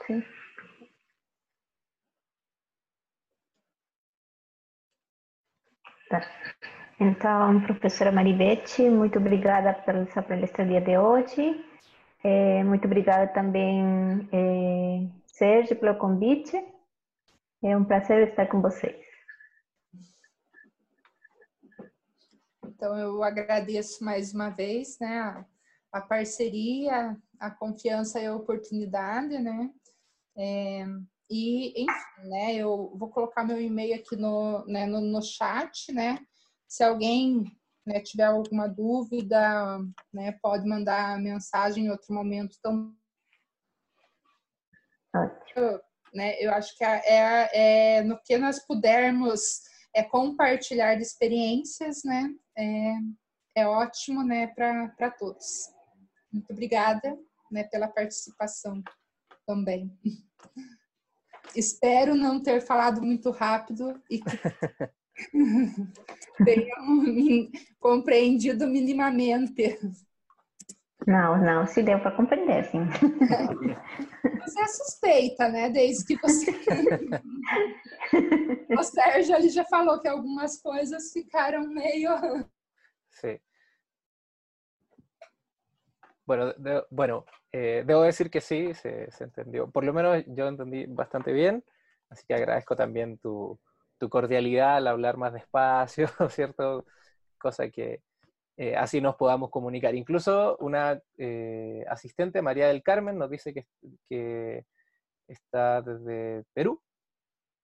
Sim. 0.05 0.23
Tá. 6.09 6.21
Então, 6.99 7.61
professora 7.61 8.09
Marivete, 8.09 8.89
muito 8.89 9.19
obrigada 9.19 9.73
pela 9.73 10.09
sua 10.11 10.23
palestra 10.23 10.65
de 10.65 10.97
hoje. 10.97 11.65
É, 12.23 12.63
muito 12.63 12.85
obrigada 12.85 13.27
também, 13.33 14.27
é, 14.31 15.05
Sérgio, 15.27 15.75
pelo 15.75 15.97
convite. 15.97 16.55
É 17.61 17.75
um 17.75 17.83
prazer 17.83 18.29
estar 18.29 18.47
com 18.47 18.61
vocês. 18.61 18.95
Então, 22.63 22.97
eu 22.97 23.21
agradeço 23.23 24.03
mais 24.03 24.33
uma 24.33 24.49
vez 24.49 24.97
né, 24.99 25.19
a, 25.19 25.45
a 25.91 26.01
parceria, 26.01 27.17
a 27.37 27.51
confiança 27.51 28.21
e 28.21 28.25
a 28.25 28.35
oportunidade, 28.35 29.37
né? 29.37 29.69
É, 30.37 30.85
e, 31.29 31.83
enfim, 31.83 32.29
né, 32.29 32.55
eu 32.55 32.93
vou 32.95 33.09
colocar 33.09 33.43
meu 33.43 33.59
e-mail 33.59 33.95
aqui 33.95 34.15
no, 34.15 34.65
né, 34.65 34.85
no, 34.85 35.01
no 35.01 35.21
chat, 35.21 35.91
né? 35.91 36.19
Se 36.67 36.83
alguém 36.83 37.45
né, 37.85 37.99
tiver 37.99 38.25
alguma 38.25 38.67
dúvida, 38.67 39.79
né, 40.11 40.31
pode 40.41 40.67
mandar 40.67 41.19
mensagem 41.19 41.85
em 41.85 41.89
outro 41.89 42.13
momento 42.13 42.57
também. 42.61 42.95
Eu, 45.55 45.79
né, 46.13 46.35
eu 46.41 46.51
acho 46.53 46.75
que 46.75 46.83
é, 46.83 47.97
é, 47.97 48.03
no 48.03 48.19
que 48.21 48.37
nós 48.37 48.59
pudermos 48.65 49.61
é 49.93 50.03
compartilhar 50.03 50.95
de 50.95 51.03
experiências, 51.03 52.03
né, 52.03 52.29
é, 52.57 52.93
é 53.55 53.67
ótimo, 53.67 54.23
né, 54.23 54.47
para 54.47 55.11
todos. 55.11 55.69
Muito 56.31 56.51
obrigada, 56.51 57.17
né, 57.49 57.63
pela 57.63 57.87
participação 57.87 58.83
também. 59.45 59.97
Espero 61.55 62.15
não 62.15 62.43
ter 62.43 62.59
falado 62.59 63.01
muito 63.01 63.31
rápido 63.31 64.01
e 64.09 64.19
que 64.19 64.25
tenham 66.43 67.51
compreendido 67.79 68.67
minimamente. 68.67 69.79
Não, 71.07 71.37
não, 71.37 71.67
se 71.67 71.83
deu 71.83 71.99
para 71.99 72.15
compreender, 72.15 72.65
sim. 72.65 72.79
Você 74.41 74.61
é 74.61 74.67
suspeita, 74.67 75.49
né? 75.49 75.69
Desde 75.69 76.05
que 76.05 76.17
você. 76.21 76.51
o 78.77 78.83
Sérgio 78.83 79.35
ele 79.35 79.49
já 79.49 79.63
falou 79.65 79.99
que 79.99 80.07
algumas 80.07 80.61
coisas 80.61 81.11
ficaram 81.11 81.67
meio. 81.67 82.11
Sí. 83.09 83.39
Bueno, 86.25 86.53
de, 86.53 86.83
bueno 86.89 87.25
eh, 87.51 87.83
debo 87.85 88.01
decir 88.01 88.29
que 88.29 88.41
sí, 88.41 88.73
se, 88.73 89.11
se, 89.11 89.23
entendió. 89.25 89.69
Por 89.69 89.83
lo 89.83 89.93
menos 89.93 90.23
yo 90.27 90.47
entendí 90.47 90.85
bastante 90.87 91.31
bien, 91.31 91.63
así 92.09 92.25
que 92.27 92.33
agradezco 92.33 92.75
también 92.75 93.17
tu, 93.17 93.59
tu 93.97 94.09
cordialidad 94.09 94.77
al 94.77 94.87
hablar 94.87 95.17
más 95.17 95.33
despacio, 95.33 96.07
¿cierto? 96.29 96.85
Cosa 97.37 97.69
que, 97.69 98.01
eh, 98.57 98.75
así 98.75 99.01
nos 99.01 99.15
podamos 99.15 99.49
comunicar. 99.49 99.95
Incluso 99.95 100.57
una 100.59 101.01
eh, 101.17 101.83
asistente, 101.89 102.41
María 102.41 102.67
del 102.67 102.83
Carmen, 102.83 103.17
nos 103.17 103.29
dice 103.29 103.53
que, 103.53 103.65
que, 104.09 104.65
está 105.27 105.81
desde 105.81 106.43
Perú. 106.53 106.81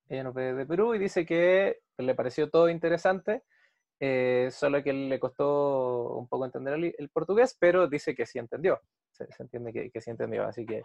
Ella 0.09 0.23
nos 0.23 0.33
ve 0.33 0.53
desde 0.53 0.65
Perú 0.65 0.95
y 0.95 0.99
dice 0.99 1.25
que 1.25 1.79
le 1.97 2.15
pareció 2.15 2.49
todo 2.49 2.69
interesante, 2.69 3.43
eh, 3.99 4.49
solo 4.51 4.83
que 4.83 4.93
le 4.93 5.19
costó 5.19 6.17
un 6.17 6.27
poco 6.27 6.45
entender 6.45 6.73
el, 6.73 6.95
el, 6.97 7.09
portugués, 7.09 7.55
pero 7.59 7.87
dice 7.87 8.15
que 8.15 8.25
sí 8.25 8.39
entendió. 8.39 8.81
Se, 9.11 9.31
se 9.31 9.43
entiende 9.43 9.71
que, 9.73 9.91
que, 9.91 10.01
sí 10.01 10.09
entendió, 10.09 10.45
así 10.45 10.65
que 10.65 10.83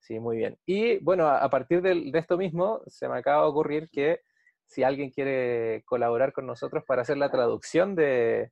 sí, 0.00 0.18
muy 0.20 0.36
bien. 0.38 0.58
Y 0.66 0.98
bueno, 0.98 1.26
a, 1.28 1.38
a 1.38 1.50
partir 1.50 1.80
de, 1.80 2.10
de 2.10 2.18
esto 2.18 2.36
mismo, 2.36 2.82
se 2.86 3.08
me 3.08 3.18
acaba 3.18 3.42
de 3.44 3.48
ocurrir 3.48 3.88
que 3.90 4.20
si 4.66 4.82
alguien 4.82 5.10
quiere 5.10 5.82
colaborar 5.84 6.32
con 6.32 6.46
nosotros 6.46 6.84
para 6.86 7.02
hacer 7.02 7.16
la 7.16 7.30
traducción 7.30 7.94
de, 7.94 8.50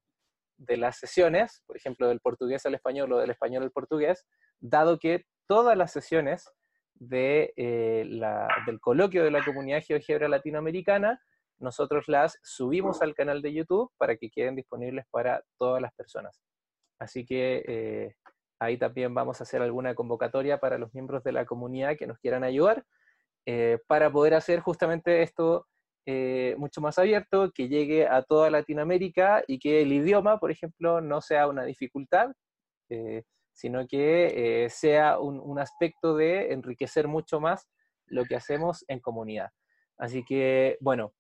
las 0.59 0.99
sesiones, 0.99 1.63
por 1.67 1.77
ejemplo, 1.77 2.09
del 2.09 2.21
portugués 2.21 2.65
al 2.67 2.75
español 2.75 3.13
o 3.13 3.19
del 3.19 3.31
español 3.31 3.65
al 3.65 3.73
portugués, 3.73 4.27
dado 4.61 4.99
que 4.99 5.25
todas 5.47 5.77
las 5.77 5.93
sesiones 5.93 6.51
eh, 7.11 7.53
del 8.67 8.81
coloquio 8.81 9.25
de 9.25 9.31
la 9.31 9.45
comunidad 9.45 9.83
GeoGebra 9.83 10.29
latinoamericana, 10.29 11.21
nosotros 11.59 12.09
las 12.09 12.39
subimos 12.43 13.03
al 13.03 13.15
canal 13.15 13.43
de 13.43 13.53
YouTube 13.53 13.91
para 13.97 14.17
que 14.17 14.31
queden 14.31 14.57
disponibles 14.57 15.07
para 15.11 15.43
todas 15.59 15.83
las 15.83 15.93
personas. 15.95 16.41
Así 16.99 17.25
que 17.25 17.65
eh, 17.67 18.15
ahí 18.59 18.79
también 18.79 19.15
vamos 19.15 19.41
a 19.41 19.45
hacer 19.45 19.63
alguna 19.63 19.95
convocatoria 19.95 20.59
para 20.59 20.79
los 20.79 20.93
miembros 20.95 21.23
de 21.25 21.33
la 21.33 21.45
comunidad 21.45 21.97
que 21.97 22.07
nos 22.07 22.19
quieran 22.19 22.45
ayudar 22.45 22.85
eh, 23.47 23.79
para 23.87 24.11
poder 24.11 24.35
hacer 24.35 24.61
justamente 24.61 25.23
esto 25.23 25.67
eh, 26.07 26.55
mucho 26.59 26.83
más 26.83 26.99
abierto, 26.99 27.51
que 27.51 27.69
llegue 27.69 28.07
a 28.07 28.23
toda 28.23 28.51
Latinoamérica 28.51 29.43
y 29.47 29.59
que 29.59 29.81
el 29.83 29.93
idioma, 29.93 30.39
por 30.39 30.51
ejemplo, 30.51 31.01
no 31.01 31.23
sea 31.23 31.49
una 31.49 31.65
dificultad, 31.65 32.31
eh, 32.91 33.23
sino 33.55 33.87
que 33.87 34.65
eh, 34.65 34.71
sea 34.71 35.19
un, 35.19 35.59
aspecto 35.59 36.15
de 36.15 36.53
enriquecer 36.53 37.09
mucho 37.09 37.41
más 37.41 37.69
lo 38.07 38.25
que 38.25 38.37
hacemos 38.37 38.85
en 38.89 39.01
comunidad. 39.01 39.51
Así 39.97 40.25
que, 40.25 40.77
bueno, 40.81 41.15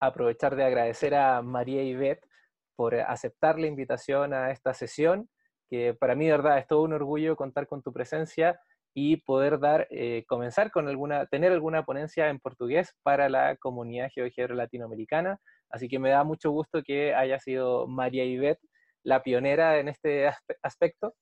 aprovechar 0.00 0.56
de 0.56 0.64
agradecer 0.64 1.14
a 1.14 1.40
María 1.40 1.82
Ivette 1.82 2.26
por 2.74 2.94
aceptar 2.96 3.58
la 3.58 3.66
invitación 3.66 4.34
a 4.34 4.50
esta 4.50 4.74
sesión, 4.74 5.30
que 5.70 5.94
para 5.94 6.14
mí, 6.14 6.26
de 6.26 6.32
verdad, 6.32 6.58
es 6.58 6.66
todo 6.66 6.82
un 6.82 6.92
orgullo 6.92 7.34
contar 7.36 7.66
con 7.66 7.82
tu 7.82 7.92
presencia 7.92 8.60
y 8.98 9.18
poder 9.18 9.60
dar, 9.60 9.86
eh, 9.90 10.24
comenzar 10.26 10.70
con 10.70 10.88
alguna, 10.88 11.26
tener 11.26 11.52
alguna 11.52 11.84
ponencia 11.84 12.30
en 12.30 12.40
portugués 12.40 12.94
para 13.02 13.28
la 13.28 13.54
comunidad 13.56 14.08
GeoGebra 14.10 14.54
latinoamericana. 14.54 15.38
Así 15.68 15.86
que 15.86 15.98
me 15.98 16.08
da 16.08 16.24
mucho 16.24 16.50
gusto 16.50 16.82
que 16.82 17.14
haya 17.14 17.38
sido 17.38 17.86
María 17.86 18.24
Ivette 18.24 18.62
la 19.02 19.22
pionera 19.22 19.78
en 19.80 19.88
este 19.88 20.30
aspecto. 20.62 21.14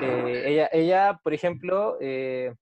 Eh, 0.00 0.42
ella, 0.46 0.68
ella, 0.72 1.20
por 1.22 1.32
ejemplo, 1.32 1.96
eh, 2.00 2.56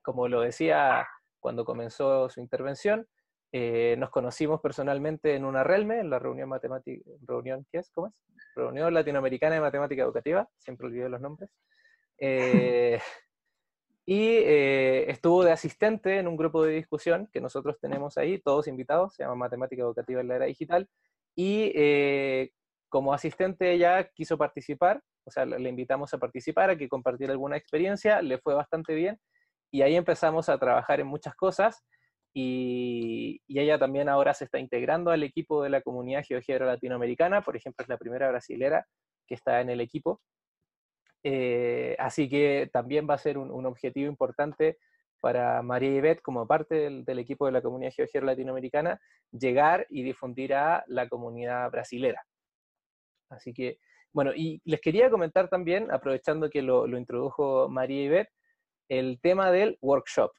como 0.00 0.26
lo 0.26 0.40
decía 0.40 1.06
cuando 1.38 1.66
comenzó 1.66 2.30
su 2.30 2.40
intervención, 2.40 3.06
eh, 3.52 3.94
nos 3.98 4.08
conocimos 4.08 4.62
personalmente 4.62 5.34
en 5.34 5.44
una 5.44 5.64
RELME, 5.64 6.00
en 6.00 6.08
la 6.08 6.18
reunión 6.18 6.48
matemática, 6.48 7.02
reunión, 7.26 7.66
¿qué 7.70 7.80
es? 7.80 7.90
¿Cómo 7.90 8.06
es? 8.06 8.14
Reunión 8.56 8.94
Latinoamericana 8.94 9.56
de 9.56 9.60
Matemática 9.60 10.02
Educativa, 10.02 10.48
siempre 10.56 10.86
olvido 10.86 11.10
los 11.10 11.20
nombres. 11.20 11.50
Y 14.06 14.26
eh, 14.26 15.10
estuvo 15.10 15.44
de 15.44 15.52
asistente 15.52 16.18
en 16.18 16.26
un 16.26 16.36
grupo 16.36 16.64
de 16.64 16.72
discusión 16.72 17.28
que 17.32 17.40
nosotros 17.40 17.78
tenemos 17.80 18.16
ahí, 18.18 18.40
todos 18.40 18.66
invitados, 18.66 19.14
se 19.14 19.22
llama 19.22 19.36
Matemática 19.36 19.82
Educativa 19.82 20.20
en 20.20 20.28
la 20.28 20.36
Era 20.36 20.46
Digital, 20.46 20.88
y 21.36 21.70
eh, 21.74 22.50
como 22.88 23.14
asistente 23.14 23.72
ella 23.72 24.08
quiso 24.14 24.36
participar, 24.36 25.02
o 25.24 25.30
sea, 25.30 25.44
le 25.44 25.68
invitamos 25.68 26.12
a 26.14 26.18
participar, 26.18 26.70
a 26.70 26.76
que 26.76 26.88
compartiera 26.88 27.32
alguna 27.32 27.56
experiencia, 27.56 28.20
le 28.22 28.38
fue 28.38 28.54
bastante 28.54 28.94
bien, 28.94 29.18
y 29.70 29.82
ahí 29.82 29.94
empezamos 29.94 30.48
a 30.48 30.58
trabajar 30.58 31.00
en 31.00 31.06
muchas 31.06 31.36
cosas, 31.36 31.84
y, 32.32 33.40
y 33.46 33.60
ella 33.60 33.78
también 33.78 34.08
ahora 34.08 34.34
se 34.34 34.44
está 34.44 34.58
integrando 34.58 35.10
al 35.10 35.22
equipo 35.22 35.62
de 35.62 35.70
la 35.70 35.82
comunidad 35.82 36.24
GeoGebra 36.26 36.66
latinoamericana, 36.66 37.42
por 37.42 37.56
ejemplo, 37.56 37.82
es 37.82 37.88
la 37.88 37.98
primera 37.98 38.28
brasilera 38.28 38.86
que 39.26 39.34
está 39.34 39.60
en 39.60 39.70
el 39.70 39.80
equipo, 39.80 40.20
eh, 41.22 41.96
así 41.98 42.28
que 42.28 42.70
también 42.72 43.08
va 43.08 43.14
a 43.14 43.18
ser 43.18 43.38
un, 43.38 43.66
objetivo 43.66 44.08
importante 44.08 44.78
para 45.20 45.62
María 45.62 45.94
Ibet, 45.96 46.22
como 46.22 46.46
parte 46.46 46.90
del, 47.04 47.18
equipo 47.18 47.46
de 47.46 47.52
la 47.52 47.62
comunidad 47.62 47.92
GeoGebra 47.92 48.28
latinoamericana, 48.28 49.00
llegar 49.30 49.86
y 49.90 50.02
difundir 50.02 50.54
a 50.54 50.82
la 50.86 51.08
comunidad 51.08 51.70
brasilera. 51.70 52.24
Así 53.28 53.52
que, 53.52 53.78
bueno, 54.12 54.32
y 54.34 54.60
les 54.64 54.80
quería 54.80 55.10
comentar 55.10 55.48
también, 55.48 55.90
aprovechando 55.90 56.48
que 56.48 56.62
lo, 56.62 56.86
lo 56.86 56.98
introdujo 56.98 57.68
María 57.68 58.02
Ibet, 58.02 58.28
el 58.88 59.20
tema 59.20 59.52
del 59.52 59.78
workshop, 59.82 60.32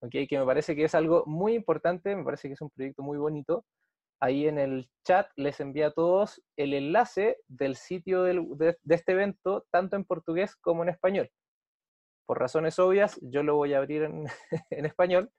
¿okay? 0.00 0.26
que 0.26 0.38
me 0.38 0.44
parece 0.44 0.76
que 0.76 0.84
es 0.84 0.94
algo 0.94 1.24
muy 1.26 1.54
importante, 1.54 2.14
me 2.14 2.24
parece 2.24 2.48
que 2.48 2.54
es 2.54 2.60
un 2.60 2.70
proyecto 2.70 3.02
muy 3.02 3.18
bonito, 3.18 3.64
ahí 4.22 4.46
en 4.46 4.58
el 4.58 4.88
chat 5.04 5.28
les 5.36 5.58
envía 5.60 5.88
a 5.88 5.90
todos 5.92 6.42
el 6.56 6.74
enlace 6.74 7.38
del 7.48 7.76
sitio 7.76 8.22
de, 8.22 8.78
este 8.88 9.12
evento, 9.12 9.66
tanto 9.70 9.96
en 9.96 10.04
portugués 10.04 10.54
como 10.56 10.84
en 10.84 10.90
español. 10.90 11.30
Por 12.26 12.38
razones 12.38 12.78
obvias, 12.78 13.18
yo 13.22 13.42
lo 13.42 13.56
voy 13.56 13.74
a 13.74 13.78
abrir 13.78 14.04
en, 14.04 14.26
en 14.70 14.86
español. 14.86 15.30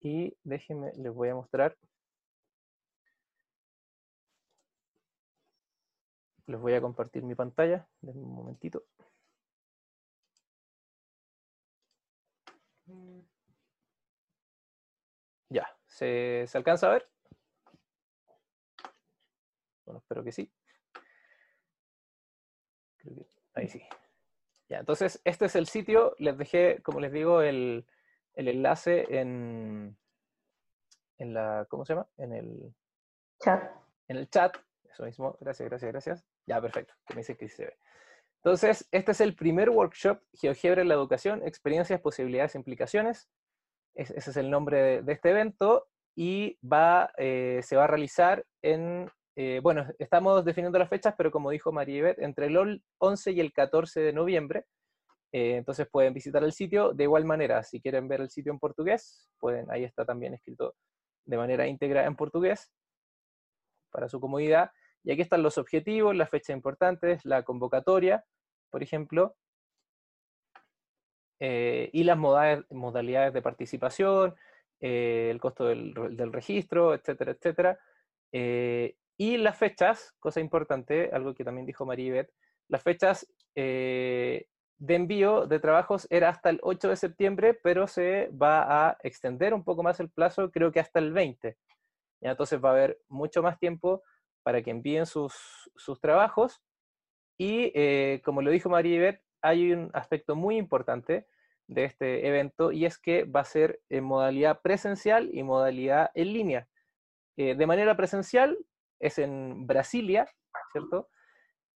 Y 0.00 0.36
déjenme, 0.44 0.92
les 0.96 1.12
voy 1.12 1.28
a 1.30 1.34
mostrar. 1.34 1.76
Les 6.46 6.60
voy 6.60 6.74
a 6.74 6.80
compartir 6.80 7.22
mi 7.24 7.34
pantalla. 7.34 7.88
Denme 8.00 8.22
un 8.22 8.34
momentito. 8.34 8.84
Ya, 15.50 15.66
¿se, 15.86 16.44
¿se 16.46 16.58
alcanza 16.58 16.86
a 16.88 16.90
ver? 16.94 17.15
Bueno, 19.86 20.00
espero 20.00 20.22
que 20.22 20.32
sí. 20.32 20.52
Creo 22.98 23.14
que 23.14 23.26
ahí 23.54 23.68
sí. 23.68 23.82
Ya, 24.68 24.80
entonces, 24.80 25.20
este 25.24 25.46
es 25.46 25.56
el 25.56 25.66
sitio. 25.66 26.14
Les 26.18 26.36
dejé, 26.36 26.82
como 26.82 27.00
les 27.00 27.12
digo, 27.12 27.40
el, 27.40 27.86
el 28.34 28.48
enlace 28.48 29.06
en, 29.08 29.96
en 31.18 31.34
la, 31.34 31.66
¿cómo 31.70 31.84
se 31.84 31.94
llama? 31.94 32.08
En 32.18 32.32
el 32.32 32.74
chat. 33.40 33.70
En 34.08 34.16
el 34.16 34.28
chat. 34.28 34.56
Eso 34.90 35.04
mismo. 35.04 35.36
Gracias, 35.40 35.68
gracias, 35.68 35.92
gracias. 35.92 36.24
Ya, 36.46 36.60
perfecto. 36.60 36.94
Que 37.06 37.14
me 37.14 37.20
dice 37.20 37.36
que 37.36 37.48
sí 37.48 37.56
se 37.56 37.66
ve. 37.66 37.78
Entonces, 38.42 38.88
este 38.92 39.12
es 39.12 39.20
el 39.20 39.34
primer 39.34 39.70
workshop, 39.70 40.20
GeoGebra 40.32 40.82
en 40.82 40.88
la 40.88 40.94
educación, 40.94 41.42
experiencias, 41.44 42.00
posibilidades 42.00 42.54
e 42.54 42.58
implicaciones. 42.58 43.28
ese 43.94 44.18
es 44.18 44.36
el 44.36 44.50
nombre 44.50 45.02
de, 45.02 45.12
este 45.12 45.30
evento 45.30 45.88
y 46.14 46.58
va, 46.60 47.10
eh, 47.16 47.60
se 47.64 47.76
va 47.76 47.84
a 47.84 47.88
realizar 47.88 48.46
en, 48.62 49.10
eh, 49.38 49.60
bueno, 49.62 49.86
estamos 49.98 50.42
definiendo 50.46 50.78
las 50.78 50.88
fechas, 50.88 51.14
pero 51.16 51.30
como 51.30 51.50
dijo 51.50 51.70
María 51.70 52.14
entre 52.18 52.46
el 52.46 52.82
11 52.98 53.32
y 53.32 53.40
el 53.40 53.52
14 53.52 54.00
de 54.00 54.12
noviembre. 54.14 54.64
Eh, 55.32 55.56
entonces 55.56 55.86
pueden 55.90 56.14
visitar 56.14 56.42
el 56.42 56.52
sitio 56.52 56.94
de 56.94 57.04
igual 57.04 57.26
manera. 57.26 57.62
Si 57.62 57.80
quieren 57.80 58.08
ver 58.08 58.22
el 58.22 58.30
sitio 58.30 58.50
en 58.50 58.58
portugués, 58.58 59.28
pueden, 59.38 59.70
ahí 59.70 59.84
está 59.84 60.06
también 60.06 60.32
escrito 60.32 60.74
de 61.26 61.36
manera 61.36 61.66
íntegra 61.66 62.06
en 62.06 62.16
portugués 62.16 62.72
para 63.90 64.08
su 64.08 64.20
comodidad. 64.20 64.70
Y 65.04 65.12
aquí 65.12 65.20
están 65.20 65.42
los 65.42 65.58
objetivos, 65.58 66.16
las 66.16 66.30
fechas 66.30 66.56
importantes, 66.56 67.24
la 67.26 67.42
convocatoria, 67.42 68.24
por 68.70 68.82
ejemplo, 68.82 69.36
eh, 71.40 71.90
y 71.92 72.04
las 72.04 72.16
modalidades, 72.16 73.34
de 73.34 73.42
participación, 73.42 74.34
el 74.80 75.38
costo 75.40 75.66
del, 75.66 76.32
registro, 76.32 76.94
etcétera, 76.94 77.32
etcétera. 77.32 77.78
Y 79.16 79.36
las 79.36 79.56
fechas, 79.56 80.14
cosa 80.18 80.40
importante, 80.40 81.10
algo 81.12 81.34
que 81.34 81.44
también 81.44 81.66
dijo 81.66 81.86
Maribeth, 81.86 82.30
las 82.68 82.82
fechas 82.82 83.26
de 84.78 84.94
envío 84.94 85.46
de 85.46 85.58
trabajos 85.58 86.06
era 86.10 86.28
hasta 86.28 86.50
el 86.50 86.60
8 86.62 86.88
de 86.88 86.96
septiembre, 86.96 87.54
pero 87.54 87.86
se 87.86 88.28
va 88.28 88.88
a 88.88 88.98
extender 89.02 89.54
un 89.54 89.64
poco 89.64 89.82
más 89.82 90.00
el 90.00 90.10
plazo, 90.10 90.50
creo 90.50 90.70
que 90.72 90.80
hasta 90.80 90.98
el 90.98 91.12
20. 91.12 91.56
¿Ya? 92.20 92.30
Entonces 92.30 92.62
va 92.62 92.70
a 92.70 92.72
haber 92.72 93.00
mucho 93.08 93.42
más 93.42 93.58
tiempo 93.58 94.02
para 94.42 94.62
que 94.62 94.70
envíen 94.70 95.06
sus, 95.06 95.34
sus 95.74 96.00
trabajos 96.00 96.62
y 97.38 97.72
eh, 97.74 98.22
como 98.24 98.42
lo 98.42 98.50
dijo 98.50 98.68
María 98.68 99.20
hay 99.42 99.72
un 99.72 99.90
aspecto 99.92 100.34
muy 100.34 100.56
importante 100.56 101.26
de 101.68 101.84
este 101.84 102.26
evento 102.26 102.72
y 102.72 102.86
es 102.86 102.98
que 102.98 103.24
va 103.24 103.40
a 103.40 103.44
ser 103.44 103.80
en 103.88 104.04
modalidad 104.04 104.60
presencial 104.62 105.30
y 105.32 105.42
modalidad 105.42 106.10
en 106.14 106.32
línea. 106.32 106.68
Eh, 107.36 107.54
de 107.54 107.66
manera 107.66 107.96
presencial 107.96 108.56
es 109.00 109.18
en 109.18 109.66
Brasilia, 109.66 110.26
¿cierto? 110.72 111.08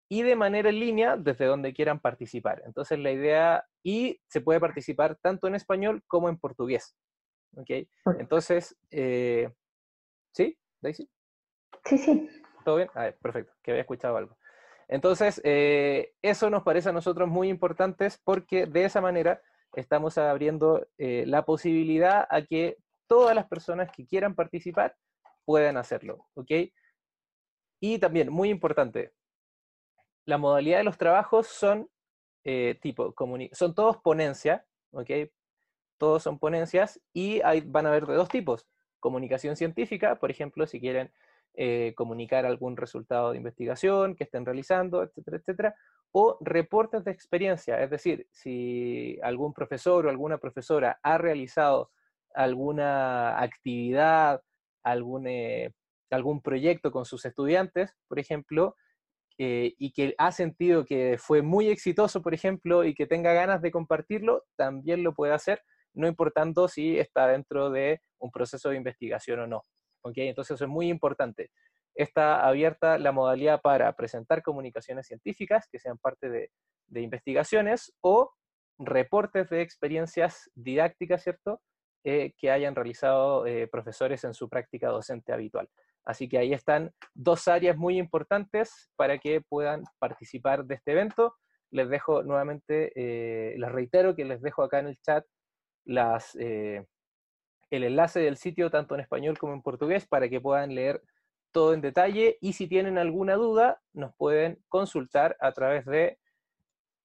Y 0.08 0.22
de 0.22 0.36
manera 0.36 0.70
en 0.70 0.80
línea 0.80 1.16
desde 1.16 1.44
donde 1.44 1.74
quieran 1.74 2.00
participar. 2.00 2.62
Entonces 2.64 2.98
la 2.98 3.10
idea, 3.10 3.64
y 3.82 4.20
se 4.28 4.40
puede 4.40 4.60
participar 4.60 5.18
tanto 5.20 5.46
en 5.46 5.54
español 5.54 6.02
como 6.06 6.28
en 6.28 6.38
portugués. 6.38 6.96
¿Ok? 7.56 7.70
Entonces, 8.18 8.76
eh, 8.90 9.50
¿sí, 10.32 10.58
Daisy? 10.80 11.10
Sí, 11.84 11.98
sí. 11.98 12.28
¿Todo 12.64 12.76
bien? 12.76 12.90
A 12.94 13.04
ver, 13.04 13.18
perfecto, 13.18 13.52
que 13.62 13.70
había 13.70 13.82
escuchado 13.82 14.16
algo. 14.16 14.36
Entonces, 14.88 15.40
eh, 15.44 16.14
eso 16.22 16.48
nos 16.50 16.62
parece 16.62 16.88
a 16.88 16.92
nosotros 16.92 17.28
muy 17.28 17.48
importante 17.48 18.08
porque 18.24 18.66
de 18.66 18.84
esa 18.84 19.00
manera 19.00 19.42
estamos 19.74 20.16
abriendo 20.18 20.86
eh, 20.96 21.24
la 21.26 21.44
posibilidad 21.44 22.26
a 22.30 22.42
que 22.42 22.78
todas 23.06 23.34
las 23.34 23.46
personas 23.46 23.90
que 23.90 24.06
quieran 24.06 24.34
participar 24.34 24.96
puedan 25.44 25.76
hacerlo, 25.76 26.26
¿ok? 26.34 26.50
Y 27.80 27.98
también, 27.98 28.32
muy 28.32 28.50
importante, 28.50 29.12
la 30.24 30.38
modalidad 30.38 30.78
de 30.78 30.84
los 30.84 30.98
trabajos 30.98 31.46
son 31.46 31.88
eh, 32.44 32.78
tipo, 32.80 33.14
son 33.52 33.74
todos 33.74 33.98
ponencias, 33.98 34.62
¿ok? 34.92 35.10
Todos 35.98 36.22
son 36.22 36.38
ponencias 36.38 37.00
y 37.12 37.42
hay, 37.42 37.60
van 37.60 37.86
a 37.86 37.90
haber 37.90 38.06
de 38.06 38.14
dos 38.14 38.28
tipos. 38.28 38.66
Comunicación 39.00 39.56
científica, 39.56 40.18
por 40.18 40.30
ejemplo, 40.30 40.66
si 40.66 40.80
quieren 40.80 41.12
eh, 41.54 41.92
comunicar 41.96 42.46
algún 42.46 42.76
resultado 42.76 43.32
de 43.32 43.36
investigación 43.36 44.14
que 44.14 44.24
estén 44.24 44.46
realizando, 44.46 45.02
etcétera, 45.02 45.36
etcétera, 45.36 45.74
o 46.12 46.38
reportes 46.40 47.04
de 47.04 47.10
experiencia, 47.10 47.82
es 47.82 47.90
decir, 47.90 48.26
si 48.30 49.18
algún 49.22 49.52
profesor 49.52 50.06
o 50.06 50.10
alguna 50.10 50.38
profesora 50.38 50.98
ha 51.02 51.18
realizado 51.18 51.90
alguna 52.32 53.40
actividad, 53.40 54.42
algún, 54.84 55.26
eh, 55.26 55.74
algún 56.14 56.42
proyecto 56.42 56.90
con 56.90 57.04
sus 57.04 57.24
estudiantes, 57.24 57.94
por 58.08 58.18
ejemplo, 58.18 58.76
eh, 59.38 59.74
y 59.78 59.92
que 59.92 60.14
ha 60.18 60.32
sentido 60.32 60.84
que 60.84 61.16
fue 61.18 61.42
muy 61.42 61.68
exitoso, 61.68 62.22
por 62.22 62.34
ejemplo, 62.34 62.84
y 62.84 62.94
que 62.94 63.06
tenga 63.06 63.32
ganas 63.32 63.62
de 63.62 63.70
compartirlo, 63.70 64.44
también 64.56 65.04
lo 65.04 65.14
puede 65.14 65.32
hacer, 65.32 65.62
no 65.94 66.08
importando 66.08 66.68
si 66.68 66.98
está 66.98 67.28
dentro 67.28 67.70
de 67.70 68.00
un 68.18 68.30
proceso 68.30 68.70
de 68.70 68.76
investigación 68.76 69.40
o 69.40 69.46
no. 69.46 69.64
Entonces 70.14 70.54
eso 70.54 70.64
es 70.64 70.70
muy 70.70 70.88
importante. 70.88 71.50
Está 71.94 72.46
abierta 72.46 72.98
la 72.98 73.12
modalidad 73.12 73.60
para 73.60 73.92
presentar 73.94 74.42
comunicaciones 74.42 75.06
científicas 75.06 75.66
que 75.70 75.78
sean 75.78 75.98
parte 75.98 76.28
de, 76.30 76.50
investigaciones 77.00 77.92
o 78.00 78.32
reportes 78.78 79.50
de 79.50 79.60
experiencias 79.60 80.50
didácticas, 80.54 81.22
¿cierto? 81.22 81.60
Eh, 82.04 82.32
que 82.38 82.50
hayan 82.50 82.74
realizado 82.74 83.44
eh, 83.46 83.66
profesores 83.66 84.24
en 84.24 84.32
su 84.32 84.48
práctica 84.48 84.88
docente 84.88 85.32
habitual. 85.32 85.68
Así 86.04 86.28
que 86.28 86.38
ahí 86.38 86.52
están 86.52 86.92
dos 87.14 87.48
áreas 87.48 87.76
muy 87.76 87.98
importantes 87.98 88.90
para 88.96 89.18
que 89.18 89.40
puedan 89.40 89.82
participar 89.98 90.64
de 90.64 90.76
este 90.76 90.92
evento. 90.92 91.34
Les 91.70 91.88
dejo 91.88 92.22
nuevamente, 92.22 92.92
eh, 92.94 93.56
les 93.58 93.72
reitero 93.72 94.16
que 94.16 94.24
les 94.24 94.40
dejo 94.40 94.62
acá 94.62 94.78
en 94.78 94.88
el 94.88 94.98
chat 95.00 95.24
las, 95.84 96.34
el 96.34 96.86
enlace 97.70 98.20
del 98.20 98.36
sitio 98.36 98.70
tanto 98.70 98.94
en 98.94 99.00
español 99.00 99.38
como 99.38 99.52
en 99.52 99.62
portugués 99.62 100.06
para 100.06 100.28
que 100.28 100.40
puedan 100.40 100.74
leer 100.74 101.02
todo 101.52 101.74
en 101.74 101.80
detalle 101.80 102.38
y 102.40 102.52
si 102.52 102.68
tienen 102.68 102.98
alguna 102.98 103.34
duda 103.34 103.80
nos 103.92 104.14
pueden 104.16 104.62
consultar 104.68 105.36
a 105.40 105.52
través 105.52 105.84
de 105.86 106.18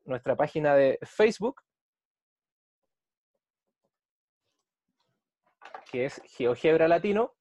nuestra 0.05 0.35
página 0.35 0.75
de 0.75 0.99
Facebook, 1.03 1.61
que 5.91 6.05
es 6.05 6.21
GeoGebra 6.25 6.87
Latino. 6.87 7.33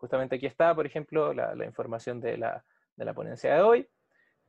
Justamente 0.00 0.36
aquí 0.36 0.46
está, 0.46 0.74
por 0.74 0.86
ejemplo, 0.86 1.32
la, 1.32 1.64
información 1.64 2.20
de 2.20 2.36
la, 2.36 2.64
ponencia 3.14 3.54
de 3.54 3.60
hoy. 3.62 3.88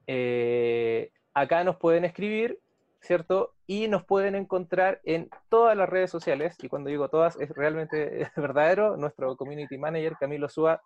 Eh, 0.07 1.11
acá 1.33 1.63
nos 1.63 1.77
pueden 1.77 2.05
escribir 2.05 2.59
¿cierto? 3.01 3.55
Y 3.65 3.87
nos 3.87 4.05
pueden 4.05 4.35
encontrar 4.35 5.01
en 5.03 5.29
todas 5.49 5.75
las 5.75 5.89
redes 5.89 6.11
sociales, 6.11 6.55
y 6.61 6.69
cuando 6.69 6.89
digo 6.89 7.09
todas 7.09 7.39
es 7.39 7.49
realmente 7.49 8.29
verdadero, 8.35 8.95
nuestro 8.95 9.35
community 9.35 9.77
manager 9.77 10.15
Camilo 10.19 10.47
Súa 10.47 10.81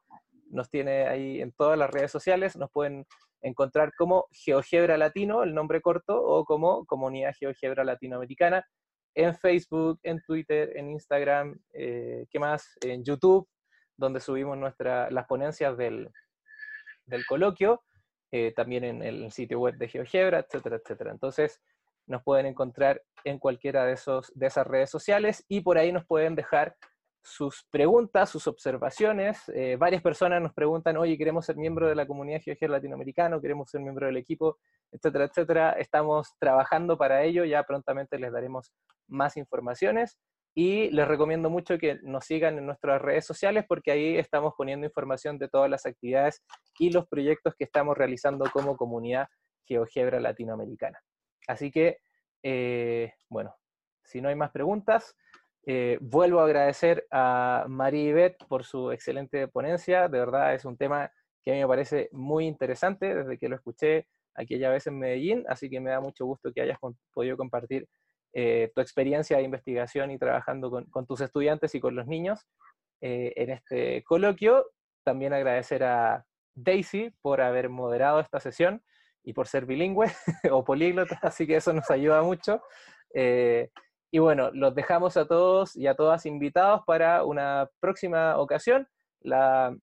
nos 0.49 0.69
tiene 0.69 1.07
ahí 1.07 1.41
en 1.41 1.51
todas 1.51 1.77
las 1.77 1.89
redes 1.89 2.11
sociales, 2.11 2.55
nos 2.55 2.71
pueden 2.71 3.05
encontrar 3.41 3.91
como 3.97 4.27
GeoGebra 4.31 4.97
Latino, 4.97 5.43
el 5.43 5.53
nombre 5.53 5.81
corto, 5.81 6.21
o 6.23 6.45
como 6.45 6.85
Comunidad 6.85 7.33
GeoGebra 7.37 7.83
Latinoamericana, 7.83 8.65
en 9.15 9.35
Facebook, 9.35 9.99
en 10.03 10.21
Twitter, 10.21 10.71
en 10.75 10.91
Instagram, 10.91 11.57
eh, 11.73 12.25
¿qué 12.29 12.39
más? 12.39 12.77
En 12.81 13.03
YouTube, 13.03 13.47
donde 13.97 14.19
subimos 14.19 14.57
nuestra, 14.57 15.09
las 15.11 15.25
ponencias 15.27 15.77
del, 15.77 16.11
del 17.05 17.25
coloquio, 17.25 17.83
eh, 18.31 18.53
también 18.55 18.83
en 18.83 19.01
el 19.01 19.31
sitio 19.31 19.59
web 19.59 19.75
de 19.77 19.87
GeoGebra, 19.87 20.39
etcétera, 20.39 20.77
etcétera. 20.77 21.11
Entonces, 21.11 21.61
nos 22.07 22.23
pueden 22.23 22.45
encontrar 22.45 23.01
en 23.23 23.39
cualquiera 23.39 23.85
de, 23.85 23.93
esos, 23.93 24.31
de 24.35 24.47
esas 24.47 24.67
redes 24.67 24.89
sociales 24.89 25.43
y 25.47 25.61
por 25.61 25.77
ahí 25.77 25.91
nos 25.91 26.05
pueden 26.05 26.35
dejar 26.35 26.75
sus 27.23 27.65
preguntas, 27.71 28.29
sus 28.29 28.45
observaciones. 28.45 29.41
Eh, 29.49 29.77
varias 29.79 30.03
personas 30.03 30.41
nos 30.41 30.53
preguntan, 30.53 30.97
oye, 30.97 31.17
queremos 31.17 31.45
ser 31.45 31.55
miembro 31.55 31.87
de 31.87 31.95
la 31.95 32.05
comunidad 32.05 32.41
GeoGer 32.41 32.69
latinoamericano, 32.69 33.41
queremos 33.41 33.69
ser 33.71 33.81
miembro 33.81 34.05
del 34.05 34.17
equipo, 34.17 34.59
etcétera, 34.91 35.25
etcétera. 35.25 35.71
Estamos 35.71 36.35
trabajando 36.37 36.97
para 36.97 37.23
ello, 37.23 37.43
ya 37.43 37.63
prontamente 37.63 38.19
les 38.19 38.31
daremos 38.31 38.71
más 39.07 39.37
informaciones 39.37 40.19
y 40.57 40.89
les 40.91 41.05
recomiendo 41.05 41.49
mucho 41.49 41.77
que 41.77 41.99
nos 42.01 42.25
sigan 42.25 42.57
en 42.57 42.65
nuestras 42.65 43.01
redes 43.01 43.25
sociales 43.25 43.65
porque 43.67 43.91
ahí 43.91 44.17
estamos 44.17 44.53
poniendo 44.57 44.87
información 44.87 45.37
de 45.37 45.49
todas 45.49 45.69
las 45.69 45.85
actividades 45.85 46.41
y 46.79 46.91
los 46.91 47.07
proyectos 47.07 47.53
que 47.55 47.65
estamos 47.65 47.97
realizando 47.97 48.45
como 48.51 48.77
comunidad 48.77 49.27
GeoGebra 49.65 50.21
latinoamericana. 50.21 50.97
Así 51.47 51.71
que, 51.71 51.97
eh, 52.41 53.13
bueno, 53.29 53.53
si 54.05 54.21
no 54.21 54.29
hay 54.29 54.35
más 54.35 54.51
preguntas, 54.51 55.17
eh, 55.67 55.97
vuelvo 55.99 56.39
a 56.39 56.45
agradecer 56.45 57.05
a 57.11 57.65
María 57.67 58.09
Ibet 58.09 58.37
por 58.47 58.63
su 58.63 58.91
excelente 58.91 59.49
ponencia. 59.49 60.07
De 60.07 60.19
verdad 60.19 60.53
es 60.53 60.63
un 60.63 60.77
tema 60.77 61.11
que 61.43 61.51
a 61.51 61.53
mí 61.53 61.59
me 61.59 61.67
parece 61.67 62.07
muy 62.13 62.45
interesante 62.45 63.13
desde 63.13 63.37
que 63.37 63.49
lo 63.49 63.57
escuché 63.57 64.07
aquella 64.35 64.69
vez 64.69 64.87
en 64.87 64.99
Medellín, 64.99 65.43
así 65.47 65.69
que 65.69 65.81
me 65.81 65.91
da 65.91 65.99
mucho 65.99 66.25
gusto 66.25 66.51
que 66.53 66.61
hayas 66.61 66.77
podido 67.13 67.35
compartir 67.35 67.87
eh, 68.35 68.71
tu 68.75 68.81
experiencia 68.81 69.37
de 69.37 69.43
investigación 69.43 70.11
y 70.11 70.19
trabajando 70.19 70.69
con, 70.69 71.07
tus 71.07 71.21
estudiantes 71.21 71.73
y 71.73 71.79
con 71.79 71.95
los 71.95 72.05
niños 72.05 72.45
en 73.01 73.49
este 73.49 74.03
coloquio. 74.03 74.65
También 75.03 75.33
agradecer 75.33 75.83
a 75.83 76.25
Daisy 76.55 77.11
por 77.21 77.41
haber 77.41 77.69
moderado 77.69 78.19
esta 78.19 78.39
sesión 78.39 78.81
y 79.23 79.33
por 79.33 79.47
ser 79.47 79.65
bilingüe 79.65 80.07
o 80.51 80.63
políglota, 80.63 81.19
así 81.21 81.45
que 81.45 81.57
eso 81.57 81.73
nos 81.73 81.89
ayuda 81.89 82.21
mucho. 82.21 82.61
Eh, 83.13 83.69
y 84.11 84.19
bueno, 84.19 84.51
los 84.53 84.73
dejamos 84.75 85.17
a 85.17 85.27
todos 85.27 85.75
y 85.75 85.87
a 85.87 85.95
todas 85.95 86.25
invitados 86.25 86.81
para 86.85 87.23
una 87.23 87.69
próxima 87.79 88.37
ocasión. 88.37 88.87
La, 89.21 89.75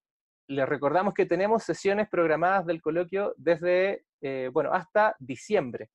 les 0.48 0.68
recordamos 0.68 1.12
que 1.12 1.26
tenemos 1.26 1.64
sesiones 1.64 2.08
programadas 2.08 2.64
del 2.64 2.80
coloquio 2.80 3.34
desde 3.36 4.04
eh, 4.22 4.48
bueno, 4.52 4.72
hasta 4.72 5.16
diciembre. 5.18 5.90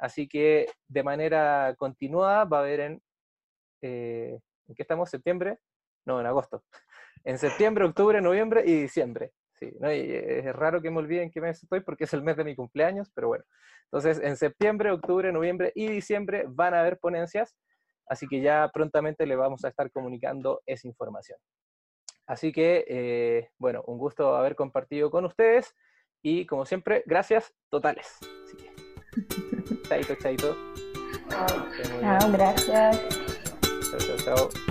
Así 0.00 0.26
que 0.26 0.66
de 0.88 1.02
manera 1.02 1.74
continuada 1.76 2.44
va 2.46 2.58
a 2.58 2.60
haber 2.60 2.80
en, 2.80 3.02
eh, 3.82 4.40
¿en 4.66 4.74
qué 4.74 4.82
estamos? 4.82 5.10
¿Septiembre? 5.10 5.58
No, 6.06 6.20
en 6.20 6.26
agosto. 6.26 6.64
En 7.22 7.36
septiembre, 7.36 7.84
octubre, 7.84 8.18
noviembre 8.22 8.62
y 8.64 8.80
diciembre. 8.80 9.32
Sí, 9.52 9.70
¿no? 9.78 9.92
y 9.92 10.10
es 10.10 10.56
raro 10.56 10.80
que 10.80 10.90
me 10.90 11.00
olviden 11.00 11.30
qué 11.30 11.38
mes 11.42 11.62
estoy 11.62 11.80
porque 11.80 12.04
es 12.04 12.14
el 12.14 12.22
mes 12.22 12.34
de 12.38 12.44
mi 12.44 12.56
cumpleaños, 12.56 13.10
pero 13.14 13.28
bueno. 13.28 13.44
Entonces, 13.84 14.18
en 14.24 14.38
septiembre, 14.38 14.90
octubre, 14.90 15.30
noviembre 15.30 15.70
y 15.74 15.86
diciembre 15.86 16.46
van 16.48 16.72
a 16.72 16.80
haber 16.80 16.98
ponencias, 16.98 17.58
así 18.06 18.26
que 18.26 18.40
ya 18.40 18.70
prontamente 18.72 19.26
le 19.26 19.36
vamos 19.36 19.62
a 19.66 19.68
estar 19.68 19.90
comunicando 19.90 20.62
esa 20.64 20.88
información. 20.88 21.38
Así 22.26 22.52
que, 22.52 22.86
eh, 22.88 23.50
bueno, 23.58 23.82
un 23.86 23.98
gusto 23.98 24.34
haber 24.34 24.56
compartido 24.56 25.10
con 25.10 25.26
ustedes 25.26 25.76
y 26.22 26.46
como 26.46 26.64
siempre, 26.64 27.02
gracias 27.04 27.52
totales. 27.68 28.16
chaito, 29.90 30.14
chaito. 30.22 30.56
Chao, 32.00 32.30
gracias. 32.30 32.96
Chao, 33.90 33.98
chao, 33.98 34.16
chao. 34.24 34.69